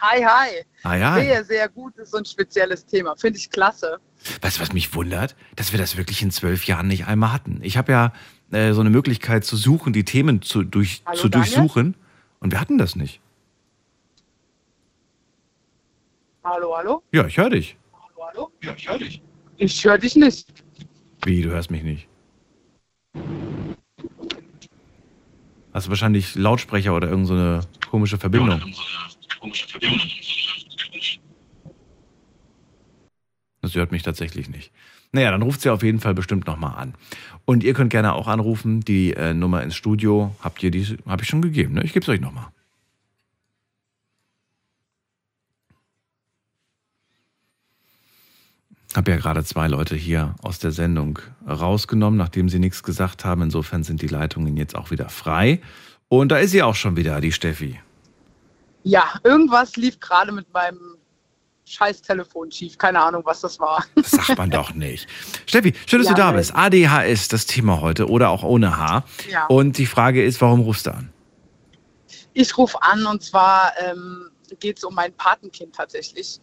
Hi, 0.00 0.22
hi. 0.22 0.64
Hi, 0.84 1.00
hi. 1.00 1.20
Sehr, 1.22 1.44
sehr 1.44 1.68
gutes 1.68 2.12
und 2.14 2.28
spezielles 2.28 2.84
Thema. 2.86 3.16
Finde 3.16 3.38
ich 3.38 3.50
klasse. 3.50 3.98
Weißt 4.42 4.58
du, 4.58 4.62
was 4.62 4.72
mich 4.72 4.94
wundert? 4.94 5.36
Dass 5.56 5.72
wir 5.72 5.78
das 5.78 5.96
wirklich 5.96 6.22
in 6.22 6.30
zwölf 6.30 6.64
Jahren 6.64 6.88
nicht 6.88 7.06
einmal 7.06 7.32
hatten. 7.32 7.60
Ich 7.62 7.76
habe 7.76 7.92
ja 7.92 8.12
äh, 8.50 8.72
so 8.72 8.80
eine 8.80 8.90
Möglichkeit 8.90 9.44
zu 9.44 9.56
suchen, 9.56 9.92
die 9.92 10.04
Themen 10.04 10.42
zu, 10.42 10.62
durch, 10.62 11.02
Hallo, 11.06 11.16
zu 11.18 11.28
Daniel? 11.28 11.50
durchsuchen. 11.54 11.96
Und 12.40 12.52
wir 12.52 12.60
hatten 12.60 12.78
das 12.78 12.96
nicht. 12.96 13.20
Hallo, 16.44 16.76
hallo? 16.76 17.02
Ja, 17.12 17.26
ich 17.26 17.38
höre 17.38 17.50
dich. 17.50 17.76
Hallo, 17.92 18.26
hallo? 18.28 18.52
Ja, 18.62 18.74
ich 18.76 18.88
höre 18.88 18.98
dich. 18.98 19.22
Ich 19.56 19.84
höre 19.84 19.98
dich 19.98 20.16
nicht. 20.16 20.46
Wie, 21.24 21.42
du 21.42 21.50
hörst 21.50 21.70
mich 21.70 21.82
nicht? 21.82 22.08
Hast 25.76 25.88
du 25.88 25.90
wahrscheinlich 25.90 26.34
Lautsprecher 26.36 26.94
oder 26.94 27.10
irgend 27.10 27.26
so 27.26 27.34
eine 27.34 27.60
komische 27.90 28.16
Verbindung? 28.16 28.62
Das 33.60 33.74
hört 33.74 33.92
mich 33.92 34.02
tatsächlich 34.02 34.48
nicht. 34.48 34.72
Naja, 35.12 35.30
dann 35.30 35.42
ruft 35.42 35.60
sie 35.60 35.68
auf 35.68 35.82
jeden 35.82 36.00
Fall 36.00 36.14
bestimmt 36.14 36.46
nochmal 36.46 36.78
an. 36.78 36.94
Und 37.44 37.62
ihr 37.62 37.74
könnt 37.74 37.90
gerne 37.90 38.14
auch 38.14 38.26
anrufen. 38.26 38.80
Die 38.80 39.12
äh, 39.12 39.34
Nummer 39.34 39.62
ins 39.62 39.76
Studio 39.76 40.34
habt 40.40 40.62
ihr 40.62 40.70
die, 40.70 40.96
habe 41.06 41.24
ich 41.24 41.28
schon 41.28 41.42
gegeben. 41.42 41.74
Ne? 41.74 41.82
Ich 41.84 41.92
gebe 41.92 42.04
es 42.04 42.08
euch 42.08 42.22
nochmal. 42.22 42.46
Habe 48.96 49.10
ja 49.10 49.16
gerade 49.16 49.44
zwei 49.44 49.68
Leute 49.68 49.94
hier 49.96 50.34
aus 50.42 50.58
der 50.58 50.72
Sendung 50.72 51.18
rausgenommen, 51.48 52.16
nachdem 52.18 52.48
sie 52.48 52.58
nichts 52.58 52.82
gesagt 52.82 53.24
haben. 53.24 53.42
Insofern 53.42 53.82
sind 53.84 54.02
die 54.02 54.08
Leitungen 54.08 54.56
jetzt 54.56 54.74
auch 54.76 54.90
wieder 54.90 55.08
frei. 55.08 55.60
Und 56.08 56.28
da 56.30 56.38
ist 56.38 56.52
sie 56.52 56.62
auch 56.62 56.74
schon 56.74 56.96
wieder, 56.96 57.20
die 57.20 57.32
Steffi. 57.32 57.80
Ja, 58.84 59.04
irgendwas 59.24 59.76
lief 59.76 59.98
gerade 59.98 60.30
mit 60.32 60.52
meinem 60.52 60.78
scheiß 61.64 62.02
Telefon 62.02 62.52
schief. 62.52 62.78
Keine 62.78 63.00
Ahnung, 63.02 63.22
was 63.24 63.40
das 63.40 63.58
war. 63.58 63.84
Das 63.96 64.12
sagt 64.12 64.38
man 64.38 64.50
doch 64.50 64.72
nicht. 64.74 65.08
Steffi, 65.46 65.74
schön, 65.86 65.98
dass 65.98 66.08
Ja, 66.08 66.14
du 66.14 66.20
da 66.20 66.28
weil- 66.28 66.36
bist. 66.36 66.54
ADHS, 66.54 67.26
das 67.28 67.46
Thema 67.46 67.80
heute 67.80 68.08
oder 68.08 68.30
auch 68.30 68.44
ohne 68.44 68.76
H. 68.76 69.02
Ja. 69.28 69.46
Und 69.46 69.78
die 69.78 69.86
Frage 69.86 70.24
ist, 70.24 70.40
warum 70.40 70.60
rufst 70.60 70.86
du 70.86 70.92
an? 70.94 71.10
Ich 72.34 72.56
rufe 72.56 72.80
an 72.82 73.04
und 73.06 73.22
zwar 73.24 73.72
ähm, 73.80 74.28
geht 74.60 74.78
es 74.78 74.84
um 74.84 74.94
mein 74.94 75.12
Patenkind 75.14 75.74
tatsächlich. 75.74 76.38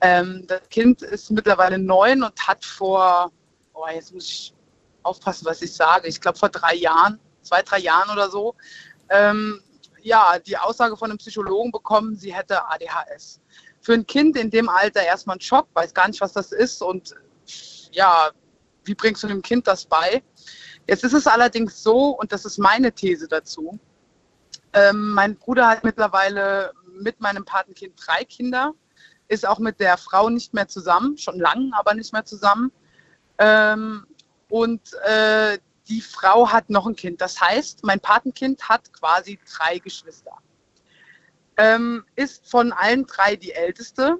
Ähm, 0.00 0.44
das 0.46 0.68
Kind 0.68 1.02
ist 1.02 1.30
mittlerweile 1.30 1.78
neun 1.78 2.22
und 2.22 2.46
hat 2.46 2.64
vor, 2.64 3.32
oh, 3.72 3.86
jetzt 3.92 4.12
muss 4.12 4.28
ich 4.28 4.54
aufpassen, 5.02 5.46
was 5.46 5.62
ich 5.62 5.72
sage, 5.72 6.08
ich 6.08 6.20
glaube 6.20 6.38
vor 6.38 6.48
drei 6.48 6.74
Jahren, 6.74 7.18
zwei, 7.42 7.62
drei 7.62 7.78
Jahren 7.78 8.10
oder 8.10 8.28
so, 8.30 8.54
ähm, 9.08 9.62
ja, 10.02 10.38
die 10.38 10.56
Aussage 10.56 10.96
von 10.96 11.10
einem 11.10 11.18
Psychologen 11.18 11.72
bekommen, 11.72 12.16
sie 12.16 12.34
hätte 12.34 12.64
ADHS. 12.64 13.40
Für 13.80 13.94
ein 13.94 14.06
Kind 14.06 14.36
in 14.36 14.50
dem 14.50 14.68
Alter 14.68 15.02
erstmal 15.02 15.36
ein 15.36 15.40
Schock, 15.40 15.68
weiß 15.74 15.94
gar 15.94 16.08
nicht, 16.08 16.20
was 16.20 16.32
das 16.32 16.52
ist 16.52 16.82
und 16.82 17.14
ja, 17.92 18.30
wie 18.84 18.94
bringst 18.94 19.22
du 19.22 19.28
dem 19.28 19.42
Kind 19.42 19.66
das 19.66 19.84
bei? 19.84 20.22
Jetzt 20.86 21.04
ist 21.04 21.12
es 21.12 21.26
allerdings 21.26 21.82
so, 21.82 22.10
und 22.10 22.32
das 22.32 22.44
ist 22.44 22.58
meine 22.58 22.92
These 22.92 23.26
dazu, 23.28 23.78
ähm, 24.72 25.10
mein 25.12 25.36
Bruder 25.36 25.68
hat 25.68 25.84
mittlerweile 25.84 26.72
mit 26.92 27.20
meinem 27.20 27.44
Patenkind 27.44 27.94
drei 27.96 28.24
Kinder, 28.24 28.74
ist 29.28 29.46
auch 29.46 29.58
mit 29.58 29.80
der 29.80 29.96
Frau 29.96 30.28
nicht 30.28 30.54
mehr 30.54 30.68
zusammen, 30.68 31.18
schon 31.18 31.38
lang, 31.38 31.72
aber 31.72 31.94
nicht 31.94 32.12
mehr 32.12 32.24
zusammen. 32.24 32.72
Ähm, 33.38 34.06
und 34.48 34.80
äh, 35.04 35.58
die 35.88 36.00
Frau 36.00 36.50
hat 36.50 36.70
noch 36.70 36.86
ein 36.86 36.96
Kind. 36.96 37.20
Das 37.20 37.40
heißt, 37.40 37.84
mein 37.84 38.00
Patenkind 38.00 38.68
hat 38.68 38.92
quasi 38.92 39.38
drei 39.56 39.78
Geschwister. 39.78 40.32
Ähm, 41.56 42.04
ist 42.16 42.48
von 42.50 42.72
allen 42.72 43.06
drei 43.06 43.36
die 43.36 43.52
älteste 43.52 44.18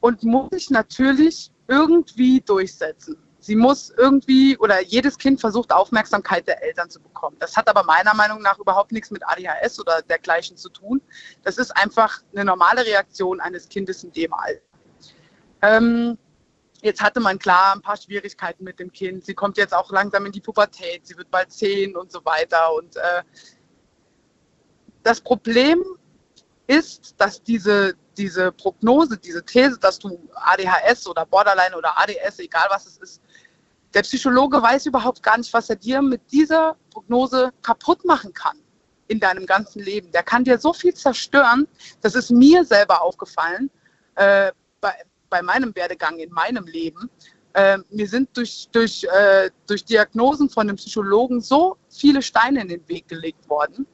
und 0.00 0.22
muss 0.22 0.50
sich 0.50 0.70
natürlich 0.70 1.50
irgendwie 1.66 2.40
durchsetzen. 2.40 3.16
Sie 3.44 3.56
muss 3.56 3.90
irgendwie 3.90 4.56
oder 4.56 4.82
jedes 4.82 5.18
Kind 5.18 5.38
versucht 5.38 5.70
Aufmerksamkeit 5.70 6.48
der 6.48 6.62
Eltern 6.62 6.88
zu 6.88 6.98
bekommen. 6.98 7.36
Das 7.40 7.58
hat 7.58 7.68
aber 7.68 7.84
meiner 7.84 8.14
Meinung 8.14 8.40
nach 8.40 8.58
überhaupt 8.58 8.90
nichts 8.90 9.10
mit 9.10 9.22
ADHS 9.22 9.78
oder 9.80 10.00
dergleichen 10.00 10.56
zu 10.56 10.70
tun. 10.70 11.02
Das 11.42 11.58
ist 11.58 11.70
einfach 11.76 12.22
eine 12.32 12.46
normale 12.46 12.86
Reaktion 12.86 13.40
eines 13.40 13.68
Kindes 13.68 14.02
in 14.02 14.12
dem 14.12 14.32
Alter. 14.32 14.62
Ähm, 15.60 16.16
Jetzt 16.80 17.00
hatte 17.00 17.18
man 17.18 17.38
klar 17.38 17.74
ein 17.74 17.80
paar 17.80 17.96
Schwierigkeiten 17.96 18.62
mit 18.62 18.78
dem 18.78 18.92
Kind. 18.92 19.24
Sie 19.24 19.32
kommt 19.32 19.56
jetzt 19.56 19.72
auch 19.72 19.90
langsam 19.90 20.26
in 20.26 20.32
die 20.32 20.42
Pubertät. 20.42 21.06
Sie 21.06 21.16
wird 21.16 21.30
bald 21.30 21.50
zehn 21.50 21.96
und 21.96 22.12
so 22.12 22.22
weiter. 22.26 22.74
Und 22.74 22.96
äh, 22.96 23.22
das 25.02 25.18
Problem 25.18 25.82
ist, 26.66 27.14
dass 27.18 27.42
diese, 27.42 27.94
diese 28.18 28.52
Prognose, 28.52 29.16
diese 29.16 29.42
These, 29.42 29.78
dass 29.78 29.98
du 29.98 30.28
ADHS 30.34 31.06
oder 31.06 31.24
Borderline 31.24 31.74
oder 31.74 31.98
ADS, 31.98 32.38
egal 32.40 32.66
was 32.68 32.84
es 32.84 32.98
ist, 32.98 33.22
der 33.94 34.02
Psychologe 34.02 34.60
weiß 34.60 34.86
überhaupt 34.86 35.22
gar 35.22 35.38
nicht, 35.38 35.52
was 35.52 35.70
er 35.70 35.76
dir 35.76 36.02
mit 36.02 36.20
dieser 36.32 36.76
Prognose 36.90 37.52
kaputt 37.62 38.04
machen 38.04 38.32
kann 38.32 38.58
in 39.06 39.20
deinem 39.20 39.46
ganzen 39.46 39.82
Leben. 39.82 40.10
Der 40.12 40.22
kann 40.22 40.44
dir 40.44 40.58
so 40.58 40.72
viel 40.72 40.94
zerstören. 40.94 41.68
Das 42.00 42.14
ist 42.14 42.30
mir 42.30 42.64
selber 42.64 43.02
aufgefallen. 43.02 43.70
Äh, 44.16 44.52
bei, 44.80 44.94
bei 45.30 45.42
meinem 45.42 45.74
Werdegang 45.74 46.18
in 46.18 46.32
meinem 46.32 46.64
Leben. 46.66 47.10
Äh, 47.54 47.78
mir 47.90 48.08
sind 48.08 48.36
durch, 48.36 48.68
durch, 48.72 49.04
äh, 49.04 49.50
durch 49.66 49.84
Diagnosen 49.84 50.50
von 50.50 50.66
dem 50.66 50.76
Psychologen 50.76 51.40
so 51.40 51.76
viele 51.88 52.20
Steine 52.20 52.62
in 52.62 52.68
den 52.68 52.88
Weg 52.88 53.06
gelegt 53.06 53.48
worden, 53.48 53.86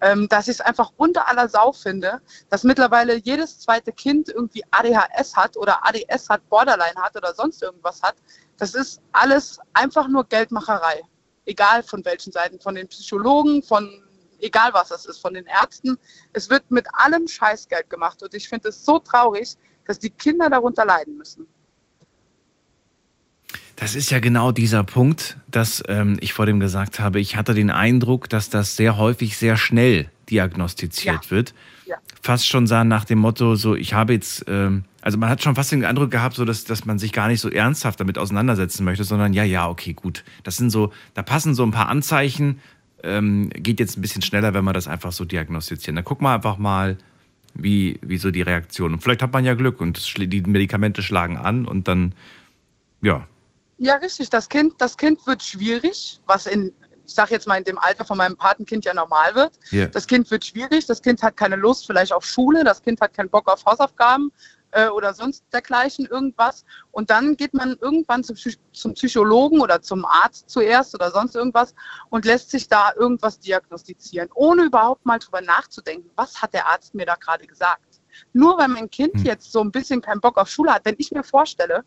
ähm, 0.00 0.28
dass 0.28 0.48
ich 0.48 0.56
es 0.56 0.60
einfach 0.60 0.92
unter 0.96 1.28
aller 1.28 1.48
Sau 1.48 1.72
finde, 1.72 2.20
dass 2.50 2.64
mittlerweile 2.64 3.16
jedes 3.16 3.58
zweite 3.58 3.92
Kind 3.92 4.28
irgendwie 4.28 4.62
ADHS 4.70 5.36
hat 5.36 5.56
oder 5.56 5.86
ADS 5.86 6.28
hat, 6.28 6.48
Borderline 6.48 6.96
hat 6.96 7.16
oder 7.16 7.34
sonst 7.34 7.62
irgendwas 7.62 8.02
hat. 8.02 8.16
Das 8.56 8.74
ist 8.74 9.00
alles 9.12 9.58
einfach 9.72 10.08
nur 10.08 10.24
Geldmacherei. 10.24 11.02
Egal 11.46 11.82
von 11.82 12.04
welchen 12.04 12.32
Seiten, 12.32 12.60
von 12.60 12.74
den 12.74 12.88
Psychologen, 12.88 13.62
von 13.62 14.04
egal 14.40 14.72
was 14.72 14.90
es 14.90 15.06
ist, 15.06 15.18
von 15.18 15.34
den 15.34 15.46
Ärzten. 15.46 15.98
Es 16.32 16.50
wird 16.50 16.70
mit 16.70 16.86
allem 16.92 17.26
Scheißgeld 17.26 17.90
gemacht 17.90 18.22
und 18.22 18.34
ich 18.34 18.48
finde 18.48 18.68
es 18.68 18.84
so 18.84 18.98
traurig, 18.98 19.56
dass 19.86 19.98
die 19.98 20.10
Kinder 20.10 20.50
darunter 20.50 20.84
leiden 20.84 21.16
müssen. 21.16 21.48
Das 23.80 23.94
ist 23.94 24.10
ja 24.10 24.18
genau 24.18 24.50
dieser 24.50 24.82
Punkt, 24.82 25.36
dass 25.48 25.82
ähm, 25.86 26.16
ich 26.20 26.32
vor 26.32 26.46
dem 26.46 26.58
gesagt 26.58 26.98
habe, 26.98 27.20
ich 27.20 27.36
hatte 27.36 27.54
den 27.54 27.70
Eindruck, 27.70 28.28
dass 28.28 28.50
das 28.50 28.74
sehr 28.76 28.96
häufig 28.96 29.36
sehr 29.36 29.56
schnell 29.56 30.10
diagnostiziert 30.30 31.26
ja. 31.26 31.30
wird. 31.30 31.54
Ja. 31.86 31.96
Fast 32.20 32.48
schon 32.48 32.66
sah 32.66 32.82
nach 32.82 33.04
dem 33.04 33.18
Motto, 33.18 33.54
so 33.54 33.76
ich 33.76 33.94
habe 33.94 34.14
jetzt, 34.14 34.44
ähm, 34.48 34.84
also 35.00 35.16
man 35.16 35.28
hat 35.28 35.44
schon 35.44 35.54
fast 35.54 35.70
den 35.70 35.84
Eindruck 35.84 36.10
gehabt, 36.10 36.34
so 36.34 36.44
dass, 36.44 36.64
dass 36.64 36.86
man 36.86 36.98
sich 36.98 37.12
gar 37.12 37.28
nicht 37.28 37.40
so 37.40 37.48
ernsthaft 37.48 38.00
damit 38.00 38.18
auseinandersetzen 38.18 38.84
möchte, 38.84 39.04
sondern 39.04 39.32
ja, 39.32 39.44
ja, 39.44 39.68
okay, 39.68 39.92
gut. 39.92 40.24
Das 40.42 40.56
sind 40.56 40.70
so, 40.70 40.92
da 41.14 41.22
passen 41.22 41.54
so 41.54 41.62
ein 41.62 41.70
paar 41.70 41.88
Anzeichen, 41.88 42.58
ähm, 43.04 43.48
geht 43.50 43.78
jetzt 43.78 43.96
ein 43.96 44.02
bisschen 44.02 44.22
schneller, 44.22 44.54
wenn 44.54 44.64
wir 44.64 44.72
das 44.72 44.88
einfach 44.88 45.12
so 45.12 45.24
diagnostizieren. 45.24 45.94
Dann 45.94 46.04
guck 46.04 46.20
mal 46.20 46.34
einfach 46.34 46.58
mal, 46.58 46.98
wie, 47.54 47.98
wie 48.02 48.18
so 48.18 48.32
die 48.32 48.42
Reaktion. 48.42 48.94
Und 48.94 49.02
vielleicht 49.02 49.22
hat 49.22 49.32
man 49.32 49.44
ja 49.44 49.54
Glück 49.54 49.80
und 49.80 50.18
die 50.18 50.40
Medikamente 50.42 51.02
schlagen 51.02 51.36
an 51.36 51.64
und 51.64 51.86
dann, 51.86 52.12
ja. 53.02 53.26
Ja, 53.78 53.96
richtig. 53.96 54.30
Das 54.30 54.48
Kind, 54.48 54.74
das 54.78 54.96
Kind 54.96 55.26
wird 55.26 55.42
schwierig, 55.42 56.20
was 56.26 56.46
in, 56.46 56.74
ich 57.06 57.14
sage 57.14 57.32
jetzt 57.32 57.46
mal, 57.46 57.56
in 57.56 57.64
dem 57.64 57.78
Alter 57.78 58.04
von 58.04 58.18
meinem 58.18 58.36
Patenkind 58.36 58.84
ja 58.84 58.92
normal 58.92 59.34
wird. 59.34 59.58
Yeah. 59.72 59.86
Das 59.86 60.06
Kind 60.06 60.30
wird 60.30 60.44
schwierig, 60.44 60.86
das 60.86 61.00
Kind 61.00 61.22
hat 61.22 61.36
keine 61.36 61.56
Lust 61.56 61.86
vielleicht 61.86 62.12
auf 62.12 62.24
Schule, 62.24 62.64
das 62.64 62.82
Kind 62.82 63.00
hat 63.00 63.14
keinen 63.14 63.30
Bock 63.30 63.50
auf 63.50 63.64
Hausaufgaben, 63.64 64.32
äh, 64.72 64.88
oder 64.88 65.14
sonst 65.14 65.44
dergleichen 65.52 66.06
irgendwas. 66.06 66.64
Und 66.90 67.10
dann 67.10 67.36
geht 67.36 67.54
man 67.54 67.76
irgendwann 67.80 68.24
zum, 68.24 68.36
zum 68.72 68.94
Psychologen 68.94 69.60
oder 69.60 69.82
zum 69.82 70.04
Arzt 70.04 70.50
zuerst 70.50 70.94
oder 70.94 71.10
sonst 71.10 71.34
irgendwas 71.34 71.74
und 72.10 72.24
lässt 72.24 72.50
sich 72.50 72.68
da 72.68 72.92
irgendwas 72.96 73.38
diagnostizieren, 73.40 74.28
ohne 74.34 74.64
überhaupt 74.64 75.06
mal 75.06 75.18
drüber 75.18 75.40
nachzudenken, 75.40 76.10
was 76.16 76.42
hat 76.42 76.54
der 76.54 76.66
Arzt 76.66 76.94
mir 76.94 77.06
da 77.06 77.14
gerade 77.14 77.46
gesagt. 77.46 78.00
Nur 78.32 78.58
weil 78.58 78.68
mein 78.68 78.90
Kind 78.90 79.14
hm. 79.14 79.24
jetzt 79.24 79.52
so 79.52 79.60
ein 79.60 79.70
bisschen 79.70 80.00
keinen 80.02 80.20
Bock 80.20 80.38
auf 80.38 80.48
Schule 80.48 80.74
hat, 80.74 80.84
wenn 80.84 80.96
ich 80.98 81.12
mir 81.12 81.22
vorstelle, 81.22 81.84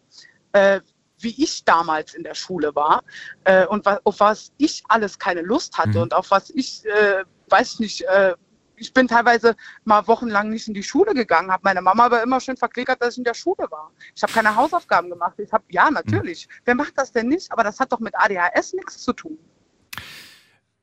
äh, 0.54 0.82
wie 1.24 1.44
ich 1.44 1.64
damals 1.66 2.14
in 2.14 2.24
der 2.24 2.36
Schule 2.36 2.76
war 2.76 3.04
äh, 3.44 3.66
und 3.66 3.88
auf 3.88 4.20
was 4.20 4.52
ich 4.58 4.84
alles 4.88 5.20
keine 5.20 5.42
Lust 5.42 5.78
hatte 5.78 5.98
mhm. 5.98 6.04
und 6.04 6.14
auf 6.14 6.32
was 6.32 6.50
ich, 6.50 6.86
äh, 6.86 7.24
weiß 7.50 7.74
ich 7.74 7.80
nicht, 7.80 8.02
äh, 8.04 8.34
ich 8.82 8.94
bin 8.94 9.08
teilweise 9.08 9.56
mal 9.84 10.08
wochenlang 10.08 10.50
nicht 10.50 10.68
in 10.68 10.74
die 10.74 10.84
Schule 10.84 11.14
gegangen, 11.14 11.52
habe 11.52 11.62
meine 11.64 11.82
Mama 11.82 12.06
aber 12.06 12.24
immer 12.24 12.40
schön 12.40 12.58
verklickert, 12.58 13.02
dass 13.02 13.14
ich 13.14 13.20
in 13.20 13.24
der 13.24 13.36
Schule 13.36 13.68
war. 13.70 13.92
Ich 14.16 14.24
habe 14.24 14.34
keine 14.34 14.56
Hausaufgaben 14.56 15.10
gemacht. 15.10 15.36
Ich 15.38 15.54
habe, 15.54 15.64
ja, 15.70 15.90
natürlich. 15.92 16.48
Mhm. 16.48 16.62
Wer 16.66 16.76
macht 16.76 16.94
das 16.98 17.12
denn 17.12 17.28
nicht? 17.28 17.52
Aber 17.52 17.64
das 17.64 17.80
hat 17.80 17.92
doch 17.92 18.00
mit 18.00 18.16
ADHS 18.16 18.74
nichts 18.74 18.98
zu 19.04 19.14
tun. 19.14 19.38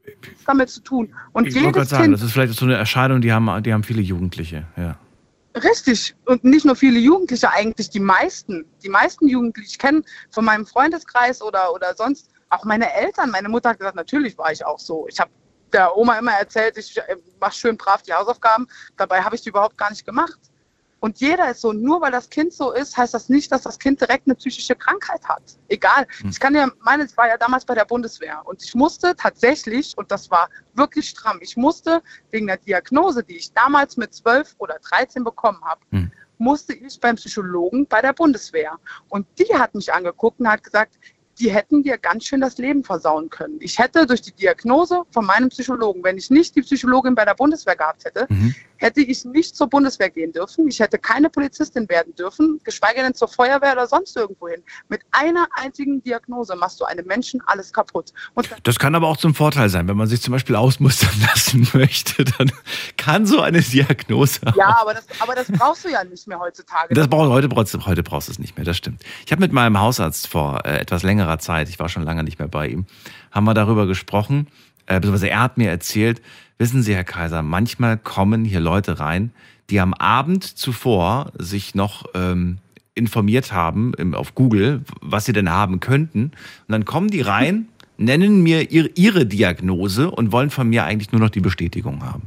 Nichts 0.07 0.45
damit 0.47 0.71
zu 0.71 0.81
tun. 0.81 1.15
Und 1.33 1.49
ich 1.49 1.55
wollte 1.57 1.73
gerade 1.73 1.87
sagen, 1.87 2.13
das 2.13 2.23
ist 2.23 2.33
vielleicht 2.33 2.55
so 2.55 2.65
eine 2.65 2.77
Erscheinung, 2.77 3.21
die 3.21 3.33
haben, 3.33 3.63
die 3.63 3.73
haben 3.73 3.83
viele 3.83 4.01
Jugendliche, 4.01 4.67
ja. 4.77 4.97
Richtig. 5.63 6.15
Und 6.27 6.45
nicht 6.45 6.65
nur 6.65 6.77
viele 6.77 6.99
Jugendliche, 6.99 7.51
eigentlich 7.51 7.91
die 7.91 8.01
meisten. 8.01 8.65
Die 8.83 8.89
meisten 8.89 9.29
Jugendlichen, 9.29 9.69
ich 9.69 9.79
kenne 9.79 10.03
von 10.31 10.45
meinem 10.45 10.67
Freundeskreis 10.67 11.43
oder, 11.43 11.73
oder 11.73 11.95
sonst 11.97 12.31
auch 12.51 12.65
meine 12.65 12.93
Eltern. 12.93 13.31
Meine 13.31 13.49
Mutter 13.49 13.71
hat 13.71 13.79
gesagt, 13.79 13.97
natürlich 13.97 14.37
war 14.39 14.53
ich 14.53 14.65
auch 14.65 14.79
so. 14.79 15.07
Ich 15.09 15.19
habe 15.19 15.31
der 15.73 15.97
Oma 15.97 16.19
immer 16.19 16.33
erzählt, 16.33 16.79
ich 16.79 16.97
äh, 16.97 17.17
mache 17.41 17.55
schön 17.55 17.77
brav 17.77 18.03
die 18.03 18.13
Hausaufgaben. 18.13 18.67
Dabei 18.97 19.23
habe 19.23 19.35
ich 19.35 19.43
die 19.43 19.51
überhaupt 19.51 19.77
gar 19.77 19.91
nicht 19.91 20.05
gemacht. 20.05 20.39
Und 21.01 21.21
jeder 21.21 21.51
ist 21.51 21.61
so, 21.61 21.73
nur 21.73 22.01
weil 22.01 22.11
das 22.11 22.29
Kind 22.29 22.53
so 22.53 22.73
ist, 22.73 22.97
heißt 22.97 23.15
das 23.15 23.29
nicht, 23.29 23.53
dass 23.53 23.63
das 23.63 23.79
Kind 23.79 24.01
direkt 24.01 24.27
eine 24.27 24.35
psychische 24.35 24.75
Krankheit 24.75 25.25
hat. 25.29 25.43
Egal. 25.69 26.07
Hm. 26.21 26.31
Ich 26.31 26.41
kann 26.41 26.55
ja, 26.55 26.69
meine 26.81 27.07
war 27.17 27.29
ja 27.29 27.37
damals 27.37 27.65
bei 27.65 27.75
der 27.75 27.85
Bundeswehr 27.85 28.43
und 28.45 28.63
ich 28.63 28.75
musste 28.75 29.15
tatsächlich, 29.17 29.97
und 29.97 30.11
das 30.11 30.31
war 30.31 30.49
wirklich 30.75 31.09
stramm, 31.09 31.39
ich 31.41 31.57
musste 31.57 32.03
wegen 32.31 32.47
der 32.47 32.57
Diagnose, 32.57 33.23
die 33.23 33.37
ich 33.37 33.53
damals 33.53 33.97
mit 33.97 34.13
12 34.13 34.57
oder 34.59 34.79
13 34.89 35.25
bekommen 35.25 35.61
habe, 35.65 35.81
hm. 35.91 36.13
musste 36.39 36.75
ich 36.75 36.99
beim 37.01 37.17
Psychologen 37.17 37.87
bei 37.87 38.03
der 38.03 38.13
Bundeswehr. 38.13 38.79
Und 39.09 39.27
die 39.39 39.55
hat 39.55 39.75
mich 39.75 39.93
angeguckt 39.93 40.41
und 40.41 40.49
hat 40.49 40.65
gesagt, 40.65 40.99
die 41.39 41.51
hätten 41.51 41.83
dir 41.83 41.99
ganz 41.99 42.25
schön 42.25 42.41
das 42.41 42.59
Leben 42.59 42.85
versauen 42.85 43.31
können. 43.31 43.59
Ich 43.61 43.79
hätte 43.79 44.07
durch 44.07 44.23
die 44.23 44.33
Diagnose 44.33 45.03
von 45.11 45.25
meinem 45.25 45.49
Psychologen, 45.51 46.03
wenn 46.03 46.19
ich 46.19 46.31
nicht 46.31 46.57
die 46.57 46.63
Psychologin 46.63 47.15
bei 47.15 47.25
der 47.25 47.35
Bundeswehr 47.35 47.77
gehabt 47.77 48.05
hätte, 48.05 48.27
mhm. 48.29 48.55
Hätte 48.79 49.01
ich 49.01 49.25
nicht 49.25 49.55
zur 49.55 49.69
Bundeswehr 49.69 50.11
gehen 50.11 50.33
dürfen. 50.33 50.67
Ich 50.69 50.81
hätte 50.81 50.99
keine 50.99 51.31
Polizistin 51.31 51.89
werden 51.89 52.15
dürfen, 52.17 52.61
geschweige 52.65 53.03
denn 53.03 53.15
zur 53.15 53.29
Feuerwehr 53.29 53.73
oder 53.73 53.87
sonst 53.87 54.17
irgendwo 54.17 54.49
hin. 54.49 54.63
Mit 54.89 55.03
einer 55.13 55.47
einzigen 55.53 56.03
Diagnose 56.03 56.57
machst 56.57 56.81
du 56.81 56.85
einem 56.85 57.07
Menschen 57.07 57.41
alles 57.47 57.73
kaputt. 57.73 58.13
das 58.63 58.79
kann 58.79 58.95
aber 58.95 59.07
auch 59.07 59.17
zum 59.17 59.35
Vorteil 59.35 59.69
sein, 59.69 59.87
wenn 59.89 59.97
man 59.97 60.09
sich 60.09 60.23
zum 60.23 60.33
Beispiel 60.33 60.57
ausmustern 60.57 61.11
lassen 61.21 61.69
möchte, 61.75 62.25
dann 62.25 62.51
kann 62.97 63.27
so 63.27 63.41
eine 63.41 63.61
Diagnose. 63.61 64.41
Ja, 64.57 64.79
aber 64.81 64.95
das, 64.95 65.07
aber 65.21 65.35
das 65.35 65.47
brauchst 65.53 65.85
du 65.85 65.91
ja 65.91 66.03
nicht 66.05 66.27
mehr 66.27 66.41
heutzutage. 66.41 66.95
Das 66.95 67.09
brauchst, 67.09 67.31
heute, 67.31 67.49
heute 67.87 68.03
brauchst 68.03 68.29
du 68.29 68.33
es 68.33 68.39
nicht 68.39 68.57
mehr, 68.57 68.65
das 68.65 68.77
stimmt. 68.77 69.03
Ich 69.27 69.33
habe 69.33 69.41
mit 69.41 69.53
meinem 69.53 69.79
Hausarzt 69.79 70.27
vor 70.27 70.65
äh, 70.65 70.79
etwas 70.79 71.03
längerer 71.03 71.19
längerer 71.19 71.39
Zeit, 71.39 71.69
ich 71.69 71.79
war 71.79 71.89
schon 71.89 72.05
lange 72.05 72.25
nicht 72.25 72.39
mehr 72.39 72.49
bei 72.49 72.69
ihm, 72.69 72.87
haben 73.31 73.45
wir 73.45 73.55
darüber 73.55 73.87
gesprochen, 73.87 74.49
äh, 74.87 74.95
beziehungsweise 74.95 75.31
er 75.31 75.41
hat 75.41 75.59
mir 75.59 75.71
erzählt, 75.71 76.23
wissen 76.59 76.83
Sie, 76.83 76.95
Herr 76.95 77.05
Kaiser, 77.05 77.43
manchmal 77.43 77.97
kommen 77.97 78.45
hier 78.45 78.61
Leute 78.61 78.99
rein, 78.99 79.33
die 79.71 79.81
am 79.81 79.95
Abend 79.95 80.45
zuvor 80.45 81.33
sich 81.39 81.75
noch 81.75 82.05
ähm, 82.15 82.59
informiert 82.95 83.53
haben 83.53 83.95
im, 83.95 84.15
auf 84.15 84.35
Google, 84.35 84.83
was 85.01 85.25
sie 85.25 85.33
denn 85.33 85.51
haben 85.51 85.81
könnten. 85.81 86.25
Und 86.25 86.33
dann 86.69 86.85
kommen 86.85 87.09
die 87.09 87.21
rein, 87.21 87.69
nennen 87.97 88.43
mir 88.43 88.71
ihre, 88.71 88.91
ihre 88.95 89.27
Diagnose 89.27 90.11
und 90.11 90.33
wollen 90.33 90.51
von 90.51 90.69
mir 90.69 90.85
eigentlich 90.85 91.13
nur 91.13 91.21
noch 91.21 91.31
die 91.31 91.41
Bestätigung 91.41 92.05
haben. 92.05 92.25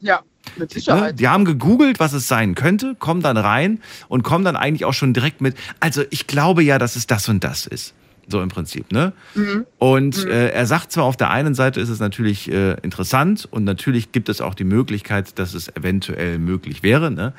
Ja, 0.00 0.20
mit 0.56 0.72
Sicherheit. 0.72 1.18
Die 1.18 1.28
haben 1.28 1.44
gegoogelt, 1.44 2.00
was 2.00 2.12
es 2.12 2.28
sein 2.28 2.54
könnte, 2.54 2.94
kommen 2.98 3.20
dann 3.20 3.36
rein 3.36 3.80
und 4.08 4.22
kommen 4.22 4.44
dann 4.44 4.56
eigentlich 4.56 4.84
auch 4.84 4.94
schon 4.94 5.12
direkt 5.12 5.40
mit, 5.40 5.56
also 5.80 6.02
ich 6.10 6.26
glaube 6.26 6.62
ja, 6.62 6.78
dass 6.78 6.96
es 6.96 7.06
das 7.06 7.28
und 7.28 7.42
das 7.44 7.66
ist. 7.66 7.94
So 8.30 8.42
im 8.42 8.50
Prinzip, 8.50 8.92
ne? 8.92 9.12
Mhm. 9.34 9.64
Und 9.78 10.24
mhm. 10.24 10.30
Äh, 10.30 10.48
er 10.50 10.66
sagt 10.66 10.92
zwar, 10.92 11.04
auf 11.04 11.16
der 11.16 11.30
einen 11.30 11.54
Seite 11.54 11.80
ist 11.80 11.88
es 11.88 11.98
natürlich 11.98 12.50
äh, 12.52 12.74
interessant 12.82 13.48
und 13.50 13.64
natürlich 13.64 14.12
gibt 14.12 14.28
es 14.28 14.40
auch 14.40 14.54
die 14.54 14.64
Möglichkeit, 14.64 15.38
dass 15.38 15.54
es 15.54 15.74
eventuell 15.74 16.38
möglich 16.38 16.82
wäre, 16.82 17.10
ne? 17.10 17.32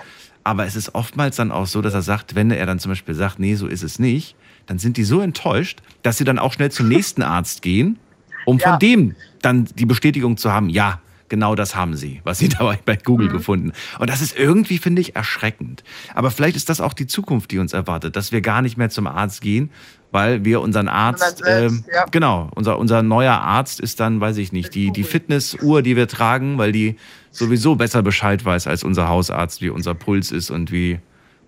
Aber 0.44 0.66
es 0.66 0.76
ist 0.76 0.96
oftmals 0.96 1.36
dann 1.36 1.52
auch 1.52 1.68
so, 1.68 1.82
dass 1.82 1.94
er 1.94 2.02
sagt, 2.02 2.34
wenn 2.34 2.50
er 2.50 2.66
dann 2.66 2.80
zum 2.80 2.92
Beispiel 2.92 3.14
sagt, 3.14 3.40
nee, 3.40 3.56
so 3.56 3.68
ist 3.68 3.84
es 3.84 4.00
nicht, 4.00 4.36
dann 4.66 4.80
sind 4.80 4.98
die 4.98 5.04
so 5.04 5.22
enttäuscht, 5.22 5.82
dass 6.02 6.18
sie 6.18 6.24
dann 6.24 6.40
auch 6.40 6.54
schnell 6.54 6.72
zum 6.72 6.88
nächsten 6.88 7.22
Arzt 7.22 7.62
gehen, 7.62 8.00
um 8.46 8.58
ja. 8.58 8.72
von 8.72 8.80
dem 8.80 9.16
dann 9.42 9.66
die 9.66 9.86
Bestätigung 9.86 10.38
zu 10.38 10.52
haben, 10.52 10.70
ja, 10.70 11.02
genau 11.30 11.56
das 11.56 11.76
haben 11.76 11.96
sie, 11.96 12.22
was 12.24 12.40
sie 12.40 12.50
dabei 12.60 12.80
bei 12.84 12.96
Google 12.96 13.28
mhm. 13.30 13.34
gefunden. 13.34 13.72
Und 14.00 14.10
das 14.10 14.22
ist 14.22 14.38
irgendwie, 14.38 14.78
finde 14.78 15.02
ich, 15.02 15.16
erschreckend. 15.16 15.84
Aber 16.14 16.32
vielleicht 16.32 16.56
ist 16.56 16.70
das 16.70 16.82
auch 16.82 16.94
die 16.94 17.08
Zukunft, 17.08 17.52
die 17.52 17.60
uns 17.60 17.74
erwartet, 17.74 18.16
dass 18.16 18.32
wir 18.32 18.42
gar 18.42 18.62
nicht 18.62 18.78
mehr 18.78 18.90
zum 18.90 19.08
Arzt 19.08 19.42
gehen, 19.42 19.70
weil 20.12 20.44
wir 20.44 20.62
unseren 20.62 20.88
Arzt, 20.88 21.40
selbst, 21.40 21.88
äh, 21.88 21.94
ja. 21.94 22.06
genau, 22.10 22.50
unser, 22.56 22.80
unser 22.80 23.04
neuer 23.04 23.36
Arzt 23.36 23.80
ist 23.80 24.00
dann, 24.00 24.20
weiß 24.20 24.38
ich 24.38 24.52
nicht, 24.52 24.74
die, 24.74 24.92
die 24.92 25.04
Fitnessuhr, 25.04 25.82
die 25.82 25.96
wir 25.96 26.08
tragen, 26.08 26.58
weil 26.58 26.72
die 26.72 26.98
sowieso 27.32 27.76
besser 27.76 28.02
Bescheid 28.02 28.44
weiß 28.44 28.68
als 28.68 28.84
unser 28.84 29.08
Hausarzt, 29.08 29.62
wie 29.62 29.70
unser 29.70 29.94
Puls 29.94 30.32
ist 30.32 30.50
und 30.50 30.72
wie 30.72 31.00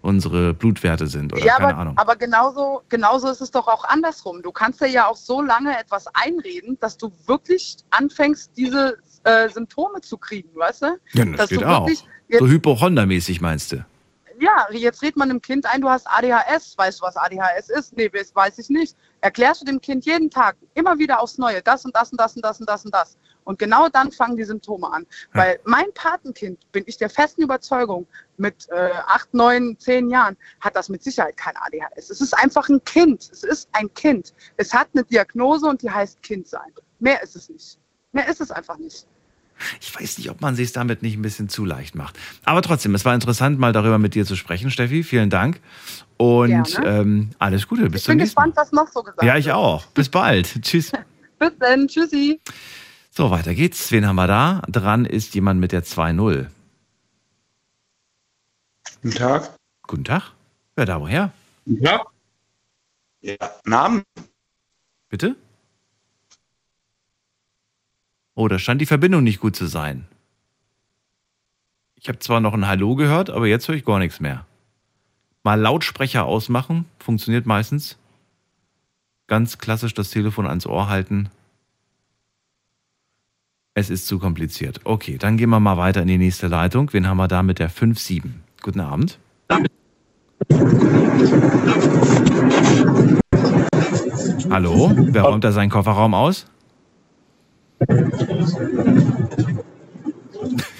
unsere 0.01 0.53
Blutwerte 0.53 1.07
sind 1.07 1.33
oder 1.33 1.45
ja, 1.45 1.57
keine 1.57 1.69
aber, 1.69 1.77
Ahnung. 1.77 1.97
Aber 1.97 2.15
genauso, 2.15 2.81
genauso 2.89 3.29
ist 3.29 3.41
es 3.41 3.51
doch 3.51 3.67
auch 3.67 3.83
andersrum. 3.85 4.41
Du 4.41 4.51
kannst 4.51 4.81
dir 4.81 4.87
ja 4.87 5.07
auch 5.07 5.15
so 5.15 5.41
lange 5.41 5.77
etwas 5.79 6.05
einreden, 6.13 6.77
dass 6.79 6.97
du 6.97 7.11
wirklich 7.27 7.77
anfängst, 7.91 8.51
diese 8.57 8.97
äh, 9.23 9.49
Symptome 9.49 10.01
zu 10.01 10.17
kriegen, 10.17 10.49
weißt 10.55 10.81
du? 10.83 10.85
Ja, 11.13 11.25
das 11.25 11.37
dass 11.37 11.49
geht 11.49 11.63
auch. 11.63 11.87
so 12.39 12.47
Hypochondermäßig 12.47 13.41
meinst 13.41 13.73
du? 13.73 13.85
Ja, 14.41 14.67
jetzt 14.71 15.03
redet 15.03 15.17
man 15.17 15.29
dem 15.29 15.41
Kind 15.41 15.67
ein, 15.67 15.81
du 15.81 15.89
hast 15.89 16.07
ADHS. 16.07 16.75
Weißt 16.77 16.99
du, 16.99 17.05
was 17.05 17.15
ADHS 17.15 17.69
ist? 17.69 17.95
Nee, 17.95 18.09
das 18.09 18.35
weiß 18.35 18.57
ich 18.57 18.69
nicht. 18.69 18.97
Erklärst 19.21 19.61
du 19.61 19.65
dem 19.65 19.79
Kind 19.79 20.03
jeden 20.05 20.31
Tag 20.31 20.57
immer 20.73 20.97
wieder 20.97 21.21
aufs 21.21 21.37
Neue, 21.37 21.61
das 21.61 21.85
und 21.85 21.95
das 21.95 22.11
und 22.11 22.19
das 22.19 22.35
und 22.35 22.43
das 22.43 22.59
und 22.59 22.67
das 22.67 22.85
und 22.85 22.93
das. 22.93 23.17
Und 23.43 23.59
genau 23.59 23.87
dann 23.89 24.11
fangen 24.11 24.37
die 24.37 24.43
Symptome 24.43 24.91
an. 24.91 25.05
Weil 25.33 25.59
mein 25.63 25.93
Patenkind, 25.93 26.59
bin 26.71 26.83
ich 26.87 26.97
der 26.97 27.11
festen 27.11 27.43
Überzeugung, 27.43 28.07
mit 28.37 28.67
äh, 28.69 28.91
acht, 29.05 29.31
neun, 29.31 29.77
zehn 29.79 30.09
Jahren 30.09 30.35
hat 30.59 30.75
das 30.75 30.89
mit 30.89 31.03
Sicherheit 31.03 31.37
kein 31.37 31.55
ADHS. 31.57 32.09
Es 32.09 32.21
ist 32.21 32.33
einfach 32.33 32.67
ein 32.67 32.83
Kind. 32.83 33.29
Es 33.31 33.43
ist 33.43 33.69
ein 33.73 33.93
Kind. 33.93 34.33
Es 34.57 34.73
hat 34.73 34.87
eine 34.93 35.03
Diagnose 35.03 35.67
und 35.67 35.83
die 35.83 35.91
heißt 35.91 36.21
Kind 36.23 36.47
sein. 36.47 36.73
Mehr 36.99 37.21
ist 37.21 37.35
es 37.35 37.47
nicht. 37.47 37.77
Mehr 38.11 38.27
ist 38.27 38.41
es 38.41 38.49
einfach 38.49 38.77
nicht. 38.77 39.07
Ich 39.79 39.93
weiß 39.99 40.17
nicht, 40.17 40.29
ob 40.29 40.41
man 40.41 40.55
sich 40.55 40.71
damit 40.71 41.01
nicht 41.01 41.17
ein 41.17 41.21
bisschen 41.21 41.49
zu 41.49 41.65
leicht 41.65 41.95
macht. 41.95 42.17
Aber 42.43 42.61
trotzdem, 42.61 42.93
es 42.95 43.05
war 43.05 43.13
interessant, 43.13 43.59
mal 43.59 43.73
darüber 43.73 43.97
mit 43.99 44.15
dir 44.15 44.25
zu 44.25 44.35
sprechen, 44.35 44.71
Steffi. 44.71 45.03
Vielen 45.03 45.29
Dank. 45.29 45.59
Und 46.17 46.79
ähm, 46.83 47.31
alles 47.39 47.67
Gute. 47.67 47.89
Bis 47.89 48.01
Ich 48.01 48.05
zum 48.05 48.11
bin 48.17 48.25
gespannt, 48.25 48.55
was 48.55 48.71
noch 48.71 48.87
so 48.87 49.01
gesagt 49.01 49.23
Ja, 49.23 49.37
ich 49.37 49.45
wird. 49.45 49.55
auch. 49.55 49.85
Bis 49.87 50.09
bald. 50.09 50.53
Tschüss. 50.61 50.91
Bis 51.39 51.51
dann. 51.59 51.87
Tschüssi. 51.87 52.39
So, 53.09 53.31
weiter 53.31 53.53
geht's. 53.55 53.91
Wen 53.91 54.05
haben 54.07 54.15
wir 54.15 54.27
da? 54.27 54.61
Dran 54.67 55.05
ist 55.05 55.33
jemand 55.35 55.59
mit 55.59 55.71
der 55.71 55.83
2-0. 55.83 56.47
Guten 59.01 59.15
Tag. 59.15 59.55
Guten 59.87 60.03
Tag. 60.03 60.31
Wer 60.75 60.85
da 60.85 61.01
woher? 61.01 61.31
Guten 61.65 61.83
Tag. 61.83 62.05
Ja, 63.21 63.35
Namen? 63.65 64.03
Bitte? 65.09 65.35
Oh, 68.41 68.47
da 68.47 68.57
scheint 68.57 68.81
die 68.81 68.87
Verbindung 68.87 69.23
nicht 69.23 69.39
gut 69.39 69.55
zu 69.55 69.67
sein. 69.67 70.07
Ich 71.93 72.07
habe 72.07 72.17
zwar 72.17 72.39
noch 72.39 72.55
ein 72.55 72.67
Hallo 72.67 72.95
gehört, 72.95 73.29
aber 73.29 73.45
jetzt 73.45 73.67
höre 73.67 73.75
ich 73.75 73.85
gar 73.85 73.99
nichts 73.99 74.19
mehr. 74.19 74.47
Mal 75.43 75.61
Lautsprecher 75.61 76.25
ausmachen, 76.25 76.85
funktioniert 76.97 77.45
meistens. 77.45 77.99
Ganz 79.27 79.59
klassisch 79.59 79.93
das 79.93 80.09
Telefon 80.09 80.47
ans 80.47 80.65
Ohr 80.65 80.89
halten. 80.89 81.29
Es 83.75 83.91
ist 83.91 84.07
zu 84.07 84.17
kompliziert. 84.17 84.81
Okay, 84.85 85.19
dann 85.19 85.37
gehen 85.37 85.51
wir 85.51 85.59
mal 85.59 85.77
weiter 85.77 86.01
in 86.01 86.07
die 86.07 86.17
nächste 86.17 86.47
Leitung. 86.47 86.91
Wen 86.93 87.07
haben 87.07 87.17
wir 87.17 87.27
da 87.27 87.43
mit 87.43 87.59
der 87.59 87.69
5-7? 87.69 88.23
Guten 88.63 88.79
Abend. 88.79 89.19
Hallo, 94.49 94.91
wer 94.97 95.21
räumt 95.21 95.43
da 95.43 95.51
seinen 95.51 95.69
Kofferraum 95.69 96.15
aus? 96.15 96.47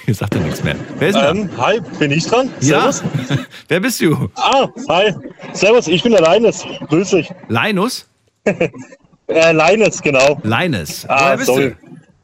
Hier 0.04 0.14
sagt 0.14 0.34
er 0.34 0.40
nichts 0.40 0.62
mehr. 0.62 0.76
Wer 0.98 1.08
ist 1.08 1.16
ähm, 1.16 1.48
Hi, 1.56 1.80
bin 1.98 2.10
ich 2.10 2.26
dran? 2.26 2.50
Ja. 2.60 2.92
Servus. 2.92 3.02
Wer 3.68 3.80
bist 3.80 4.00
du? 4.00 4.28
Ah, 4.36 4.68
hi. 4.88 5.14
Servus, 5.52 5.88
ich 5.88 6.02
bin 6.02 6.12
der 6.12 6.20
Leines. 6.20 6.64
Grüß 6.88 7.10
dich. 7.10 7.30
Linus? 7.48 8.06
äh, 8.44 9.52
Leines, 9.52 10.02
genau. 10.02 10.40
Leines. 10.42 11.06
Ah, 11.08 11.20
Woher 11.20 11.36
bist 11.36 11.46
sorry. 11.46 11.76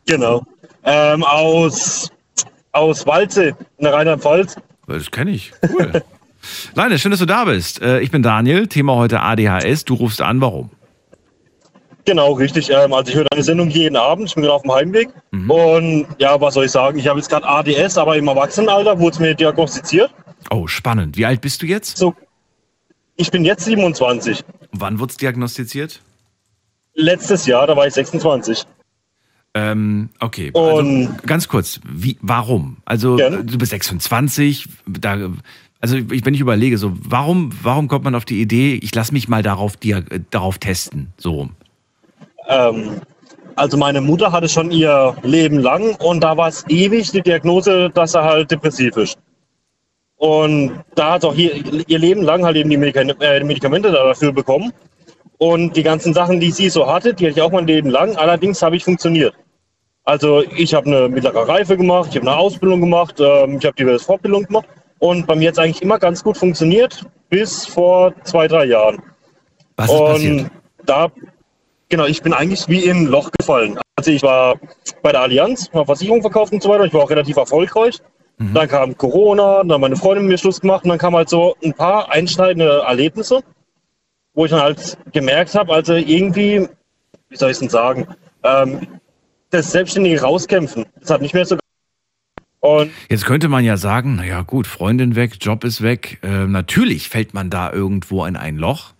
Genau. 0.06 0.42
Ähm, 0.84 1.22
aus, 1.24 2.10
aus 2.72 3.06
Walze, 3.06 3.48
in 3.78 3.84
der 3.84 3.92
Rheinland-Pfalz. 3.94 4.56
Das 4.86 5.10
kenne 5.10 5.32
ich. 5.32 5.52
Cool. 5.62 6.02
Leines, 6.74 7.00
schön, 7.00 7.10
dass 7.10 7.20
du 7.20 7.26
da 7.26 7.44
bist. 7.44 7.82
Äh, 7.82 8.00
Ich 8.00 8.10
bin 8.10 8.22
Daniel, 8.22 8.66
Thema 8.68 8.94
heute 8.94 9.20
ADHS. 9.20 9.84
Du 9.84 9.94
rufst 9.94 10.22
an, 10.22 10.40
warum? 10.40 10.70
Genau, 12.09 12.32
richtig. 12.32 12.70
Ähm, 12.70 12.94
also 12.94 13.10
ich 13.10 13.16
höre 13.16 13.26
deine 13.26 13.43
Sendung 13.43 13.68
jeden 13.68 13.94
Abend. 13.94 14.30
Ich 14.30 14.35
bin 14.35 14.43
gerade 14.43 14.55
auf 14.55 14.62
dem 14.62 14.72
Heimweg. 14.72 15.10
Mhm. 15.30 15.51
Und 15.51 16.06
ja, 16.18 16.40
was 16.40 16.55
soll 16.55 16.64
ich 16.64 16.70
sagen? 16.70 16.98
Ich 16.98 17.06
habe 17.06 17.18
jetzt 17.18 17.28
gerade 17.28 17.47
ADS, 17.47 17.98
aber 17.98 18.16
im 18.16 18.26
Erwachsenenalter 18.28 18.98
wurde 18.98 19.12
es 19.12 19.18
mir 19.18 19.35
diagnostiziert. 19.35 20.10
Oh, 20.51 20.66
spannend. 20.66 21.18
Wie 21.18 21.26
alt 21.26 21.43
bist 21.43 21.60
du 21.60 21.66
jetzt? 21.66 21.98
So, 21.98 22.14
ich 23.16 23.30
bin 23.30 23.44
jetzt 23.44 23.66
27. 23.66 24.43
Wann 24.72 24.98
wurde 24.98 25.10
es 25.10 25.16
diagnostiziert? 25.18 26.01
Letztes 26.94 27.44
Jahr, 27.44 27.66
da 27.66 27.76
war 27.76 27.86
ich 27.86 27.93
26. 27.93 28.64
Ähm, 29.52 30.09
okay, 30.18 30.51
also 30.55 31.10
ganz 31.26 31.47
kurz, 31.47 31.78
wie, 31.86 32.16
warum? 32.22 32.78
Also 32.86 33.18
du 33.18 33.59
bist 33.59 33.70
26, 33.70 34.66
da, 34.86 35.30
also 35.80 35.97
ich, 35.97 36.24
wenn 36.24 36.32
ich 36.32 36.40
überlege, 36.40 36.78
so 36.78 36.93
warum, 37.02 37.51
warum 37.62 37.89
kommt 37.89 38.05
man 38.05 38.14
auf 38.14 38.24
die 38.24 38.40
Idee, 38.40 38.76
ich 38.76 38.94
lasse 38.94 39.12
mich 39.12 39.28
mal 39.28 39.43
darauf, 39.43 39.74
äh, 39.85 40.20
darauf 40.30 40.59
testen, 40.59 41.12
so 41.18 41.32
rum? 41.32 41.51
Ähm, 42.48 43.00
also 43.56 43.76
meine 43.76 44.00
Mutter 44.00 44.32
hatte 44.32 44.48
schon 44.48 44.70
ihr 44.70 45.16
Leben 45.22 45.58
lang 45.58 45.96
und 45.96 46.22
da 46.22 46.36
war 46.36 46.48
es 46.48 46.64
ewig 46.68 47.10
die 47.12 47.22
Diagnose, 47.22 47.90
dass 47.90 48.14
er 48.14 48.24
halt 48.24 48.50
depressiv 48.50 48.96
ist. 48.96 49.18
Und 50.16 50.84
da 50.96 51.12
hat 51.12 51.24
auch 51.24 51.34
hier, 51.34 51.54
ihr 51.86 51.98
Leben 51.98 52.22
lang 52.22 52.44
halt 52.44 52.56
eben 52.56 52.70
die 52.70 52.76
Medikamente, 52.76 53.88
äh, 53.88 53.92
dafür 53.92 54.32
bekommen. 54.32 54.72
Und 55.38 55.76
die 55.76 55.84
ganzen 55.84 56.12
Sachen, 56.12 56.40
die 56.40 56.50
sie 56.50 56.68
so 56.68 56.86
hatte, 56.86 57.14
die 57.14 57.26
hatte 57.26 57.38
ich 57.38 57.42
auch 57.42 57.52
mein 57.52 57.66
Leben 57.66 57.90
lang. 57.90 58.16
Allerdings 58.16 58.60
habe 58.60 58.76
ich 58.76 58.84
funktioniert. 58.84 59.34
Also 60.04 60.42
ich 60.56 60.74
habe 60.74 60.86
eine 60.86 61.08
mittlere 61.08 61.46
Reife 61.46 61.76
gemacht, 61.76 62.08
ich 62.10 62.16
habe 62.16 62.28
eine 62.28 62.36
Ausbildung 62.36 62.80
gemacht, 62.80 63.20
ähm, 63.20 63.58
ich 63.58 63.66
habe 63.66 63.76
diverse 63.76 64.04
Fortbildungen 64.04 64.46
gemacht. 64.46 64.66
Und 65.00 65.26
bei 65.26 65.36
mir 65.36 65.48
hat 65.48 65.54
es 65.54 65.58
eigentlich 65.58 65.82
immer 65.82 65.98
ganz 65.98 66.24
gut 66.24 66.36
funktioniert, 66.36 67.04
bis 67.28 67.66
vor 67.66 68.12
zwei, 68.24 68.48
drei 68.48 68.64
Jahren. 68.64 69.00
Was 69.76 69.86
ist 69.86 70.00
und 70.00 70.06
passiert? 70.06 70.50
da, 70.86 71.08
genau, 71.89 72.06
ich 72.06 72.23
bin 72.23 72.32
eigentlich 72.32 72.69
wie 72.69 72.85
in 72.85 72.98
ein 72.98 73.06
Loch 73.06 73.31
gefallen. 73.39 73.78
Also 73.97 74.10
ich 74.10 74.23
war 74.23 74.56
bei 75.02 75.12
der 75.12 75.23
Allianz, 75.23 75.70
habe 75.73 75.86
Versicherung 75.86 76.20
verkauft 76.20 76.52
und 76.52 76.62
so 76.62 76.69
weiter. 76.69 76.85
Ich 76.85 76.94
war 76.94 77.02
auch 77.02 77.10
relativ 77.10 77.36
erfolgreich. 77.36 78.01
Dann 78.39 78.69
kam 78.69 78.97
Corona, 78.97 79.59
dann 79.59 79.73
hat 79.73 79.81
meine 79.81 79.97
Freundin 79.97 80.24
mit 80.24 80.32
mir 80.32 80.39
Schluss 80.39 80.60
gemacht 80.60 80.85
und 80.85 80.90
dann 80.90 80.98
kam 80.98 81.16
halt 81.16 81.28
so 81.28 81.56
ein 81.65 81.74
paar 81.74 82.12
einschneidende 82.12 82.85
Erlebnisse, 82.86 83.43
wo 84.32 84.44
ich 84.44 84.52
dann 84.52 84.60
halt 84.60 84.97
gemerkt 85.12 85.56
habe, 85.56 85.73
also 85.73 85.94
irgendwie, 85.94 86.69
wie 87.31 87.36
soll 87.36 87.51
ich 87.51 87.55
es 87.55 87.59
denn 87.59 87.69
sagen, 87.69 88.06
ähm, 88.44 88.86
das 89.51 89.73
selbstständige 89.73 90.20
Rauskämpfen, 90.20 90.86
das 91.01 91.10
hat 91.10 91.20
nicht 91.20 91.35
mehr 91.35 91.47
so 91.47 91.59
und 92.60 92.93
Jetzt 93.09 93.24
könnte 93.24 93.48
man 93.48 93.65
ja 93.65 93.77
sagen, 93.77 94.16
naja 94.16 94.43
gut, 94.43 94.66
Freundin 94.66 95.16
weg, 95.16 95.36
Job 95.40 95.65
ist 95.65 95.82
weg. 95.82 96.19
Äh, 96.23 96.47
natürlich 96.47 97.09
fällt 97.09 97.35
man 97.35 97.51
da 97.51 97.73
irgendwo 97.73 98.24
in 98.24 98.36
ein 98.36 98.56
Loch. 98.56 98.93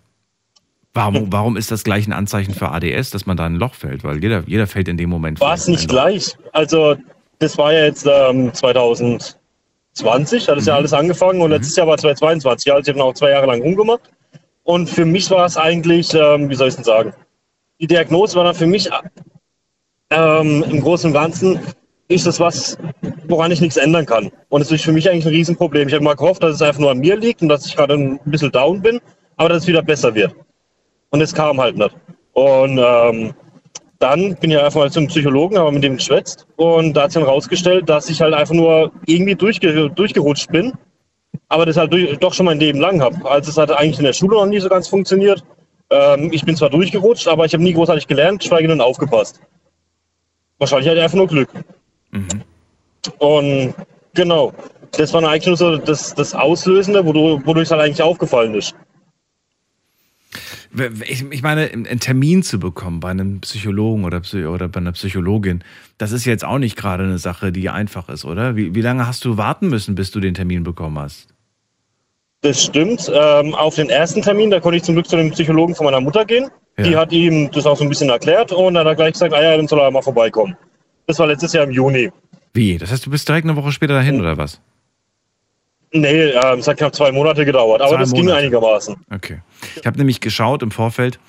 Warum, 0.99 1.31
warum 1.31 1.55
ist 1.55 1.71
das 1.71 1.85
gleich 1.85 2.07
ein 2.07 2.11
Anzeichen 2.11 2.53
für 2.53 2.71
ADS, 2.71 3.11
dass 3.11 3.25
man 3.25 3.37
da 3.37 3.47
in 3.47 3.53
ein 3.53 3.59
Loch 3.59 3.73
fällt? 3.73 4.03
Weil 4.03 4.21
jeder, 4.21 4.43
jeder 4.45 4.67
fällt 4.67 4.89
in 4.89 4.97
dem 4.97 5.09
Moment. 5.09 5.39
War 5.39 5.53
es 5.53 5.65
nicht 5.65 5.87
gleich? 5.87 6.35
Also, 6.51 6.97
das 7.39 7.57
war 7.57 7.71
ja 7.71 7.85
jetzt 7.85 8.05
ähm, 8.05 8.53
2020, 8.53 10.49
hat 10.49 10.57
es 10.57 10.65
ja 10.65 10.75
alles 10.75 10.91
angefangen 10.91 11.41
und 11.41 11.51
letztes 11.51 11.77
Jahr 11.77 11.87
war 11.87 11.97
2022, 11.97 12.73
also 12.73 12.81
ich 12.81 12.89
habe 12.89 12.99
noch 12.99 13.13
zwei 13.13 13.29
Jahre 13.29 13.47
lang 13.47 13.61
rumgemacht. 13.61 14.11
Und 14.63 14.89
für 14.89 15.05
mich 15.05 15.31
war 15.31 15.45
es 15.45 15.55
eigentlich, 15.55 16.13
ähm, 16.13 16.49
wie 16.49 16.55
soll 16.55 16.67
ich 16.67 16.73
es 16.73 16.75
denn 16.75 16.83
sagen? 16.83 17.13
Die 17.79 17.87
Diagnose 17.87 18.35
war 18.35 18.43
dann 18.43 18.55
für 18.55 18.67
mich 18.67 18.89
ähm, 20.09 20.65
im 20.69 20.81
Großen 20.81 21.07
und 21.07 21.13
Ganzen, 21.13 21.61
ist 22.09 22.27
das 22.27 22.41
was, 22.41 22.77
woran 23.29 23.51
ich 23.51 23.61
nichts 23.61 23.77
ändern 23.77 24.05
kann. 24.05 24.31
Und 24.49 24.63
es 24.63 24.69
ist 24.69 24.83
für 24.83 24.91
mich 24.91 25.09
eigentlich 25.09 25.25
ein 25.25 25.31
Riesenproblem. 25.31 25.87
Ich 25.87 25.93
habe 25.93 26.03
mal 26.03 26.17
gehofft, 26.17 26.43
dass 26.43 26.55
es 26.55 26.61
einfach 26.61 26.81
nur 26.81 26.91
an 26.91 26.99
mir 26.99 27.15
liegt 27.15 27.41
und 27.41 27.47
dass 27.47 27.65
ich 27.65 27.77
gerade 27.77 27.93
ein 27.93 28.19
bisschen 28.25 28.51
down 28.51 28.81
bin, 28.81 28.99
aber 29.37 29.47
dass 29.47 29.59
es 29.63 29.67
wieder 29.67 29.81
besser 29.81 30.13
wird. 30.13 30.35
Und 31.11 31.21
es 31.21 31.33
kam 31.33 31.59
halt 31.59 31.77
nicht. 31.77 31.95
Und 32.33 32.77
ähm, 32.77 33.33
dann 33.99 34.35
bin 34.35 34.51
ich 34.51 34.57
einfach 34.57 34.79
mal 34.79 34.91
zum 34.91 35.07
Psychologen, 35.07 35.57
habe 35.57 35.71
mit 35.73 35.83
dem 35.83 35.97
geschwätzt 35.97 36.47
und 36.55 36.93
da 36.93 37.03
hat 37.03 37.11
sich 37.11 37.21
dann 37.21 37.29
rausgestellt, 37.29 37.89
dass 37.89 38.09
ich 38.09 38.21
halt 38.21 38.33
einfach 38.33 38.55
nur 38.55 38.91
irgendwie 39.05 39.35
durchge 39.35 39.89
durchgerutscht 39.89 40.49
bin, 40.51 40.73
aber 41.49 41.65
das 41.65 41.75
halt 41.75 41.91
durch, 41.91 42.17
doch 42.19 42.33
schon 42.33 42.45
mein 42.45 42.59
Leben 42.59 42.79
lang 42.79 43.01
habe. 43.01 43.29
Also 43.29 43.51
es 43.51 43.57
hat 43.57 43.71
eigentlich 43.71 43.99
in 43.99 44.05
der 44.05 44.13
Schule 44.13 44.37
noch 44.37 44.45
nie 44.45 44.59
so 44.59 44.69
ganz 44.69 44.87
funktioniert. 44.87 45.43
Ähm, 45.89 46.31
ich 46.31 46.45
bin 46.45 46.55
zwar 46.55 46.69
durchgerutscht, 46.69 47.27
aber 47.27 47.45
ich 47.45 47.53
habe 47.53 47.63
nie 47.63 47.73
großartig 47.73 48.07
gelernt, 48.07 48.41
geschweige 48.41 48.69
denn 48.69 48.79
aufgepasst. 48.79 49.41
Wahrscheinlich 50.59 50.91
ich 50.93 51.01
einfach 51.01 51.17
nur 51.17 51.27
Glück. 51.27 51.49
Und 53.17 53.73
genau, 54.13 54.53
das 54.91 55.13
war 55.13 55.23
eigentlich 55.23 55.47
nur 55.47 55.57
so 55.57 55.77
das, 55.77 56.13
das 56.15 56.33
Auslösende, 56.33 57.05
wodurch 57.05 57.45
wodurch 57.45 57.65
es 57.65 57.71
halt 57.71 57.81
eigentlich 57.81 58.01
aufgefallen 58.01 58.55
ist. 58.55 58.75
Ich, 61.07 61.41
meine, 61.41 61.71
einen 61.71 61.99
Termin 61.99 62.43
zu 62.43 62.59
bekommen 62.59 62.99
bei 62.99 63.09
einem 63.09 63.41
Psychologen 63.41 64.05
oder, 64.05 64.21
oder 64.51 64.67
bei 64.67 64.79
einer 64.79 64.91
Psychologin, 64.91 65.63
das 65.97 66.11
ist 66.11 66.25
jetzt 66.25 66.45
auch 66.45 66.59
nicht 66.59 66.75
gerade 66.75 67.03
eine 67.03 67.17
Sache, 67.17 67.51
die 67.51 67.69
einfach 67.69 68.09
ist, 68.09 68.25
oder? 68.25 68.55
Wie, 68.55 68.75
wie 68.75 68.81
lange 68.81 69.07
hast 69.07 69.25
du 69.25 69.37
warten 69.37 69.69
müssen, 69.69 69.95
bis 69.95 70.11
du 70.11 70.19
den 70.19 70.35
Termin 70.35 70.63
bekommen 70.63 70.99
hast? 70.99 71.27
Das 72.41 72.63
stimmt. 72.63 73.11
Ähm, 73.13 73.55
auf 73.55 73.75
den 73.75 73.89
ersten 73.89 74.21
Termin, 74.21 74.51
da 74.51 74.59
konnte 74.59 74.77
ich 74.77 74.83
zum 74.83 74.95
Glück 74.95 75.07
zu 75.07 75.17
dem 75.17 75.31
Psychologen 75.31 75.75
von 75.75 75.85
meiner 75.85 75.99
Mutter 75.99 76.25
gehen. 76.25 76.49
Die 76.85 76.95
hat 76.95 77.11
ihm 77.11 77.51
das 77.51 77.65
auch 77.65 77.75
so 77.75 77.83
ein 77.83 77.89
bisschen 77.89 78.09
erklärt 78.09 78.51
und 78.51 78.73
dann 78.73 78.85
hat 78.85 78.93
er 78.93 78.95
gleich 78.95 79.13
gesagt, 79.13 79.33
ah 79.33 79.41
ja, 79.41 79.57
dann 79.57 79.67
soll 79.67 79.79
er 79.79 79.91
mal 79.91 80.01
vorbeikommen. 80.01 80.55
Das 81.07 81.19
war 81.19 81.27
letztes 81.27 81.53
Jahr 81.53 81.65
im 81.65 81.71
Juni. 81.71 82.09
Wie? 82.53 82.77
Das 82.77 82.91
heißt, 82.91 83.05
du 83.05 83.09
bist 83.09 83.27
direkt 83.27 83.45
eine 83.45 83.55
Woche 83.55 83.71
später 83.71 83.93
dahin, 83.93 84.19
oder 84.19 84.37
was? 84.37 84.61
Nee, 85.91 86.29
ähm, 86.29 86.59
es 86.59 86.67
hat 86.67 86.77
knapp 86.77 86.95
zwei 86.95 87.11
Monate 87.11 87.45
gedauert, 87.45 87.81
aber 87.81 87.91
Zwei 87.91 87.97
das 87.99 88.13
ging 88.13 88.25
Monate. 88.25 88.39
einigermaßen. 88.39 88.95
Okay. 89.11 89.41
Ich 89.75 89.85
habe 89.85 89.97
nämlich 89.97 90.21
geschaut 90.21 90.61
im 90.61 90.71
Vorfeld, 90.71 91.19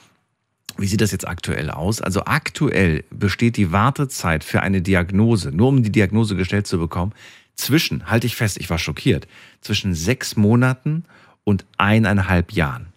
wie 0.77 0.87
sieht 0.87 1.01
das 1.01 1.13
jetzt 1.13 1.27
aktuell 1.27 1.71
aus? 1.71 2.01
Also 2.03 2.23
aktuell 2.27 3.05
besteht 3.11 3.57
die 3.57 3.73
Wartezeit 3.73 4.45
für 4.45 4.61
eine 4.61 4.83
Diagnose, 4.83 5.51
nur 5.51 5.69
um 5.69 5.83
die 5.83 5.91
Diagnose 5.93 6.37
gestellt 6.37 6.67
zu 6.67 6.79
bekommen, 6.79 7.13
zwischen, 7.55 8.11
halte 8.11 8.27
ich 8.27 8.37
fest, 8.37 8.59
ich 8.59 8.71
war 8.71 8.79
schockiert, 8.79 9.27
zwischen 9.61 9.95
sechs 9.95 10.37
Monaten 10.37 11.05
und 11.45 11.65
eineinhalb 11.79 12.53
Jahren. 12.53 12.90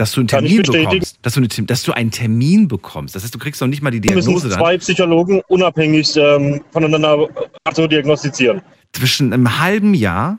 Dass 0.00 0.12
du 0.12 0.20
einen 0.22 0.28
Termin 0.28 0.62
bekommst, 0.62 1.18
dass 1.20 1.34
du, 1.34 1.40
eine, 1.40 1.48
dass 1.66 1.82
du 1.82 1.92
einen 1.92 2.10
Termin 2.10 2.68
bekommst. 2.68 3.14
Das 3.14 3.22
heißt, 3.22 3.34
du 3.34 3.38
kriegst 3.38 3.60
noch 3.60 3.68
nicht 3.68 3.82
mal 3.82 3.90
die 3.90 4.02
Wir 4.02 4.14
müssen 4.14 4.28
Diagnose 4.28 4.48
dann. 4.48 4.58
zwei 4.58 4.78
Psychologen 4.78 5.42
unabhängig 5.48 6.16
ähm, 6.16 6.62
voneinander 6.70 7.28
äh, 7.28 7.74
so 7.74 7.86
diagnostizieren. 7.86 8.62
zwischen 8.94 9.30
einem 9.34 9.60
halben 9.60 9.92
Jahr 9.92 10.38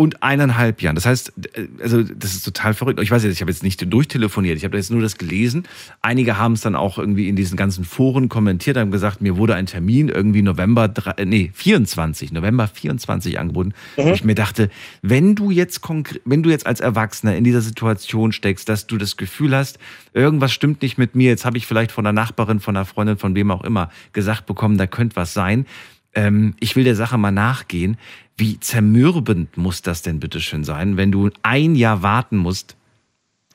und 0.00 0.22
eineinhalb 0.22 0.80
Jahren. 0.80 0.94
Das 0.94 1.04
heißt, 1.04 1.34
äh, 1.54 1.68
also 1.82 2.02
das 2.02 2.32
ist 2.34 2.42
total 2.42 2.72
verrückt. 2.72 2.98
Ich 3.02 3.10
weiß 3.10 3.22
jetzt, 3.22 3.34
ich 3.34 3.42
habe 3.42 3.50
jetzt 3.50 3.62
nicht 3.62 3.92
durchtelefoniert, 3.92 4.56
ich 4.56 4.64
habe 4.64 4.78
jetzt 4.78 4.90
nur 4.90 5.02
das 5.02 5.18
gelesen. 5.18 5.64
Einige 6.00 6.38
haben 6.38 6.54
es 6.54 6.62
dann 6.62 6.74
auch 6.74 6.96
irgendwie 6.96 7.28
in 7.28 7.36
diesen 7.36 7.58
ganzen 7.58 7.84
Foren 7.84 8.30
kommentiert, 8.30 8.78
haben 8.78 8.92
gesagt, 8.92 9.20
mir 9.20 9.36
wurde 9.36 9.56
ein 9.56 9.66
Termin 9.66 10.08
irgendwie 10.08 10.40
November, 10.40 10.88
drei- 10.88 11.10
äh, 11.18 11.26
nee, 11.26 11.50
24, 11.52 12.32
November 12.32 12.66
24 12.66 13.38
angeboten. 13.38 13.74
Mhm. 13.98 14.02
Wo 14.04 14.12
ich 14.12 14.24
mir 14.24 14.34
dachte, 14.34 14.70
wenn 15.02 15.34
du 15.34 15.50
jetzt 15.50 15.82
konkret, 15.82 16.22
wenn 16.24 16.42
du 16.42 16.48
jetzt 16.48 16.66
als 16.66 16.80
Erwachsener 16.80 17.36
in 17.36 17.44
dieser 17.44 17.60
Situation 17.60 18.32
steckst, 18.32 18.70
dass 18.70 18.86
du 18.86 18.96
das 18.96 19.18
Gefühl 19.18 19.54
hast, 19.54 19.78
irgendwas 20.14 20.50
stimmt 20.50 20.80
nicht 20.80 20.96
mit 20.96 21.14
mir, 21.14 21.28
jetzt 21.28 21.44
habe 21.44 21.58
ich 21.58 21.66
vielleicht 21.66 21.92
von 21.92 22.06
einer 22.06 22.14
Nachbarin, 22.18 22.60
von 22.60 22.74
einer 22.74 22.86
Freundin, 22.86 23.18
von 23.18 23.34
wem 23.34 23.50
auch 23.50 23.64
immer 23.64 23.90
gesagt 24.14 24.46
bekommen, 24.46 24.78
da 24.78 24.86
könnte 24.86 25.16
was 25.16 25.34
sein. 25.34 25.66
Ähm, 26.14 26.54
ich 26.58 26.74
will 26.74 26.84
der 26.84 26.96
Sache 26.96 27.18
mal 27.18 27.30
nachgehen. 27.30 27.96
Wie 28.40 28.58
zermürbend 28.58 29.56
muss 29.58 29.82
das 29.82 30.00
denn 30.00 30.18
bitte 30.18 30.40
schön 30.40 30.64
sein, 30.64 30.96
wenn 30.96 31.12
du 31.12 31.28
ein 31.42 31.74
Jahr 31.74 32.02
warten 32.02 32.38
musst, 32.38 32.74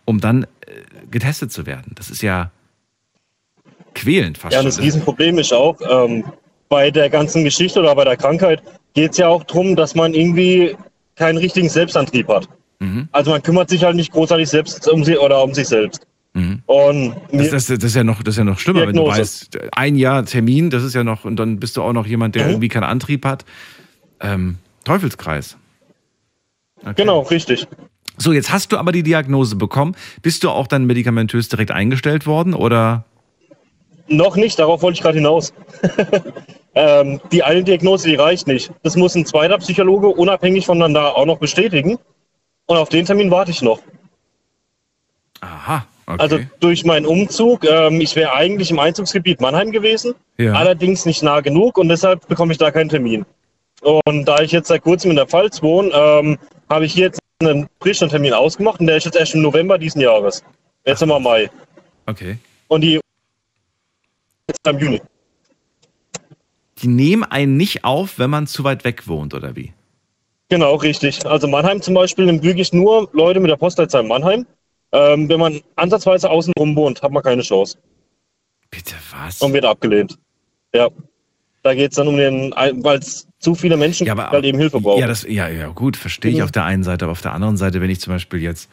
um 0.05 0.19
dann 0.21 0.43
äh, 0.43 0.47
getestet 1.09 1.51
zu 1.51 1.65
werden? 1.65 1.93
Das 1.95 2.11
ist 2.11 2.21
ja 2.21 2.51
quälend 3.95 4.37
fast 4.37 4.53
Ja, 4.53 4.59
und 4.59 4.65
das 4.65 4.79
Riesenproblem 4.79 5.39
ist 5.39 5.51
auch, 5.53 5.77
ähm, 5.89 6.23
bei 6.69 6.91
der 6.91 7.09
ganzen 7.09 7.43
Geschichte 7.43 7.79
oder 7.79 7.95
bei 7.95 8.03
der 8.03 8.15
Krankheit 8.15 8.61
geht 8.93 9.11
es 9.13 9.17
ja 9.17 9.27
auch 9.27 9.43
darum, 9.43 9.75
dass 9.75 9.95
man 9.95 10.13
irgendwie 10.13 10.75
keinen 11.15 11.37
richtigen 11.37 11.69
Selbstantrieb 11.69 12.27
hat. 12.27 12.47
Mhm. 12.79 13.07
Also 13.11 13.31
man 13.31 13.41
kümmert 13.41 13.69
sich 13.69 13.83
halt 13.83 13.95
nicht 13.95 14.11
großartig 14.11 14.47
selbst 14.47 14.87
um 14.87 15.03
sie 15.03 15.17
oder 15.17 15.41
um 15.43 15.53
sich 15.53 15.67
selbst. 15.67 16.05
Mhm. 16.33 16.61
Und 16.67 17.15
Das, 17.31 17.49
das, 17.49 17.65
das, 17.67 17.83
ist 17.83 17.95
ja 17.95 18.03
noch, 18.03 18.21
das 18.21 18.33
ist 18.35 18.37
ja 18.39 18.43
noch 18.43 18.59
schlimmer, 18.59 18.81
wenn 18.81 18.95
du 18.95 19.03
Diagnose. 19.03 19.19
weißt, 19.19 19.59
ein 19.71 19.95
Jahr 19.95 20.25
Termin, 20.25 20.69
das 20.69 20.83
ist 20.83 20.93
ja 20.93 21.03
noch, 21.03 21.23
und 21.25 21.37
dann 21.37 21.59
bist 21.59 21.75
du 21.77 21.81
auch 21.81 21.93
noch 21.93 22.05
jemand, 22.05 22.35
der 22.35 22.43
Mhm. 22.43 22.49
irgendwie 22.51 22.67
keinen 22.67 22.83
Antrieb 22.83 23.25
hat. 23.25 23.45
Ähm, 24.19 24.57
Teufelskreis. 24.85 25.57
Genau, 26.95 27.21
richtig. 27.21 27.67
So, 28.17 28.31
jetzt 28.31 28.51
hast 28.51 28.71
du 28.71 28.77
aber 28.77 28.91
die 28.91 29.03
Diagnose 29.03 29.55
bekommen. 29.55 29.95
Bist 30.21 30.43
du 30.43 30.49
auch 30.49 30.67
dann 30.67 30.85
medikamentös 30.85 31.49
direkt 31.49 31.71
eingestellt 31.71 32.25
worden 32.25 32.53
oder? 32.53 33.03
Noch 34.07 34.35
nicht, 34.35 34.57
darauf 34.59 34.81
wollte 34.81 34.97
ich 34.97 35.01
gerade 35.01 35.17
hinaus. 35.17 35.51
ähm, 36.75 37.19
die 37.31 37.43
eine 37.43 37.63
Diagnose, 37.63 38.07
die 38.07 38.15
reicht 38.15 38.47
nicht. 38.47 38.71
Das 38.83 38.95
muss 38.95 39.15
ein 39.15 39.25
zweiter 39.25 39.57
Psychologe 39.57 40.07
unabhängig 40.07 40.65
voneinander 40.65 41.15
auch 41.17 41.25
noch 41.25 41.39
bestätigen. 41.39 41.97
Und 42.67 42.77
auf 42.77 42.89
den 42.89 43.05
Termin 43.05 43.31
warte 43.31 43.51
ich 43.51 43.61
noch. 43.61 43.79
Aha, 45.41 45.85
okay. 46.05 46.17
Also 46.19 46.39
durch 46.59 46.85
meinen 46.85 47.05
Umzug, 47.05 47.65
ähm, 47.65 47.99
ich 47.99 48.15
wäre 48.15 48.33
eigentlich 48.33 48.71
im 48.71 48.79
Einzugsgebiet 48.79 49.41
Mannheim 49.41 49.71
gewesen, 49.71 50.13
Ja. 50.37 50.53
allerdings 50.53 51.05
nicht 51.05 51.21
nah 51.21 51.41
genug 51.41 51.77
und 51.77 51.89
deshalb 51.89 52.27
bekomme 52.27 52.51
ich 52.51 52.57
da 52.57 52.71
keinen 52.71 52.89
Termin. 52.89 53.25
Und 53.81 54.25
da 54.25 54.39
ich 54.39 54.51
jetzt 54.51 54.67
seit 54.67 54.81
kurzem 54.83 55.11
in 55.11 55.17
der 55.17 55.27
Pfalz 55.27 55.61
wohne, 55.61 55.91
ähm, 55.93 56.37
habe 56.69 56.85
ich 56.85 56.93
hier 56.93 57.05
jetzt 57.05 57.19
einen 57.39 57.67
frischen 57.81 58.09
Termin 58.09 58.33
ausgemacht 58.33 58.79
und 58.79 58.87
der 58.87 58.97
ist 58.97 59.05
jetzt 59.05 59.17
erst 59.17 59.35
im 59.35 59.41
November 59.41 59.77
diesen 59.77 60.01
Jahres. 60.01 60.43
Jetzt 60.85 61.01
haben 61.01 61.09
wir 61.09 61.19
Mai. 61.19 61.49
Okay. 62.05 62.37
Und 62.67 62.81
die 62.81 62.99
jetzt 64.47 64.67
am 64.67 64.79
Juni. 64.79 65.01
Die 66.79 66.87
nehmen 66.87 67.23
einen 67.23 67.57
nicht 67.57 67.83
auf, 67.83 68.19
wenn 68.19 68.29
man 68.29 68.47
zu 68.47 68.63
weit 68.63 68.83
weg 68.83 69.07
wohnt, 69.07 69.33
oder 69.33 69.55
wie? 69.55 69.73
Genau, 70.49 70.75
richtig. 70.75 71.25
Also 71.25 71.47
Mannheim 71.47 71.81
zum 71.81 71.93
Beispiel 71.93 72.25
nimmt 72.25 72.43
wirklich 72.43 72.71
nur 72.71 73.09
Leute 73.13 73.39
mit 73.39 73.49
der 73.49 73.55
Postleitzahl 73.55 74.03
Mannheim. 74.03 74.45
Ähm, 74.91 75.27
wenn 75.27 75.39
man 75.39 75.61
ansatzweise 75.75 76.29
außen 76.29 76.53
rum 76.57 76.75
wohnt, 76.75 77.01
hat 77.01 77.11
man 77.11 77.23
keine 77.23 77.41
Chance. 77.41 77.77
Bitte 78.69 78.95
was? 79.11 79.41
Und 79.41 79.53
wird 79.53 79.65
abgelehnt. 79.65 80.17
Ja. 80.73 80.89
Da 81.65 81.73
geht 81.73 81.93
es 81.93 81.95
dann 81.95 82.07
um 82.07 82.15
den, 82.15 82.51
weil 82.51 82.99
es 82.99 83.27
zu 83.39 83.55
viele 83.55 83.75
Menschen 83.75 84.07
halt 84.07 84.45
eben 84.45 84.59
Hilfe 84.59 84.79
brauchen. 84.79 85.01
Ja, 85.01 85.07
das, 85.07 85.23
ja, 85.27 85.47
ja, 85.47 85.69
gut, 85.69 85.97
verstehe 85.97 86.29
ich 86.29 86.37
Mhm. 86.37 86.43
auf 86.43 86.51
der 86.51 86.63
einen 86.63 86.83
Seite, 86.83 87.05
aber 87.05 87.13
auf 87.13 87.23
der 87.23 87.33
anderen 87.33 87.57
Seite, 87.57 87.81
wenn 87.81 87.89
ich 87.89 87.99
zum 87.99 88.13
Beispiel 88.13 88.39
jetzt, 88.39 88.69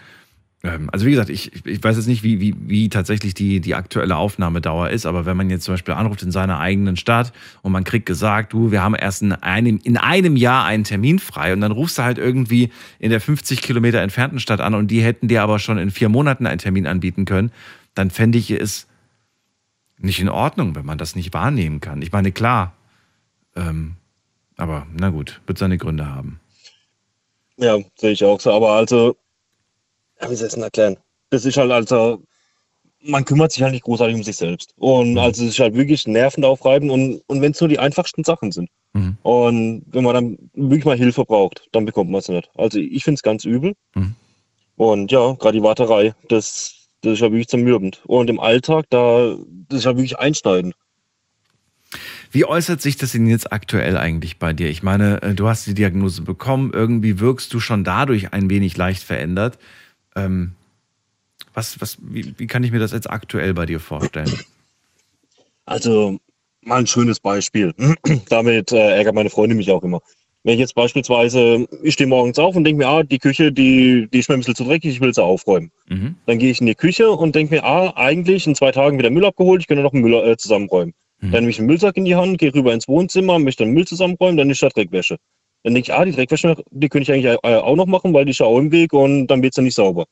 ähm, 0.62 0.90
also 0.92 1.06
wie 1.06 1.12
gesagt, 1.12 1.30
ich, 1.30 1.64
ich 1.64 1.82
weiß 1.82 1.96
jetzt 1.96 2.06
nicht, 2.06 2.22
wie, 2.22 2.38
wie, 2.38 2.54
wie 2.66 2.90
tatsächlich 2.90 3.32
die, 3.32 3.60
die 3.60 3.74
aktuelle 3.74 4.18
Aufnahmedauer 4.18 4.90
ist, 4.90 5.06
aber 5.06 5.24
wenn 5.24 5.38
man 5.38 5.48
jetzt 5.48 5.64
zum 5.64 5.72
Beispiel 5.72 5.94
anruft 5.94 6.22
in 6.22 6.30
seiner 6.32 6.58
eigenen 6.58 6.98
Stadt 6.98 7.32
und 7.62 7.72
man 7.72 7.84
kriegt 7.84 8.04
gesagt, 8.04 8.52
du, 8.52 8.72
wir 8.72 8.82
haben 8.82 8.94
erst 8.94 9.22
in 9.22 9.32
einem, 9.32 9.80
in 9.82 9.96
einem 9.96 10.36
Jahr 10.36 10.66
einen 10.66 10.84
Termin 10.84 11.18
frei 11.18 11.54
und 11.54 11.62
dann 11.62 11.72
rufst 11.72 11.96
du 11.96 12.02
halt 12.02 12.18
irgendwie 12.18 12.68
in 12.98 13.08
der 13.08 13.22
50 13.22 13.62
Kilometer 13.62 14.02
entfernten 14.02 14.38
Stadt 14.38 14.60
an 14.60 14.74
und 14.74 14.88
die 14.90 15.00
hätten 15.00 15.28
dir 15.28 15.40
aber 15.42 15.58
schon 15.60 15.78
in 15.78 15.90
vier 15.90 16.10
Monaten 16.10 16.46
einen 16.46 16.58
Termin 16.58 16.86
anbieten 16.86 17.24
können, 17.24 17.52
dann 17.94 18.10
fände 18.10 18.36
ich 18.36 18.50
es 18.50 18.86
nicht 19.96 20.20
in 20.20 20.28
Ordnung, 20.28 20.74
wenn 20.74 20.84
man 20.84 20.98
das 20.98 21.16
nicht 21.16 21.32
wahrnehmen 21.32 21.80
kann. 21.80 22.02
Ich 22.02 22.12
meine, 22.12 22.32
klar, 22.32 22.74
ähm, 23.56 23.96
aber 24.56 24.86
na 24.94 25.10
gut, 25.10 25.40
wird 25.46 25.58
seine 25.58 25.78
Gründe 25.78 26.06
haben. 26.06 26.40
Ja, 27.56 27.78
sehe 27.96 28.12
ich 28.12 28.24
auch 28.24 28.40
so. 28.40 28.52
Aber 28.52 28.70
also, 28.70 29.16
ja, 30.20 30.30
wie 30.30 30.34
soll 30.34 30.46
ich 30.46 30.52
es 30.52 30.54
denn 30.54 30.62
erklären? 30.62 30.96
Das 31.30 31.44
ist 31.44 31.56
halt 31.56 31.70
also, 31.70 32.22
man 33.04 33.24
kümmert 33.24 33.52
sich 33.52 33.62
halt 33.62 33.72
nicht 33.72 33.84
großartig 33.84 34.14
um 34.14 34.22
sich 34.22 34.36
selbst. 34.36 34.74
Und 34.76 35.18
also 35.18 35.44
es 35.44 35.50
ist 35.50 35.58
halt 35.58 35.74
wirklich 35.74 36.06
nervend 36.06 36.44
aufreibend 36.44 36.90
und, 36.90 37.22
und 37.26 37.40
wenn 37.40 37.52
es 37.52 37.60
nur 37.60 37.68
die 37.68 37.78
einfachsten 37.78 38.24
Sachen 38.24 38.52
sind. 38.52 38.68
Mhm. 38.92 39.16
Und 39.22 39.84
wenn 39.86 40.04
man 40.04 40.14
dann 40.14 40.38
wirklich 40.54 40.84
mal 40.84 40.96
Hilfe 40.96 41.24
braucht, 41.24 41.68
dann 41.72 41.84
bekommt 41.84 42.10
man 42.10 42.20
es 42.20 42.28
nicht. 42.28 42.50
Also 42.54 42.78
ich 42.78 43.04
finde 43.04 43.16
es 43.16 43.22
ganz 43.22 43.44
übel. 43.44 43.74
Mhm. 43.94 44.14
Und 44.76 45.12
ja, 45.12 45.32
gerade 45.32 45.58
die 45.58 45.62
Warterei, 45.62 46.14
das, 46.28 46.88
das 47.02 47.14
ist 47.14 47.20
ja 47.20 47.30
wirklich 47.30 47.48
zermürbend. 47.48 48.02
Und 48.06 48.30
im 48.30 48.40
Alltag, 48.40 48.86
da, 48.90 49.36
das 49.68 49.80
ist 49.80 49.84
ja 49.84 49.96
wirklich 49.96 50.18
einschneidend. 50.18 50.74
Wie 52.32 52.46
äußert 52.46 52.80
sich 52.80 52.96
das 52.96 53.12
denn 53.12 53.26
jetzt 53.26 53.52
aktuell 53.52 53.98
eigentlich 53.98 54.38
bei 54.38 54.54
dir? 54.54 54.70
Ich 54.70 54.82
meine, 54.82 55.20
äh, 55.22 55.34
du 55.34 55.48
hast 55.48 55.66
die 55.66 55.74
Diagnose 55.74 56.22
bekommen, 56.22 56.72
irgendwie 56.72 57.20
wirkst 57.20 57.52
du 57.52 57.60
schon 57.60 57.84
dadurch 57.84 58.32
ein 58.32 58.48
wenig 58.48 58.74
leicht 58.78 59.02
verändert. 59.02 59.58
Ähm, 60.16 60.52
was, 61.52 61.78
was, 61.82 61.98
wie, 62.00 62.34
wie 62.38 62.46
kann 62.46 62.64
ich 62.64 62.72
mir 62.72 62.78
das 62.78 62.92
jetzt 62.92 63.10
aktuell 63.10 63.52
bei 63.52 63.66
dir 63.66 63.80
vorstellen? 63.80 64.32
Also, 65.66 66.18
mal 66.62 66.80
ein 66.80 66.86
schönes 66.86 67.20
Beispiel. 67.20 67.74
Damit 68.30 68.72
äh, 68.72 68.96
ärgert 68.96 69.14
meine 69.14 69.30
Freundin 69.30 69.58
mich 69.58 69.70
auch 69.70 69.82
immer. 69.82 70.00
Wenn 70.44 70.54
ich 70.54 70.60
jetzt 70.60 70.74
beispielsweise, 70.74 71.68
ich 71.82 71.94
stehe 71.94 72.08
morgens 72.08 72.38
auf 72.38 72.56
und 72.56 72.64
denke 72.64 72.78
mir, 72.78 72.88
ah, 72.88 73.02
die 73.04 73.18
Küche, 73.18 73.52
die, 73.52 74.08
die 74.12 74.18
ist 74.18 74.28
mir 74.28 74.34
ein 74.34 74.40
bisschen 74.40 74.56
zu 74.56 74.64
dreckig, 74.64 74.94
ich 74.94 75.00
will 75.00 75.14
sie 75.14 75.22
aufräumen. 75.22 75.70
Mhm. 75.88 76.16
Dann 76.26 76.38
gehe 76.38 76.50
ich 76.50 76.60
in 76.60 76.66
die 76.66 76.74
Küche 76.74 77.10
und 77.10 77.34
denke 77.34 77.54
mir, 77.54 77.64
ah, 77.64 77.92
eigentlich 77.94 78.46
in 78.46 78.56
zwei 78.56 78.72
Tagen 78.72 78.98
wieder 78.98 79.10
Müll 79.10 79.24
abgeholt, 79.24 79.60
ich 79.60 79.68
könnte 79.68 79.84
noch 79.84 79.92
einen 79.92 80.02
Müll 80.02 80.14
äh, 80.14 80.36
zusammenräumen. 80.36 80.94
Dann 81.30 81.40
nehme 81.42 81.50
ich 81.50 81.58
einen 81.58 81.68
Müllsack 81.68 81.96
in 81.96 82.04
die 82.04 82.16
Hand, 82.16 82.38
gehe 82.38 82.52
rüber 82.52 82.74
ins 82.74 82.88
Wohnzimmer, 82.88 83.38
möchte 83.38 83.64
den 83.64 83.72
Müll 83.72 83.86
zusammenräumen, 83.86 84.36
dann 84.36 84.50
ist 84.50 84.62
da 84.62 84.68
Dreckwäsche. 84.68 85.18
Dann 85.62 85.74
denke 85.74 85.90
ich, 85.90 85.94
ah, 85.94 86.04
die 86.04 86.12
Dreckwäsche, 86.12 86.56
die 86.70 86.88
könnte 86.88 87.04
ich 87.04 87.12
eigentlich 87.12 87.38
äh, 87.44 87.56
auch 87.56 87.76
noch 87.76 87.86
machen, 87.86 88.12
weil 88.12 88.24
die 88.24 88.32
ist 88.32 88.40
ja 88.40 88.46
auch 88.46 88.58
im 88.58 88.72
Weg 88.72 88.92
und 88.92 89.28
dann 89.28 89.42
wird 89.42 89.54
sie 89.54 89.62
nicht 89.62 89.76
sauber. 89.76 90.06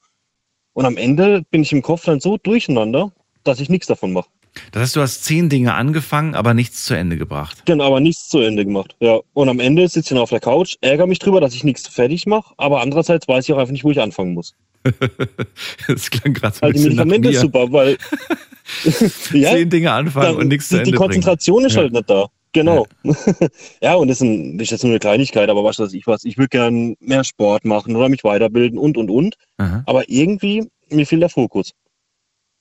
Und 0.72 0.84
am 0.84 0.96
Ende 0.96 1.42
bin 1.50 1.62
ich 1.62 1.72
im 1.72 1.82
Kopf 1.82 2.04
dann 2.04 2.20
so 2.20 2.36
durcheinander, 2.36 3.12
dass 3.42 3.58
ich 3.58 3.68
nichts 3.68 3.88
davon 3.88 4.12
mache. 4.12 4.28
Das 4.72 4.82
heißt, 4.82 4.96
du 4.96 5.00
hast 5.00 5.24
zehn 5.24 5.48
Dinge 5.48 5.74
angefangen, 5.74 6.34
aber 6.34 6.54
nichts 6.54 6.84
zu 6.84 6.94
Ende 6.94 7.16
gebracht. 7.16 7.62
Genau, 7.66 7.84
aber 7.84 8.00
nichts 8.00 8.28
zu 8.28 8.40
Ende 8.40 8.64
gemacht. 8.64 8.96
Ja. 9.00 9.20
Und 9.32 9.48
am 9.48 9.60
Ende 9.60 9.86
sitze 9.88 10.00
ich 10.00 10.08
dann 10.08 10.18
auf 10.18 10.30
der 10.30 10.40
Couch, 10.40 10.76
ärgere 10.80 11.06
mich 11.06 11.18
drüber, 11.18 11.40
dass 11.40 11.54
ich 11.54 11.64
nichts 11.64 11.86
fertig 11.88 12.26
mache, 12.26 12.54
aber 12.56 12.80
andererseits 12.80 13.28
weiß 13.28 13.48
ich 13.48 13.54
auch 13.54 13.58
einfach 13.58 13.72
nicht, 13.72 13.84
wo 13.84 13.90
ich 13.90 14.00
anfangen 14.00 14.34
muss. 14.34 14.54
Das 15.86 16.10
klang 16.10 16.32
gerade 16.34 16.56
so 16.56 16.66
ein 16.66 16.72
Also 16.72 16.88
die 16.88 16.94
Medikamente 16.94 17.28
ist 17.30 17.40
super, 17.40 17.70
weil 17.70 17.98
Zehn 19.30 19.68
Dinge 19.68 19.92
anfangen 19.92 20.36
und 20.36 20.48
nichts 20.48 20.68
zu 20.68 20.74
die, 20.74 20.80
Ende 20.80 20.90
Die 20.92 20.96
Konzentration 20.96 21.56
bringen. 21.56 21.70
ist 21.70 21.76
halt 21.76 21.92
nicht 21.92 22.08
da. 22.08 22.26
Genau. 22.52 22.86
Ja, 23.80 23.94
und 23.96 24.08
das 24.08 24.18
ist, 24.18 24.22
ein, 24.22 24.58
das 24.58 24.66
ist 24.66 24.70
jetzt 24.72 24.82
nur 24.84 24.92
eine 24.92 24.98
Kleinigkeit, 24.98 25.48
aber 25.48 25.62
was 25.62 25.78
weiß 25.78 25.92
ich 25.92 26.06
was, 26.06 26.24
ich 26.24 26.36
würde 26.36 26.48
gern 26.48 26.96
mehr 27.00 27.24
Sport 27.24 27.64
machen 27.64 27.94
oder 27.94 28.08
mich 28.08 28.24
weiterbilden 28.24 28.78
und 28.78 28.96
und 28.96 29.10
und. 29.10 29.36
Aha. 29.58 29.82
Aber 29.86 30.08
irgendwie, 30.08 30.66
mir 30.90 31.06
fehlt 31.06 31.22
der 31.22 31.28
Fokus. 31.28 31.72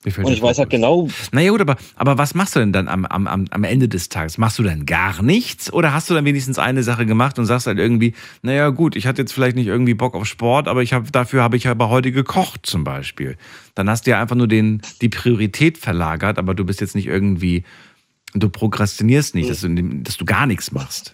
Fehlt 0.01 0.25
Und 0.25 0.31
ich 0.31 0.41
weiß 0.41 0.57
halt 0.59 0.69
genau, 0.69 1.09
Naja 1.33 1.51
gut, 1.51 1.59
aber, 1.59 1.75
aber 1.97 2.17
was 2.17 2.33
machst 2.33 2.55
du 2.55 2.59
denn 2.61 2.71
dann 2.71 2.87
am, 2.87 3.05
am, 3.05 3.27
am 3.27 3.45
am 3.49 3.63
Ende 3.65 3.89
des 3.89 4.07
Tages? 4.07 4.37
Machst 4.37 4.57
du 4.57 4.63
dann 4.63 4.85
gar 4.85 5.21
nichts 5.21 5.73
oder 5.73 5.91
hast 5.91 6.09
du 6.09 6.13
dann 6.13 6.23
wenigstens 6.23 6.57
eine 6.57 6.83
Sache 6.83 7.05
gemacht 7.05 7.37
und 7.37 7.45
sagst 7.45 7.67
halt 7.67 7.79
irgendwie, 7.79 8.13
naja 8.41 8.69
gut, 8.69 8.95
ich 8.95 9.07
hatte 9.07 9.21
jetzt 9.21 9.33
vielleicht 9.33 9.57
nicht 9.57 9.67
irgendwie 9.67 9.93
Bock 9.93 10.15
auf 10.15 10.25
Sport, 10.25 10.69
aber 10.69 10.83
ich 10.83 10.93
hab, 10.93 11.11
dafür 11.11 11.43
habe 11.43 11.57
ich 11.57 11.67
aber 11.67 11.89
heute 11.89 12.13
gekocht 12.13 12.65
zum 12.65 12.85
Beispiel. 12.85 13.35
Dann 13.75 13.89
hast 13.89 14.07
du 14.07 14.11
ja 14.11 14.21
einfach 14.21 14.37
nur 14.37 14.47
den, 14.47 14.81
die 15.01 15.09
Priorität 15.09 15.77
verlagert, 15.77 16.37
aber 16.37 16.55
du 16.55 16.63
bist 16.63 16.79
jetzt 16.79 16.95
nicht 16.95 17.07
irgendwie, 17.07 17.65
du 18.33 18.49
prokrastinierst 18.49 19.35
nicht, 19.35 19.49
dass 19.49 19.59
du, 19.59 19.69
dass 19.75 20.15
du 20.15 20.23
gar 20.23 20.45
nichts 20.45 20.71
machst. 20.71 21.13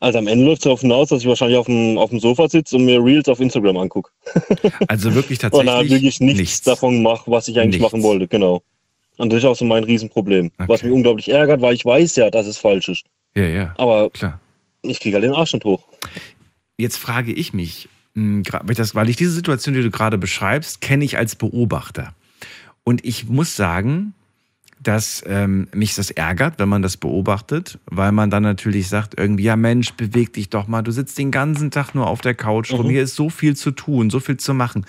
Also 0.00 0.18
am 0.18 0.26
Ende 0.26 0.44
läuft 0.46 0.60
es 0.62 0.64
darauf 0.64 0.80
hinaus, 0.80 1.08
dass 1.10 1.20
ich 1.20 1.28
wahrscheinlich 1.28 1.58
auf 1.58 1.66
dem, 1.66 1.96
auf 1.98 2.10
dem 2.10 2.18
Sofa 2.20 2.48
sitze 2.48 2.76
und 2.76 2.84
mir 2.86 3.02
Reels 3.04 3.28
auf 3.28 3.38
Instagram 3.40 3.76
angucke. 3.76 4.10
Also 4.88 5.14
wirklich 5.14 5.38
Und 5.44 5.52
da 5.66 5.76
tatsächlich 5.78 5.90
wirklich 5.92 6.20
nichts, 6.20 6.62
davon 6.62 7.02
mache, 7.02 7.30
was 7.30 7.48
ich 7.48 7.58
eigentlich 7.60 7.80
Nichts. 7.80 7.92
machen 7.92 8.02
wollte, 8.02 8.26
genau. 8.26 8.62
Und 9.18 9.30
das 9.30 9.38
ist 9.40 9.44
auch 9.44 9.54
so 9.56 9.64
mein 9.66 9.84
Riesenproblem. 9.84 10.50
Was 10.66 10.82
mich 10.82 10.92
unglaublich 10.92 11.28
ärgert, 11.30 11.60
weil 11.60 11.74
ich 11.74 11.84
weiß 11.84 12.16
ja, 12.16 12.30
dass 12.30 12.46
es 12.46 12.56
falsch 12.56 12.88
ist. 12.88 13.04
Ja, 13.34 13.44
ja. 13.44 13.74
Aber 13.76 14.08
Klar. 14.10 14.40
ich 14.82 14.98
kriege 15.00 15.14
halt 15.16 15.24
den 15.24 15.34
Arsch 15.34 15.52
nicht 15.52 15.64
hoch. 15.64 15.82
Jetzt 16.78 16.96
frage 16.96 17.32
ich 17.32 17.52
mich, 17.52 17.88
das- 18.14 18.94
weil 18.94 19.10
ich 19.10 19.16
diese 19.16 19.32
Situation, 19.32 19.74
die 19.74 19.82
du 19.82 19.90
gerade 19.90 20.16
beschreibst, 20.16 20.80
kenne 20.80 21.04
ich 21.04 21.18
als 21.18 21.36
Beobachter. 21.36 22.14
Und 22.84 23.04
ich 23.04 23.28
muss 23.28 23.54
sagen, 23.56 24.14
dass 24.82 25.22
ähm, 25.26 25.68
mich 25.74 25.94
das 25.94 26.10
ärgert, 26.10 26.58
wenn 26.58 26.68
man 26.70 26.80
das 26.82 26.96
beobachtet, 26.96 27.78
weil 27.86 28.12
man 28.12 28.30
dann 28.30 28.42
natürlich 28.42 28.88
sagt, 28.88 29.18
irgendwie, 29.18 29.44
ja 29.44 29.56
Mensch, 29.56 29.92
beweg 29.92 30.32
dich 30.32 30.48
doch 30.48 30.68
mal, 30.68 30.82
du 30.82 30.90
sitzt 30.90 31.18
den 31.18 31.30
ganzen 31.30 31.70
Tag 31.70 31.94
nur 31.94 32.06
auf 32.06 32.22
der 32.22 32.34
Couch 32.34 32.72
rum, 32.72 32.86
Mhm. 32.86 32.90
hier 32.90 33.02
ist 33.02 33.14
so 33.14 33.28
viel 33.28 33.54
zu 33.56 33.72
tun, 33.72 34.08
so 34.08 34.20
viel 34.20 34.38
zu 34.38 34.54
machen. 34.54 34.86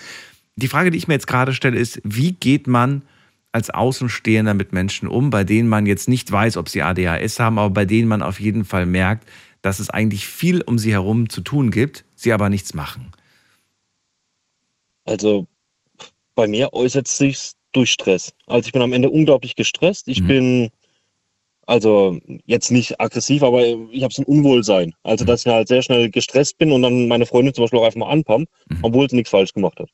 Die 0.56 0.68
Frage, 0.68 0.90
die 0.90 0.98
ich 0.98 1.08
mir 1.08 1.14
jetzt 1.14 1.26
gerade 1.26 1.52
stelle, 1.52 1.78
ist, 1.78 2.00
wie 2.04 2.32
geht 2.32 2.66
man 2.66 3.02
als 3.52 3.68
Außenstehender 3.68 4.54
mit 4.54 4.72
Menschen 4.72 5.08
um, 5.08 5.28
bei 5.28 5.44
denen 5.44 5.68
man 5.68 5.84
jetzt 5.84 6.08
nicht 6.08 6.32
weiß, 6.32 6.56
ob 6.56 6.70
sie 6.70 6.82
ADHS 6.82 7.38
haben, 7.38 7.58
aber 7.58 7.70
bei 7.70 7.84
denen 7.84 8.08
man 8.08 8.22
auf 8.22 8.40
jeden 8.40 8.64
Fall 8.64 8.86
merkt, 8.86 9.28
dass 9.60 9.78
es 9.78 9.90
eigentlich 9.90 10.26
viel 10.26 10.62
um 10.62 10.78
sie 10.78 10.92
herum 10.92 11.28
zu 11.28 11.42
tun 11.42 11.70
gibt, 11.70 12.04
sie 12.16 12.32
aber 12.32 12.48
nichts 12.48 12.72
machen. 12.72 13.12
Also 15.04 15.46
bei 16.34 16.46
mir 16.46 16.72
äußert 16.72 17.08
sich 17.08 17.52
durch 17.72 17.90
Stress. 17.90 18.32
Also 18.46 18.66
ich 18.66 18.72
bin 18.72 18.82
am 18.82 18.92
Ende 18.92 19.10
unglaublich 19.10 19.56
gestresst. 19.56 20.06
Mhm. 20.06 20.12
Ich 20.12 20.26
bin 20.26 20.70
also 21.66 22.18
jetzt 22.44 22.70
nicht 22.70 23.00
aggressiv, 23.00 23.42
aber 23.42 23.62
ich 23.90 24.02
habe 24.02 24.12
so 24.12 24.22
ein 24.22 24.26
Unwohlsein. 24.26 24.88
Mhm. 24.88 24.94
Also 25.04 25.24
dass 25.24 25.46
ich 25.46 25.52
halt 25.52 25.68
sehr 25.68 25.82
schnell 25.82 26.10
gestresst 26.10 26.58
bin 26.58 26.72
und 26.72 26.82
dann 26.82 27.08
meine 27.08 27.26
Freundin 27.26 27.54
zum 27.54 27.64
Beispiel 27.64 27.78
auch 27.78 27.84
einfach 27.84 27.98
mal 28.00 28.10
anpumpt, 28.10 28.50
Mhm. 28.68 28.78
obwohl 28.82 29.08
sie 29.08 29.16
nichts 29.16 29.30
falsch 29.30 29.52
gemacht 29.52 29.78
hat. 29.78 29.88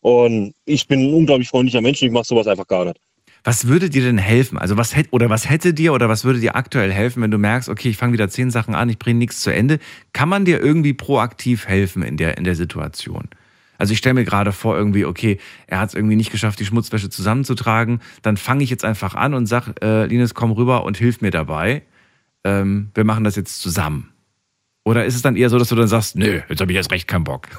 Und 0.00 0.54
ich 0.66 0.86
bin 0.86 1.00
ein 1.00 1.14
unglaublich 1.14 1.48
freundlicher 1.48 1.80
Mensch 1.80 2.02
und 2.02 2.08
ich 2.08 2.12
mache 2.12 2.24
sowas 2.26 2.46
einfach 2.46 2.66
gar 2.66 2.84
nicht. 2.84 2.98
Was 3.42 3.66
würde 3.68 3.90
dir 3.90 4.02
denn 4.02 4.16
helfen? 4.18 4.56
Also 4.58 4.76
was 4.78 4.96
hätte 4.96 5.10
oder 5.10 5.28
was 5.28 5.48
hätte 5.50 5.74
dir 5.74 5.92
oder 5.92 6.08
was 6.08 6.24
würde 6.24 6.40
dir 6.40 6.56
aktuell 6.56 6.90
helfen, 6.92 7.22
wenn 7.22 7.30
du 7.30 7.36
merkst, 7.38 7.68
okay, 7.68 7.90
ich 7.90 7.96
fange 7.96 8.14
wieder 8.14 8.28
zehn 8.28 8.50
Sachen 8.50 8.74
an, 8.74 8.88
ich 8.88 8.98
bringe 8.98 9.18
nichts 9.18 9.40
zu 9.40 9.50
Ende? 9.50 9.80
Kann 10.14 10.30
man 10.30 10.44
dir 10.46 10.60
irgendwie 10.60 10.94
proaktiv 10.94 11.66
helfen 11.66 12.02
in 12.02 12.16
der, 12.16 12.38
in 12.38 12.44
der 12.44 12.54
Situation? 12.54 13.28
Also 13.78 13.92
ich 13.92 13.98
stelle 13.98 14.14
mir 14.14 14.24
gerade 14.24 14.52
vor, 14.52 14.76
irgendwie, 14.76 15.04
okay, 15.04 15.38
er 15.66 15.80
hat 15.80 15.88
es 15.90 15.94
irgendwie 15.94 16.16
nicht 16.16 16.30
geschafft, 16.30 16.60
die 16.60 16.66
Schmutzwäsche 16.66 17.10
zusammenzutragen. 17.10 18.00
Dann 18.22 18.36
fange 18.36 18.64
ich 18.64 18.70
jetzt 18.70 18.84
einfach 18.84 19.14
an 19.14 19.34
und 19.34 19.46
sag, 19.46 19.74
äh, 19.82 20.06
Linus, 20.06 20.34
komm 20.34 20.52
rüber 20.52 20.84
und 20.84 20.96
hilf 20.96 21.20
mir 21.20 21.30
dabei. 21.30 21.82
Ähm, 22.44 22.90
wir 22.94 23.04
machen 23.04 23.24
das 23.24 23.36
jetzt 23.36 23.60
zusammen. 23.60 24.12
Oder 24.84 25.06
ist 25.06 25.16
es 25.16 25.22
dann 25.22 25.36
eher 25.36 25.48
so, 25.50 25.58
dass 25.58 25.68
du 25.68 25.76
dann 25.76 25.88
sagst, 25.88 26.16
nö, 26.16 26.40
jetzt 26.48 26.60
habe 26.60 26.70
ich 26.70 26.76
erst 26.76 26.92
recht 26.92 27.08
keinen 27.08 27.24
Bock. 27.24 27.48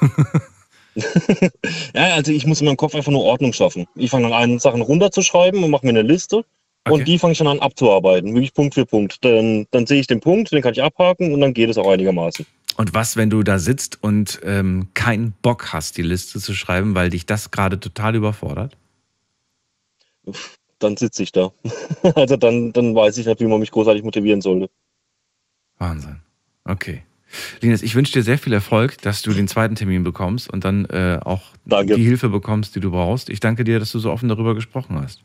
Ja, 1.94 2.14
also 2.14 2.32
ich 2.32 2.46
muss 2.46 2.60
in 2.60 2.66
meinem 2.66 2.76
Kopf 2.76 2.94
einfach 2.94 3.12
nur 3.12 3.22
Ordnung 3.22 3.52
schaffen. 3.52 3.86
Ich 3.96 4.10
fange 4.10 4.28
dann 4.28 4.32
an, 4.32 4.58
Sachen 4.58 4.80
runterzuschreiben 4.80 5.62
und 5.62 5.70
mache 5.70 5.84
mir 5.84 5.90
eine 5.90 6.02
Liste. 6.02 6.44
Und 6.88 7.08
die 7.08 7.18
fange 7.18 7.32
ich 7.32 7.38
dann 7.38 7.48
an 7.48 7.58
abzuarbeiten, 7.58 8.32
wirklich 8.32 8.54
Punkt 8.54 8.74
für 8.74 8.86
Punkt. 8.86 9.24
Dann, 9.24 9.66
dann 9.72 9.86
sehe 9.86 10.00
ich 10.00 10.06
den 10.06 10.20
Punkt, 10.20 10.52
den 10.52 10.62
kann 10.62 10.72
ich 10.72 10.82
abhaken 10.82 11.34
und 11.34 11.40
dann 11.40 11.52
geht 11.52 11.68
es 11.68 11.78
auch 11.78 11.90
einigermaßen. 11.90 12.46
Und 12.76 12.92
was, 12.92 13.16
wenn 13.16 13.30
du 13.30 13.42
da 13.42 13.58
sitzt 13.58 14.02
und 14.02 14.40
ähm, 14.42 14.88
keinen 14.94 15.32
Bock 15.32 15.72
hast, 15.72 15.96
die 15.96 16.02
Liste 16.02 16.40
zu 16.40 16.54
schreiben, 16.54 16.94
weil 16.94 17.10
dich 17.10 17.24
das 17.24 17.50
gerade 17.50 17.80
total 17.80 18.14
überfordert? 18.14 18.76
Dann 20.78 20.96
sitze 20.96 21.22
ich 21.22 21.32
da. 21.32 21.52
Also 22.14 22.36
dann, 22.36 22.72
dann 22.72 22.94
weiß 22.94 23.18
ich 23.18 23.26
nicht, 23.26 23.40
wie 23.40 23.46
man 23.46 23.60
mich 23.60 23.70
großartig 23.70 24.02
motivieren 24.02 24.40
sollte. 24.40 24.70
Wahnsinn. 25.78 26.20
Okay. 26.64 27.02
Linus, 27.60 27.82
ich 27.82 27.94
wünsche 27.94 28.12
dir 28.12 28.22
sehr 28.22 28.38
viel 28.38 28.52
Erfolg, 28.52 29.00
dass 29.02 29.22
du 29.22 29.32
den 29.32 29.48
zweiten 29.48 29.74
Termin 29.74 30.04
bekommst 30.04 30.48
und 30.48 30.64
dann 30.64 30.84
äh, 30.86 31.18
auch 31.22 31.42
die 31.64 32.02
Hilfe 32.02 32.28
bekommst, 32.28 32.76
die 32.76 32.80
du 32.80 32.90
brauchst. 32.90 33.30
Ich 33.30 33.40
danke 33.40 33.64
dir, 33.64 33.78
dass 33.78 33.92
du 33.92 33.98
so 33.98 34.12
offen 34.12 34.28
darüber 34.28 34.54
gesprochen 34.54 35.00
hast. 35.00 35.22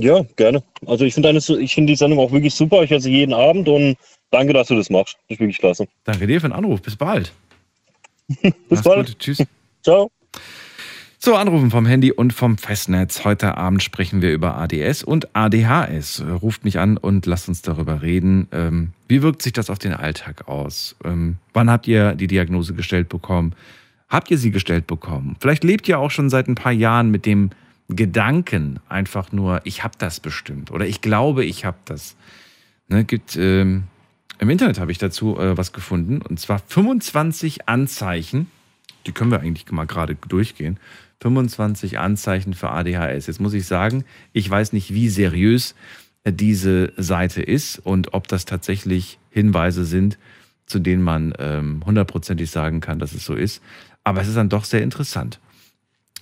Ja, 0.00 0.22
gerne. 0.36 0.62
Also 0.86 1.04
ich 1.04 1.14
finde 1.14 1.40
finde 1.40 1.92
die 1.92 1.96
Sendung 1.96 2.18
auch 2.18 2.32
wirklich 2.32 2.54
super. 2.54 2.82
Ich 2.82 2.90
höre 2.90 3.00
sie 3.00 3.12
jeden 3.12 3.34
Abend 3.34 3.68
und 3.68 3.96
danke, 4.30 4.52
dass 4.52 4.68
du 4.68 4.76
das 4.76 4.90
machst. 4.90 5.16
Das 5.28 5.36
ist 5.36 5.40
wirklich 5.40 5.58
klasse. 5.58 5.86
Danke 6.04 6.26
dir 6.26 6.40
für 6.40 6.48
den 6.48 6.54
Anruf. 6.54 6.80
Bis 6.82 6.96
bald. 6.96 7.32
Bis 8.42 8.52
Mach's 8.68 8.82
bald. 8.82 9.06
Gut. 9.08 9.18
Tschüss. 9.18 9.42
Ciao. 9.82 10.10
So, 11.24 11.36
Anrufen 11.36 11.70
vom 11.70 11.86
Handy 11.86 12.10
und 12.10 12.32
vom 12.32 12.58
Festnetz. 12.58 13.24
Heute 13.24 13.56
Abend 13.56 13.80
sprechen 13.80 14.22
wir 14.22 14.32
über 14.32 14.56
ADS 14.56 15.04
und 15.04 15.36
ADHS. 15.36 16.24
Ruft 16.42 16.64
mich 16.64 16.80
an 16.80 16.96
und 16.96 17.26
lasst 17.26 17.48
uns 17.48 17.62
darüber 17.62 18.02
reden. 18.02 18.48
Ähm, 18.50 18.92
wie 19.06 19.22
wirkt 19.22 19.42
sich 19.42 19.52
das 19.52 19.70
auf 19.70 19.78
den 19.78 19.92
Alltag 19.92 20.48
aus? 20.48 20.96
Ähm, 21.04 21.36
wann 21.52 21.70
habt 21.70 21.86
ihr 21.86 22.16
die 22.16 22.26
Diagnose 22.26 22.74
gestellt 22.74 23.08
bekommen? 23.08 23.54
Habt 24.08 24.32
ihr 24.32 24.38
sie 24.38 24.50
gestellt 24.50 24.88
bekommen? 24.88 25.36
Vielleicht 25.38 25.62
lebt 25.62 25.88
ihr 25.88 26.00
auch 26.00 26.10
schon 26.10 26.28
seit 26.28 26.48
ein 26.48 26.56
paar 26.56 26.72
Jahren 26.72 27.12
mit 27.12 27.24
dem 27.24 27.50
Gedanken 27.88 28.80
einfach 28.88 29.32
nur, 29.32 29.60
ich 29.64 29.84
habe 29.84 29.94
das 29.98 30.20
bestimmt 30.20 30.70
oder 30.70 30.86
ich 30.86 31.00
glaube, 31.00 31.44
ich 31.44 31.64
habe 31.64 31.78
das. 31.84 32.16
Ne, 32.88 33.04
gibt, 33.04 33.36
ähm, 33.36 33.84
Im 34.38 34.50
Internet 34.50 34.80
habe 34.80 34.92
ich 34.92 34.98
dazu 34.98 35.38
äh, 35.38 35.56
was 35.56 35.72
gefunden 35.72 36.20
und 36.22 36.40
zwar 36.40 36.58
25 36.58 37.68
Anzeichen, 37.68 38.50
die 39.06 39.12
können 39.12 39.30
wir 39.30 39.40
eigentlich 39.40 39.70
mal 39.70 39.86
gerade 39.86 40.14
durchgehen. 40.14 40.78
25 41.20 41.98
Anzeichen 41.98 42.52
für 42.52 42.70
ADHS. 42.70 43.28
Jetzt 43.28 43.40
muss 43.40 43.54
ich 43.54 43.66
sagen, 43.66 44.04
ich 44.32 44.50
weiß 44.50 44.72
nicht, 44.72 44.92
wie 44.92 45.08
seriös 45.08 45.76
äh, 46.24 46.32
diese 46.32 46.92
Seite 46.96 47.42
ist 47.42 47.78
und 47.78 48.12
ob 48.12 48.26
das 48.28 48.44
tatsächlich 48.44 49.18
Hinweise 49.30 49.84
sind, 49.84 50.18
zu 50.66 50.80
denen 50.80 51.02
man 51.02 51.32
ähm, 51.38 51.82
hundertprozentig 51.86 52.50
sagen 52.50 52.80
kann, 52.80 52.98
dass 52.98 53.12
es 53.12 53.24
so 53.24 53.34
ist. 53.34 53.62
Aber 54.04 54.20
es 54.20 54.28
ist 54.28 54.36
dann 54.36 54.48
doch 54.48 54.64
sehr 54.64 54.82
interessant. 54.82 55.38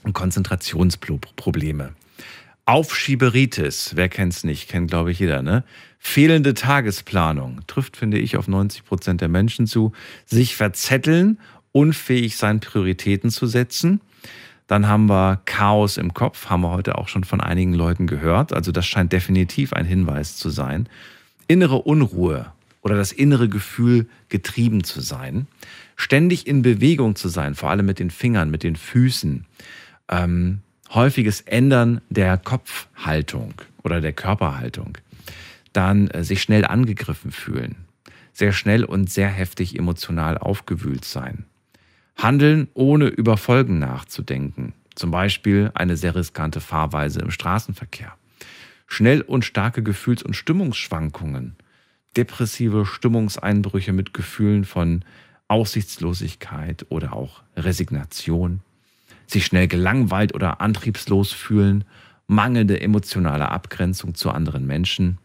Und 0.02 0.12
Konzentrationsprobleme. 0.12 1.94
Aufschieberitis, 2.64 3.92
wer 3.96 4.08
kennt's 4.08 4.44
nicht, 4.44 4.68
kennt 4.68 4.90
glaube 4.90 5.10
ich 5.10 5.18
jeder, 5.18 5.42
ne? 5.42 5.64
Fehlende 5.98 6.54
Tagesplanung 6.54 7.60
trifft, 7.66 7.96
finde 7.96 8.18
ich, 8.18 8.36
auf 8.36 8.48
90 8.48 8.84
Prozent 8.84 9.20
der 9.20 9.28
Menschen 9.28 9.66
zu. 9.66 9.92
Sich 10.24 10.56
verzetteln, 10.56 11.38
unfähig 11.72 12.36
sein, 12.36 12.60
Prioritäten 12.60 13.30
zu 13.30 13.46
setzen. 13.46 14.00
Dann 14.66 14.86
haben 14.86 15.08
wir 15.08 15.42
Chaos 15.44 15.96
im 15.96 16.14
Kopf, 16.14 16.46
haben 16.46 16.62
wir 16.62 16.70
heute 16.70 16.96
auch 16.96 17.08
schon 17.08 17.24
von 17.24 17.40
einigen 17.40 17.74
Leuten 17.74 18.06
gehört. 18.06 18.52
Also 18.52 18.72
das 18.72 18.86
scheint 18.86 19.12
definitiv 19.12 19.72
ein 19.72 19.84
Hinweis 19.84 20.36
zu 20.36 20.48
sein. 20.48 20.88
Innere 21.48 21.82
Unruhe 21.82 22.52
oder 22.82 22.96
das 22.96 23.12
innere 23.12 23.48
Gefühl, 23.48 24.06
getrieben 24.28 24.84
zu 24.84 25.00
sein. 25.00 25.48
Ständig 25.96 26.46
in 26.46 26.62
Bewegung 26.62 27.16
zu 27.16 27.28
sein, 27.28 27.54
vor 27.54 27.68
allem 27.70 27.84
mit 27.84 27.98
den 27.98 28.10
Fingern, 28.10 28.50
mit 28.50 28.62
den 28.62 28.76
Füßen. 28.76 29.44
Ähm, 30.10 30.60
häufiges 30.92 31.40
Ändern 31.42 32.00
der 32.10 32.36
Kopfhaltung 32.36 33.54
oder 33.84 34.00
der 34.00 34.12
Körperhaltung. 34.12 34.98
Dann 35.72 36.08
äh, 36.08 36.24
sich 36.24 36.42
schnell 36.42 36.64
angegriffen 36.64 37.30
fühlen. 37.30 37.76
Sehr 38.32 38.52
schnell 38.52 38.84
und 38.84 39.10
sehr 39.10 39.28
heftig 39.28 39.78
emotional 39.78 40.36
aufgewühlt 40.36 41.04
sein. 41.04 41.44
Handeln, 42.16 42.68
ohne 42.74 43.06
über 43.06 43.36
Folgen 43.36 43.78
nachzudenken. 43.78 44.74
Zum 44.94 45.10
Beispiel 45.10 45.70
eine 45.74 45.96
sehr 45.96 46.14
riskante 46.14 46.60
Fahrweise 46.60 47.20
im 47.20 47.30
Straßenverkehr. 47.30 48.12
Schnell 48.86 49.22
und 49.22 49.44
starke 49.44 49.82
Gefühls- 49.82 50.22
und 50.22 50.34
Stimmungsschwankungen. 50.34 51.56
Depressive 52.16 52.84
Stimmungseinbrüche 52.84 53.92
mit 53.92 54.12
Gefühlen 54.12 54.64
von 54.64 55.04
Aussichtslosigkeit 55.46 56.86
oder 56.88 57.12
auch 57.12 57.42
Resignation. 57.56 58.60
Sich 59.30 59.46
schnell 59.46 59.68
gelangweilt 59.68 60.34
oder 60.34 60.60
antriebslos 60.60 61.32
fühlen. 61.32 61.84
Mangelnde 62.26 62.80
emotionale 62.80 63.48
Abgrenzung 63.48 64.14
zu 64.14 64.30
anderen 64.30 64.66
Menschen. 64.66 65.18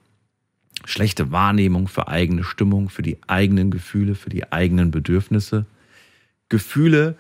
Schlechte 0.86 1.32
Wahrnehmung 1.32 1.88
für 1.88 2.08
eigene 2.08 2.44
Stimmung, 2.44 2.90
für 2.90 3.02
die 3.02 3.18
eigenen 3.28 3.72
Gefühle, 3.72 4.14
für 4.14 4.30
die 4.30 4.52
eigenen 4.52 4.92
Bedürfnisse. 4.92 5.66
Gefühle 6.50 7.16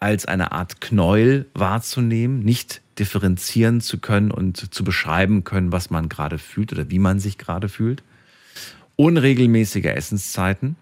als 0.00 0.26
eine 0.26 0.52
Art 0.52 0.80
Knäuel 0.80 1.46
wahrzunehmen, 1.54 2.40
nicht 2.40 2.82
differenzieren 2.98 3.80
zu 3.80 3.98
können 3.98 4.30
und 4.30 4.74
zu 4.74 4.84
beschreiben 4.84 5.44
können, 5.44 5.72
was 5.72 5.90
man 5.90 6.08
gerade 6.08 6.38
fühlt 6.38 6.72
oder 6.72 6.90
wie 6.90 6.98
man 6.98 7.20
sich 7.20 7.38
gerade 7.38 7.68
fühlt. 7.68 8.02
Unregelmäßige 8.96 9.86
Essenszeiten. 9.86 10.76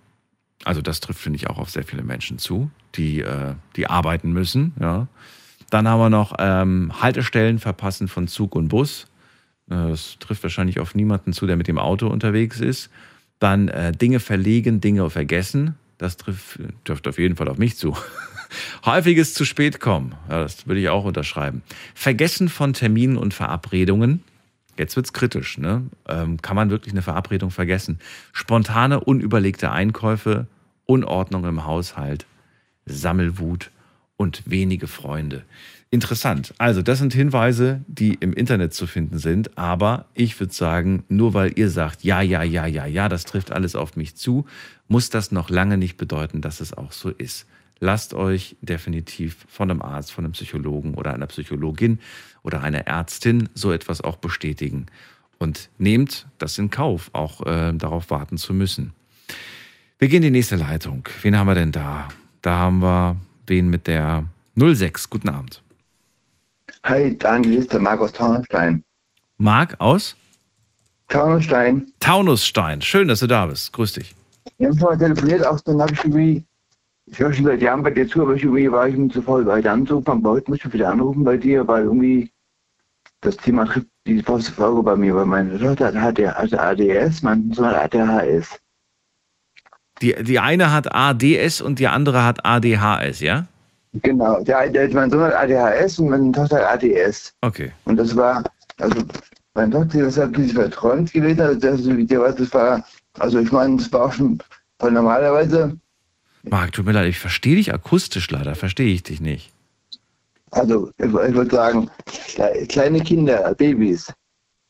Also 0.64 0.80
das 0.80 1.00
trifft, 1.00 1.20
finde 1.20 1.36
ich, 1.36 1.48
auch 1.48 1.58
auf 1.58 1.70
sehr 1.70 1.84
viele 1.84 2.02
Menschen 2.02 2.38
zu, 2.38 2.70
die, 2.94 3.20
äh, 3.20 3.54
die 3.76 3.86
arbeiten 3.86 4.32
müssen. 4.32 4.72
Ja. 4.80 5.08
Dann 5.72 5.88
haben 5.88 6.00
wir 6.00 6.10
noch 6.10 6.34
ähm, 6.38 6.92
Haltestellen 7.00 7.58
verpassen 7.58 8.06
von 8.06 8.28
Zug 8.28 8.54
und 8.56 8.68
Bus. 8.68 9.06
Äh, 9.70 9.88
Das 9.88 10.18
trifft 10.18 10.42
wahrscheinlich 10.42 10.78
auf 10.78 10.94
niemanden 10.94 11.32
zu, 11.32 11.46
der 11.46 11.56
mit 11.56 11.66
dem 11.66 11.78
Auto 11.78 12.08
unterwegs 12.08 12.60
ist. 12.60 12.90
Dann 13.38 13.68
äh, 13.68 13.92
Dinge 13.92 14.20
verlegen, 14.20 14.82
Dinge 14.82 15.08
vergessen. 15.08 15.76
Das 15.96 16.18
trifft, 16.18 16.58
trifft 16.84 17.08
auf 17.08 17.18
jeden 17.18 17.36
Fall 17.36 17.48
auf 17.48 17.56
mich 17.56 17.78
zu. 17.78 17.96
Häufiges 18.84 19.32
zu 19.32 19.46
spät 19.46 19.80
kommen. 19.80 20.14
Ja, 20.28 20.42
das 20.42 20.66
würde 20.66 20.78
ich 20.78 20.90
auch 20.90 21.06
unterschreiben. 21.06 21.62
Vergessen 21.94 22.50
von 22.50 22.74
Terminen 22.74 23.16
und 23.16 23.32
Verabredungen. 23.32 24.22
Jetzt 24.76 24.94
wird's 24.96 25.14
kritisch. 25.14 25.56
Ne? 25.56 25.84
Ähm, 26.06 26.42
kann 26.42 26.54
man 26.54 26.68
wirklich 26.68 26.92
eine 26.92 27.00
Verabredung 27.00 27.50
vergessen? 27.50 27.98
Spontane, 28.32 29.00
unüberlegte 29.00 29.72
Einkäufe, 29.72 30.48
Unordnung 30.84 31.46
im 31.46 31.64
Haushalt, 31.64 32.26
Sammelwut 32.84 33.70
und 34.22 34.42
wenige 34.46 34.86
Freunde. 34.86 35.44
Interessant. 35.90 36.54
Also, 36.56 36.80
das 36.80 37.00
sind 37.00 37.12
Hinweise, 37.12 37.84
die 37.86 38.14
im 38.14 38.32
Internet 38.32 38.72
zu 38.72 38.86
finden 38.86 39.18
sind. 39.18 39.58
Aber 39.58 40.06
ich 40.14 40.40
würde 40.40 40.54
sagen, 40.54 41.04
nur 41.08 41.34
weil 41.34 41.52
ihr 41.56 41.68
sagt, 41.68 42.02
ja, 42.02 42.22
ja, 42.22 42.42
ja, 42.42 42.64
ja, 42.66 42.86
ja, 42.86 43.10
das 43.10 43.24
trifft 43.24 43.52
alles 43.52 43.76
auf 43.76 43.96
mich 43.96 44.14
zu, 44.14 44.46
muss 44.88 45.10
das 45.10 45.32
noch 45.32 45.50
lange 45.50 45.76
nicht 45.76 45.98
bedeuten, 45.98 46.40
dass 46.40 46.60
es 46.60 46.72
auch 46.72 46.92
so 46.92 47.10
ist. 47.10 47.46
Lasst 47.80 48.14
euch 48.14 48.56
definitiv 48.62 49.44
von 49.48 49.70
einem 49.70 49.82
Arzt, 49.82 50.12
von 50.12 50.24
einem 50.24 50.32
Psychologen 50.32 50.94
oder 50.94 51.12
einer 51.12 51.26
Psychologin 51.26 51.98
oder 52.42 52.62
einer 52.62 52.86
Ärztin 52.86 53.48
so 53.54 53.72
etwas 53.72 54.00
auch 54.00 54.16
bestätigen. 54.16 54.86
Und 55.38 55.68
nehmt 55.78 56.26
das 56.38 56.56
in 56.56 56.70
Kauf, 56.70 57.10
auch 57.12 57.44
äh, 57.44 57.72
darauf 57.74 58.08
warten 58.10 58.38
zu 58.38 58.54
müssen. 58.54 58.92
Wir 59.98 60.08
gehen 60.08 60.22
in 60.22 60.32
die 60.32 60.38
nächste 60.38 60.56
Leitung. 60.56 61.08
Wen 61.22 61.36
haben 61.36 61.48
wir 61.48 61.54
denn 61.56 61.72
da? 61.72 62.08
Da 62.40 62.56
haben 62.56 62.80
wir 62.82 63.16
wen 63.46 63.68
mit 63.68 63.86
der 63.86 64.24
06. 64.56 65.10
Guten 65.10 65.28
Abend. 65.28 65.62
Hi, 66.84 67.16
Daniel, 67.16 67.58
ist 67.58 67.72
der 67.72 67.80
Marc 67.80 68.00
aus 68.00 68.12
Taunusstein. 68.12 68.82
Marc 69.38 69.80
aus? 69.80 70.16
Taunusstein. 71.08 71.92
Taunusstein. 72.00 72.82
Schön, 72.82 73.08
dass 73.08 73.20
du 73.20 73.26
da 73.26 73.46
bist. 73.46 73.72
Grüß 73.72 73.92
dich. 73.92 74.14
Wir 74.58 74.68
haben 74.68 74.78
schon 74.78 74.88
mal 74.88 74.98
telefoniert, 74.98 75.46
auch 75.46 75.60
dann 75.60 75.80
habe 75.80 75.92
ich 75.92 75.98
irgendwie, 76.04 76.44
ich 77.06 77.18
höre 77.18 77.32
schon 77.32 77.44
seit 77.44 77.62
Jahren 77.62 77.82
bei 77.82 77.90
dir 77.90 78.08
zu, 78.08 78.22
aber 78.22 78.34
ich 78.34 78.42
irgendwie 78.42 78.70
war 78.70 78.88
ich 78.88 78.96
mir 78.96 79.08
zu 79.08 79.22
voll 79.22 79.44
bei 79.44 79.60
dir 79.60 79.72
anzurufen, 79.72 80.10
aber 80.10 80.30
heute 80.30 80.50
muss 80.50 80.60
ich 80.64 80.72
wieder 80.72 80.90
anrufen 80.90 81.24
bei 81.24 81.36
dir, 81.36 81.66
weil 81.68 81.84
irgendwie 81.84 82.30
das 83.20 83.36
Thema 83.36 83.66
trifft 83.66 83.86
die 84.06 84.22
Folge 84.22 84.82
bei 84.82 84.96
mir, 84.96 85.14
weil 85.14 85.26
meine 85.26 85.58
Tochter 85.58 85.92
hat 86.00 86.18
also 86.20 86.56
ADS, 86.58 87.22
mein 87.22 87.52
Sohn 87.52 87.66
hat 87.66 87.94
ADHS. 87.94 88.61
Die, 90.02 90.14
die 90.20 90.40
eine 90.40 90.72
hat 90.72 90.92
ADS 90.92 91.60
und 91.60 91.78
die 91.78 91.86
andere 91.86 92.24
hat 92.24 92.44
ADHS, 92.44 93.20
ja? 93.20 93.46
Genau, 93.94 94.42
der, 94.42 94.68
der, 94.68 94.92
mein 94.92 95.10
Sohn 95.10 95.20
hat 95.20 95.34
ADHS 95.34 96.00
und 96.00 96.10
meine 96.10 96.32
Tochter 96.32 96.56
hat 96.56 96.82
ADS. 96.82 97.32
Okay. 97.40 97.70
Und 97.84 97.96
das 97.96 98.16
war, 98.16 98.42
also 98.78 99.02
meine 99.54 99.70
Tochter 99.70 100.06
ist 100.06 100.18
ein 100.18 100.32
bisschen 100.32 100.56
verträumt 100.56 101.12
gewesen, 101.12 101.40
also 101.40 101.60
das, 101.60 102.36
das 102.36 102.52
war, 102.52 102.84
also 103.18 103.38
ich 103.38 103.52
meine, 103.52 103.76
das 103.76 103.92
war 103.92 104.06
auch 104.06 104.12
schon, 104.12 104.38
weil 104.80 104.90
normalerweise. 104.90 105.76
Marc, 106.42 106.72
tut 106.72 106.84
mir 106.84 106.92
leid, 106.92 107.06
ich 107.06 107.20
verstehe 107.20 107.54
dich 107.54 107.72
akustisch 107.72 108.28
leider, 108.30 108.56
verstehe 108.56 108.92
ich 108.92 109.04
dich 109.04 109.20
nicht. 109.20 109.52
Also, 110.50 110.90
ich, 110.98 111.06
ich 111.06 111.12
würde 111.12 111.54
sagen, 111.54 111.90
kleine 112.68 113.00
Kinder, 113.00 113.54
Babys, 113.54 114.12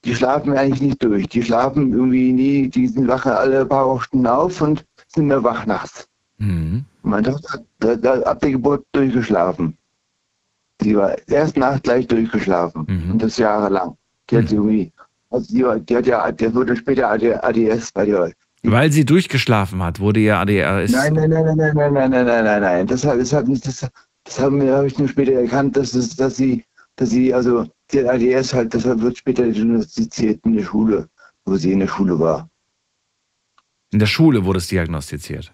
die 0.04 0.14
schlafen 0.14 0.56
eigentlich 0.56 0.82
nicht 0.82 1.02
durch. 1.02 1.26
Die 1.28 1.42
schlafen 1.42 1.92
irgendwie 1.92 2.32
nie, 2.32 2.68
die 2.68 2.88
sind 2.88 3.08
wachen 3.08 3.32
alle 3.32 3.64
paar 3.64 4.00
Stunden 4.02 4.26
auf 4.26 4.60
und 4.60 4.84
sind 5.14 5.26
mehr 5.26 5.42
wach 5.42 5.66
nachts. 5.66 6.08
Mhm. 6.38 6.84
Meine 7.02 7.30
Tochter 7.32 7.62
hat 7.84 8.26
ab 8.26 8.40
der 8.40 8.50
Geburt 8.50 8.84
durchgeschlafen. 8.92 9.76
Die 10.80 10.96
war 10.96 11.16
erst 11.28 11.56
Nacht 11.56 11.84
gleich 11.84 12.06
durchgeschlafen. 12.06 12.86
Mhm. 12.88 13.12
Und 13.12 13.22
das 13.22 13.36
jahrelang. 13.36 13.96
Die 14.30 14.36
hat 14.38 14.50
irgendwie, 14.50 14.92
also 15.30 15.54
die, 15.54 15.64
war, 15.64 15.78
die 15.78 15.96
hat 15.96 16.06
ja, 16.06 16.30
der 16.32 16.54
wurde 16.54 16.76
später 16.76 17.10
ADS 17.10 17.92
bei 17.92 18.06
dir. 18.06 18.32
Weil 18.64 18.92
sie 18.92 19.04
durchgeschlafen 19.04 19.82
hat, 19.82 20.00
wurde 20.00 20.20
ihr 20.20 20.38
ADHS. 20.38 20.92
Nein, 20.92 21.14
nein, 21.14 21.30
nein, 21.30 21.44
nein, 21.44 21.56
nein, 21.56 21.74
nein, 21.74 21.92
nein, 21.92 22.10
nein, 22.10 22.26
nein, 22.26 22.44
nein, 22.44 22.62
nein. 22.62 22.86
Das, 22.86 23.02
das, 23.02 23.32
hat 23.32 23.46
das, 23.48 23.90
das 24.24 24.40
haben 24.40 24.60
wir, 24.60 24.76
habe 24.76 24.86
ich 24.86 24.98
nur 24.98 25.08
später 25.08 25.32
erkannt, 25.32 25.76
dass, 25.76 25.92
das, 25.92 26.14
dass 26.14 26.36
sie, 26.36 26.64
dass 26.96 27.10
sie, 27.10 27.34
also 27.34 27.66
die 27.92 28.00
hat 28.00 28.06
ADS 28.06 28.54
halt, 28.54 28.72
das 28.72 28.84
wird 28.84 29.18
später 29.18 29.44
diagnostiziert 29.44 30.40
in 30.44 30.56
der 30.56 30.64
Schule, 30.64 31.08
wo 31.44 31.56
sie 31.56 31.72
in 31.72 31.80
der 31.80 31.88
Schule 31.88 32.18
war. 32.18 32.48
In 33.92 33.98
der 33.98 34.06
Schule 34.06 34.44
wurde 34.44 34.58
es 34.58 34.66
diagnostiziert. 34.68 35.52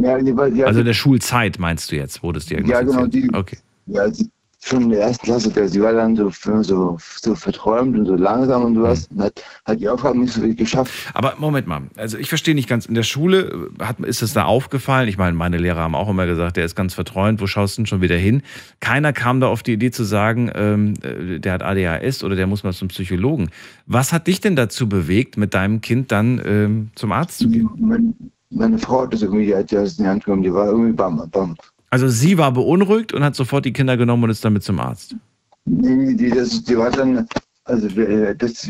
Ja, 0.00 0.16
die, 0.18 0.32
die, 0.54 0.64
also 0.64 0.80
in 0.80 0.86
der 0.86 0.94
Schulzeit 0.94 1.58
meinst 1.58 1.90
du 1.90 1.96
jetzt, 1.96 2.22
wurde 2.22 2.38
es 2.38 2.46
diagnostiziert? 2.46 2.94
Ja, 2.94 3.00
genau. 3.00 3.06
Die, 3.08 3.34
okay. 3.34 3.58
Ja, 3.86 4.08
sie, 4.12 4.30
schon 4.60 4.82
in 4.82 4.90
der 4.90 5.00
ersten 5.02 5.24
Klasse, 5.24 5.50
der, 5.50 5.68
sie 5.68 5.80
war 5.80 5.92
dann 5.92 6.16
so, 6.16 6.30
so, 6.62 6.98
so 6.98 7.34
verträumt 7.34 7.96
und 7.96 8.06
so 8.06 8.16
langsam 8.16 8.64
und 8.64 8.74
sowas 8.74 9.08
und 9.10 9.22
hat, 9.22 9.42
hat 9.64 9.80
die 9.80 9.88
Aufgaben 9.88 10.20
nicht 10.20 10.32
so 10.32 10.40
viel 10.40 10.54
geschafft. 10.54 10.92
Aber 11.14 11.34
Moment 11.38 11.66
mal, 11.66 11.82
also 11.96 12.18
ich 12.18 12.28
verstehe 12.28 12.54
nicht 12.54 12.68
ganz, 12.68 12.86
in 12.86 12.94
der 12.94 13.04
Schule 13.04 13.70
hat, 13.80 14.00
ist 14.00 14.22
es 14.22 14.32
da 14.32 14.44
aufgefallen? 14.44 15.08
Ich 15.08 15.16
meine, 15.16 15.36
meine 15.36 15.58
Lehrer 15.58 15.80
haben 15.80 15.94
auch 15.94 16.08
immer 16.08 16.26
gesagt, 16.26 16.56
der 16.56 16.64
ist 16.64 16.74
ganz 16.74 16.94
verträumt, 16.94 17.40
wo 17.40 17.46
schaust 17.46 17.76
du 17.76 17.82
denn 17.82 17.86
schon 17.86 18.00
wieder 18.00 18.16
hin? 18.16 18.42
Keiner 18.80 19.12
kam 19.12 19.40
da 19.40 19.46
auf 19.46 19.62
die 19.62 19.74
Idee 19.74 19.90
zu 19.90 20.04
sagen, 20.04 20.50
ähm, 20.54 20.94
der 21.40 21.52
hat 21.52 21.62
ADHS 21.62 22.24
oder 22.24 22.34
der 22.34 22.46
muss 22.46 22.64
mal 22.64 22.72
zum 22.72 22.88
Psychologen. 22.88 23.50
Was 23.86 24.12
hat 24.12 24.26
dich 24.26 24.40
denn 24.40 24.56
dazu 24.56 24.88
bewegt, 24.88 25.36
mit 25.36 25.54
deinem 25.54 25.80
Kind 25.80 26.10
dann 26.10 26.40
ähm, 26.44 26.90
zum 26.94 27.12
Arzt 27.12 27.38
zu 27.38 27.48
gehen? 27.48 27.68
Meine, 27.78 28.12
meine 28.50 28.78
Frau 28.78 29.02
hat 29.02 29.12
das 29.12 29.22
irgendwie, 29.22 29.46
die 29.46 29.54
hat 29.54 29.70
das 29.72 29.98
in 29.98 30.04
die 30.04 30.10
Hand 30.10 30.24
genommen, 30.24 30.42
die 30.42 30.52
war 30.52 30.66
irgendwie 30.66 30.92
bam, 30.92 31.22
bam. 31.30 31.56
Also 31.90 32.08
sie 32.08 32.36
war 32.38 32.52
beunruhigt 32.52 33.12
und 33.12 33.24
hat 33.24 33.34
sofort 33.34 33.64
die 33.64 33.72
Kinder 33.72 33.96
genommen 33.96 34.24
und 34.24 34.30
ist 34.30 34.44
damit 34.44 34.62
zum 34.62 34.78
Arzt. 34.80 35.16
Nee, 35.64 36.14
die, 36.14 36.30
das, 36.30 36.64
die 36.64 36.76
war 36.76 36.90
dann, 36.90 37.26
also 37.64 37.94
wir, 37.96 38.34
das, 38.34 38.68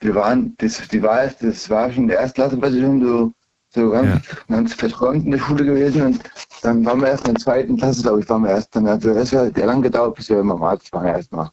wir 0.00 0.14
waren, 0.14 0.54
das, 0.58 0.86
die 0.88 1.02
war, 1.02 1.26
das 1.40 1.70
war 1.70 1.90
schon 1.90 2.04
in 2.04 2.08
der 2.08 2.20
Erstklasse, 2.20 2.60
weil 2.60 2.72
sie 2.72 2.80
schon 2.80 3.02
so, 3.02 3.32
so 3.70 3.90
ganz, 3.90 4.08
ja. 4.08 4.36
ganz 4.48 4.74
verträumt 4.74 5.24
in 5.24 5.32
der 5.32 5.38
Schule 5.38 5.64
gewesen 5.64 6.02
und 6.02 6.20
dann 6.62 6.84
waren 6.84 7.00
wir 7.00 7.08
erst 7.08 7.26
in 7.28 7.34
der 7.34 7.42
zweiten 7.42 7.76
Klasse, 7.76 8.02
glaube 8.02 8.20
ich, 8.20 8.28
waren 8.28 8.42
wir 8.42 8.50
erst, 8.50 8.74
dann 8.74 8.88
hat 8.88 9.04
es 9.04 9.30
ja 9.30 9.44
lang 9.44 9.82
gedauert, 9.82 10.16
bis 10.16 10.28
wir 10.28 10.36
beim 10.36 10.62
Arzt 10.62 10.92
waren 10.92 11.06
erstmal. 11.06 11.50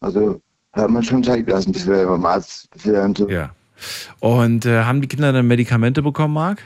Also 0.00 0.40
hat 0.72 0.90
man 0.90 1.02
schon 1.02 1.22
Zeit 1.22 1.46
gelassen, 1.46 1.72
bis 1.72 1.86
wir 1.86 2.06
beim 2.06 2.24
Arzt, 2.24 2.70
bis 2.70 2.86
wir 2.86 2.94
dann 2.94 3.14
so. 3.14 3.28
Ja. 3.28 3.50
Und 4.20 4.66
äh, 4.66 4.84
haben 4.84 5.00
die 5.00 5.08
Kinder 5.08 5.32
dann 5.32 5.46
Medikamente 5.46 6.02
bekommen, 6.02 6.34
Marc? 6.34 6.62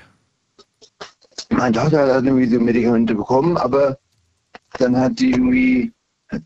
Meine 1.51 1.77
Tochter 1.77 2.15
hat 2.15 2.25
irgendwie 2.25 2.47
so 2.47 2.61
Medikamente 2.61 3.15
bekommen, 3.15 3.57
aber 3.57 3.99
dann 4.79 4.97
hat 4.97 5.19
die 5.19 5.31
irgendwie, 5.31 5.93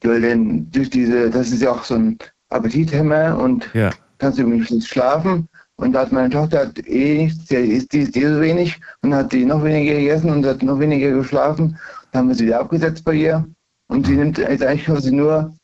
weil 0.02 0.20
denn 0.20 0.70
durch 0.70 0.90
diese, 0.90 1.30
das 1.30 1.50
ist 1.50 1.62
ja 1.62 1.72
auch 1.72 1.84
so 1.84 1.94
ein 1.94 2.18
Appetithemmer 2.50 3.38
und 3.38 3.68
ja. 3.74 3.90
kannst 4.18 4.38
du 4.38 4.42
irgendwie 4.42 4.74
nicht 4.74 4.88
schlafen. 4.88 5.48
Und 5.76 5.92
da 5.92 6.00
hat 6.00 6.12
meine 6.12 6.28
Tochter 6.28 6.66
hat 6.66 6.86
eh 6.86 7.24
nichts, 7.24 7.46
die 7.46 7.54
ist, 7.54 7.92
die 7.92 8.00
ist 8.00 8.14
eh 8.14 8.34
so 8.34 8.40
wenig 8.40 8.78
und 9.00 9.14
hat 9.14 9.32
die 9.32 9.46
noch 9.46 9.64
weniger 9.64 9.94
gegessen 9.94 10.28
und 10.28 10.44
hat 10.44 10.62
noch 10.62 10.78
weniger 10.78 11.10
geschlafen. 11.12 11.78
Dann 12.12 12.20
haben 12.20 12.28
wir 12.28 12.34
sie 12.34 12.46
wieder 12.46 12.60
abgesetzt 12.60 13.04
bei 13.04 13.14
ihr. 13.14 13.46
Und 13.88 14.06
sie 14.06 14.14
nimmt 14.14 14.36
jetzt 14.36 14.62
eigentlich 14.62 14.84
quasi 14.84 15.10
nur 15.10 15.54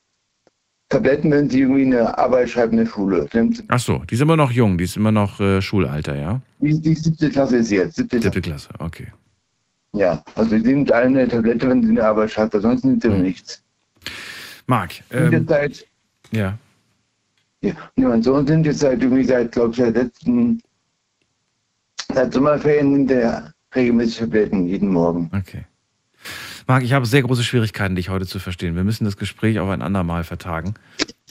Tabletten, 0.89 1.31
wenn 1.31 1.51
sie 1.51 1.61
irgendwie 1.61 1.85
eine 1.85 2.17
Arbeit 2.17 2.49
schreibt 2.49 2.73
in 2.73 2.79
der 2.79 2.87
Schule. 2.87 3.29
Ach 3.69 3.79
so, 3.79 3.99
die 4.09 4.15
ist 4.15 4.21
immer 4.21 4.37
noch 4.37 4.53
jung, 4.53 4.79
die 4.79 4.85
ist 4.85 4.97
immer 4.97 5.13
noch 5.13 5.39
äh, 5.41 5.61
Schulalter, 5.61 6.17
ja? 6.17 6.41
Die, 6.61 6.81
die 6.81 6.95
siebte 6.95 7.29
Klasse 7.29 7.59
ist 7.59 7.69
sie 7.69 7.77
jetzt. 7.77 7.97
Siebte, 7.97 8.23
siebte 8.23 8.41
Klasse, 8.41 8.71
okay. 8.79 9.09
Ja, 9.97 10.23
also 10.35 10.51
sie 10.51 10.61
nimmt 10.61 10.93
eine 10.93 11.27
Tablette, 11.27 11.69
wenn 11.69 11.83
sie 11.83 11.91
eine 11.91 12.05
Arbeit 12.05 12.31
schreibt, 12.31 12.55
ansonsten 12.55 12.89
nimmt 12.89 13.03
sie 13.03 13.09
mhm. 13.09 13.23
nichts. 13.23 13.63
Marc, 14.67 14.93
ähm, 15.11 15.33
jetzt 15.33 15.49
seit, 15.49 15.87
ja. 16.33 16.59
ja. 17.63 17.75
Mein 17.97 18.23
Sohn 18.23 18.47
sind 18.47 18.67
jetzt 18.67 18.81
seit 18.81 19.01
irgendwie 19.01 19.25
seit, 19.25 19.53
glaube 19.53 19.71
ich, 19.71 19.77
seit 19.77 19.95
letzten 19.95 20.61
seit 22.13 22.33
Sommerferien 22.33 22.93
nimmt 22.93 23.11
er 23.11 23.53
regelmäßig 23.75 24.19
Tabletten 24.19 24.67
jeden 24.67 24.89
Morgen. 24.91 25.31
Okay. 25.37 25.65
Marc, 26.67 26.83
ich 26.83 26.93
habe 26.93 27.07
sehr 27.07 27.23
große 27.23 27.45
Schwierigkeiten, 27.45 27.95
dich 27.95 28.09
heute 28.09 28.27
zu 28.27 28.39
verstehen. 28.39 28.75
Wir 28.75 28.85
müssen 28.85 29.05
das 29.05 29.17
Gespräch 29.17 29.61
auf 29.61 29.69
ein 29.69 29.83
andermal 29.83 30.25
vertagen. 30.25 30.75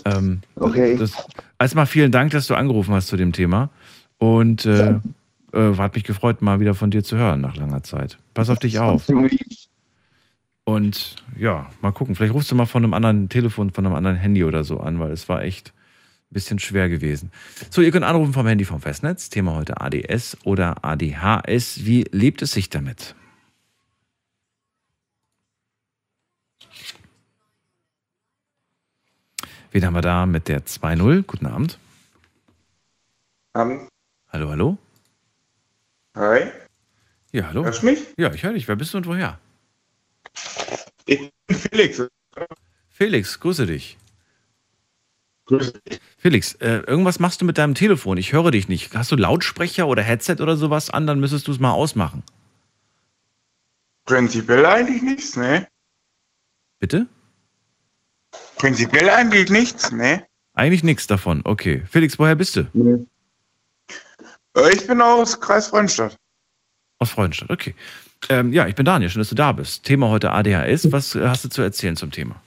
Ähm, 0.06 0.42
okay. 0.56 0.96
Das, 0.98 1.12
erstmal 1.60 1.88
vielen 1.88 2.12
Dank, 2.12 2.32
dass 2.32 2.48
du 2.48 2.56
angerufen 2.56 2.94
hast 2.94 3.08
zu 3.08 3.18
dem 3.18 3.34
Thema. 3.34 3.70
Und 4.18 4.66
äh, 4.66 4.92
ja. 4.92 5.02
Äh, 5.56 5.76
hat 5.78 5.96
mich 5.96 6.04
gefreut, 6.04 6.42
mal 6.42 6.60
wieder 6.60 6.76
von 6.76 6.92
dir 6.92 7.04
zu 7.04 7.18
hören 7.18 7.42
nach 7.42 7.56
langer 7.56 7.84
Zeit. 7.84 8.18
Pass 8.34 8.50
auf 8.50 8.60
dich 8.60 8.80
auf. 8.80 9.10
Und 10.66 11.16
ja, 11.38 11.70
mal 11.82 11.92
gucken. 11.92 12.16
Vielleicht 12.16 12.34
rufst 12.34 12.52
du 12.52 12.56
mal 12.56 12.66
von 12.66 12.84
einem 12.84 12.94
anderen 12.94 13.30
Telefon, 13.30 13.72
von 13.72 13.86
einem 13.86 13.96
anderen 13.96 14.18
Handy 14.18 14.44
oder 14.44 14.64
so 14.64 14.80
an, 14.80 15.00
weil 15.00 15.12
es 15.12 15.30
war 15.30 15.44
echt 15.44 15.74
ein 16.30 16.34
bisschen 16.34 16.60
schwer 16.60 16.90
gewesen. 16.90 17.32
So, 17.70 17.82
ihr 17.82 17.92
könnt 17.92 18.06
anrufen 18.06 18.34
vom 18.34 18.48
Handy 18.48 18.66
vom 18.66 18.82
Festnetz. 18.82 19.30
Thema 19.30 19.56
heute 19.56 19.80
ADS 19.80 20.38
oder 20.44 20.84
ADHS. 20.84 21.86
Wie 21.86 22.06
lebt 22.12 22.42
es 22.42 22.52
sich 22.52 22.70
damit? 22.70 23.16
Wen 29.72 29.86
haben 29.86 29.94
wir 29.94 30.02
da 30.02 30.26
mit 30.26 30.48
der 30.48 30.66
2.0? 30.66 31.24
Guten 31.24 31.46
Abend. 31.46 31.80
Abend. 33.54 33.88
Hallo, 34.30 34.50
hallo. 34.50 34.78
Hi. 36.16 36.52
Ja, 37.34 37.48
hallo. 37.48 37.66
Hörst 37.66 37.82
du 37.82 37.88
mich? 37.88 38.00
Ja, 38.18 38.34
ich 38.34 38.44
höre 38.44 38.54
dich. 38.54 38.68
Wer 38.68 38.78
bist 38.78 38.94
du 38.94 38.98
und 38.98 39.06
woher? 39.06 39.38
Ich 41.06 41.20
bin 41.48 41.58
Felix. 41.58 42.02
Felix, 42.90 43.40
grüße 43.40 43.66
dich. 43.66 43.98
Grüße 45.46 45.74
dich. 45.88 46.00
Felix, 46.18 46.54
äh, 46.56 46.78
irgendwas 46.88 47.20
machst 47.20 47.42
du 47.42 47.46
mit 47.46 47.58
deinem 47.58 47.76
Telefon. 47.76 48.18
Ich 48.18 48.32
höre 48.32 48.52
dich 48.52 48.70
nicht. 48.70 48.96
Hast 48.96 49.12
du 49.12 49.18
Lautsprecher 49.18 49.88
oder 49.88 50.02
Headset 50.02 50.38
oder 50.40 50.56
sowas 50.56 50.90
an? 50.90 51.06
Dann 51.06 51.20
müsstest 51.20 51.48
du 51.48 51.52
es 51.52 51.60
mal 51.60 51.72
ausmachen. 51.72 52.24
Prinzipiell 54.06 54.66
eigentlich 54.66 55.02
nichts, 55.02 55.36
ne? 55.36 55.68
Bitte? 56.80 57.08
Prinzipiell 58.58 59.10
eigentlich 59.10 59.50
nichts, 59.50 59.92
ne? 59.92 60.26
Eigentlich 60.54 60.84
nichts 60.84 61.08
davon. 61.08 61.42
Okay. 61.44 61.84
Felix, 61.90 62.18
woher 62.18 62.36
bist 62.36 62.56
du? 62.56 62.68
Nee. 62.74 63.06
Ich 64.72 64.88
bin 64.88 65.02
aus 65.02 65.40
Kreis 65.40 65.68
Freudenstadt. 65.68 66.18
Aus 67.00 67.12
Freudenstadt, 67.12 67.50
okay. 67.50 67.76
Ähm, 68.30 68.54
ja, 68.54 68.68
ich 68.68 68.76
bin 68.76 68.86
Daniel, 68.86 69.10
schön, 69.10 69.20
dass 69.20 69.30
du 69.30 69.36
da 69.36 69.52
bist. 69.52 69.84
Thema 69.84 70.10
heute 70.10 70.32
ADHS. 70.32 70.92
Was 70.92 71.14
hast 71.16 71.44
du 71.44 71.50
zu 71.50 71.62
erzählen 71.62 71.96
zum 71.96 72.12
Thema? 72.12 72.42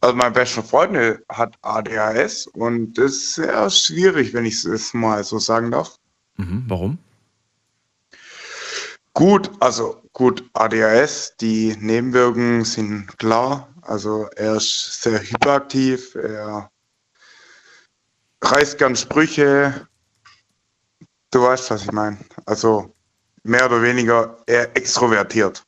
Also 0.00 0.16
mein 0.16 0.32
bester 0.32 0.62
Freund 0.62 1.20
hat 1.28 1.56
ADHS 1.62 2.46
und 2.48 2.94
das 2.94 3.12
ist 3.12 3.34
sehr 3.34 3.70
schwierig, 3.70 4.32
wenn 4.34 4.44
ich 4.44 4.64
es 4.64 4.94
mal 4.94 5.22
so 5.24 5.38
sagen 5.38 5.70
darf. 5.70 5.96
Mhm, 6.36 6.64
warum? 6.68 6.98
Gut, 9.14 9.50
also 9.60 10.02
gut, 10.12 10.44
ADHS, 10.52 11.36
die 11.40 11.76
Nebenwirkungen 11.78 12.64
sind 12.64 13.18
klar. 13.18 13.68
Also 13.82 14.28
er 14.36 14.56
ist 14.56 15.02
sehr 15.02 15.20
hyperaktiv, 15.20 16.14
er 16.14 16.70
reißt 18.42 18.78
gern 18.78 18.96
Sprüche. 18.96 19.86
Du 21.36 21.42
weißt, 21.42 21.70
was 21.70 21.82
ich 21.82 21.92
meine. 21.92 22.16
Also 22.46 22.90
mehr 23.42 23.66
oder 23.66 23.82
weniger 23.82 24.38
eher 24.46 24.74
extrovertiert. 24.74 25.62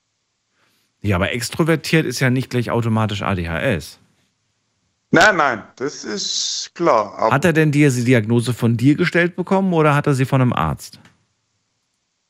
Ja, 1.02 1.16
aber 1.16 1.32
extrovertiert 1.32 2.06
ist 2.06 2.20
ja 2.20 2.30
nicht 2.30 2.48
gleich 2.48 2.70
automatisch 2.70 3.20
ADHS. 3.20 3.98
Nein, 5.10 5.36
nein, 5.36 5.62
das 5.76 6.04
ist 6.04 6.70
klar. 6.72 7.12
Aber 7.18 7.34
Hat 7.34 7.44
er 7.44 7.52
denn 7.52 7.70
diese 7.70 8.02
Diagnose 8.02 8.54
von 8.54 8.78
dir 8.78 8.94
gestellt 8.94 9.36
bekommen 9.36 9.74
oder 9.74 9.94
hat 9.94 10.06
er 10.06 10.14
sie 10.14 10.24
von 10.24 10.40
einem 10.40 10.54
Arzt? 10.54 10.98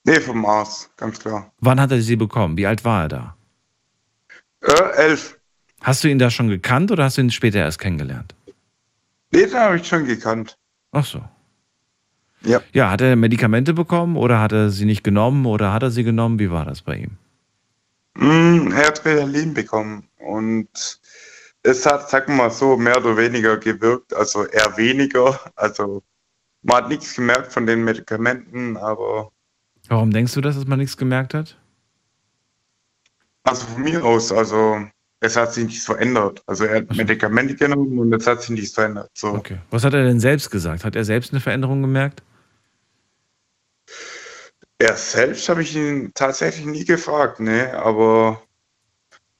nee, 0.02 0.19
vom 0.19 0.44
Arzt, 0.44 0.90
ganz 0.97 1.20
klar. 1.20 1.52
Wann 1.60 1.81
hat 1.81 1.93
er 1.93 2.02
sie 2.02 2.16
bekommen? 2.16 2.56
Wie 2.56 2.66
alt 2.66 2.85
war 2.85 3.02
er 3.02 3.09
da? 3.09 3.36
Äh, 4.62 4.97
elf. 4.97 5.39
Hast 5.82 6.02
du 6.02 6.09
ihn 6.09 6.19
da 6.19 6.28
schon 6.32 6.48
gekannt 6.48 6.90
oder 6.90 7.05
hast 7.05 7.19
du 7.19 7.20
ihn 7.20 7.31
später 7.31 7.60
erst 7.60 7.78
kennengelernt? 7.78 8.35
Nee, 9.31 9.47
den 9.47 9.55
habe 9.55 9.77
ich 9.77 9.86
schon 9.86 10.06
gekannt. 10.06 10.59
Ach 10.90 11.05
so. 11.05 11.23
Ja. 12.43 12.60
Ja, 12.73 12.90
hat 12.90 13.01
er 13.01 13.16
Medikamente 13.16 13.74
bekommen 13.74 14.16
oder 14.16 14.40
hat 14.40 14.52
er 14.52 14.70
sie 14.70 14.85
nicht 14.85 15.05
genommen 15.05 15.47
oder 15.47 15.73
hat 15.73 15.82
er 15.82 15.90
sie 15.90 16.05
genommen? 16.05 16.39
Wie 16.39 16.51
war 16.51 16.65
das 16.65 16.82
bei 16.82 16.97
ihm? 16.97 17.10
Mm, 18.15 18.73
er 18.73 18.86
hat 18.89 19.05
Ritalin 19.05 19.55
bekommen 19.55 20.05
und 20.19 21.01
es 21.62 21.85
hat, 21.85 22.09
sagen 22.09 22.35
wir 22.35 22.44
mal 22.44 22.51
so, 22.51 22.77
mehr 22.77 22.97
oder 22.97 23.16
weniger 23.16 23.56
gewirkt, 23.56 24.15
also 24.15 24.44
eher 24.44 24.77
weniger. 24.77 25.39
Also 25.56 26.02
man 26.62 26.78
hat 26.78 26.89
nichts 26.89 27.15
gemerkt 27.15 27.52
von 27.52 27.66
den 27.66 27.85
Medikamenten, 27.85 28.77
aber 28.77 29.31
Warum 29.89 30.10
denkst 30.10 30.35
du, 30.35 30.40
dass 30.40 30.65
man 30.66 30.78
nichts 30.78 30.97
gemerkt 30.97 31.35
hat? 31.35 31.56
also 33.48 33.66
von 33.66 33.82
mir 33.82 34.05
aus, 34.05 34.31
also 34.31 34.78
es 35.20 35.36
hat 35.36 35.52
sich 35.52 35.65
nichts 35.65 35.85
verändert. 35.85 36.43
Also 36.47 36.65
er 36.65 36.77
hat 36.77 36.97
Medikamente 36.97 37.55
genommen 37.56 37.98
und 37.98 38.12
es 38.12 38.27
hat 38.27 38.43
sich 38.43 38.51
nichts 38.51 38.74
verändert. 38.74 39.10
So. 39.15 39.28
Okay. 39.28 39.59
Was 39.70 39.85
hat 39.85 39.94
er 39.94 40.05
denn 40.05 40.20
selbst 40.20 40.51
gesagt? 40.51 40.85
Hat 40.85 40.94
er 40.94 41.05
selbst 41.05 41.32
eine 41.32 41.40
Veränderung 41.40 41.82
gemerkt? 41.82 42.23
Er 44.79 44.97
selbst 44.97 45.49
habe 45.49 45.63
ich 45.63 45.75
ihn 45.75 46.13
tatsächlich 46.15 46.65
nie 46.65 46.85
gefragt, 46.85 47.41
ne, 47.41 47.75
aber 47.75 48.41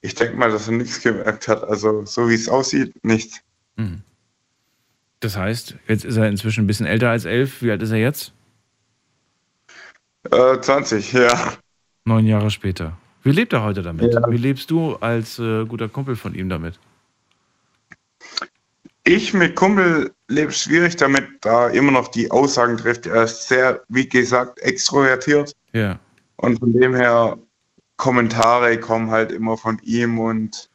ich 0.01 0.15
denke 0.15 0.35
mal, 0.35 0.51
dass 0.51 0.67
er 0.67 0.73
nichts 0.73 1.01
gemerkt 1.01 1.47
hat. 1.47 1.63
Also 1.63 2.05
so 2.05 2.29
wie 2.29 2.35
es 2.35 2.49
aussieht, 2.49 2.93
nicht. 3.03 3.41
Mhm. 3.77 4.01
Das 5.21 5.37
heißt, 5.37 5.75
jetzt 5.87 6.05
ist 6.05 6.17
er 6.17 6.27
inzwischen 6.27 6.63
ein 6.63 6.67
bisschen 6.67 6.85
älter 6.85 7.09
als 7.09 7.25
elf. 7.25 7.61
Wie 7.61 7.71
alt 7.71 7.81
ist 7.81 7.91
er 7.91 7.97
jetzt? 7.97 8.33
Äh, 10.31 10.59
20, 10.59 11.13
ja. 11.13 11.53
Neun 12.05 12.25
Jahre 12.25 12.51
später. 12.51 12.97
Wie 13.23 13.31
lebt 13.31 13.51
er 13.53 13.63
heute 13.63 13.81
damit? 13.81 14.13
Ja. 14.13 14.29
Wie 14.29 14.37
lebst 14.37 14.71
du 14.71 14.95
als 14.95 15.39
äh, 15.39 15.65
guter 15.65 15.89
Kumpel 15.89 16.15
von 16.15 16.35
ihm 16.35 16.49
damit? 16.49 16.79
Ich 19.03 19.33
mit 19.33 19.55
Kumpel 19.55 20.11
lebe 20.27 20.51
schwierig 20.51 20.95
damit, 20.97 21.25
da 21.41 21.69
immer 21.69 21.91
noch 21.91 22.09
die 22.09 22.29
Aussagen 22.29 22.77
trifft. 22.77 23.05
Er 23.07 23.23
ist 23.23 23.47
sehr, 23.47 23.81
wie 23.89 24.07
gesagt, 24.07 24.59
extrovertiert. 24.59 25.53
Ja. 25.73 25.99
Und 26.37 26.59
von 26.59 26.73
dem 26.73 26.95
her, 26.95 27.37
Kommentare 27.97 28.79
kommen 28.79 29.11
halt 29.11 29.31
immer 29.31 29.57
von 29.57 29.77
ihm 29.83 30.19
und 30.19 30.69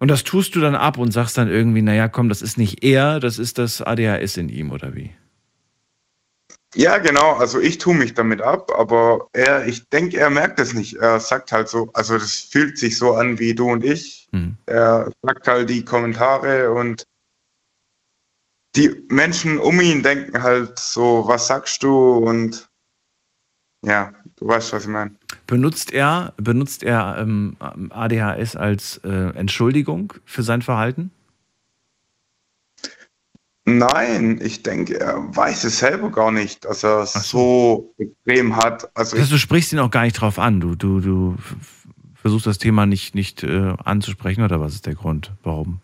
Und 0.00 0.10
das 0.10 0.24
tust 0.24 0.56
du 0.56 0.60
dann 0.60 0.74
ab 0.74 0.98
und 0.98 1.12
sagst 1.12 1.38
dann 1.38 1.48
irgendwie, 1.48 1.82
naja, 1.82 2.08
komm, 2.08 2.28
das 2.28 2.42
ist 2.42 2.58
nicht 2.58 2.82
er, 2.82 3.20
das 3.20 3.38
ist 3.38 3.58
das 3.58 3.80
ADHS 3.80 4.36
in 4.36 4.48
ihm, 4.48 4.72
oder 4.72 4.94
wie? 4.94 5.10
Ja, 6.74 6.98
genau. 6.98 7.34
Also 7.34 7.60
ich 7.60 7.78
tue 7.78 7.94
mich 7.94 8.14
damit 8.14 8.42
ab, 8.42 8.70
aber 8.76 9.28
er, 9.32 9.66
ich 9.66 9.88
denke, 9.88 10.18
er 10.18 10.30
merkt 10.30 10.58
es 10.60 10.74
nicht. 10.74 10.96
Er 10.96 11.20
sagt 11.20 11.52
halt 11.52 11.68
so, 11.68 11.90
also 11.94 12.18
das 12.18 12.34
fühlt 12.34 12.78
sich 12.78 12.98
so 12.98 13.14
an 13.14 13.38
wie 13.38 13.54
du 13.54 13.70
und 13.70 13.84
ich. 13.84 14.28
Mhm. 14.32 14.56
Er 14.66 15.10
sagt 15.22 15.48
halt 15.48 15.70
die 15.70 15.84
Kommentare 15.84 16.72
und 16.72 17.04
die 18.76 19.04
Menschen 19.08 19.58
um 19.58 19.80
ihn 19.80 20.02
denken 20.02 20.42
halt 20.42 20.78
so, 20.78 21.24
was 21.26 21.46
sagst 21.46 21.82
du 21.82 22.16
und 22.16 22.68
ja, 23.84 24.12
du 24.36 24.48
weißt, 24.48 24.72
was 24.72 24.84
ich 24.84 24.88
meine. 24.88 25.14
Benutzt 25.46 25.92
er, 25.92 26.32
benutzt 26.38 26.82
er 26.82 27.18
ähm, 27.18 27.56
ADHS 27.90 28.56
als 28.56 28.98
äh, 29.04 29.36
Entschuldigung 29.36 30.14
für 30.24 30.42
sein 30.42 30.62
Verhalten? 30.62 31.10
Nein, 33.66 34.40
ich 34.42 34.62
denke, 34.62 35.00
er 35.00 35.34
weiß 35.34 35.64
es 35.64 35.78
selber 35.78 36.10
gar 36.10 36.30
nicht, 36.30 36.66
dass 36.66 36.84
er 36.84 37.02
es 37.02 37.14
so 37.14 37.94
extrem 37.96 38.56
hat. 38.56 38.90
Also 38.94 39.16
Das 39.16 39.22
heißt, 39.22 39.32
du 39.32 39.38
sprichst 39.38 39.72
ihn 39.72 39.78
auch 39.78 39.90
gar 39.90 40.02
nicht 40.02 40.20
drauf 40.20 40.38
an. 40.38 40.60
Du, 40.60 40.74
du, 40.74 41.00
du 41.00 41.36
versuchst 42.14 42.46
das 42.46 42.58
Thema 42.58 42.84
nicht, 42.84 43.14
nicht 43.14 43.42
äh, 43.42 43.74
anzusprechen, 43.82 44.42
oder 44.44 44.60
was 44.60 44.74
ist 44.74 44.86
der 44.86 44.94
Grund? 44.94 45.32
Warum? 45.42 45.80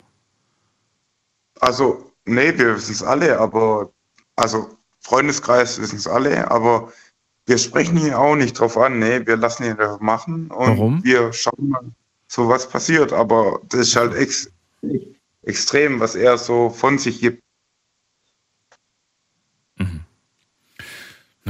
Also, 1.61 2.13
nee, 2.27 2.57
wir 2.57 2.77
wissen 2.77 2.93
es 2.93 3.03
alle, 3.03 3.39
aber, 3.39 3.91
also 4.37 4.69
Freundeskreis 5.01 5.81
wissen 5.81 5.97
es 5.97 6.07
alle, 6.07 6.51
aber 6.51 6.93
wir 7.47 7.59
sprechen 7.59 7.99
ihn 7.99 8.15
auch 8.15 8.37
nicht 8.37 8.59
drauf 8.59 8.77
an, 8.77 8.99
nee, 8.99 9.27
wir 9.27 9.37
lassen 9.37 9.65
ihn 9.65 9.73
einfach 9.73 10.01
machen 10.01 10.51
und 10.51 10.69
Warum? 10.69 11.05
wir 11.05 11.33
schauen 11.33 11.69
mal, 11.71 11.83
so 12.29 12.49
was 12.49 12.69
passiert, 12.69 13.13
aber 13.13 13.61
das 13.69 13.81
ist 13.81 13.97
halt 13.97 14.15
ex 14.15 14.51
extrem, 15.43 16.01
was 16.01 16.15
er 16.15 16.39
so 16.39 16.71
von 16.71 16.99
sich 16.99 17.21
gibt. 17.21 17.43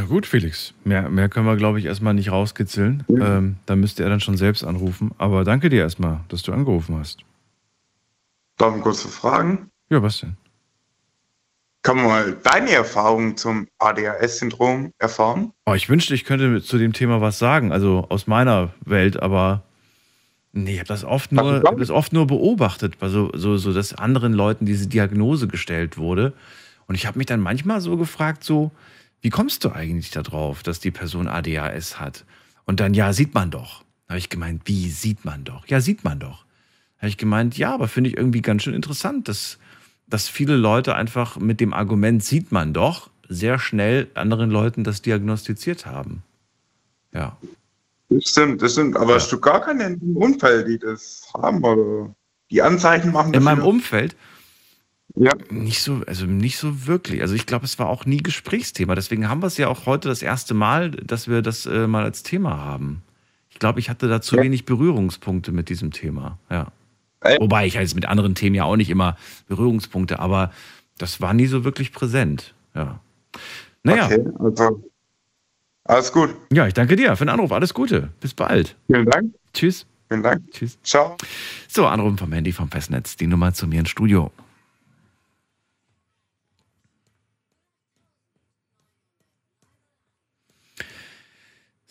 Na 0.01 0.07
gut, 0.07 0.25
Felix. 0.25 0.73
Mehr, 0.83 1.11
mehr 1.11 1.29
können 1.29 1.45
wir, 1.45 1.57
glaube 1.57 1.79
ich, 1.79 1.85
erstmal 1.85 2.15
nicht 2.15 2.33
rauskitzeln. 2.33 3.05
Ähm, 3.11 3.57
da 3.67 3.77
müsste 3.77 4.03
er 4.03 4.09
dann 4.09 4.21
schon 4.21 4.39
selbst 4.39 4.65
anrufen. 4.65 5.11
Aber 5.19 5.45
danke 5.45 5.69
dir 5.69 5.83
erstmal, 5.83 6.21
dass 6.29 6.43
du 6.43 6.55
angerufen 6.55 6.99
hast. 6.99 7.19
Darf 8.57 8.75
ich 8.75 8.83
kurz 8.83 9.03
fragen? 9.03 9.71
Ja, 9.91 10.03
was 10.03 10.21
denn? 10.21 10.39
Kann 11.83 11.97
man 11.97 12.07
mal 12.07 12.33
deine 12.43 12.71
Erfahrungen 12.71 13.37
zum 13.37 13.69
ADHS-Syndrom 13.79 14.95
erfahren? 14.99 15.53
Oh, 15.67 15.75
ich 15.75 15.91
wünschte, 15.91 16.15
ich 16.15 16.25
könnte 16.25 16.63
zu 16.63 16.79
dem 16.79 16.95
Thema 16.95 17.21
was 17.21 17.39
sagen, 17.39 17.71
also 17.71 18.07
aus 18.09 18.27
meiner 18.27 18.73
Welt, 18.83 19.21
aber 19.21 19.65
nee, 20.53 20.73
ich 20.73 20.79
habe 20.79 20.89
das 20.89 21.05
oft 21.05 21.31
nur, 21.31 21.63
hab 21.63 21.77
das 21.77 21.91
oft 21.91 22.15
nur 22.15 22.27
beobachtet, 22.27 22.95
also 23.01 23.31
so, 23.35 23.59
so, 23.59 23.75
dass 23.75 23.93
anderen 23.93 24.33
Leuten 24.33 24.65
diese 24.65 24.87
Diagnose 24.87 25.47
gestellt 25.47 25.99
wurde. 25.99 26.33
Und 26.87 26.95
ich 26.95 27.07
habe 27.07 27.19
mich 27.19 27.27
dann 27.27 27.41
manchmal 27.41 27.83
so 27.83 27.99
gefragt, 27.99 28.45
so, 28.45 28.71
wie 29.21 29.31
kommst 29.31 29.65
du 29.65 29.71
eigentlich 29.71 30.11
darauf, 30.11 30.63
dass 30.63 30.81
die 30.81 30.91
Person 30.91 31.29
ADHS 31.29 32.01
hat? 32.01 32.25
Und 32.65 32.81
dann, 32.81 32.95
ja, 32.95 33.13
sieht 33.13 33.35
man 33.35 33.51
doch. 33.51 33.83
Da 34.07 34.15
habe 34.15 34.19
ich 34.19 34.29
gemeint, 34.29 34.63
wie 34.65 34.89
sieht 34.91 35.25
man 35.25 35.45
doch? 35.45 35.67
Ja, 35.67 35.81
sieht 35.81 36.05
man 36.05 36.19
doch. 36.19 36.45
Da 36.97 37.03
habe 37.03 37.09
ich 37.09 37.17
gemeint, 37.17 37.57
ja, 37.59 37.75
aber 37.75 37.89
finde 37.89 38.11
ich 38.11 38.17
irgendwie 38.17 38.43
ganz 38.43 38.63
schön 38.63 38.75
interessant, 38.75 39.29
dass, 39.29 39.59
dass 40.07 40.29
viele 40.29 40.57
Leute 40.57 40.95
einfach 40.95 41.39
mit 41.39 41.61
dem 41.61 41.73
Argument 41.73 42.25
sieht 42.25 42.53
man 42.53 42.73
doch 42.73 43.11
sehr 43.29 43.59
schnell 43.59 44.09
anderen 44.15 44.51
Leuten 44.51 44.85
das 44.85 45.03
diagnostiziert 45.03 45.87
haben. 45.87 46.23
Ja. 47.13 47.37
Das 48.09 48.25
stimmt, 48.25 48.61
das 48.61 48.73
stimmt. 48.73 48.97
Aber 48.97 49.15
hast 49.15 49.31
du 49.31 49.39
gar 49.39 49.61
keine 49.61 49.85
im 49.85 50.17
Umfeld, 50.17 50.67
die 50.67 50.79
das 50.79 51.31
haben 51.35 51.63
oder 51.63 52.13
die 52.51 52.61
Anzeichen 52.61 53.13
machen? 53.13 53.33
In 53.33 53.45
meinem 53.45 53.59
dafür? 53.59 53.71
Umfeld? 53.71 54.17
Ja. 55.16 55.32
Nicht 55.51 55.82
so, 55.82 56.03
also 56.07 56.27
nicht 56.27 56.59
so 56.59 56.87
wirklich. 56.87 57.23
Also 57.23 57.35
ich 57.35 57.47
glaube, 57.47 57.65
es 57.65 57.78
war 57.78 57.89
auch 57.89 58.07
nie 58.07 58.19
Gesprächsthema. 58.19 58.95
Deswegen 58.95 59.28
haben 59.28 59.43
wir 59.43 59.49
es 59.49 59.57
ja 59.57 59.69
auch 59.69 59.87
heute 59.87 60.09
das 60.09 60.23
erste 60.23 60.55
Mal, 60.55 60.91
dass 60.91 61.28
wir 61.28 61.43
das 61.43 61.66
äh, 61.66 61.87
mal 61.87 62.05
als 62.05 62.23
Thema 62.23 62.59
haben. 62.59 63.03
Ich 63.51 63.59
glaube, 63.59 63.81
ich 63.81 63.91
hatte 63.91 64.09
da 64.09 64.20
zu 64.20 64.37
wenig 64.37 64.65
Berührungspunkte 64.65 65.53
mit 65.53 65.69
diesem 65.69 65.91
Thema. 65.91 66.39
Ja. 66.51 66.69
Wobei 67.39 67.66
ich 67.66 67.77
halt 67.77 67.95
mit 67.95 68.07
anderen 68.07 68.35
Themen 68.35 68.55
ja 68.55 68.65
auch 68.65 68.77
nicht 68.77 68.89
immer 68.89 69.16
Berührungspunkte, 69.49 70.20
aber 70.20 70.53
das 70.97 71.20
war 71.20 71.35
nie 71.35 71.47
so 71.47 71.65
wirklich 71.65 71.93
präsent. 71.93 72.55
Ja. 72.74 73.01
Naja. 73.82 74.07
Okay, 74.07 74.24
also 74.39 74.85
alles 75.85 76.12
gut. 76.12 76.35
Ja, 76.53 76.66
ich 76.66 76.74
danke 76.74 76.97
dir 76.97 77.16
für 77.16 77.24
den 77.24 77.31
Anruf. 77.31 77.53
Alles 77.53 77.74
Gute. 77.74 78.11
Bis 78.20 78.32
bald. 78.32 78.77
Vielen 78.87 79.07
Dank. 79.07 79.35
Tschüss. 79.53 79.87
Vielen 80.09 80.23
Dank. 80.23 80.51
Tschüss. 80.53 80.78
Ciao. 80.82 81.16
So, 81.69 81.87
Anrufen 81.87 82.19
vom 82.19 82.32
Handy 82.32 82.53
vom 82.53 82.70
Festnetz. 82.70 83.16
Die 83.16 83.27
Nummer 83.27 83.53
zu 83.53 83.66
mir 83.66 83.81
ins 83.81 83.91
Studio. 83.91 84.31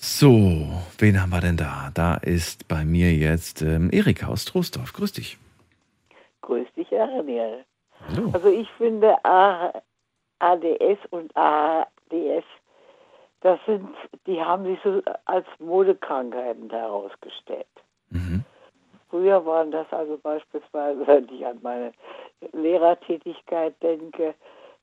So, 0.01 0.31
wen 0.97 1.21
haben 1.21 1.29
wir 1.31 1.41
denn 1.41 1.57
da? 1.57 1.91
Da 1.93 2.15
ist 2.15 2.69
bei 2.69 2.85
mir 2.85 3.11
jetzt 3.11 3.61
ähm, 3.61 3.89
Erika 3.91 4.27
aus 4.27 4.45
Troisdorf. 4.45 4.93
Grüß 4.93 5.11
dich. 5.11 5.37
Grüß 6.41 6.67
dich, 6.77 6.87
Daniel. 6.87 7.65
Hallo. 8.07 8.29
Also 8.31 8.47
ich 8.49 8.69
finde 8.77 9.13
A- 9.25 9.73
ADS 10.39 10.99
und 11.09 11.35
ADS 11.35 12.45
das 13.41 13.59
sind, 13.65 13.89
die 14.25 14.39
haben 14.41 14.65
sich 14.65 14.79
so 14.83 15.01
als 15.25 15.45
Modekrankheiten 15.59 16.69
herausgestellt. 16.69 17.67
Früher 19.09 19.45
waren 19.45 19.71
das 19.71 19.87
also 19.91 20.17
beispielsweise, 20.17 21.05
wenn 21.07 21.27
ich 21.33 21.45
an 21.45 21.57
meine 21.61 21.93
Lehrertätigkeit 22.53 23.75
denke, 23.81 24.33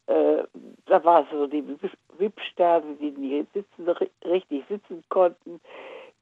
äh, 0.07 0.43
da 0.87 1.05
war 1.05 1.27
so 1.33 1.47
die 1.47 1.65
Wippsterne, 2.19 2.95
die 3.01 3.11
nie 3.13 3.47
sitzen, 3.53 3.89
ri- 3.89 4.11
richtig 4.25 4.65
sitzen 4.69 5.03
konnten, 5.09 5.61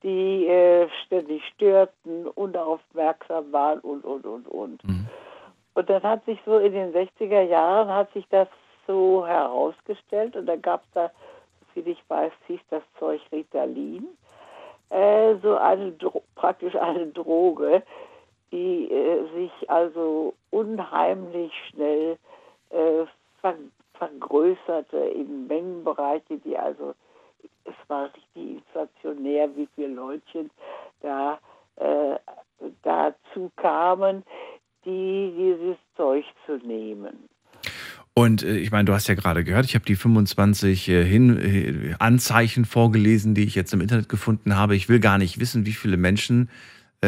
die 0.03 0.47
äh, 0.47 0.89
ständig 1.05 1.43
störten, 1.55 2.27
unaufmerksam 2.35 3.53
waren 3.53 3.81
und, 3.81 4.05
und, 4.05 4.27
und, 4.27 4.47
und. 4.49 4.83
Und 5.75 5.91
dann 5.91 6.03
hat 6.03 6.25
sich 6.25 6.39
so 6.47 6.59
in 6.59 6.73
den 6.73 6.93
60er 6.93 7.43
Jahren 7.43 7.89
hat 7.89 8.13
sich 8.13 8.27
das 8.31 8.49
so 8.87 9.27
herausgestellt 9.27 10.37
und 10.37 10.47
da 10.47 10.57
gab 10.57 10.83
es 10.85 10.91
da, 10.93 11.11
soviel 11.75 11.93
ich 11.93 12.03
weiß, 12.09 12.33
hieß 12.47 12.61
das 12.71 12.83
Zeug 12.99 13.21
Ritalin, 13.33 14.07
äh, 14.91 15.35
so 15.43 15.57
eine 15.57 15.93
Dro 15.93 16.23
praktisch 16.37 16.77
eine 16.77 17.07
Droge, 17.09 17.83
die 18.53 18.91
äh, 18.93 19.25
sich 19.35 19.71
also 19.71 20.35
unheimlich 20.51 21.53
schnell 21.71 22.19
äh, 22.71 23.05
ver 23.41 23.55
vergrößerte 23.99 24.97
in 24.97 25.47
Mengenbereiche, 25.47 26.39
die 26.45 26.57
also 26.57 26.95
es 27.65 27.75
war 27.89 28.11
richtig 28.15 28.59
inflationär, 28.59 29.49
wie 29.57 29.69
viele 29.75 29.89
Leutchen 29.89 30.51
da 31.01 31.39
äh, 31.77 32.17
dazu 32.83 33.51
kamen, 33.57 34.23
die 34.85 35.33
dieses 35.37 35.77
Zeug 35.97 36.25
zu 36.47 36.57
nehmen. 36.67 37.29
Und 38.15 38.43
äh, 38.45 38.57
ich 38.57 38.71
meine, 38.71 38.85
du 38.85 38.93
hast 38.93 39.09
ja 39.09 39.15
gerade 39.15 39.43
gehört, 39.45 39.65
ich 39.65 39.75
habe 39.75 39.85
die 39.85 39.97
25 39.97 40.89
äh, 40.89 41.05
Hin 41.05 41.37
äh, 41.37 41.95
Anzeichen 41.99 42.65
vorgelesen, 42.65 43.35
die 43.35 43.45
ich 43.45 43.55
jetzt 43.55 43.73
im 43.75 43.81
Internet 43.81 44.09
gefunden 44.09 44.57
habe. 44.57 44.77
Ich 44.77 44.89
will 44.89 45.01
gar 45.01 45.19
nicht 45.19 45.41
wissen, 45.41 45.67
wie 45.67 45.73
viele 45.73 45.97
Menschen 45.97 46.49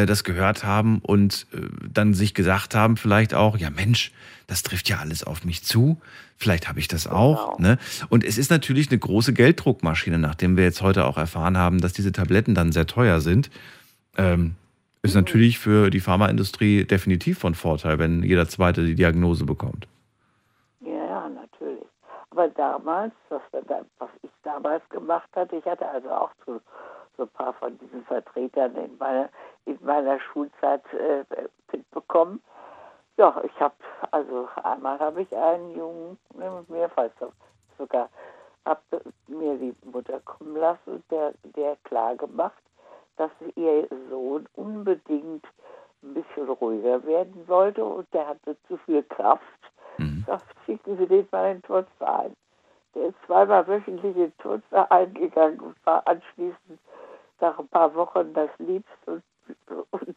das 0.05 0.25
gehört 0.25 0.65
haben 0.65 0.99
und 1.03 1.47
äh, 1.55 1.61
dann 1.91 2.13
sich 2.13 2.35
gesagt 2.35 2.75
haben, 2.75 2.99
vielleicht 2.99 3.33
auch, 3.33 3.57
ja 3.57 3.71
Mensch, 3.71 4.13
das 4.47 4.63
trifft 4.63 4.89
ja 4.89 4.99
alles 4.99 5.25
auf 5.25 5.45
mich 5.45 5.65
zu. 5.65 5.99
Vielleicht 6.37 6.69
habe 6.69 6.79
ich 6.79 6.89
das 6.89 7.07
auch. 7.07 7.59
Ne? 7.59 7.79
Und 8.11 8.23
es 8.25 8.37
ist 8.37 8.51
natürlich 8.51 8.91
eine 8.91 8.99
große 8.99 9.33
Gelddruckmaschine, 9.33 10.19
nachdem 10.19 10.57
wir 10.57 10.65
jetzt 10.65 10.83
heute 10.83 11.07
auch 11.07 11.17
erfahren 11.17 11.57
haben, 11.57 11.81
dass 11.81 11.95
diese 11.95 12.13
Tabletten 12.13 12.55
dann 12.55 12.73
sehr 12.73 12.87
teuer 12.87 13.21
sind. 13.21 13.51
Ähm, 14.19 14.55
ist 15.03 15.15
natürlich 15.15 15.59
für 15.59 15.89
die 15.89 16.01
Pharmaindustrie 16.01 16.85
definitiv 16.85 17.39
von 17.39 17.55
Vorteil, 17.55 17.99
wenn 17.99 18.23
jeder 18.23 18.49
Zweite 18.49 18.85
die 18.85 18.95
Diagnose 18.95 19.45
bekommt. 19.45 19.87
Ja, 20.81 20.91
ja, 20.91 21.29
natürlich. 21.29 21.87
Aber 22.31 22.49
damals, 22.49 23.13
was, 23.29 23.41
was 23.99 24.11
ich 24.23 24.31
damals 24.43 24.87
gemacht 24.89 25.29
hatte, 25.35 25.57
ich 25.57 25.65
hatte 25.65 25.89
also 25.89 26.11
auch 26.11 26.31
so, 26.45 26.61
so 27.17 27.23
ein 27.23 27.29
paar 27.31 27.55
von 27.55 27.79
diesen 27.79 28.05
Vertretern 28.05 28.75
in 28.77 28.99
meiner, 28.99 29.31
in 29.67 29.79
meiner 29.83 30.19
Schulzeit 30.21 30.83
äh, 30.95 31.25
mitbekommen. 31.73 32.43
Ja, 33.17 33.41
ich 33.45 33.61
habe, 33.61 33.75
also 34.11 34.49
einmal 34.63 34.99
habe 34.99 35.23
ich 35.23 35.37
einen 35.37 35.77
Jungen, 35.77 36.19
mehrfach 36.69 37.11
sogar, 37.79 38.09
habe 38.65 38.81
mir 39.27 39.57
die 39.57 39.75
Mutter 39.85 40.21
kommen 40.21 40.57
lassen, 40.57 41.03
der, 41.11 41.33
der 41.57 41.77
klar 41.85 42.17
gemacht, 42.17 42.63
dass 43.17 43.31
ihr 43.55 43.89
Sohn 44.11 44.47
unbedingt 44.55 45.45
ein 46.03 46.15
bisschen 46.15 46.49
ruhiger 46.49 47.05
werden 47.05 47.49
wollte 47.49 47.85
und 47.85 48.13
der 48.13 48.29
hatte 48.29 48.57
zu 48.69 48.77
viel 48.79 49.03
Kraft. 49.05 49.43
Sagt, 50.27 50.45
schicken 50.67 50.99
Sie 50.99 51.07
den 51.07 51.27
mal 51.31 51.47
in 51.51 51.57
den 51.59 51.63
Turnverein. 51.63 52.37
Der 52.95 53.07
ist 53.07 53.17
zweimal 53.27 53.67
wöchentlich 53.67 54.17
in 54.17 54.23
den 54.25 54.39
Turnverein 54.39 55.15
gegangen 55.15 55.61
und 55.61 55.77
war 55.87 56.07
anschließend 56.07 56.79
nach 57.41 57.59
ein 57.59 57.69
paar 57.69 57.95
Wochen 57.95 58.33
das 58.35 58.51
liebste 58.59 59.11
und, 59.13 59.23
und 59.91 60.17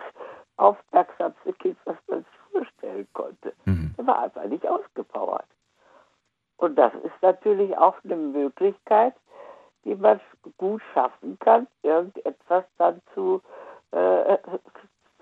aufmerksamste 0.57 1.53
Kind, 1.53 1.77
was 1.85 1.97
man 2.07 2.19
sich 2.19 2.39
vorstellen 2.51 3.07
konnte. 3.13 3.53
Er 3.97 4.07
war 4.07 4.19
einfach 4.23 4.45
nicht 4.45 4.67
ausgepowert. 4.67 5.45
Und 6.57 6.75
das 6.75 6.93
ist 7.03 7.21
natürlich 7.21 7.77
auch 7.77 7.95
eine 8.03 8.17
Möglichkeit, 8.17 9.15
die 9.85 9.95
man 9.95 10.19
gut 10.57 10.81
schaffen 10.93 11.39
kann, 11.39 11.67
irgendetwas 11.83 12.65
dann 12.77 13.01
zu, 13.13 13.41
äh, 13.91 14.37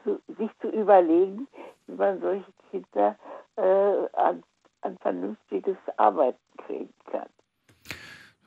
zu 0.04 0.20
sich 0.38 0.50
zu 0.62 0.70
überlegen, 0.70 1.48
wie 1.86 1.96
man 1.96 2.20
solche 2.22 2.52
Kinder 2.72 3.16
äh, 3.56 4.16
an, 4.18 4.44
an 4.82 4.98
vernünftiges 4.98 5.78
Arbeiten 5.98 6.40
kriegen 6.66 6.94
kann. 7.12 7.30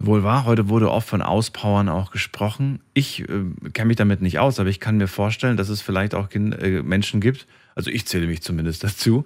Wohl 0.02 0.22
wahr, 0.22 0.47
heute 0.47 0.70
wurde 0.70 0.90
oft 0.90 1.06
von 1.06 1.20
Auspowern 1.20 1.90
auch 1.90 2.10
gesprochen. 2.10 2.81
Ich 2.94 3.20
äh, 3.20 3.44
kenne 3.74 3.89
mich 3.89 3.98
damit 3.98 4.22
nicht 4.22 4.39
aus, 4.39 4.59
aber 4.59 4.70
ich 4.70 4.81
kann 4.81 4.97
mir 4.97 5.09
vorstellen, 5.09 5.59
dass 5.59 5.68
es 5.68 5.82
vielleicht 5.82 6.14
auch 6.14 6.28
äh, 6.32 6.82
Menschen 6.82 7.20
gibt, 7.20 7.47
also 7.74 7.90
ich 7.90 8.06
zähle 8.06 8.27
mich 8.27 8.40
zumindest 8.43 8.82
dazu, 8.82 9.24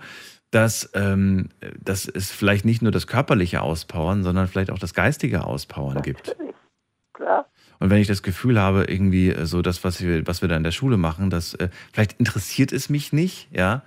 dass, 0.51 0.90
ähm, 0.94 1.48
dass 1.80 2.06
es 2.06 2.32
vielleicht 2.32 2.64
nicht 2.64 2.82
nur 2.82 2.90
das 2.90 3.06
körperliche 3.06 3.62
Auspowern, 3.62 4.24
sondern 4.24 4.48
vielleicht 4.48 4.70
auch 4.70 4.78
das 4.80 4.94
geistige 4.94 5.44
Auspowern 5.44 6.02
gibt. 6.02 6.36
Klar. 7.12 7.46
Und 7.78 7.90
wenn 7.90 8.01
ich 8.01 8.09
das 8.09 8.24
Gefühl 8.24 8.60
habe, 8.60 8.84
irgendwie 8.84 9.30
äh, 9.30 9.46
so 9.46 9.62
das, 9.62 9.84
was 9.84 10.01
wir, 10.02 10.26
was 10.26 10.42
wir 10.42 10.48
da 10.48 10.56
in 10.56 10.64
der 10.64 10.72
Schule 10.72 10.96
machen, 10.96 11.30
das 11.30 11.55
äh, 11.55 11.68
vielleicht 11.92 12.14
interessiert 12.14 12.72
es 12.72 12.88
mich 12.88 13.12
nicht, 13.12 13.48
ja, 13.52 13.82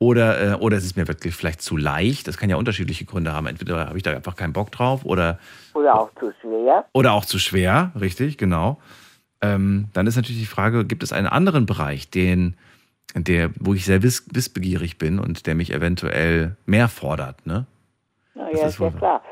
oder, 0.00 0.52
äh, 0.52 0.54
oder 0.54 0.78
es 0.78 0.84
ist 0.84 0.96
mir 0.96 1.06
wirklich 1.06 1.34
vielleicht 1.34 1.60
zu 1.60 1.76
leicht. 1.76 2.26
Das 2.26 2.38
kann 2.38 2.48
ja 2.48 2.56
unterschiedliche 2.56 3.04
Gründe 3.04 3.32
haben. 3.32 3.46
Entweder 3.46 3.86
habe 3.86 3.98
ich 3.98 4.02
da 4.02 4.12
einfach 4.12 4.34
keinen 4.34 4.54
Bock 4.54 4.72
drauf 4.72 5.04
oder, 5.04 5.38
Oder 5.74 6.00
auch 6.00 6.10
zu 6.18 6.32
schwer. 6.40 6.86
oder 6.94 7.12
auch 7.12 7.26
zu 7.26 7.38
schwer, 7.38 7.92
richtig, 8.00 8.38
genau. 8.38 8.78
Ähm, 9.42 9.88
dann 9.92 10.06
ist 10.06 10.16
natürlich 10.16 10.40
die 10.40 10.46
Frage, 10.46 10.86
gibt 10.86 11.02
es 11.02 11.12
einen 11.12 11.26
anderen 11.26 11.66
Bereich, 11.66 12.10
den, 12.10 12.56
der, 13.14 13.50
wo 13.60 13.74
ich 13.74 13.84
sehr 13.84 14.02
wiss, 14.02 14.26
wissbegierig 14.32 14.96
bin 14.96 15.18
und 15.18 15.46
der 15.46 15.54
mich 15.54 15.72
eventuell 15.72 16.56
mehr 16.64 16.88
fordert, 16.88 17.46
ne? 17.46 17.66
Na 18.34 18.50
ja, 18.50 18.66
ist 18.66 18.74
ist 18.74 18.78
ja 18.80 18.90
klar. 18.90 19.22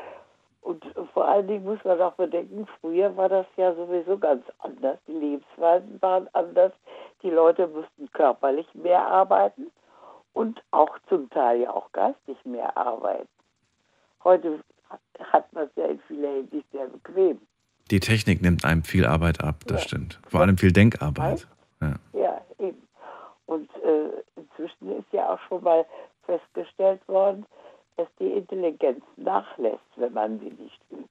Und 0.61 0.83
vor 1.13 1.27
allen 1.27 1.47
Dingen 1.47 1.63
muss 1.63 1.79
man 1.83 1.99
auch 1.99 2.13
bedenken, 2.13 2.67
früher 2.79 3.15
war 3.17 3.27
das 3.27 3.47
ja 3.57 3.73
sowieso 3.73 4.19
ganz 4.19 4.43
anders. 4.59 4.99
Die 5.07 5.13
Lebensweisen 5.13 5.99
waren 5.99 6.27
anders. 6.33 6.73
Die 7.23 7.31
Leute 7.31 7.67
mussten 7.67 8.11
körperlich 8.11 8.67
mehr 8.75 9.01
arbeiten 9.01 9.71
und 10.33 10.61
auch 10.71 10.97
zum 11.07 11.29
Teil 11.29 11.61
ja 11.61 11.71
auch 11.71 11.91
geistig 11.91 12.37
mehr 12.45 12.75
arbeiten. 12.77 13.27
Heute 14.23 14.59
hat 15.31 15.51
man 15.53 15.65
es 15.65 15.71
ja 15.75 15.85
in 15.85 15.99
vieler 16.07 16.29
Hinsicht 16.29 16.65
sehr 16.71 16.87
bequem. 16.87 17.39
Die 17.91 17.99
Technik 17.99 18.41
nimmt 18.41 18.65
einem 18.65 18.83
viel 18.83 19.05
Arbeit 19.05 19.43
ab, 19.43 19.63
das 19.65 19.83
stimmt. 19.83 20.19
Vor 20.27 20.41
allem 20.41 20.57
viel 20.57 20.71
Denkarbeit. 20.71 21.47
Ja. 21.81 21.95
Ja, 22.13 22.41
eben. 22.59 22.77
Und 23.45 23.69
äh, 23.83 24.09
inzwischen 24.35 24.99
ist 24.99 25.11
ja 25.11 25.33
auch 25.33 25.39
schon 25.47 25.63
mal 25.63 25.85
festgestellt 26.25 27.01
worden, 27.07 27.45
dass 27.97 28.07
die 28.19 28.31
Intelligenz 28.31 29.03
nachlässt, 29.17 29.79
wenn 29.95 30.13
man 30.13 30.39
sie 30.39 30.51
nicht 30.51 30.79
übt. 30.91 31.09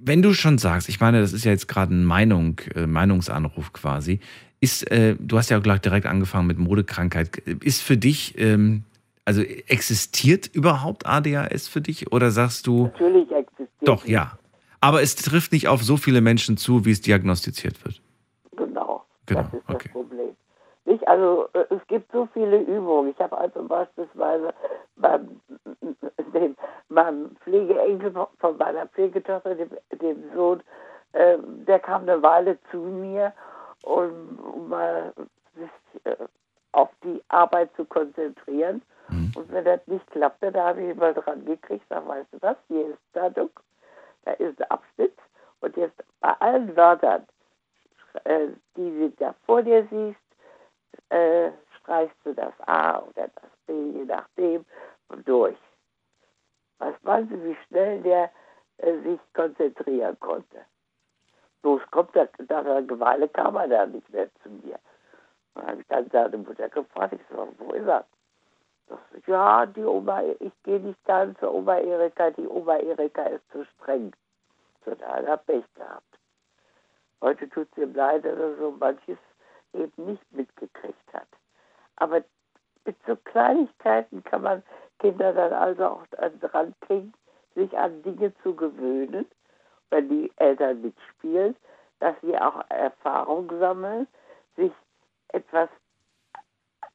Wenn 0.00 0.22
du 0.22 0.34
schon 0.34 0.58
sagst, 0.58 0.88
ich 0.88 1.00
meine, 1.00 1.20
das 1.20 1.32
ist 1.32 1.44
ja 1.44 1.52
jetzt 1.52 1.68
gerade 1.68 1.94
ein 1.94 2.04
Meinung, 2.04 2.60
äh, 2.74 2.86
Meinungsanruf 2.86 3.72
quasi, 3.72 4.20
ist, 4.64 4.90
äh, 4.90 5.14
du 5.18 5.36
hast 5.38 5.50
ja 5.50 5.58
gleich 5.60 5.80
direkt 5.80 6.06
angefangen 6.06 6.46
mit 6.46 6.58
Modekrankheit. 6.58 7.36
Ist 7.62 7.82
für 7.82 7.96
dich, 7.96 8.36
ähm, 8.38 8.82
also 9.24 9.42
existiert 9.42 10.46
überhaupt 10.46 11.06
ADHS 11.06 11.68
für 11.68 11.80
dich 11.80 12.12
oder 12.12 12.30
sagst 12.30 12.66
du, 12.66 12.84
Natürlich 12.84 13.30
existiert 13.30 13.68
doch, 13.84 14.06
ja. 14.06 14.38
Aber 14.80 15.02
es 15.02 15.16
trifft 15.16 15.52
nicht 15.52 15.68
auf 15.68 15.82
so 15.82 15.96
viele 15.96 16.20
Menschen 16.20 16.56
zu, 16.56 16.84
wie 16.84 16.90
es 16.90 17.00
diagnostiziert 17.00 17.84
wird. 17.84 18.00
Genau. 18.56 19.04
Genau, 19.26 19.42
Das 19.42 19.54
ist 19.54 19.68
das 19.68 19.92
Problem. 19.92 20.36
Nicht? 20.86 21.06
Also 21.08 21.48
äh, 21.54 21.64
es 21.70 21.86
gibt 21.86 22.10
so 22.12 22.28
viele 22.32 22.60
Übungen. 22.60 23.10
Ich 23.10 23.18
habe 23.18 23.36
also 23.36 23.62
beispielsweise 23.66 24.52
beim, 24.96 25.40
dem, 26.34 26.56
meinem 26.88 27.36
Pflegeenkel 27.42 28.12
von 28.38 28.56
meiner 28.58 28.86
Pflegetochter, 28.88 29.54
dem, 29.54 29.70
dem 30.00 30.16
Sohn, 30.34 30.60
äh, 31.12 31.38
der 31.66 31.78
kam 31.78 32.02
eine 32.02 32.22
Weile 32.22 32.58
zu 32.70 32.78
mir, 32.78 33.32
um, 33.84 34.38
um 34.38 34.68
mal 34.68 35.12
sich 35.54 36.04
äh, 36.04 36.16
auf 36.72 36.90
die 37.02 37.22
Arbeit 37.28 37.70
zu 37.76 37.84
konzentrieren. 37.84 38.82
Und 39.36 39.52
wenn 39.52 39.64
das 39.64 39.86
nicht 39.86 40.06
klappte, 40.10 40.50
da 40.50 40.68
habe 40.68 40.82
ich 40.82 40.96
mal 40.96 41.14
dran 41.14 41.44
gekriegt, 41.44 41.84
sag, 41.88 42.06
weißt 42.08 42.32
du 42.32 42.38
was, 42.40 42.56
hier 42.68 42.88
ist 42.88 42.98
Zeitung, 43.12 43.50
da 44.24 44.32
ist 44.32 44.60
ein 44.60 44.70
Abschnitt 44.70 45.16
und 45.60 45.76
jetzt 45.76 46.02
bei 46.20 46.32
allen 46.40 46.74
Wörtern, 46.76 47.26
äh, 48.24 48.48
die 48.76 48.90
du 48.90 49.10
da 49.18 49.34
vor 49.44 49.62
dir 49.62 49.86
siehst, 49.90 50.18
äh, 51.10 51.50
streichst 51.80 52.16
du 52.24 52.32
das 52.32 52.52
A 52.66 53.00
oder 53.00 53.28
das 53.28 53.50
B, 53.66 53.72
je 53.72 54.04
nachdem, 54.04 54.64
durch. 55.24 55.56
Was 56.78 56.94
meinst 57.02 57.32
du, 57.32 57.44
wie 57.44 57.56
schnell 57.68 58.02
der 58.02 58.30
äh, 58.78 58.98
sich 59.02 59.20
konzentrieren 59.34 60.18
konnte? 60.20 60.58
Bloß 61.64 61.80
kommt 61.90 62.14
er, 62.14 62.28
nach 62.50 62.66
einer 62.66 63.00
Weile 63.00 63.26
kam 63.26 63.56
er 63.56 63.68
dann 63.68 63.92
nicht 63.92 64.10
mehr 64.12 64.28
zu 64.42 64.50
mir. 64.50 64.78
Dann 65.54 65.66
habe 65.66 65.80
ich 65.80 65.86
dann 65.88 66.10
seine 66.10 66.36
Mutter 66.36 66.68
gefragt, 66.68 67.14
ich 67.14 67.20
so, 67.30 67.48
wo 67.56 67.72
ist 67.72 67.86
er? 67.86 68.04
Das, 68.86 68.98
ja, 69.26 69.64
die 69.64 69.82
Oma, 69.82 70.22
ich 70.40 70.52
gehe 70.62 70.78
nicht 70.78 70.98
dann 71.06 71.34
zur 71.38 71.54
Oma 71.54 71.78
Erika, 71.78 72.30
die 72.32 72.46
Oma 72.46 72.76
Erika 72.76 73.22
ist 73.22 73.50
zu 73.50 73.64
streng. 73.64 74.12
emotional, 74.84 75.26
hat 75.26 75.46
Pech 75.46 75.64
gehabt. 75.74 76.18
Heute 77.22 77.48
tut 77.48 77.66
es 77.72 77.78
ihm 77.78 77.94
leid, 77.94 78.26
dass 78.26 78.38
er 78.38 78.56
so 78.56 78.70
manches 78.72 79.16
eben 79.72 80.04
nicht 80.04 80.32
mitgekriegt 80.32 81.14
hat. 81.14 81.28
Aber 81.96 82.22
mit 82.84 82.96
so 83.06 83.16
Kleinigkeiten 83.16 84.22
kann 84.24 84.42
man 84.42 84.62
Kinder 84.98 85.32
dann 85.32 85.54
also 85.54 85.86
auch 85.86 86.06
dran 86.40 86.74
kriegen, 86.82 87.14
sich 87.54 87.74
an 87.78 88.02
Dinge 88.02 88.34
zu 88.42 88.54
gewöhnen, 88.54 89.24
wenn 89.94 90.08
die 90.08 90.32
Eltern 90.36 90.82
mitspielen, 90.82 91.54
dass 92.00 92.16
sie 92.20 92.36
auch 92.36 92.64
Erfahrung 92.68 93.48
sammeln, 93.60 94.08
sich 94.56 94.72
etwas, 95.28 95.68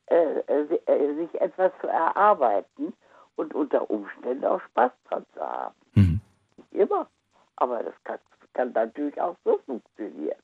äh, 0.08 0.40
äh, 0.40 1.16
sich 1.16 1.42
etwas 1.42 1.72
zu 1.80 1.88
erarbeiten 1.88 2.94
und 3.38 3.56
unter 3.56 3.90
Umständen 3.90 4.44
auch 4.44 4.62
Spaß 4.62 4.92
dran 5.08 5.26
zu 5.34 5.40
haben. 5.40 5.76
Mhm. 5.94 6.20
Nicht 6.58 6.74
immer, 6.74 7.08
aber 7.56 7.84
das 7.84 7.94
kann, 8.04 8.20
kann 8.54 8.74
natürlich 8.74 9.20
auch 9.22 9.38
so 9.46 9.60
funktionieren. 9.66 10.38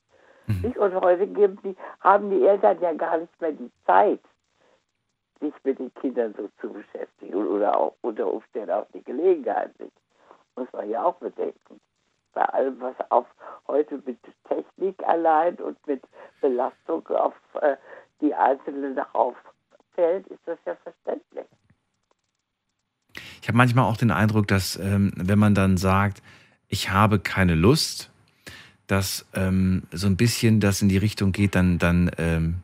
Nicht? 0.47 0.77
Und 0.77 0.95
heute 0.95 1.27
die, 1.27 1.75
haben 1.99 2.29
die 2.29 2.45
Eltern 2.45 2.79
ja 2.79 2.93
gar 2.93 3.17
nicht 3.17 3.41
mehr 3.41 3.51
die 3.51 3.71
Zeit, 3.85 4.21
sich 5.41 5.53
mit 5.63 5.79
den 5.79 5.93
Kindern 5.95 6.33
so 6.37 6.47
zu 6.61 6.71
beschäftigen 6.71 7.33
oder 7.47 7.77
auch 7.77 7.95
unter 8.01 8.31
Umständen 8.31 8.71
auch 8.71 8.87
die 8.93 9.03
Gelegenheit 9.03 9.77
nicht. 9.79 9.91
Muss 10.55 10.71
man 10.71 10.89
ja 10.89 11.03
auch 11.03 11.15
bedenken. 11.15 11.81
Bei 12.35 12.43
allem, 12.43 12.79
was 12.81 12.95
auf 13.09 13.25
heute 13.67 14.01
mit 14.05 14.19
Technik 14.47 15.01
allein 15.07 15.55
und 15.55 15.77
mit 15.87 16.03
Belastung 16.41 17.07
auf 17.07 17.33
äh, 17.61 17.77
die 18.21 18.35
Einzelnen 18.35 18.95
darauf 18.95 19.35
fällt, 19.95 20.27
ist 20.27 20.41
das 20.45 20.59
ja 20.65 20.75
verständlich. 20.83 21.45
Ich 23.41 23.47
habe 23.47 23.57
manchmal 23.57 23.85
auch 23.85 23.97
den 23.97 24.11
Eindruck, 24.11 24.47
dass 24.47 24.75
ähm, 24.77 25.13
wenn 25.15 25.39
man 25.39 25.55
dann 25.55 25.77
sagt, 25.77 26.21
ich 26.67 26.91
habe 26.91 27.19
keine 27.19 27.55
Lust, 27.55 28.11
dass 28.87 29.25
ähm, 29.33 29.83
so 29.91 30.07
ein 30.07 30.17
bisschen 30.17 30.59
das 30.59 30.81
in 30.81 30.89
die 30.89 30.97
Richtung 30.97 31.31
geht, 31.31 31.55
dann, 31.55 31.79
dann, 31.79 32.11
ähm, 32.17 32.55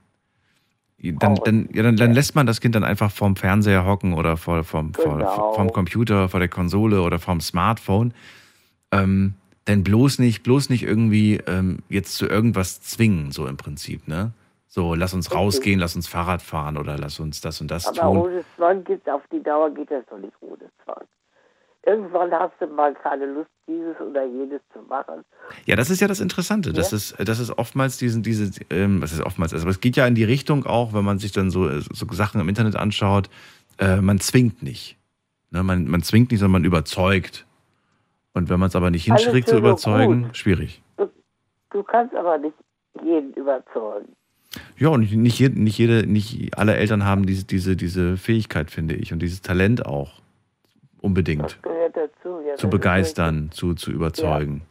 dann, 0.98 1.36
dann, 1.36 1.70
ja, 1.72 1.84
dann, 1.84 1.96
dann 1.96 2.14
lässt 2.14 2.36
man 2.36 2.46
das 2.46 2.62
Kind 2.62 2.76
dann 2.76 2.84
einfach 2.84 3.12
vorm 3.12 3.36
Fernseher 3.36 3.86
hocken 3.86 4.14
oder 4.14 4.38
vor, 4.38 4.64
vom, 4.64 4.92
Genau. 4.92 5.26
vor, 5.26 5.54
vom 5.56 5.72
Computer, 5.72 6.30
vor 6.30 6.40
der 6.40 6.50
Konsole 6.50 7.02
oder 7.02 7.20
vom 7.20 7.40
Smartphone. 7.40 8.14
Ähm, 8.92 9.36
denn 9.68 9.84
bloß 9.84 10.20
nicht, 10.20 10.44
bloß 10.44 10.70
nicht 10.70 10.84
irgendwie 10.84 11.40
ähm, 11.48 11.80
jetzt 11.90 12.16
zu 12.16 12.28
irgendwas 12.28 12.82
zwingen, 12.82 13.32
so 13.32 13.48
im 13.48 13.58
Prinzip, 13.58 14.08
ne? 14.08 14.32
So, 14.68 14.96
lass 14.96 15.14
uns 15.14 15.34
rausgehen, 15.34 15.82
lass 15.82 15.98
uns 15.98 16.08
Fahrrad 16.08 16.42
fahren 16.42 16.78
oder 16.78 16.98
lass 16.98 17.20
uns 17.20 17.42
das 17.42 17.60
und 17.60 17.70
das 17.70 17.88
Aber 17.88 17.98
tun. 17.98 18.18
ohne 18.18 18.44
Zwang 18.56 18.84
geht 18.86 19.08
auf 19.10 19.22
die 19.30 19.44
Dauer 19.44 19.70
geht 19.70 19.92
das 19.92 20.06
doch 20.10 20.18
nicht 20.18 20.34
ohne 20.40 20.70
Zwang. 20.86 21.04
Irgendwann 21.86 22.32
hast 22.32 22.54
du 22.60 22.68
mal 22.68 22.94
keine 22.94 23.26
Lust, 23.26 23.50
dieses 23.68 24.00
oder 24.00 24.24
jenes 24.24 24.62
zu 24.72 24.80
machen. 24.84 25.26
Ja, 25.66 25.76
das 25.76 25.90
ist 25.90 26.00
ja 26.00 26.08
das 26.08 26.22
Interessante. 26.22 26.72
Das 26.72 26.94
ist, 26.94 27.16
das 27.20 27.40
ist 27.40 27.58
oftmals 27.58 27.98
diesen, 27.98 28.24
diese, 28.24 28.52
ähm, 28.70 29.02
was 29.02 29.12
ist 29.12 29.22
oftmals, 29.22 29.54
also 29.54 29.68
es 29.68 29.82
geht 29.82 29.98
ja 29.98 30.08
in 30.08 30.16
die 30.16 30.24
Richtung 30.24 30.66
auch, 30.66 30.94
wenn 30.94 31.04
man 31.04 31.20
sich 31.20 31.34
dann 31.34 31.50
so, 31.50 31.68
so 31.80 32.06
Sachen 32.12 32.40
im 32.40 32.48
Internet 32.48 32.78
anschaut, 32.78 33.30
äh, 33.78 33.98
man 33.98 34.20
zwingt 34.20 34.64
nicht. 34.64 34.98
Ne, 35.50 35.64
man, 35.64 35.86
man 35.86 36.02
zwingt 36.02 36.32
nicht, 36.32 36.40
sondern 36.40 36.62
man 36.62 36.66
überzeugt. 36.66 37.46
Und 38.34 38.50
wenn 38.50 38.60
man 38.60 38.68
es 38.68 38.76
aber 38.76 38.92
nicht 38.92 39.06
hinkriegt 39.06 39.48
zu 39.48 39.58
überzeugen, 39.58 40.24
gut. 40.24 40.38
schwierig. 40.38 40.82
Du 41.72 41.84
kannst 41.84 42.16
aber 42.16 42.38
nicht 42.38 42.56
jeden 43.04 43.34
überzeugen. 43.34 44.16
Ja, 44.78 44.90
und 44.90 45.12
nicht, 45.12 45.40
jede, 45.40 45.60
nicht 45.60 45.78
jede, 45.78 46.06
nicht 46.08 46.58
alle 46.58 46.76
Eltern 46.76 47.06
haben 47.06 47.26
diese, 47.26 47.46
diese, 47.46 47.76
diese 47.76 48.18
Fähigkeit, 48.18 48.70
finde 48.70 48.96
ich, 48.96 49.14
und 49.14 49.20
dieses 49.20 49.42
Talent 49.42 49.86
auch 49.86 50.22
unbedingt 51.00 51.62
Gehört 51.64 51.96
dazu. 51.96 52.42
Ja, 52.46 52.56
zu 52.56 52.68
das 52.68 52.72
begeistern, 52.72 53.50
zu, 53.52 53.74
zu 53.76 53.92
überzeugen. 53.92 54.64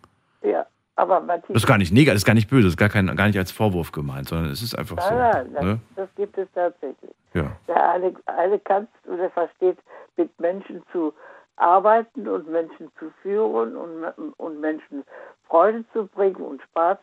Ist, 0.42 0.50
ja, 0.50 0.66
aber 0.96 1.20
Matthias, 1.20 1.48
Das 1.48 1.62
ist 1.62 1.66
gar 1.66 1.78
nicht 1.78 1.92
negativ, 1.92 2.14
das 2.14 2.22
ist 2.22 2.26
gar 2.26 2.34
nicht 2.34 2.50
böse, 2.50 2.64
das 2.64 2.72
ist 2.72 2.76
gar, 2.76 2.90
kein, 2.90 3.14
gar 3.16 3.26
nicht 3.26 3.38
als 3.38 3.52
Vorwurf 3.52 3.92
gemeint, 3.92 4.28
sondern 4.28 4.50
es 4.50 4.62
ist 4.62 4.78
einfach 4.78 5.00
so. 5.00 5.14
nein, 5.14 5.32
nein, 5.32 5.54
das, 5.54 5.64
ne? 5.64 5.80
das 5.96 6.08
gibt 6.16 6.36
es 6.36 6.48
tatsächlich. 6.54 7.10
Ja. 7.32 7.56
Der 7.66 7.90
eine, 7.90 8.12
eine 8.26 8.58
kannst 8.58 8.92
du, 9.04 9.16
der 9.16 9.30
versteht, 9.30 9.78
mit 10.16 10.38
Menschen 10.38 10.82
zu 10.92 11.14
arbeiten 11.60 12.26
und 12.26 12.50
Menschen 12.50 12.90
zu 12.98 13.12
führen 13.22 13.76
und, 13.76 14.34
und 14.36 14.60
Menschen 14.60 15.04
Freude 15.48 15.84
zu 15.92 16.06
bringen 16.06 16.36
und 16.36 16.62
Spaß 16.62 16.98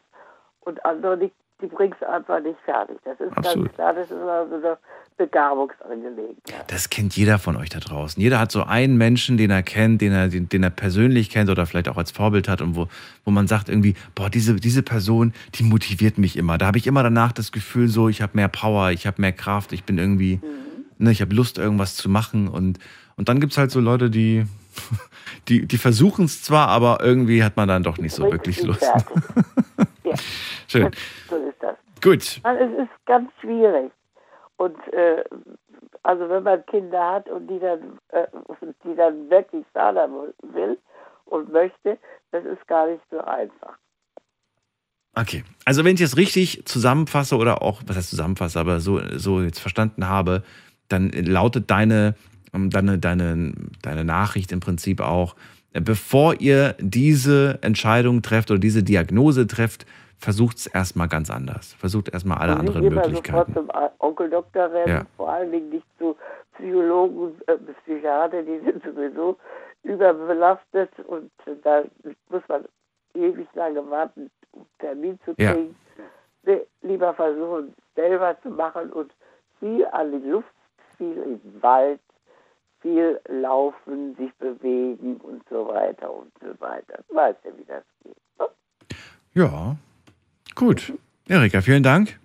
und 0.61 0.83
andere, 0.85 1.17
die, 1.17 1.31
die 1.61 1.67
bringst 1.67 2.01
du 2.01 2.09
einfach 2.09 2.41
nicht 2.41 2.59
fertig. 2.65 2.97
Das 3.03 3.19
ist 3.19 3.35
Absolut. 3.37 3.67
ganz 3.67 3.75
klar, 3.75 3.93
das 3.93 4.11
ist 4.11 4.17
also 4.17 4.55
eine 4.55 4.77
Begabungsangelegenheit. 5.17 6.65
Das 6.67 6.89
kennt 6.89 7.15
jeder 7.15 7.39
von 7.39 7.55
euch 7.55 7.69
da 7.69 7.79
draußen. 7.79 8.21
Jeder 8.21 8.39
hat 8.39 8.51
so 8.51 8.63
einen 8.63 8.97
Menschen, 8.97 9.37
den 9.37 9.51
er 9.51 9.63
kennt, 9.63 10.01
den 10.01 10.11
er, 10.11 10.27
den, 10.27 10.49
den 10.49 10.63
er 10.63 10.69
persönlich 10.69 11.29
kennt 11.29 11.49
oder 11.49 11.65
vielleicht 11.65 11.89
auch 11.89 11.97
als 11.97 12.11
Vorbild 12.11 12.47
hat 12.47 12.61
und 12.61 12.75
wo, 12.75 12.87
wo 13.25 13.31
man 13.31 13.47
sagt 13.47 13.69
irgendwie, 13.69 13.95
boah, 14.15 14.29
diese, 14.29 14.55
diese 14.55 14.83
Person, 14.83 15.33
die 15.55 15.63
motiviert 15.63 16.17
mich 16.17 16.37
immer. 16.37 16.57
Da 16.57 16.67
habe 16.67 16.77
ich 16.77 16.87
immer 16.87 17.03
danach 17.03 17.31
das 17.31 17.51
Gefühl 17.51 17.87
so, 17.87 18.09
ich 18.09 18.21
habe 18.21 18.33
mehr 18.35 18.47
Power, 18.47 18.91
ich 18.91 19.07
habe 19.07 19.21
mehr 19.21 19.33
Kraft, 19.33 19.71
ich 19.73 19.83
bin 19.83 19.97
irgendwie, 19.97 20.39
ne, 20.97 21.11
ich 21.11 21.21
habe 21.21 21.35
Lust, 21.35 21.57
irgendwas 21.57 21.95
zu 21.95 22.09
machen. 22.09 22.47
Und, 22.47 22.79
und 23.15 23.29
dann 23.29 23.39
gibt 23.39 23.53
es 23.53 23.57
halt 23.57 23.71
so 23.71 23.79
Leute, 23.79 24.09
die, 24.09 24.45
die, 25.47 25.67
die 25.67 25.77
versuchen 25.77 26.25
es 26.25 26.43
zwar, 26.43 26.67
aber 26.69 26.99
irgendwie 27.01 27.43
hat 27.43 27.57
man 27.57 27.67
dann 27.67 27.83
doch 27.83 27.97
nicht 27.97 28.13
so 28.13 28.31
wirklich 28.31 28.61
Lust. 28.63 28.81
ja, 30.03 30.13
Schön. 30.67 30.91
so 31.29 31.35
ist 31.35 31.61
das. 31.61 31.75
Gut. 32.01 32.21
Es 32.21 32.71
ist 32.79 33.05
ganz 33.05 33.31
schwierig. 33.41 33.91
Und 34.57 34.77
äh, 34.93 35.23
also 36.03 36.29
wenn 36.29 36.43
man 36.43 36.65
Kinder 36.65 37.13
hat 37.13 37.29
und 37.29 37.47
die 37.47 37.59
dann, 37.59 37.99
äh, 38.09 38.27
die 38.83 38.95
dann 38.95 39.29
wirklich 39.29 39.65
fördern 39.73 40.11
will 40.53 40.77
und 41.25 41.51
möchte, 41.51 41.97
das 42.31 42.45
ist 42.45 42.65
gar 42.67 42.87
nicht 42.87 43.03
so 43.11 43.19
einfach. 43.19 43.77
Okay. 45.15 45.43
Also 45.65 45.83
wenn 45.83 45.95
ich 45.95 46.01
es 46.01 46.15
richtig 46.15 46.65
zusammenfasse 46.65 47.35
oder 47.37 47.61
auch, 47.61 47.81
was 47.87 47.97
heißt 47.97 48.09
zusammenfasse, 48.09 48.59
aber 48.59 48.79
so, 48.79 49.01
so 49.17 49.41
jetzt 49.41 49.59
verstanden 49.59 50.07
habe, 50.07 50.43
dann 50.89 51.09
lautet 51.11 51.69
deine, 51.69 52.15
ähm, 52.53 52.69
deine, 52.69 52.97
deine, 52.97 53.53
deine 53.81 54.03
Nachricht 54.03 54.51
im 54.51 54.59
Prinzip 54.59 55.01
auch, 55.01 55.35
äh, 55.73 55.81
bevor 55.81 56.39
ihr 56.39 56.75
diese 56.79 57.59
Entscheidung 57.61 58.21
trefft 58.21 58.51
oder 58.51 58.59
diese 58.59 58.83
Diagnose 58.83 59.47
trefft, 59.47 59.85
versucht 60.19 60.57
es 60.57 60.67
erstmal 60.67 61.07
ganz 61.07 61.29
anders. 61.29 61.73
Versucht 61.75 62.09
erstmal 62.09 62.39
alle 62.39 62.57
anderen 62.57 62.83
Möglichkeiten. 62.89 63.53
sofort 63.53 63.53
zum 63.53 63.69
Onkel 63.99 64.29
Doktor 64.29 64.71
rennen, 64.71 64.89
Ja. 64.89 65.05
vor 65.15 65.29
allen 65.29 65.51
Dingen 65.51 65.69
nicht 65.69 65.85
zu 65.99 66.15
Psychologen, 66.55 67.39
äh, 67.45 67.55
Psychiater, 67.83 68.41
die 68.41 68.59
sind 68.65 68.83
sowieso 68.83 69.37
überbelastet 69.83 70.89
und 71.07 71.31
da 71.63 71.83
muss 72.29 72.41
man 72.47 72.65
ewig 73.13 73.47
lange 73.53 73.87
warten, 73.89 74.29
um 74.51 74.65
Termin 74.79 75.19
zu 75.25 75.33
Ja. 75.37 75.53
kriegen. 75.53 75.75
Nee, 76.43 76.61
Lieber 76.81 77.13
versuchen, 77.13 77.73
selber 77.95 78.35
zu 78.41 78.49
machen 78.49 78.91
und 78.91 79.11
viel 79.59 79.85
an 79.91 80.11
die 80.11 80.29
Luft, 80.29 80.47
viel 80.97 81.17
im 81.17 81.61
Wald, 81.61 81.99
viel 82.81 83.19
laufen, 83.29 84.15
sich 84.17 84.33
bewegen 84.35 85.17
und 85.17 85.41
so 85.49 85.67
weiter 85.67 86.11
und 86.11 86.31
so 86.41 86.59
weiter. 86.59 86.99
Du 87.09 87.15
weißt 87.15 87.39
ja, 87.43 87.51
wie 87.57 87.65
das 87.65 87.83
geht. 88.03 88.17
ne? 88.39 88.47
Ja, 89.33 89.75
gut. 90.55 90.93
Erika, 91.27 91.61
vielen 91.61 91.83
Dank. 91.83 92.19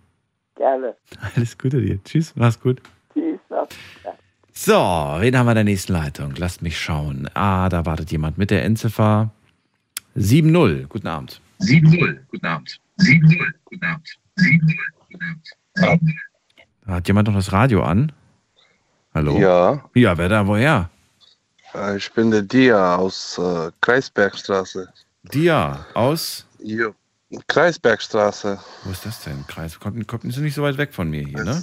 Gerne. 0.57 0.95
Alles 1.35 1.57
Gute 1.59 1.81
dir. 1.81 2.03
Tschüss, 2.05 2.35
mach's 2.37 2.61
gut. 2.61 2.81
Tschüss. 3.13 3.41
auf 3.51 3.69
So, 4.53 4.73
wen 4.73 5.37
haben 5.37 5.47
wir 5.47 5.53
in 5.53 5.57
der 5.57 5.65
nächsten 5.65 5.93
Leitung? 5.93 6.35
Lasst 6.37 6.63
mich 6.63 6.79
schauen. 6.79 7.29
Ah, 7.35 7.69
da 7.69 7.85
wartet 7.87 8.13
jemand 8.13 8.39
mit 8.39 8.51
der 8.51 8.65
Endziffer 8.65 9.31
7-0. 10.17 10.87
Guten 10.89 11.09
Abend. 11.09 11.41
7-0, 11.61 12.19
guten 12.29 12.47
Abend. 12.47 12.81
7-0, 12.99 13.53
guten 13.65 13.85
Abend. 13.85 14.19
7-0, 14.37 14.77
guten 15.09 15.85
Abend. 15.85 16.11
Hat 16.87 17.09
jemand 17.09 17.29
noch 17.29 17.35
das 17.35 17.53
Radio 17.53 17.83
an? 17.83 18.13
Hallo? 19.15 19.39
Ja. 19.39 19.83
Ja, 19.95 20.17
wer 20.17 20.29
da, 20.29 20.47
woher? 20.47 20.91
Äh, 21.75 21.97
Ich 21.97 22.13
bin 22.13 22.31
der 22.31 22.43
Dia 22.43 22.97
aus 22.97 23.39
äh, 23.39 23.71
Kreisbergstraße. 23.81 24.89
Dia 25.25 25.87
aus? 25.95 26.47
Jo. 26.59 26.95
Kreisbergstraße. 27.47 28.59
Wo 28.85 28.91
ist 28.91 29.07
das 29.07 29.23
denn? 29.25 29.47
Kreis? 29.47 29.79
Kommt, 29.79 30.07
kommt 30.07 30.25
ist 30.25 30.37
nicht 30.39 30.55
so 30.55 30.63
weit 30.63 30.77
weg 30.77 30.93
von 30.93 31.09
mir 31.09 31.23
hier, 31.27 31.45
ne? 31.45 31.63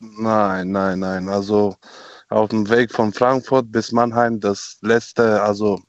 Nein, 0.00 0.70
nein, 0.70 0.98
nein. 0.98 1.28
Also 1.28 1.76
auf 2.28 2.48
dem 2.48 2.68
Weg 2.68 2.90
von 2.92 3.12
Frankfurt 3.12 3.70
bis 3.70 3.92
Mannheim, 3.92 4.40
das 4.40 4.78
letzte, 4.80 5.42
also 5.42 5.80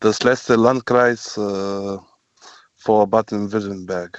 das 0.00 0.22
letzte 0.22 0.54
Landkreis 0.54 1.36
äh, 1.36 1.96
vor 2.76 3.06
Baden-Württemberg. 3.08 4.18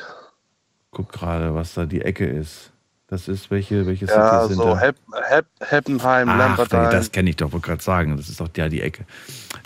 Guck 0.92 1.12
gerade, 1.12 1.56
was 1.56 1.74
da 1.74 1.86
die 1.86 2.02
Ecke 2.02 2.26
ist. 2.26 2.73
Das 3.14 3.28
ist, 3.28 3.52
welche, 3.52 3.86
welche 3.86 4.08
Ja, 4.08 4.42
Cities 4.42 4.48
sind 4.56 4.64
so 4.64 4.74
da? 4.74 4.80
Hepp, 4.80 4.96
Hepp, 5.30 5.46
Heppenheim, 5.60 6.30
Ach, 6.30 6.38
Lambertheim. 6.40 6.90
das 6.90 7.12
kenne 7.12 7.30
ich 7.30 7.36
doch, 7.36 7.52
wollte 7.52 7.68
gerade 7.68 7.84
sagen. 7.84 8.18
Das 8.18 8.28
ist 8.28 8.40
doch 8.42 8.50
ja 8.58 8.70
die 8.70 8.82
Ecke. 8.82 9.06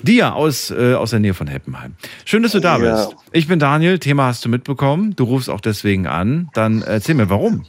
Dia 0.03 0.33
aus, 0.33 0.69
äh, 0.69 0.95
aus 0.95 1.11
der 1.11 1.19
Nähe 1.19 1.33
von 1.33 1.47
Heppenheim. 1.47 1.95
Schön, 2.25 2.43
dass 2.43 2.51
du 2.51 2.59
da 2.59 2.77
Ja. 2.77 3.05
bist. 3.05 3.15
Ich 3.31 3.47
bin 3.47 3.57
Daniel, 3.57 3.99
Thema 3.99 4.25
hast 4.25 4.43
du 4.43 4.49
mitbekommen. 4.49 5.15
Du 5.15 5.23
rufst 5.23 5.49
auch 5.49 5.61
deswegen 5.61 6.07
an. 6.07 6.49
Dann 6.55 6.81
erzähl 6.81 7.15
mir, 7.15 7.29
warum. 7.29 7.65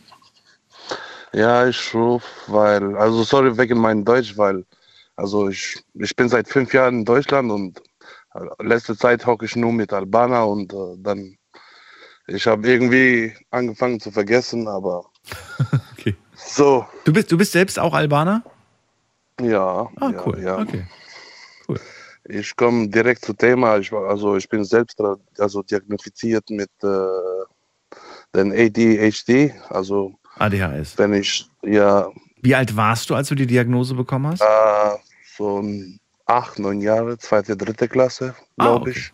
Ja, 1.33 1.69
ich 1.69 1.95
rufe, 1.95 2.27
weil, 2.49 2.97
also 2.97 3.23
sorry 3.23 3.57
wegen 3.57 3.79
meinem 3.79 4.05
Deutsch, 4.05 4.37
weil, 4.37 4.65
also 5.15 5.49
ich, 5.49 5.79
ich 5.95 6.17
bin 6.17 6.29
seit 6.29 6.49
fünf 6.49 6.75
Jahren 6.75 7.01
in 7.01 7.05
Deutschland 7.05 7.53
und 7.53 7.81
Letzte 8.61 8.97
Zeit 8.97 9.27
hocke 9.27 9.47
ich 9.47 9.57
nur 9.57 9.73
mit 9.73 9.93
Albaner 9.93 10.47
und 10.47 10.73
äh, 10.73 10.97
dann, 10.99 11.37
ich 12.29 12.47
habe 12.47 12.69
irgendwie 12.69 13.33
angefangen 13.51 14.01
zu 14.01 14.11
vergessen, 14.13 14.69
aber 14.69 15.07
so. 16.35 16.87
Du 17.05 17.13
bist, 17.13 17.31
du 17.31 17.39
bist 17.39 17.53
selbst 17.53 17.79
auch 17.79 17.95
Albaner? 17.95 18.43
Ja. 19.41 19.89
Ah, 19.97 20.11
ja, 20.11 20.27
cool. 20.27 20.43
Ja. 20.43 20.59
Okay. 20.59 20.87
Ich 22.25 22.57
komme 22.57 22.89
direkt 22.89 23.25
zum 23.25 23.37
Thema. 23.37 23.79
Ich, 23.79 23.93
also 23.93 24.37
ich 24.37 24.49
bin 24.49 24.65
selbst 24.65 25.01
also 25.39 25.63
diagnostiziert 25.63 26.51
mit 26.51 26.71
äh, 26.83 27.07
den 28.35 28.53
ADHD. 28.53 29.53
Also 29.71 30.19
ADHS. 30.37 30.99
wenn 30.99 31.15
ich 31.15 31.49
ja 31.63 32.11
Wie 32.43 32.55
alt 32.55 32.77
warst 32.77 33.11
du, 33.11 33.15
als 33.15 33.29
du 33.29 33.35
die 33.35 33.47
Diagnose 33.47 33.95
bekommen 33.95 34.27
hast? 34.27 34.43
äh, 34.43 34.99
so 35.37 35.65
acht, 36.27 36.59
neun 36.59 36.81
Jahre, 36.81 37.17
zweite, 37.19 37.57
dritte 37.57 37.89
Klasse, 37.89 38.35
glaube 38.57 38.91
ich. 38.91 39.13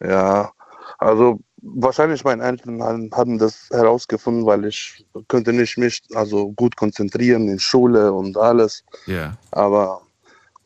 Ja, 0.00 0.52
also 0.98 1.40
wahrscheinlich 1.62 2.24
meine 2.24 2.42
Eltern 2.42 2.82
haben, 3.12 3.38
das 3.38 3.68
herausgefunden, 3.70 4.44
weil 4.44 4.64
ich 4.64 5.06
könnte 5.28 5.52
nicht 5.52 5.78
mich 5.78 6.02
also 6.14 6.52
gut 6.52 6.76
konzentrieren 6.76 7.48
in 7.48 7.58
Schule 7.58 8.12
und 8.12 8.36
alles. 8.36 8.84
Ja. 9.06 9.36
Aber 9.52 10.02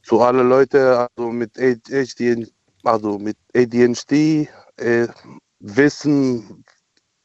zu 0.02 0.20
alle 0.20 0.42
Leute 0.42 1.08
also 1.16 1.30
mit 1.30 1.58
ADHD, 1.58 2.50
also 2.84 3.18
mit 3.18 3.36
ADHD 3.54 4.48
äh, 4.76 5.08
wissen 5.60 6.64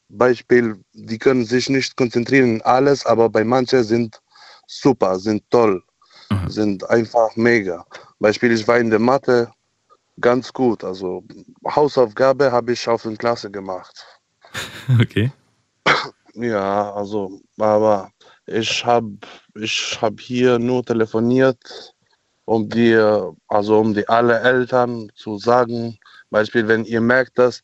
Beispiel, 0.10 0.78
die 0.94 1.18
können 1.18 1.46
sich 1.46 1.70
nicht 1.70 1.96
konzentrieren 1.96 2.56
in 2.56 2.62
alles, 2.64 3.06
aber 3.06 3.30
bei 3.30 3.44
manchen 3.44 3.84
sind 3.84 4.20
super, 4.68 5.18
sind 5.18 5.44
toll, 5.50 5.82
sind 6.48 6.90
einfach 6.90 7.34
mega. 7.36 7.86
Beispiel, 8.20 8.52
ich 8.52 8.68
war 8.68 8.78
in 8.78 8.90
der 8.90 9.00
Mathe 9.00 9.52
ganz 10.22 10.54
gut, 10.54 10.84
also 10.84 11.24
Hausaufgabe 11.66 12.52
habe 12.52 12.74
ich 12.74 12.88
auf 12.88 13.04
der 13.04 13.18
Klasse 13.18 13.52
gemacht. 13.52 14.06
Okay. 15.00 15.32
Ja, 16.34 16.94
also, 16.94 17.42
aber 17.58 18.12
ich 18.46 18.86
habe 18.86 19.18
ich 19.56 19.98
hab 20.02 20.20
hier 20.20 20.60
nur 20.60 20.84
telefoniert, 20.84 21.94
um 22.46 22.70
dir, 22.70 23.36
also 23.48 23.80
um 23.80 23.94
die 23.94 24.08
alle 24.08 24.40
Eltern 24.40 25.12
zu 25.16 25.38
sagen, 25.38 25.98
Beispiel, 26.30 26.68
wenn 26.68 26.86
ihr 26.86 27.02
merkt, 27.02 27.38
dass 27.38 27.64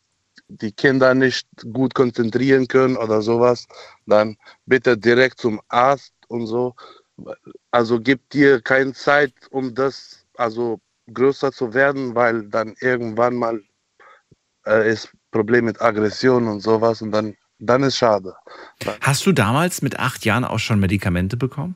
die 0.50 0.72
Kinder 0.72 1.14
nicht 1.14 1.48
gut 1.74 1.94
konzentrieren 1.94 2.68
können 2.68 2.98
oder 2.98 3.22
sowas, 3.22 3.68
dann 4.06 4.38
bitte 4.66 4.98
direkt 4.98 5.40
zum 5.40 5.62
Arzt 5.70 6.14
und 6.28 6.48
so. 6.48 6.76
Also 7.72 8.00
gibt 8.00 8.34
dir 8.34 8.62
keine 8.62 8.94
Zeit, 8.94 9.34
um 9.52 9.74
das 9.74 10.26
also 10.36 10.80
größer 11.14 11.52
zu 11.52 11.74
werden, 11.74 12.16
weil 12.16 12.48
dann 12.50 12.76
irgendwann 12.80 13.36
mal 13.36 13.62
äh, 14.66 14.92
ist 14.92 15.10
Problem 15.32 15.66
mit 15.66 15.82
Aggression 15.82 16.48
und 16.48 16.62
sowas 16.62 17.02
und 17.02 17.12
dann, 17.12 17.36
dann 17.60 17.84
ist 17.84 17.98
schade. 17.98 18.34
Hast 19.02 19.26
du 19.26 19.32
damals 19.32 19.82
mit 19.82 20.00
acht 20.00 20.26
Jahren 20.26 20.46
auch 20.46 20.60
schon 20.60 20.80
Medikamente 20.80 21.38
bekommen? 21.38 21.76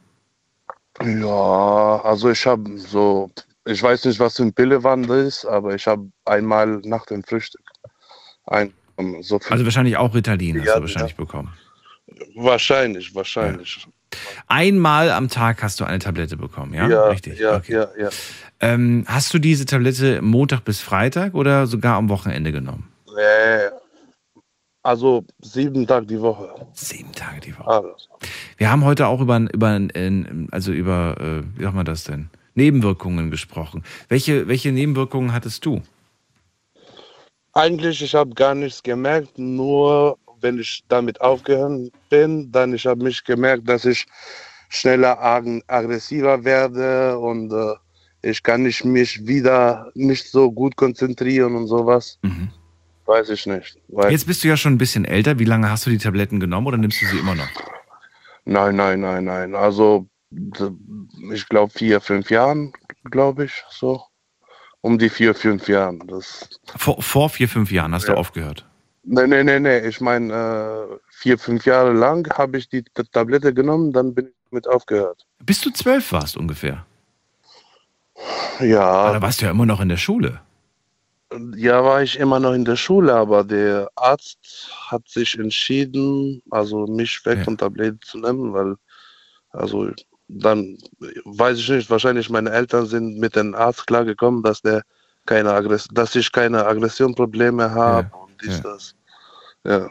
Ja, 1.01 2.01
also 2.03 2.29
ich 2.29 2.45
habe 2.45 2.77
so, 2.77 3.31
ich 3.65 3.81
weiß 3.81 4.05
nicht, 4.05 4.19
was 4.19 4.35
für 4.35 4.43
ein 4.43 4.53
Pillewand 4.53 5.09
ist, 5.09 5.45
aber 5.45 5.73
ich 5.75 5.87
habe 5.87 6.09
einmal 6.25 6.67
nach 6.83 7.05
dem 7.05 7.23
Frühstück 7.23 7.61
ein, 8.45 8.73
so. 9.21 9.39
Also 9.49 9.63
wahrscheinlich 9.65 9.97
auch 9.97 10.13
Ritalin 10.13 10.59
hast 10.59 10.67
Ja, 10.67 10.75
du 10.75 10.81
wahrscheinlich 10.81 11.15
bekommen. 11.15 11.51
wahrscheinlich, 12.35 13.13
wahrscheinlich. 13.15 13.87
Einmal 14.47 15.11
am 15.11 15.29
Tag 15.29 15.63
hast 15.63 15.79
du 15.79 15.85
eine 15.85 15.99
Tablette 15.99 16.37
bekommen, 16.37 16.73
ja? 16.73 16.87
Ja, 16.87 17.05
Richtig. 17.05 17.39
ja, 17.39 17.55
okay. 17.55 17.73
ja, 17.73 17.87
ja. 17.97 18.09
Ähm, 18.59 19.05
hast 19.07 19.33
du 19.33 19.39
diese 19.39 19.65
Tablette 19.65 20.21
Montag 20.21 20.61
bis 20.61 20.81
Freitag 20.81 21.33
oder 21.33 21.67
sogar 21.67 21.95
am 21.97 22.09
Wochenende 22.09 22.51
genommen? 22.51 22.87
Äh, 23.17 23.69
also 24.83 25.23
sieben 25.41 25.85
Tage 25.85 26.05
die 26.05 26.21
Woche. 26.21 26.49
Sieben 26.73 27.11
Tage 27.11 27.39
die 27.39 27.57
Woche. 27.57 27.67
Alles. 27.67 28.09
Wir 28.57 28.71
haben 28.71 28.83
heute 28.83 29.07
auch 29.07 29.21
über, 29.21 29.39
über 29.53 29.79
also 30.51 30.71
über, 30.71 31.15
äh, 31.19 31.43
wie 31.57 31.63
sagt 31.63 31.75
man 31.75 31.85
das 31.85 32.03
denn? 32.03 32.29
Nebenwirkungen 32.55 33.31
gesprochen. 33.31 33.83
Welche, 34.09 34.47
welche 34.47 34.71
Nebenwirkungen 34.71 35.33
hattest 35.33 35.65
du? 35.65 35.81
Eigentlich, 37.53 38.01
ich 38.01 38.15
habe 38.15 38.33
gar 38.33 38.55
nichts 38.55 38.81
gemerkt, 38.81 39.37
nur 39.37 40.17
wenn 40.41 40.59
ich 40.59 40.83
damit 40.87 41.21
aufgehört 41.21 41.91
bin, 42.09 42.51
dann 42.51 42.73
ich 42.73 42.85
habe 42.85 43.03
mich 43.03 43.23
gemerkt, 43.23 43.67
dass 43.69 43.85
ich 43.85 44.05
schneller 44.69 45.19
ag- 45.21 45.63
aggressiver 45.67 46.43
werde 46.43 47.17
und 47.17 47.51
äh, 47.51 47.73
ich 48.23 48.41
kann 48.43 48.63
nicht 48.63 48.85
mich 48.85 49.25
wieder 49.25 49.91
nicht 49.95 50.29
so 50.29 50.51
gut 50.51 50.75
konzentrieren 50.75 51.55
und 51.55 51.67
sowas. 51.67 52.19
Weiß 53.05 53.29
ich 53.29 53.45
nicht. 53.47 53.77
Weil, 53.87 54.11
Jetzt 54.11 54.27
bist 54.27 54.43
du 54.43 54.47
ja 54.47 54.55
schon 54.55 54.73
ein 54.73 54.77
bisschen 54.77 55.05
älter. 55.05 55.39
Wie 55.39 55.45
lange 55.45 55.69
hast 55.69 55.85
du 55.85 55.89
die 55.89 55.97
Tabletten 55.97 56.39
genommen 56.39 56.67
oder 56.67 56.77
nimmst 56.77 57.01
du 57.01 57.05
sie 57.07 57.17
immer 57.17 57.35
noch? 57.35 57.49
Nein, 58.45 58.75
nein, 58.75 58.99
nein, 59.01 59.25
nein. 59.25 59.55
Also 59.55 60.07
ich 61.33 61.47
glaube 61.49 61.73
vier, 61.73 61.99
fünf 61.99 62.29
Jahren, 62.29 62.71
glaube 63.09 63.45
ich, 63.45 63.63
so. 63.69 64.03
Um 64.81 64.97
die 64.97 65.09
vier, 65.09 65.35
fünf 65.35 65.67
Jahren. 65.67 65.99
Das, 66.07 66.49
Vor, 66.75 67.01
vor 67.01 67.29
vier, 67.29 67.49
fünf 67.49 67.71
Jahren 67.71 67.93
hast 67.93 68.07
du 68.07 68.13
Ja. 68.13 68.17
aufgehört. 68.17 68.67
Nee, 69.03 69.27
nee, 69.27 69.43
nee, 69.43 69.59
nee. 69.59 69.87
Ich 69.87 70.01
meine, 70.01 70.33
äh, 70.33 70.97
vier, 71.09 71.37
fünf 71.37 71.65
Jahre 71.65 71.93
lang 71.93 72.31
habe 72.37 72.57
ich 72.57 72.69
die 72.69 72.83
T- 72.83 73.03
Tablette 73.11 73.53
genommen, 73.53 73.91
dann 73.93 74.13
bin 74.13 74.27
ich 74.27 74.51
mit 74.51 74.67
aufgehört. 74.67 75.25
Bis 75.43 75.61
du 75.61 75.71
zwölf 75.71 76.11
warst 76.11 76.37
ungefähr. 76.37 76.85
Ja. 78.59 78.83
Aber 78.83 79.13
da 79.15 79.21
warst 79.21 79.41
du 79.41 79.45
ja 79.45 79.51
immer 79.51 79.65
noch 79.65 79.79
in 79.81 79.89
der 79.89 79.97
Schule. 79.97 80.41
Ja, 81.55 81.83
war 81.83 82.03
ich 82.03 82.19
immer 82.19 82.39
noch 82.39 82.51
in 82.51 82.65
der 82.65 82.75
Schule, 82.75 83.13
aber 83.13 83.45
der 83.45 83.89
Arzt 83.95 84.69
hat 84.87 85.07
sich 85.07 85.39
entschieden, 85.39 86.41
also 86.51 86.85
mich 86.87 87.25
weg 87.25 87.45
von 87.45 87.57
Tabletten 87.57 88.01
zu 88.03 88.17
nehmen, 88.17 88.53
weil, 88.53 88.75
also 89.51 89.89
dann 90.27 90.77
weiß 91.23 91.57
ich 91.57 91.69
nicht, 91.69 91.89
wahrscheinlich 91.89 92.29
meine 92.29 92.51
Eltern 92.51 92.85
sind 92.85 93.17
mit 93.17 93.37
dem 93.37 93.55
Arzt 93.55 93.87
klargekommen, 93.87 94.43
dass 94.43 94.61
der 94.61 94.83
keine 95.25 95.51
Aggress 95.53 95.87
dass 95.93 96.15
ich 96.15 96.31
keine 96.31 96.65
Aggressionprobleme 96.65 97.71
habe 97.71 98.09
und 98.17 98.20
dies, 98.41 98.57
ja. 98.57 98.63
das. 98.63 98.95
Ja. 99.63 99.89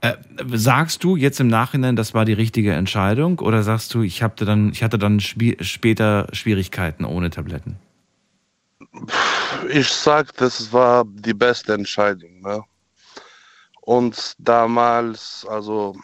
Äh, 0.00 0.16
sagst 0.52 1.04
du 1.04 1.16
jetzt 1.16 1.40
im 1.40 1.48
Nachhinein, 1.48 1.96
das 1.96 2.14
war 2.14 2.24
die 2.24 2.34
richtige 2.34 2.72
Entscheidung 2.74 3.38
oder 3.38 3.62
sagst 3.62 3.94
du, 3.94 4.02
ich 4.02 4.22
hatte 4.22 4.44
dann, 4.44 4.70
ich 4.70 4.82
hatte 4.82 4.98
dann 4.98 5.20
später 5.20 6.28
Schwierigkeiten 6.32 7.04
ohne 7.04 7.30
Tabletten? 7.30 7.76
Ich 9.70 9.88
sag, 9.88 10.36
das 10.36 10.72
war 10.72 11.04
die 11.06 11.34
beste 11.34 11.72
Entscheidung. 11.72 12.40
Ne? 12.42 12.62
Und 13.80 14.34
damals, 14.38 15.46
also 15.48 15.96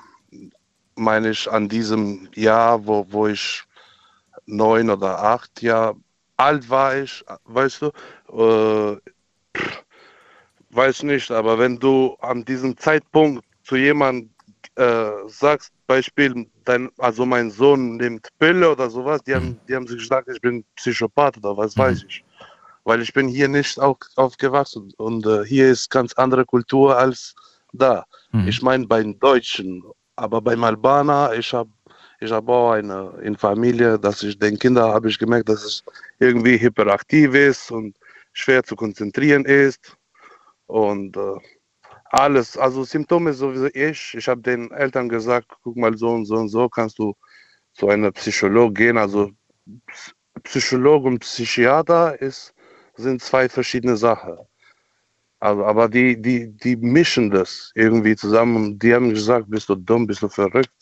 meine 0.94 1.30
ich 1.30 1.50
an 1.50 1.68
diesem 1.68 2.28
Jahr, 2.34 2.86
wo, 2.86 3.06
wo 3.10 3.26
ich 3.26 3.62
neun 4.46 4.90
oder 4.90 5.22
acht 5.22 5.62
Jahre 5.62 5.96
alt 6.36 6.68
war, 6.70 6.96
ich, 6.96 7.24
weißt 7.44 7.82
du, 7.82 8.96
äh, 8.96 9.10
weiß 10.70 11.02
nicht, 11.02 11.30
aber 11.30 11.58
wenn 11.58 11.78
du 11.78 12.16
an 12.20 12.44
diesem 12.44 12.76
Zeitpunkt 12.76 13.44
zu 13.64 13.76
jemandem 13.76 14.30
äh, 14.76 15.10
sagst, 15.26 15.72
Beispiel, 15.86 16.46
dein, 16.64 16.88
also 16.98 17.26
mein 17.26 17.50
Sohn 17.50 17.96
nimmt 17.96 18.28
Pille 18.38 18.70
oder 18.70 18.88
sowas, 18.88 19.22
die 19.24 19.34
haben, 19.34 19.58
die 19.68 19.74
haben 19.74 19.86
sich 19.86 19.98
gesagt, 19.98 20.28
ich 20.28 20.40
bin 20.40 20.64
Psychopath 20.76 21.36
oder 21.38 21.56
was 21.56 21.76
weiß 21.76 22.04
ich. 22.08 22.24
Weil 22.84 23.02
ich 23.02 23.12
bin 23.12 23.28
hier 23.28 23.48
nicht 23.48 23.78
auf, 23.78 23.98
aufgewachsen 24.16 24.92
und 24.96 25.26
äh, 25.26 25.44
hier 25.44 25.70
ist 25.70 25.90
ganz 25.90 26.12
andere 26.14 26.44
Kultur 26.44 26.96
als 26.96 27.34
da. 27.72 28.04
Ich 28.48 28.62
meine 28.62 28.86
bei 28.86 29.02
den 29.02 29.18
Deutschen, 29.18 29.82
aber 30.16 30.40
beim 30.40 30.64
Albaner, 30.64 31.34
ich 31.34 31.52
habe 31.52 31.70
ich 32.20 32.30
hab 32.30 32.48
auch 32.48 32.72
eine 32.72 33.12
in 33.22 33.36
Familie, 33.36 33.98
dass 33.98 34.22
ich 34.22 34.38
den 34.38 34.58
Kindern 34.58 34.92
habe 34.92 35.08
ich 35.08 35.18
gemerkt, 35.18 35.48
dass 35.48 35.64
es 35.64 35.82
irgendwie 36.18 36.60
hyperaktiv 36.60 37.34
ist 37.34 37.70
und 37.70 37.96
schwer 38.32 38.62
zu 38.62 38.76
konzentrieren 38.76 39.44
ist 39.44 39.96
und 40.70 41.16
äh, 41.16 41.36
alles, 42.12 42.56
also 42.56 42.84
Symptome 42.84 43.32
sowieso 43.32 43.68
ich. 43.72 44.14
Ich 44.14 44.28
habe 44.28 44.40
den 44.40 44.70
Eltern 44.72 45.08
gesagt, 45.08 45.48
guck 45.62 45.76
mal 45.76 45.96
so 45.96 46.10
und 46.10 46.24
so 46.24 46.36
und 46.36 46.48
so 46.48 46.68
kannst 46.68 46.98
du 46.98 47.14
zu 47.74 47.88
einer 47.88 48.10
Psycholog 48.12 48.74
gehen. 48.74 48.98
Also 48.98 49.30
Ps- 49.86 50.12
Psychologe 50.42 51.08
und 51.08 51.20
Psychiater 51.20 52.20
ist, 52.20 52.54
sind 52.96 53.22
zwei 53.22 53.48
verschiedene 53.48 53.96
Sachen. 53.96 54.38
Also, 55.38 55.64
aber 55.64 55.88
die, 55.88 56.20
die, 56.20 56.48
die 56.48 56.76
mischen 56.76 57.30
das 57.30 57.70
irgendwie 57.74 58.16
zusammen. 58.16 58.78
Die 58.78 58.94
haben 58.94 59.10
gesagt, 59.10 59.46
bist 59.48 59.68
du 59.68 59.74
dumm, 59.74 60.06
bist 60.06 60.22
du 60.22 60.28
verrückt. 60.28 60.72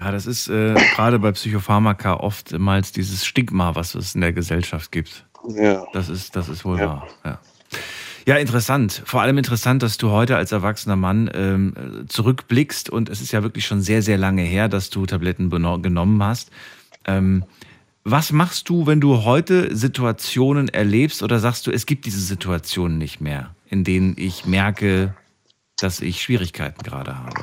Ja, 0.00 0.10
das 0.10 0.26
ist 0.26 0.48
äh, 0.48 0.74
gerade 0.74 1.18
bei 1.18 1.30
Psychopharmaka 1.32 2.14
oftmals 2.14 2.92
dieses 2.92 3.24
Stigma, 3.24 3.74
was 3.74 3.94
es 3.94 4.14
in 4.14 4.22
der 4.22 4.32
Gesellschaft 4.32 4.90
gibt. 4.90 5.26
Ja. 5.48 5.86
Das 5.92 6.08
ist, 6.08 6.34
das 6.34 6.48
ist 6.48 6.64
wohl 6.64 6.78
Ja. 6.78 6.86
wahr. 6.86 7.08
Ja. 7.24 7.40
Ja, 8.26 8.36
interessant. 8.36 9.02
Vor 9.04 9.20
allem 9.20 9.38
interessant, 9.38 9.82
dass 9.82 9.98
du 9.98 10.10
heute 10.10 10.36
als 10.36 10.52
erwachsener 10.52 10.96
Mann 10.96 11.30
ähm, 11.34 12.06
zurückblickst 12.08 12.88
und 12.88 13.08
es 13.08 13.20
ist 13.20 13.32
ja 13.32 13.42
wirklich 13.42 13.66
schon 13.66 13.82
sehr, 13.82 14.02
sehr 14.02 14.18
lange 14.18 14.42
her, 14.42 14.68
dass 14.68 14.90
du 14.90 15.04
Tabletten 15.06 15.50
genommen 15.50 16.22
hast. 16.22 16.50
Ähm, 17.04 17.44
was 18.04 18.32
machst 18.32 18.68
du, 18.68 18.86
wenn 18.86 19.00
du 19.00 19.24
heute 19.24 19.74
Situationen 19.74 20.68
erlebst 20.68 21.22
oder 21.22 21.38
sagst 21.38 21.66
du, 21.66 21.70
es 21.70 21.86
gibt 21.86 22.04
diese 22.04 22.20
Situationen 22.20 22.98
nicht 22.98 23.20
mehr, 23.20 23.54
in 23.66 23.82
denen 23.82 24.14
ich 24.18 24.44
merke, 24.44 25.14
dass 25.78 26.00
ich 26.00 26.22
Schwierigkeiten 26.22 26.82
gerade 26.82 27.18
habe? 27.18 27.40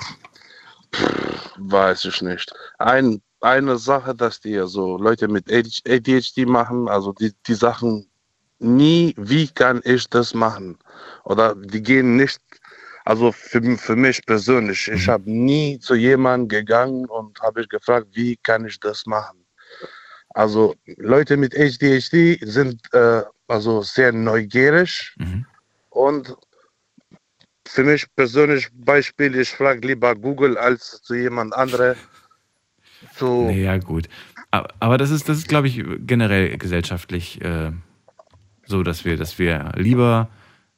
Weiß 1.57 2.05
ich 2.05 2.21
nicht. 2.21 2.53
Ein, 2.77 3.21
eine 3.39 3.77
Sache, 3.77 4.13
dass 4.13 4.39
die 4.39 4.61
so 4.65 4.97
Leute 4.97 5.27
mit 5.27 5.51
ADHD 5.51 6.45
machen, 6.45 6.87
also 6.87 7.13
die, 7.13 7.33
die 7.47 7.55
Sachen 7.55 8.10
nie, 8.61 9.13
wie 9.17 9.47
kann 9.47 9.81
ich 9.83 10.09
das 10.09 10.33
machen? 10.33 10.77
Oder 11.23 11.55
die 11.55 11.81
gehen 11.81 12.15
nicht, 12.15 12.39
also 13.05 13.31
für, 13.31 13.61
für 13.77 13.95
mich 13.95 14.25
persönlich, 14.25 14.87
ich 14.87 15.07
habe 15.07 15.29
nie 15.29 15.79
zu 15.79 15.95
jemandem 15.95 16.47
gegangen 16.47 17.05
und 17.05 17.39
habe 17.41 17.61
ich 17.61 17.69
gefragt, 17.69 18.07
wie 18.13 18.37
kann 18.37 18.65
ich 18.65 18.79
das 18.79 19.05
machen? 19.05 19.45
Also 20.29 20.75
Leute 20.97 21.35
mit 21.35 21.57
ADHD 21.57 22.39
sind 22.41 22.81
äh, 22.93 23.23
also 23.47 23.81
sehr 23.81 24.13
neugierig 24.13 25.13
und 25.89 26.35
für 27.67 27.83
mich 27.83 28.05
persönlich 28.15 28.69
Beispiel, 28.73 29.35
ich 29.35 29.49
frage 29.49 29.87
lieber 29.87 30.15
Google 30.15 30.57
als 30.57 31.01
zu 31.01 31.15
jemand 31.15 31.53
anderem. 31.53 31.95
So. 33.15 33.49
Ja, 33.53 33.77
gut. 33.77 34.07
Aber, 34.51 34.69
aber 34.79 34.97
das 34.97 35.09
ist, 35.09 35.29
das 35.29 35.37
ist, 35.37 35.47
glaube 35.47 35.67
ich, 35.67 35.83
generell 35.99 36.57
gesellschaftlich 36.57 37.41
äh, 37.41 37.71
so, 38.71 38.83
dass 38.83 39.05
wir, 39.05 39.17
dass 39.17 39.37
wir 39.37 39.71
lieber, 39.75 40.27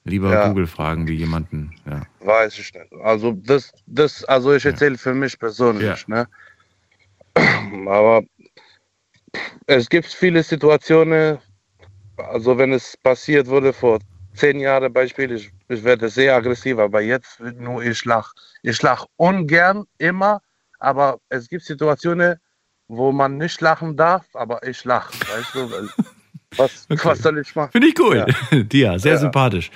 lieber 0.03 0.33
Ja. 0.33 0.47
Google 0.47 0.67
fragen 0.67 1.07
wie 1.07 1.15
jemanden. 1.15 1.71
Ja. 1.85 2.01
Weiß 2.19 2.59
ich 2.59 2.73
nicht. 2.73 2.91
Also 3.03 3.31
das, 3.31 3.71
das, 3.87 4.23
also 4.25 4.53
ich 4.53 4.65
erzähle 4.65 4.97
für 4.97 5.13
mich 5.13 5.39
persönlich, 5.39 6.07
ne? 6.07 6.27
Aber 7.87 8.21
es 9.67 9.89
gibt 9.89 10.07
viele 10.07 10.43
Situationen, 10.43 11.37
also 12.17 12.57
wenn 12.57 12.73
es 12.73 12.97
passiert 12.97 13.47
wurde 13.47 13.71
vor 13.73 13.99
zehn 14.35 14.59
Jahren 14.59 14.91
Beispiel, 14.91 15.31
ich, 15.31 15.51
ich 15.69 15.83
werde 15.83 16.09
sehr 16.09 16.35
aggressiv, 16.35 16.77
aber 16.79 17.01
jetzt 17.01 17.39
nur 17.39 17.83
ich 17.83 18.03
lach. 18.05 18.33
Ich 18.61 18.81
lach 18.81 19.05
ungern 19.17 19.85
immer, 19.97 20.41
aber 20.79 21.19
es 21.29 21.47
gibt 21.47 21.63
Situationen, 21.63 22.37
wo 22.87 23.11
man 23.11 23.37
nicht 23.37 23.61
lachen 23.61 23.95
darf, 23.95 24.25
aber 24.33 24.65
ich 24.67 24.83
lache, 24.83 25.13
weißt 25.13 25.55
du? 25.55 26.12
Was, 26.57 26.87
was 26.89 27.19
soll 27.19 27.37
ich 27.39 27.55
machen? 27.55 27.71
Finde 27.71 27.87
ich 27.87 27.99
cool. 27.99 28.25
Ja. 28.51 28.59
Dir, 28.63 28.99
sehr 28.99 29.13
Ja. 29.13 29.17
sympathisch. 29.19 29.71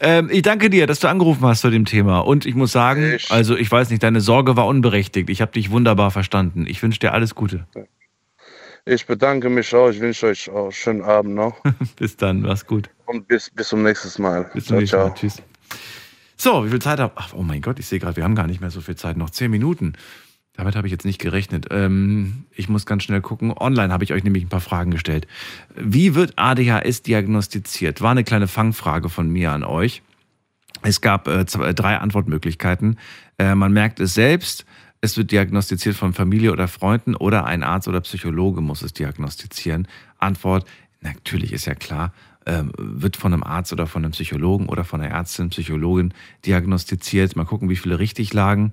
Ähm, 0.00 0.28
ich 0.30 0.42
danke 0.42 0.70
dir, 0.70 0.86
dass 0.86 1.00
du 1.00 1.08
angerufen 1.08 1.44
hast 1.46 1.60
zu 1.60 1.70
dem 1.70 1.84
Thema. 1.84 2.20
Und 2.20 2.46
ich 2.46 2.54
muss 2.54 2.72
sagen, 2.72 3.16
also 3.30 3.56
ich 3.56 3.70
weiß 3.70 3.90
nicht, 3.90 4.02
deine 4.02 4.20
Sorge 4.20 4.56
war 4.56 4.66
unberechtigt. 4.66 5.30
Ich 5.30 5.40
habe 5.40 5.52
dich 5.52 5.70
wunderbar 5.70 6.10
verstanden. 6.10 6.66
Ich 6.66 6.82
wünsche 6.82 6.98
dir 7.00 7.12
alles 7.12 7.34
Gute. 7.34 7.66
Ich 8.86 9.06
bedanke 9.06 9.48
mich 9.48 9.74
auch. 9.74 9.88
Ich 9.88 10.00
wünsche 10.00 10.26
euch 10.26 10.50
auch 10.50 10.64
einen 10.64 10.72
schönen 10.72 11.02
Abend 11.02 11.34
noch. 11.34 11.56
bis 11.96 12.16
dann, 12.16 12.42
mach's 12.42 12.66
gut. 12.66 12.90
Und 13.06 13.26
bis, 13.28 13.50
bis 13.50 13.68
zum 13.68 13.82
nächsten 13.82 14.20
Mal. 14.22 14.50
Bis 14.52 14.66
zum 14.66 14.78
nächsten 14.78 14.96
Mal. 14.96 15.14
Tschüss. 15.14 15.42
So, 16.36 16.66
wie 16.66 16.70
viel 16.70 16.82
Zeit 16.82 16.98
habe 16.98 17.12
Ach, 17.16 17.32
oh 17.34 17.42
mein 17.42 17.62
Gott, 17.62 17.78
ich 17.78 17.86
sehe 17.86 17.98
gerade, 18.00 18.16
wir 18.16 18.24
haben 18.24 18.34
gar 18.34 18.46
nicht 18.46 18.60
mehr 18.60 18.70
so 18.70 18.80
viel 18.80 18.96
Zeit. 18.96 19.16
Noch 19.16 19.30
zehn 19.30 19.50
Minuten. 19.50 19.94
Damit 20.56 20.76
habe 20.76 20.86
ich 20.86 20.92
jetzt 20.92 21.04
nicht 21.04 21.20
gerechnet. 21.20 21.66
Ähm, 21.70 22.44
ich 22.52 22.68
muss 22.68 22.86
ganz 22.86 23.02
schnell 23.02 23.20
gucken. 23.20 23.52
Online 23.52 23.92
habe 23.92 24.04
ich 24.04 24.12
euch 24.12 24.22
nämlich 24.22 24.44
ein 24.44 24.48
paar 24.48 24.60
Fragen 24.60 24.92
gestellt. 24.92 25.26
Wie 25.74 26.14
wird 26.14 26.34
ADHS 26.36 27.02
diagnostiziert? 27.02 28.00
War 28.00 28.12
eine 28.12 28.24
kleine 28.24 28.46
Fangfrage 28.46 29.08
von 29.08 29.28
mir 29.28 29.50
an 29.50 29.64
euch. 29.64 30.02
Es 30.82 31.00
gab 31.00 31.26
äh, 31.26 31.44
zwei, 31.46 31.72
drei 31.72 31.98
Antwortmöglichkeiten. 31.98 32.98
Äh, 33.38 33.54
man 33.56 33.72
merkt 33.72 33.98
es 33.98 34.14
selbst, 34.14 34.64
es 35.00 35.16
wird 35.16 35.32
diagnostiziert 35.32 35.96
von 35.96 36.14
Familie 36.14 36.52
oder 36.52 36.68
Freunden 36.68 37.14
oder 37.14 37.44
ein 37.44 37.62
Arzt 37.62 37.88
oder 37.88 38.00
Psychologe 38.00 38.60
muss 38.60 38.82
es 38.82 38.92
diagnostizieren. 38.92 39.88
Antwort, 40.18 40.66
natürlich 41.00 41.52
ist 41.52 41.66
ja 41.66 41.74
klar, 41.74 42.12
ähm, 42.46 42.72
wird 42.78 43.16
von 43.16 43.32
einem 43.32 43.42
Arzt 43.42 43.72
oder 43.72 43.86
von 43.86 44.04
einem 44.04 44.12
Psychologen 44.12 44.68
oder 44.68 44.84
von 44.84 45.00
einer 45.00 45.14
Ärztin, 45.14 45.50
Psychologin 45.50 46.14
diagnostiziert. 46.46 47.34
Mal 47.34 47.44
gucken, 47.44 47.68
wie 47.68 47.76
viele 47.76 47.98
richtig 47.98 48.32
lagen. 48.32 48.72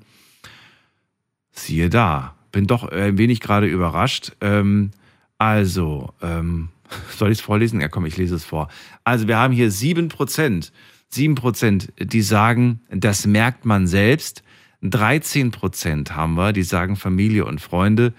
Siehe 1.51 1.89
da, 1.89 2.35
bin 2.51 2.67
doch 2.67 2.83
ein 2.83 3.17
wenig 3.17 3.39
gerade 3.39 3.67
überrascht. 3.67 4.33
Ähm, 4.41 4.91
also, 5.37 6.13
ähm, 6.21 6.69
soll 7.17 7.31
ich 7.31 7.39
es 7.39 7.43
vorlesen? 7.43 7.81
Ja, 7.81 7.87
komm, 7.87 8.05
ich 8.05 8.17
lese 8.17 8.35
es 8.35 8.45
vor. 8.45 8.69
Also, 9.03 9.27
wir 9.27 9.37
haben 9.37 9.53
hier 9.53 9.71
7%. 9.71 10.71
7%, 11.13 12.05
die 12.05 12.21
sagen, 12.21 12.81
das 12.89 13.25
merkt 13.25 13.65
man 13.65 13.87
selbst. 13.87 14.43
13% 14.83 16.11
haben 16.11 16.35
wir, 16.35 16.53
die 16.53 16.63
sagen 16.63 16.95
Familie 16.95 17.45
und 17.45 17.59
Freunde. 17.59 18.13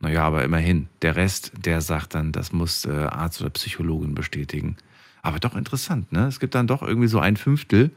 Naja, 0.00 0.24
aber 0.24 0.44
immerhin. 0.44 0.88
Der 1.02 1.16
Rest, 1.16 1.52
der 1.58 1.80
sagt 1.80 2.14
dann, 2.14 2.32
das 2.32 2.52
muss 2.52 2.84
äh, 2.84 2.90
Arzt 2.90 3.40
oder 3.40 3.50
Psychologin 3.50 4.14
bestätigen. 4.14 4.76
Aber 5.22 5.38
doch 5.40 5.56
interessant, 5.56 6.12
ne? 6.12 6.26
Es 6.26 6.40
gibt 6.40 6.54
dann 6.54 6.66
doch 6.66 6.82
irgendwie 6.82 7.08
so 7.08 7.18
ein 7.18 7.36
Fünftel, 7.36 7.90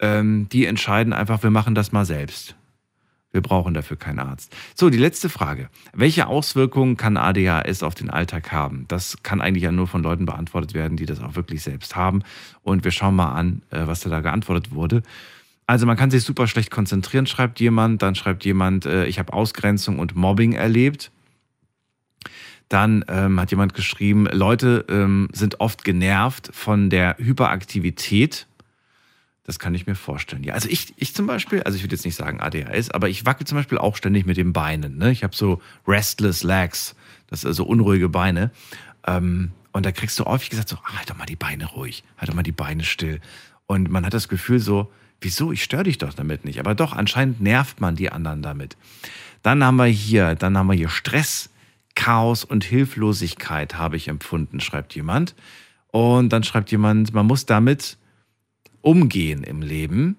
ähm, 0.00 0.48
die 0.50 0.66
entscheiden 0.66 1.12
einfach, 1.12 1.42
wir 1.42 1.50
machen 1.50 1.74
das 1.74 1.92
mal 1.92 2.04
selbst. 2.04 2.56
Wir 3.34 3.42
brauchen 3.42 3.74
dafür 3.74 3.96
keinen 3.96 4.20
Arzt. 4.20 4.54
So, 4.76 4.90
die 4.90 4.96
letzte 4.96 5.28
Frage. 5.28 5.68
Welche 5.92 6.28
Auswirkungen 6.28 6.96
kann 6.96 7.16
ADHS 7.16 7.82
auf 7.82 7.96
den 7.96 8.08
Alltag 8.08 8.52
haben? 8.52 8.84
Das 8.86 9.16
kann 9.24 9.40
eigentlich 9.40 9.64
ja 9.64 9.72
nur 9.72 9.88
von 9.88 10.04
Leuten 10.04 10.24
beantwortet 10.24 10.72
werden, 10.72 10.96
die 10.96 11.04
das 11.04 11.18
auch 11.18 11.34
wirklich 11.34 11.60
selbst 11.64 11.96
haben. 11.96 12.22
Und 12.62 12.84
wir 12.84 12.92
schauen 12.92 13.16
mal 13.16 13.32
an, 13.32 13.62
äh, 13.70 13.88
was 13.88 14.02
da 14.02 14.20
geantwortet 14.20 14.72
wurde. 14.72 15.02
Also 15.66 15.84
man 15.84 15.96
kann 15.96 16.12
sich 16.12 16.22
super 16.22 16.46
schlecht 16.46 16.70
konzentrieren, 16.70 17.26
schreibt 17.26 17.58
jemand. 17.58 18.02
Dann 18.02 18.14
schreibt 18.14 18.44
jemand, 18.44 18.86
äh, 18.86 19.06
ich 19.06 19.18
habe 19.18 19.32
Ausgrenzung 19.32 19.98
und 19.98 20.14
Mobbing 20.14 20.52
erlebt. 20.52 21.10
Dann 22.68 23.04
ähm, 23.08 23.40
hat 23.40 23.50
jemand 23.50 23.74
geschrieben, 23.74 24.26
Leute 24.30 24.84
ähm, 24.88 25.28
sind 25.32 25.58
oft 25.58 25.82
genervt 25.82 26.50
von 26.52 26.88
der 26.88 27.16
Hyperaktivität. 27.18 28.46
Das 29.44 29.58
kann 29.58 29.74
ich 29.74 29.86
mir 29.86 29.94
vorstellen. 29.94 30.42
Ja, 30.42 30.54
also 30.54 30.68
ich, 30.70 30.94
ich 30.96 31.14
zum 31.14 31.26
Beispiel, 31.26 31.62
also 31.62 31.76
ich 31.76 31.84
würde 31.84 31.94
jetzt 31.94 32.06
nicht 32.06 32.16
sagen 32.16 32.40
ADHS, 32.40 32.90
aber 32.90 33.10
ich 33.10 33.26
wackel 33.26 33.46
zum 33.46 33.58
Beispiel 33.58 33.76
auch 33.76 33.96
ständig 33.96 34.24
mit 34.24 34.38
den 34.38 34.54
Beinen. 34.54 34.96
Ne? 34.96 35.10
Ich 35.10 35.22
habe 35.22 35.36
so 35.36 35.60
restless 35.86 36.42
legs, 36.42 36.96
das 37.28 37.40
ist 37.40 37.46
also 37.46 37.64
unruhige 37.64 38.08
Beine. 38.08 38.50
Ähm, 39.06 39.52
und 39.72 39.84
da 39.84 39.92
kriegst 39.92 40.18
du 40.18 40.24
häufig 40.24 40.50
gesagt, 40.50 40.70
so, 40.70 40.76
ah, 40.76 40.96
halt 40.96 41.10
doch 41.10 41.16
mal 41.16 41.26
die 41.26 41.36
Beine 41.36 41.66
ruhig, 41.66 42.04
halt 42.16 42.30
doch 42.30 42.34
mal 42.34 42.42
die 42.42 42.52
Beine 42.52 42.84
still. 42.84 43.20
Und 43.66 43.90
man 43.90 44.06
hat 44.06 44.14
das 44.14 44.28
Gefühl 44.28 44.60
so, 44.60 44.90
wieso, 45.20 45.52
ich 45.52 45.62
störe 45.62 45.84
dich 45.84 45.98
doch 45.98 46.14
damit 46.14 46.44
nicht. 46.44 46.58
Aber 46.58 46.74
doch, 46.74 46.92
anscheinend 46.92 47.40
nervt 47.40 47.80
man 47.80 47.96
die 47.96 48.10
anderen 48.10 48.40
damit. 48.40 48.76
Dann 49.42 49.62
haben 49.62 49.76
wir 49.76 49.86
hier, 49.86 50.36
dann 50.36 50.56
haben 50.56 50.68
wir 50.68 50.74
hier 50.74 50.88
Stress, 50.88 51.50
Chaos 51.94 52.44
und 52.44 52.64
Hilflosigkeit 52.64 53.76
habe 53.76 53.96
ich 53.96 54.08
empfunden, 54.08 54.60
schreibt 54.60 54.94
jemand. 54.94 55.34
Und 55.88 56.32
dann 56.32 56.44
schreibt 56.44 56.70
jemand, 56.70 57.12
man 57.12 57.26
muss 57.26 57.46
damit 57.46 57.98
umgehen 58.84 59.42
im 59.42 59.62
Leben. 59.62 60.16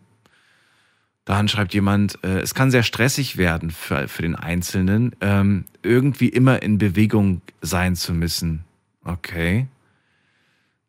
Dann 1.23 1.47
schreibt 1.47 1.73
jemand, 1.73 2.23
äh, 2.23 2.39
es 2.39 2.53
kann 2.53 2.71
sehr 2.71 2.83
stressig 2.83 3.37
werden 3.37 3.71
für, 3.71 4.07
für 4.07 4.21
den 4.21 4.35
Einzelnen, 4.35 5.15
ähm, 5.21 5.65
irgendwie 5.81 6.29
immer 6.29 6.61
in 6.61 6.77
Bewegung 6.77 7.41
sein 7.61 7.95
zu 7.95 8.13
müssen. 8.13 8.63
Okay. 9.03 9.67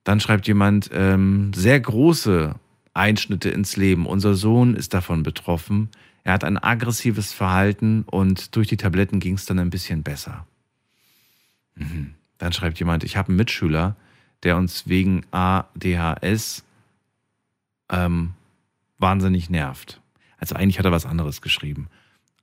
Dann 0.04 0.20
schreibt 0.20 0.46
jemand, 0.46 0.90
ähm, 0.92 1.52
sehr 1.54 1.80
große 1.80 2.54
Einschnitte 2.92 3.50
ins 3.50 3.76
Leben. 3.76 4.06
Unser 4.06 4.34
Sohn 4.34 4.74
ist 4.74 4.94
davon 4.94 5.22
betroffen. 5.22 5.88
Er 6.22 6.34
hat 6.34 6.44
ein 6.44 6.58
aggressives 6.58 7.32
Verhalten 7.32 8.02
und 8.02 8.56
durch 8.56 8.68
die 8.68 8.76
Tabletten 8.76 9.20
ging 9.20 9.34
es 9.34 9.46
dann 9.46 9.58
ein 9.58 9.70
bisschen 9.70 10.02
besser. 10.02 10.46
Mhm. 11.76 12.14
Dann 12.38 12.52
schreibt 12.52 12.78
jemand, 12.78 13.04
ich 13.04 13.16
habe 13.16 13.28
einen 13.28 13.36
Mitschüler, 13.36 13.96
der 14.42 14.56
uns 14.56 14.86
wegen 14.86 15.24
ADHS 15.30 16.65
ähm, 17.90 18.32
wahnsinnig 18.98 19.50
nervt. 19.50 20.00
Also 20.38 20.54
eigentlich 20.54 20.78
hat 20.78 20.84
er 20.86 20.92
was 20.92 21.06
anderes 21.06 21.40
geschrieben. 21.42 21.88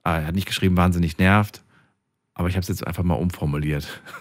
Ah, 0.02 0.18
Er 0.18 0.26
hat 0.26 0.34
nicht 0.34 0.46
geschrieben, 0.46 0.76
wahnsinnig 0.76 1.18
nervt, 1.18 1.62
aber 2.34 2.48
ich 2.48 2.54
habe 2.56 2.62
es 2.62 2.68
jetzt 2.68 2.86
einfach 2.86 3.02
mal 3.04 3.14
umformuliert. 3.14 4.02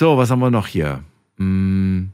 So, 0.00 0.16
was 0.16 0.30
haben 0.30 0.38
wir 0.38 0.52
noch 0.52 0.68
hier? 0.68 1.02
Hm, 1.38 2.10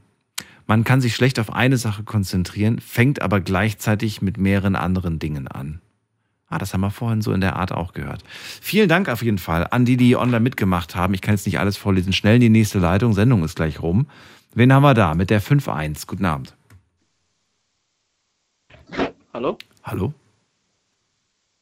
Man 0.65 0.83
kann 0.83 1.01
sich 1.01 1.13
schlecht 1.13 1.39
auf 1.39 1.53
eine 1.53 1.77
Sache 1.77 2.01
konzentrieren, 2.01 2.79
fängt 2.79 3.21
aber 3.21 3.41
gleichzeitig 3.41 4.23
mit 4.23 4.39
mehreren 4.39 4.75
anderen 4.75 5.19
Dingen 5.19 5.47
an. 5.47 5.81
Ah, 6.47 6.57
das 6.57 6.73
haben 6.73 6.81
wir 6.81 6.89
vorhin 6.89 7.21
so 7.21 7.31
in 7.31 7.41
der 7.41 7.57
Art 7.57 7.71
auch 7.71 7.93
gehört. 7.93 8.23
Vielen 8.61 8.89
Dank 8.89 9.07
auf 9.07 9.21
jeden 9.21 9.37
Fall 9.37 9.67
an 9.69 9.85
die, 9.85 9.97
die 9.97 10.15
online 10.15 10.39
mitgemacht 10.39 10.95
haben. 10.95 11.13
Ich 11.13 11.21
kann 11.21 11.35
jetzt 11.35 11.45
nicht 11.45 11.59
alles 11.59 11.77
vorlesen. 11.77 12.11
Schnell 12.11 12.35
in 12.35 12.41
die 12.41 12.49
nächste 12.49 12.79
Leitung. 12.79 13.13
Sendung 13.13 13.43
ist 13.43 13.55
gleich 13.55 13.79
rum. 13.83 14.07
Wen 14.55 14.73
haben 14.73 14.81
wir 14.81 14.95
da? 14.95 15.13
Mit 15.13 15.29
der 15.29 15.39
5.1. 15.39 16.07
Guten 16.07 16.25
Abend. 16.25 16.54
Hallo? 19.35 19.57
Hallo? 19.83 20.13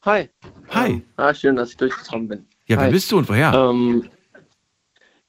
Hi. 0.05 0.29
Hi. 0.69 0.89
Ähm, 0.91 1.03
ah, 1.15 1.33
schön, 1.33 1.55
dass 1.55 1.71
ich 1.71 1.77
durchgekommen 1.77 2.27
bin. 2.27 2.45
Ja, 2.67 2.77
wer 2.77 2.85
Hi. 2.85 2.91
bist 2.91 3.11
du 3.11 3.17
und 3.17 3.27
woher? 3.27 3.51
Ähm, 3.51 4.07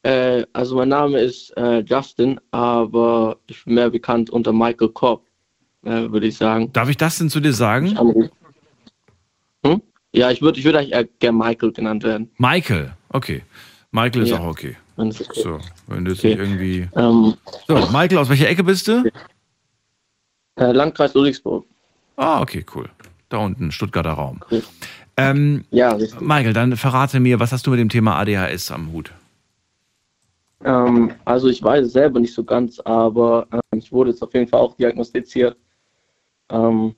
äh, 0.02 0.44
also 0.52 0.76
mein 0.76 0.90
Name 0.90 1.20
ist 1.20 1.56
äh, 1.56 1.78
Justin, 1.78 2.38
aber 2.50 3.38
ich 3.46 3.64
bin 3.64 3.76
mehr 3.76 3.88
bekannt 3.88 4.28
unter 4.28 4.52
Michael 4.52 4.90
Kopp, 4.90 5.26
äh, 5.84 5.88
würde 6.12 6.26
ich 6.26 6.36
sagen. 6.36 6.70
Darf 6.74 6.90
ich 6.90 6.98
das 6.98 7.16
denn 7.16 7.30
zu 7.30 7.40
dir 7.40 7.54
sagen? 7.54 7.96
Hm? 9.64 9.80
Ja, 10.12 10.30
ich 10.30 10.42
würde 10.42 10.58
ich 10.58 10.66
würd 10.66 10.76
eigentlich 10.76 11.18
gerne 11.20 11.38
Michael 11.38 11.72
genannt 11.72 12.04
werden. 12.04 12.30
Michael. 12.36 12.92
Okay. 13.08 13.42
Michael 13.90 14.24
ist 14.24 14.32
Ja. 14.32 14.40
auch 14.40 14.48
okay. 14.48 14.76
wenn 14.96 15.08
okay 15.08 15.24
So, 15.32 15.60
wenn 15.86 16.04
du 16.04 16.10
jetzt 16.10 16.18
Okay. 16.20 16.36
nicht 16.36 16.40
irgendwie. 16.40 16.88
Ähm, 16.94 17.38
So, 17.66 17.74
Michael, 17.90 18.18
aus 18.18 18.28
welcher 18.28 18.50
Ecke 18.50 18.64
bist 18.64 18.86
du? 18.86 19.10
äh, 20.56 20.72
Landkreis 20.72 21.14
Ludwigsburg. 21.14 21.64
Ah, 22.16 22.40
okay, 22.40 22.64
cool. 22.74 22.88
Da 23.28 23.38
unten, 23.38 23.72
Stuttgarter 23.72 24.12
Raum. 24.12 24.40
Ähm, 25.16 25.64
ja, 25.70 25.92
richtig. 25.92 26.20
Michael, 26.20 26.52
dann 26.52 26.76
verrate 26.76 27.20
mir, 27.20 27.40
was 27.40 27.52
hast 27.52 27.66
du 27.66 27.70
mit 27.70 27.80
dem 27.80 27.88
Thema 27.88 28.16
ADHS 28.18 28.70
am 28.70 28.92
Hut? 28.92 29.12
Ähm, 30.64 31.12
also 31.24 31.48
ich 31.48 31.62
weiß 31.62 31.86
es 31.86 31.92
selber 31.92 32.20
nicht 32.20 32.34
so 32.34 32.42
ganz, 32.42 32.80
aber 32.80 33.46
ähm, 33.52 33.78
ich 33.78 33.92
wurde 33.92 34.10
jetzt 34.10 34.22
auf 34.22 34.32
jeden 34.34 34.48
Fall 34.48 34.60
auch 34.60 34.76
diagnostiziert. 34.76 35.56
Ähm, 36.50 36.94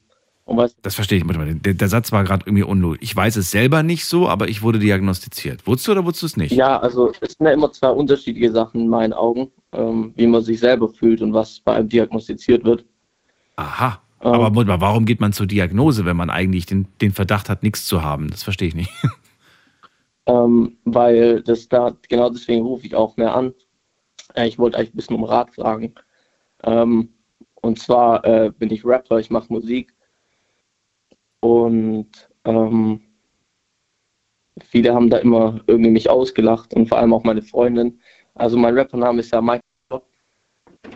Das 0.82 0.94
verstehe 0.94 1.18
ich. 1.18 1.24
Mal, 1.24 1.54
der, 1.54 1.74
der 1.74 1.88
Satz 1.88 2.12
war 2.12 2.22
gerade 2.22 2.44
irgendwie 2.46 2.62
unlogisch. 2.62 3.00
Ich 3.02 3.14
weiß 3.14 3.36
es 3.36 3.50
selber 3.50 3.82
nicht 3.82 4.04
so, 4.04 4.28
aber 4.28 4.48
ich 4.48 4.62
wurde 4.62 4.78
diagnostiziert. 4.78 5.66
Wurdest 5.66 5.88
du 5.88 5.92
oder 5.92 6.04
wurdest 6.04 6.22
du 6.22 6.26
es 6.26 6.36
nicht? 6.36 6.52
ja, 6.52 6.78
also 6.78 7.12
es 7.20 7.32
sind 7.36 7.46
ja 7.46 7.52
immer 7.52 7.72
zwei 7.72 7.90
unterschiedliche 7.90 8.52
Sachen 8.52 8.82
in 8.82 8.88
meinen 8.88 9.12
Augen, 9.12 9.50
ähm, 9.72 10.12
wie 10.16 10.26
man 10.26 10.42
sich 10.42 10.60
selber 10.60 10.88
fühlt 10.88 11.20
und 11.20 11.32
was 11.32 11.60
bei 11.60 11.74
einem 11.74 11.88
diagnostiziert 11.88 12.64
wird. 12.64 12.84
Aha. 13.56 14.00
Aber 14.18 14.50
mal, 14.50 14.80
warum 14.80 15.04
geht 15.04 15.20
man 15.20 15.32
zur 15.32 15.46
Diagnose, 15.46 16.04
wenn 16.04 16.16
man 16.16 16.30
eigentlich 16.30 16.66
den, 16.66 16.88
den 17.00 17.12
Verdacht 17.12 17.48
hat, 17.48 17.62
nichts 17.62 17.86
zu 17.86 18.02
haben? 18.02 18.30
Das 18.30 18.42
verstehe 18.42 18.68
ich 18.68 18.74
nicht. 18.74 18.90
ähm, 20.26 20.76
weil 20.84 21.42
das 21.42 21.68
da, 21.68 21.96
genau 22.08 22.30
deswegen 22.30 22.62
rufe 22.62 22.86
ich 22.86 22.94
auch 22.94 23.16
mehr 23.16 23.34
an. 23.34 23.54
Äh, 24.34 24.48
ich 24.48 24.58
wollte 24.58 24.78
eigentlich 24.78 24.94
ein 24.94 24.96
bisschen 24.96 25.16
um 25.16 25.24
Rat 25.24 25.54
fragen. 25.54 25.94
Ähm, 26.64 27.10
und 27.56 27.78
zwar 27.78 28.24
äh, 28.24 28.50
bin 28.50 28.70
ich 28.70 28.84
Rapper, 28.84 29.18
ich 29.18 29.30
mache 29.30 29.52
Musik. 29.52 29.94
Und 31.40 32.08
ähm, 32.44 33.00
viele 34.64 34.94
haben 34.94 35.10
da 35.10 35.18
immer 35.18 35.60
irgendwie 35.66 35.90
mich 35.90 36.08
ausgelacht 36.08 36.74
und 36.74 36.88
vor 36.88 36.98
allem 36.98 37.12
auch 37.12 37.24
meine 37.24 37.42
Freundin. 37.42 38.00
Also 38.34 38.56
mein 38.56 38.74
Rappername 38.76 39.20
ist 39.20 39.32
ja 39.32 39.40
Michael 39.40 39.60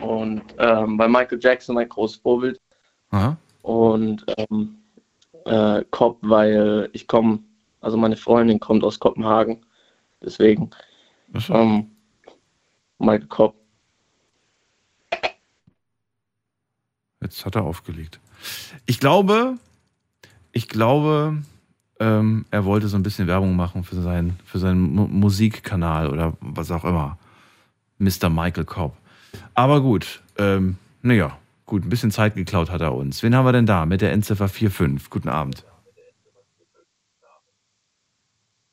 und 0.01 0.43
ähm, 0.57 0.97
bei 0.97 1.07
Michael 1.07 1.39
Jackson 1.41 1.75
mein 1.75 1.89
großes 1.89 2.17
Vorbild. 2.21 2.59
Aha. 3.11 3.37
Und 3.61 4.25
ähm, 4.37 4.77
äh, 5.45 5.83
Kopp, 5.91 6.17
weil 6.21 6.89
ich 6.93 7.07
komme, 7.07 7.39
also 7.81 7.97
meine 7.97 8.17
Freundin 8.17 8.59
kommt 8.59 8.83
aus 8.83 8.99
Kopenhagen. 8.99 9.65
Deswegen. 10.23 10.71
Ähm, 11.49 11.91
Michael 12.99 13.27
Kopp. 13.27 13.55
Jetzt 17.21 17.45
hat 17.45 17.55
er 17.55 17.63
aufgelegt. 17.63 18.19
Ich 18.85 18.99
glaube, 18.99 19.57
ich 20.51 20.67
glaube, 20.67 21.37
ähm, 21.99 22.45
er 22.51 22.65
wollte 22.65 22.87
so 22.87 22.97
ein 22.97 23.03
bisschen 23.03 23.27
Werbung 23.27 23.55
machen 23.55 23.83
für 23.83 24.01
seinen, 24.01 24.39
für 24.45 24.59
seinen 24.59 24.95
Mu 24.95 25.07
Musikkanal 25.07 26.09
oder 26.09 26.33
was 26.41 26.71
auch 26.71 26.83
immer. 26.83 27.17
Mr. 27.99 28.29
Michael 28.29 28.65
Cobb. 28.65 28.97
Aber 29.53 29.81
gut, 29.81 30.21
ähm, 30.37 30.77
naja, 31.03 31.37
gut, 31.71 31.85
ein 31.85 31.89
bisschen 31.89 32.11
Zeit 32.11 32.35
geklaut 32.35 32.69
hat 32.69 32.81
er 32.81 32.93
uns. 32.93 33.23
Wen 33.23 33.33
haben 33.33 33.45
wir 33.45 33.53
denn 33.53 33.65
da 33.65 33.85
mit 33.85 34.01
der 34.01 34.11
Endziffer 34.11 34.49
45? 34.49 35.09
Guten 35.09 35.29
Abend. 35.29 35.63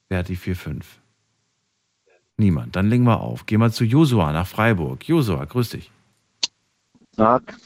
Wer 0.08 0.18
hat 0.18 0.28
die 0.28 0.34
45? 0.34 1.00
Niemand. 2.38 2.74
Dann 2.74 2.88
legen 2.88 3.04
wir 3.04 3.20
auf. 3.20 3.46
Geh 3.46 3.56
mal 3.56 3.70
zu 3.70 3.84
Josua 3.84 4.32
nach 4.32 4.48
Freiburg. 4.48 5.06
Josua, 5.06 5.44
grüß 5.44 5.70
dich. 5.70 5.92
Tag. 7.16 7.56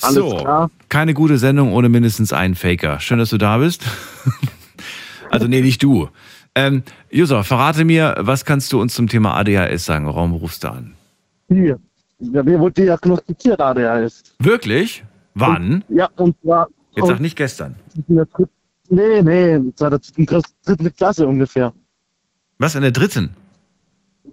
Alles 0.00 0.14
so, 0.14 0.36
klar? 0.36 0.70
keine 0.88 1.12
gute 1.12 1.36
Sendung 1.36 1.74
ohne 1.74 1.90
mindestens 1.90 2.32
einen 2.32 2.54
Faker. 2.54 3.00
Schön, 3.00 3.18
dass 3.18 3.28
du 3.28 3.36
da 3.36 3.58
bist. 3.58 3.84
also, 5.30 5.46
nee, 5.48 5.60
nicht 5.60 5.82
du. 5.82 6.08
Ähm, 6.54 6.82
Josua, 7.10 7.42
verrate 7.42 7.84
mir, 7.84 8.14
was 8.20 8.46
kannst 8.46 8.72
du 8.72 8.80
uns 8.80 8.94
zum 8.94 9.06
Thema 9.06 9.34
ADHS 9.34 9.84
sagen? 9.84 10.06
Warum 10.06 10.32
rufst 10.32 10.64
du 10.64 10.68
an? 10.68 10.94
Hier. 11.48 11.78
Ja, 12.20 12.42
mir 12.42 12.58
wurde 12.58 12.82
diagnostiziert 12.82 13.60
ADHS. 13.60 14.34
Wirklich? 14.38 15.04
Wann? 15.34 15.84
Ja, 15.88 16.08
und 16.16 16.36
zwar. 16.42 16.68
Jetzt 16.94 17.06
sag 17.06 17.20
nicht 17.20 17.36
gestern. 17.36 17.76
In 18.08 18.26
nee, 18.88 19.22
nee, 19.22 19.72
seit 19.76 19.92
der 19.92 19.98
dritten 20.00 20.42
dritten 20.64 20.96
Klasse 20.96 21.26
ungefähr. 21.26 21.72
Was, 22.58 22.74
in 22.74 22.82
der 22.82 22.90
dritten? 22.90 23.36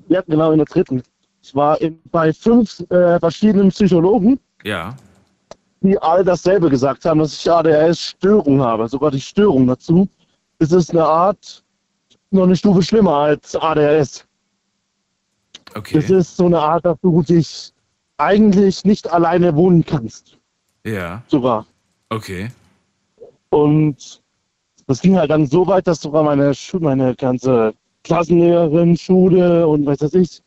Ja, 0.08 0.22
genau, 0.22 0.52
in 0.52 0.58
der 0.58 0.66
dritten. 0.66 1.04
Ich 1.44 1.54
war 1.54 1.80
in, 1.80 2.00
bei 2.12 2.34
fünf 2.34 2.80
äh, 2.90 3.20
verschiedenen 3.20 3.70
Psychologen, 3.70 4.40
Ja. 4.64 4.96
die 5.82 5.96
alle 6.00 6.24
dasselbe 6.24 6.70
gesagt 6.72 7.06
haben, 7.06 7.20
dass 7.20 7.34
ich 7.34 7.52
ADHS-Störung 7.52 8.62
habe. 8.62 8.88
Sogar 8.88 9.12
die 9.12 9.22
Störung 9.22 9.68
dazu. 9.68 10.08
Es 10.58 10.72
ist 10.72 10.90
eine 10.90 11.06
Art, 11.06 11.64
noch 12.32 12.44
eine 12.46 12.56
Stufe 12.56 12.82
schlimmer 12.82 13.14
als 13.16 13.56
ADHS. 13.56 14.26
Okay. 15.76 16.00
Es 16.00 16.10
ist 16.10 16.38
so 16.38 16.48
eine 16.48 16.60
Art, 16.60 16.84
dass 16.86 16.98
du 17.02 17.22
dich 17.22 17.75
eigentlich 18.18 18.86
nicht 18.86 19.12
alleine 19.12 19.56
wohnen 19.56 19.86
kannst. 19.86 20.38
Ja. 20.86 21.24
Sogar. 21.28 21.66
Okay. 22.10 22.50
Und 23.50 24.22
das 24.88 25.02
ging 25.02 25.18
halt 25.18 25.32
dann 25.32 25.48
so 25.48 25.66
weit, 25.68 25.88
dass 25.88 26.02
sogar 26.02 26.24
meine, 26.24 26.54
Schu 26.54 26.80
meine 26.80 27.16
ganze 27.16 27.74
Klassenlehrerin, 28.04 28.96
Schule 28.96 29.68
und 29.68 29.86
weiß 29.86 30.02
was 30.02 30.14
ich, 30.14 30.42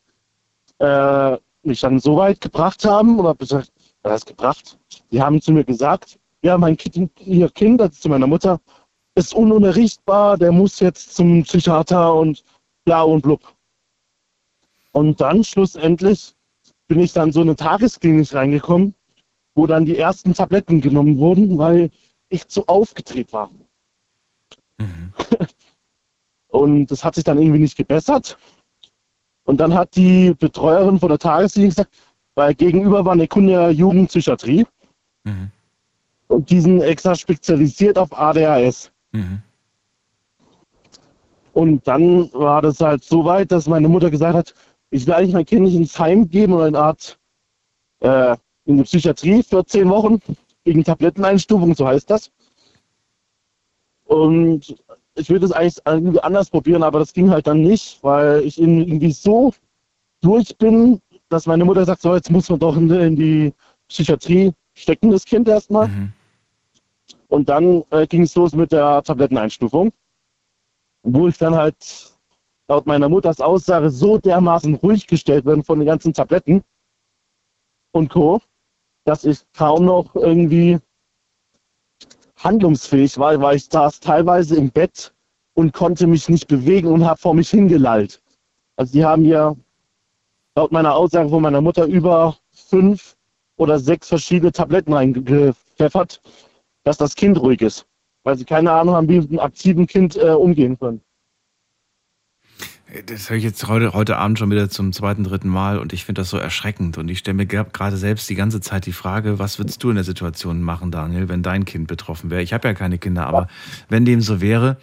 äh, 0.79 1.37
mich 1.63 1.81
dann 1.81 1.99
so 1.99 2.15
weit 2.15 2.39
gebracht 2.39 2.85
haben, 2.85 3.19
oder 3.19 3.35
gesagt, 3.35 3.71
was 4.01 4.13
heißt 4.13 4.27
gebracht? 4.27 4.79
Die 5.11 5.21
haben 5.21 5.41
zu 5.41 5.51
mir 5.51 5.65
gesagt, 5.65 6.17
ja, 6.41 6.57
mein 6.57 6.77
Kind, 6.77 7.11
ihr 7.19 7.49
Kind, 7.49 7.81
also 7.81 7.99
zu 7.99 8.09
meiner 8.09 8.27
Mutter, 8.27 8.61
ist 9.15 9.33
ununterrichtbar, 9.33 10.37
der 10.37 10.53
muss 10.53 10.79
jetzt 10.79 11.15
zum 11.15 11.43
Psychiater 11.43 12.13
und 12.13 12.43
bla 12.85 13.01
und 13.01 13.21
blub. 13.21 13.41
Und 14.93 15.19
dann 15.19 15.43
schlussendlich 15.43 16.33
bin 16.89 16.99
ich 16.99 17.13
dann 17.13 17.31
so 17.31 17.41
in 17.41 17.47
eine 17.47 17.55
Tagesklinik 17.55 18.33
reingekommen, 18.33 18.95
wo 19.55 19.67
dann 19.67 19.85
die 19.85 19.97
ersten 19.97 20.33
Tabletten 20.33 20.81
genommen 20.81 21.17
wurden, 21.19 21.57
weil 21.57 21.91
ich 22.29 22.47
zu 22.47 22.67
aufgedreht 22.67 23.31
war. 23.31 23.49
Und 26.47 26.87
das 26.87 27.03
hat 27.03 27.15
sich 27.15 27.23
dann 27.23 27.37
irgendwie 27.37 27.59
nicht 27.59 27.77
gebessert. 27.77 28.37
Und 29.45 29.59
dann 29.59 29.73
hat 29.73 29.95
die 29.95 30.33
Betreuerin 30.33 30.99
von 30.99 31.09
der 31.09 31.19
Tagesklinik 31.19 31.71
gesagt, 31.71 31.93
weil 32.35 32.55
gegenüber 32.55 33.05
war 33.05 33.13
eine 33.13 33.27
Kunde 33.27 33.69
Jugendpsychiatrie. 33.69 34.65
Und 36.27 36.49
die 36.49 36.59
sind 36.59 36.81
extra 36.81 37.13
spezialisiert 37.15 37.99
auf 37.99 38.17
ADHS. 38.17 38.91
Und 41.53 41.87
dann 41.87 42.33
war 42.33 42.61
das 42.61 42.79
halt 42.79 43.03
so 43.03 43.25
weit, 43.25 43.51
dass 43.51 43.67
meine 43.67 43.89
Mutter 43.89 44.09
gesagt 44.09 44.35
hat, 44.35 44.53
ich 44.91 45.05
will 45.05 45.13
eigentlich 45.13 45.33
mein 45.33 45.45
Kind 45.45 45.61
nicht 45.61 45.75
ins 45.75 45.97
Heim 45.99 46.29
geben 46.29 46.53
oder 46.53 46.65
eine 46.65 46.79
Art 46.79 47.19
äh, 47.99 48.35
in 48.65 48.77
die 48.77 48.83
Psychiatrie 48.83 49.43
für 49.43 49.65
zehn 49.65 49.89
Wochen 49.89 50.19
wegen 50.63 50.83
Tabletteneinstufung, 50.83 51.75
so 51.75 51.87
heißt 51.87 52.09
das. 52.09 52.31
Und 54.05 54.75
ich 55.15 55.29
will 55.29 55.39
das 55.39 55.51
eigentlich 55.51 55.77
irgendwie 55.85 56.19
anders 56.21 56.49
probieren, 56.49 56.83
aber 56.83 56.99
das 56.99 57.13
ging 57.13 57.29
halt 57.29 57.47
dann 57.47 57.61
nicht, 57.61 58.03
weil 58.03 58.41
ich 58.41 58.59
irgendwie 58.59 59.11
so 59.11 59.53
durch 60.21 60.57
bin, 60.57 61.01
dass 61.29 61.45
meine 61.45 61.65
Mutter 61.65 61.85
sagt, 61.85 62.01
so 62.01 62.15
jetzt 62.15 62.31
muss 62.31 62.49
man 62.49 62.59
doch 62.59 62.75
in, 62.75 63.15
die 63.15 63.53
Psychiatrie 63.87 64.51
stecken, 64.73 65.11
das 65.11 65.25
Kind 65.25 65.47
erstmal. 65.47 65.89
Und 67.27 67.49
dann 67.49 67.83
äh, 67.91 68.07
ging 68.07 68.23
es 68.23 68.35
los 68.35 68.53
mit 68.53 68.71
der 68.71 69.03
Tabletteneinstufung, 69.03 69.91
wo 71.03 71.27
ich 71.27 71.37
dann 71.37 71.55
halt 71.55 71.75
laut 72.69 72.85
meiner 72.85 73.09
Mutters 73.09 73.41
Aussage 73.41 73.89
so 73.89 74.17
dermaßen 74.19 74.75
ruhig 74.75 75.07
gestellt 75.07 75.45
werden 75.45 75.63
von 75.63 75.79
den 75.79 75.87
ganzen 75.87 76.13
Tabletten 76.13 76.63
und 77.91 78.09
Co., 78.09 78.41
dass 79.05 79.25
ich 79.25 79.39
kaum 79.53 79.85
noch 79.85 80.15
irgendwie 80.15 80.77
handlungsfähig 82.37 83.17
war, 83.17 83.41
weil 83.41 83.57
ich 83.57 83.65
saß 83.65 83.99
teilweise 83.99 84.55
im 84.55 84.69
Bett 84.69 85.13
und 85.55 85.73
konnte 85.73 86.05
mich 86.05 86.29
nicht 86.29 86.47
bewegen 86.47 86.87
und 86.87 87.05
habe 87.05 87.19
vor 87.19 87.33
mich 87.33 87.49
hingelallt. 87.49 88.21
Also 88.75 88.93
die 88.93 89.03
haben 89.03 89.23
mir 89.23 89.57
laut 90.55 90.71
meiner 90.71 90.95
Aussage 90.95 91.29
von 91.29 91.41
meiner 91.41 91.61
Mutter 91.61 91.85
über 91.85 92.37
fünf 92.51 93.17
oder 93.57 93.79
sechs 93.79 94.07
verschiedene 94.07 94.51
Tabletten 94.51 94.93
reingepfeffert, 94.93 96.21
dass 96.83 96.97
das 96.97 97.15
Kind 97.15 97.41
ruhig 97.41 97.61
ist, 97.61 97.87
weil 98.23 98.37
sie 98.37 98.45
keine 98.45 98.71
Ahnung 98.71 98.95
haben, 98.95 99.09
wie 99.09 99.19
mit 99.19 99.31
einem 99.31 99.39
aktiven 99.39 99.87
Kind 99.87 100.15
äh, 100.15 100.29
umgehen 100.29 100.77
können. 100.77 101.01
Das 103.05 103.29
höre 103.29 103.37
ich 103.37 103.43
jetzt 103.43 103.67
heute, 103.67 103.93
heute 103.93 104.17
Abend 104.17 104.39
schon 104.39 104.49
wieder 104.49 104.67
zum 104.67 104.93
zweiten, 104.93 105.23
dritten 105.23 105.47
Mal 105.47 105.77
und 105.77 105.93
ich 105.93 106.05
finde 106.05 106.21
das 106.21 106.31
so 106.31 106.37
erschreckend. 106.37 106.97
Und 106.97 107.07
ich 107.09 107.19
stelle 107.19 107.35
mir 107.35 107.45
gerade 107.45 107.97
selbst 107.97 108.27
die 108.29 108.35
ganze 108.35 108.61
Zeit 108.61 108.87
die 108.87 108.93
Frage, 108.93 109.37
was 109.37 109.59
würdest 109.59 109.83
du 109.83 109.89
in 109.89 109.95
der 109.95 110.03
Situation 110.03 110.63
machen, 110.63 110.89
Daniel, 110.89 111.29
wenn 111.29 111.43
dein 111.43 111.65
Kind 111.65 111.87
betroffen 111.87 112.31
wäre? 112.31 112.41
Ich 112.41 112.51
habe 112.51 112.67
ja 112.67 112.73
keine 112.73 112.97
Kinder, 112.97 113.27
aber 113.27 113.47
wenn 113.89 114.05
dem 114.05 114.21
so 114.21 114.41
wäre, 114.41 114.77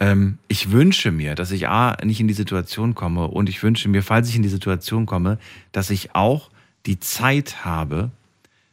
ähm, 0.00 0.38
ich 0.48 0.72
wünsche 0.72 1.12
mir, 1.12 1.36
dass 1.36 1.52
ich 1.52 1.68
A, 1.68 1.96
nicht 2.02 2.18
in 2.18 2.26
die 2.26 2.34
Situation 2.34 2.96
komme 2.96 3.28
und 3.28 3.48
ich 3.48 3.62
wünsche 3.62 3.88
mir, 3.88 4.02
falls 4.02 4.28
ich 4.28 4.34
in 4.34 4.42
die 4.42 4.48
Situation 4.48 5.06
komme, 5.06 5.38
dass 5.70 5.90
ich 5.90 6.16
auch 6.16 6.50
die 6.86 6.98
Zeit 6.98 7.64
habe, 7.64 8.10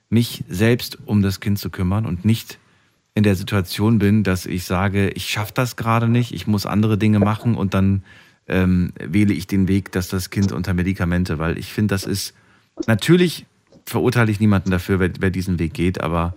mich 0.09 0.43
selbst 0.49 0.97
um 1.05 1.21
das 1.21 1.39
Kind 1.39 1.59
zu 1.59 1.69
kümmern 1.69 2.07
und 2.07 2.25
nicht 2.25 2.57
in 3.13 3.21
der 3.21 3.35
Situation 3.35 3.99
bin, 3.99 4.23
dass 4.23 4.47
ich 4.47 4.63
sage, 4.63 5.09
ich 5.09 5.29
schaffe 5.29 5.51
das 5.53 5.75
gerade 5.75 6.07
nicht, 6.07 6.33
ich 6.33 6.47
muss 6.47 6.65
andere 6.65 6.97
Dinge 6.97 7.19
machen 7.19 7.55
und 7.55 7.75
dann 7.75 8.01
ähm, 8.47 8.91
wähle 8.99 9.33
ich 9.33 9.47
den 9.47 9.67
Weg, 9.67 9.91
dass 9.91 10.09
das 10.09 10.29
Kind 10.29 10.51
unter 10.51 10.73
Medikamente, 10.73 11.39
weil 11.39 11.57
ich 11.57 11.71
finde, 11.71 11.93
das 11.93 12.05
ist 12.05 12.33
natürlich 12.87 13.45
verurteile 13.85 14.31
ich 14.31 14.39
niemanden 14.39 14.71
dafür, 14.71 14.99
wer, 14.99 15.11
wer 15.19 15.29
diesen 15.31 15.59
Weg 15.59 15.73
geht, 15.73 16.01
aber 16.01 16.33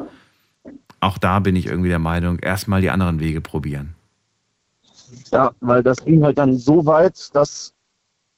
auch 1.01 1.19
da 1.19 1.39
bin 1.41 1.57
ich 1.57 1.67
irgendwie 1.67 1.91
der 1.91 1.99
Meinung, 1.99 2.39
erstmal 2.39 2.81
die 2.81 2.91
anderen 2.91 3.21
Wege 3.21 3.41
probieren. 3.41 3.95
Ja, 5.31 5.53
weil 5.61 5.83
das 5.83 6.05
ging 6.05 6.25
halt 6.25 6.39
dann 6.39 6.57
so 6.57 6.85
weit, 6.87 7.35
dass 7.35 7.73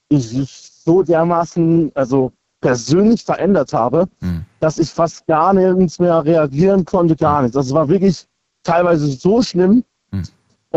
ich 0.09 0.33
mich 0.33 0.69
so 0.85 1.03
dermaßen, 1.03 1.91
also 1.95 2.31
persönlich 2.61 3.23
verändert 3.23 3.73
habe, 3.73 4.07
Hm. 4.19 4.43
dass 4.59 4.79
ich 4.79 4.89
fast 4.89 5.25
gar 5.27 5.53
nirgends 5.53 5.99
mehr 5.99 6.23
reagieren 6.23 6.85
konnte, 6.85 7.15
gar 7.15 7.41
nichts. 7.41 7.55
Das 7.55 7.71
war 7.71 7.87
wirklich 7.87 8.25
teilweise 8.63 9.07
so 9.07 9.41
schlimm, 9.41 9.71
Hm. 9.71 9.83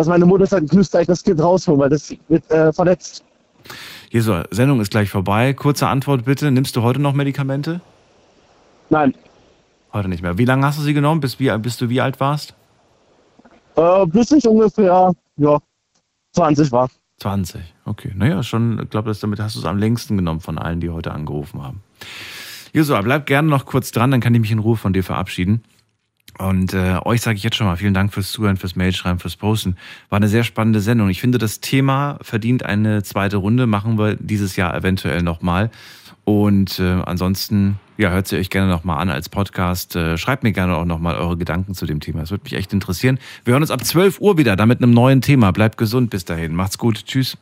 Dass 0.01 0.09
meine 0.09 0.25
Mutter 0.25 0.47
sagt, 0.47 0.65
ich 0.65 0.73
müsste 0.73 0.97
eigentlich 0.99 1.09
das 1.09 1.23
Kind 1.23 1.41
rausholen, 1.43 1.79
weil 1.79 1.91
das 1.91 2.15
wird 2.29 2.51
äh, 2.51 2.73
verletzt. 2.73 3.23
Jesu, 4.09 4.43
Sendung 4.51 4.81
ist 4.81 4.91
gleich 4.91 5.11
vorbei. 5.11 5.53
Kurze 5.53 5.89
Antwort 5.89 6.25
bitte. 6.25 6.51
Nimmst 6.51 6.75
du 6.75 6.83
heute 6.83 7.01
noch 7.01 7.13
Medikamente? 7.13 7.83
Nein. 8.89 9.15
Heute 9.93 10.09
nicht 10.09 10.23
mehr. 10.23 10.39
Wie 10.39 10.47
lange 10.47 10.67
hast 10.67 10.79
du 10.79 10.83
sie 10.83 10.95
genommen? 10.95 11.21
Bis, 11.21 11.39
wie, 11.39 11.57
bis 11.59 11.77
du 11.77 11.91
wie 11.91 12.01
alt 12.01 12.19
warst? 12.19 12.55
Äh, 13.77 14.07
bis 14.07 14.33
ich 14.33 14.49
ungefähr 14.49 15.13
ja, 15.37 15.59
20 16.33 16.73
war. 16.73 16.89
20. 17.19 17.61
Okay. 17.85 18.13
Naja, 18.17 18.43
schon, 18.43 18.81
ich 18.83 18.89
glaube, 18.89 19.13
damit 19.13 19.39
hast 19.39 19.57
du 19.57 19.61
es 19.61 19.67
am 19.67 19.77
längsten 19.77 20.17
genommen 20.17 20.41
von 20.41 20.57
allen, 20.57 20.81
die 20.81 20.89
heute 20.89 21.13
angerufen 21.13 21.63
haben. 21.63 21.83
Josua, 22.73 23.03
bleib 23.03 23.27
gerne 23.27 23.49
noch 23.49 23.67
kurz 23.67 23.91
dran, 23.91 24.11
dann 24.11 24.21
kann 24.21 24.35
ich 24.35 24.41
mich 24.41 24.53
in 24.53 24.61
Ruhe 24.61 24.77
von 24.77 24.95
dir 24.95 25.05
verabschieden. 25.05 25.63
Und 26.41 26.73
äh, 26.73 26.97
euch 27.05 27.21
sage 27.21 27.37
ich 27.37 27.43
jetzt 27.43 27.57
schon 27.57 27.67
mal 27.67 27.77
vielen 27.77 27.93
Dank 27.93 28.15
fürs 28.15 28.33
Zuhören, 28.33 28.57
fürs 28.57 28.75
Mailschreiben, 28.75 29.19
fürs 29.19 29.37
Posten. 29.37 29.77
War 30.09 30.17
eine 30.17 30.29
sehr 30.29 30.43
spannende 30.43 30.81
Sendung. 30.81 31.11
Ich 31.11 31.21
finde, 31.21 31.37
das 31.37 31.61
Thema 31.61 32.19
verdient 32.23 32.65
eine 32.65 33.03
zweite 33.03 33.37
Runde. 33.37 33.67
Machen 33.67 33.99
wir 33.99 34.17
dieses 34.17 34.57
Jahr 34.57 34.75
eventuell 34.75 35.23
nochmal. 35.23 35.71
Und 36.25 36.79
äh, 36.79 37.03
ansonsten, 37.05 37.79
ja, 37.99 38.11
hört 38.11 38.27
sie 38.27 38.39
euch 38.39 38.49
gerne 38.49 38.71
nochmal 38.71 39.03
an 39.03 39.11
als 39.11 39.29
Podcast. 39.29 39.97
Äh, 39.97 40.17
schreibt 40.17 40.43
mir 40.43 40.53
gerne 40.53 40.77
auch 40.77 40.87
nochmal 40.87 41.17
eure 41.17 41.37
Gedanken 41.37 41.75
zu 41.75 41.85
dem 41.85 42.01
Thema. 42.01 42.21
Das 42.21 42.31
würde 42.31 42.45
mich 42.45 42.55
echt 42.55 42.73
interessieren. 42.73 43.19
Wir 43.45 43.53
hören 43.53 43.63
uns 43.63 43.71
ab 43.71 43.85
12 43.85 44.21
Uhr 44.21 44.39
wieder, 44.39 44.57
dann 44.57 44.69
mit 44.69 44.83
einem 44.83 44.95
neuen 44.95 45.21
Thema. 45.21 45.51
Bleibt 45.51 45.77
gesund 45.77 46.09
bis 46.09 46.25
dahin. 46.25 46.55
Macht's 46.55 46.79
gut. 46.79 47.05
Tschüss. 47.05 47.37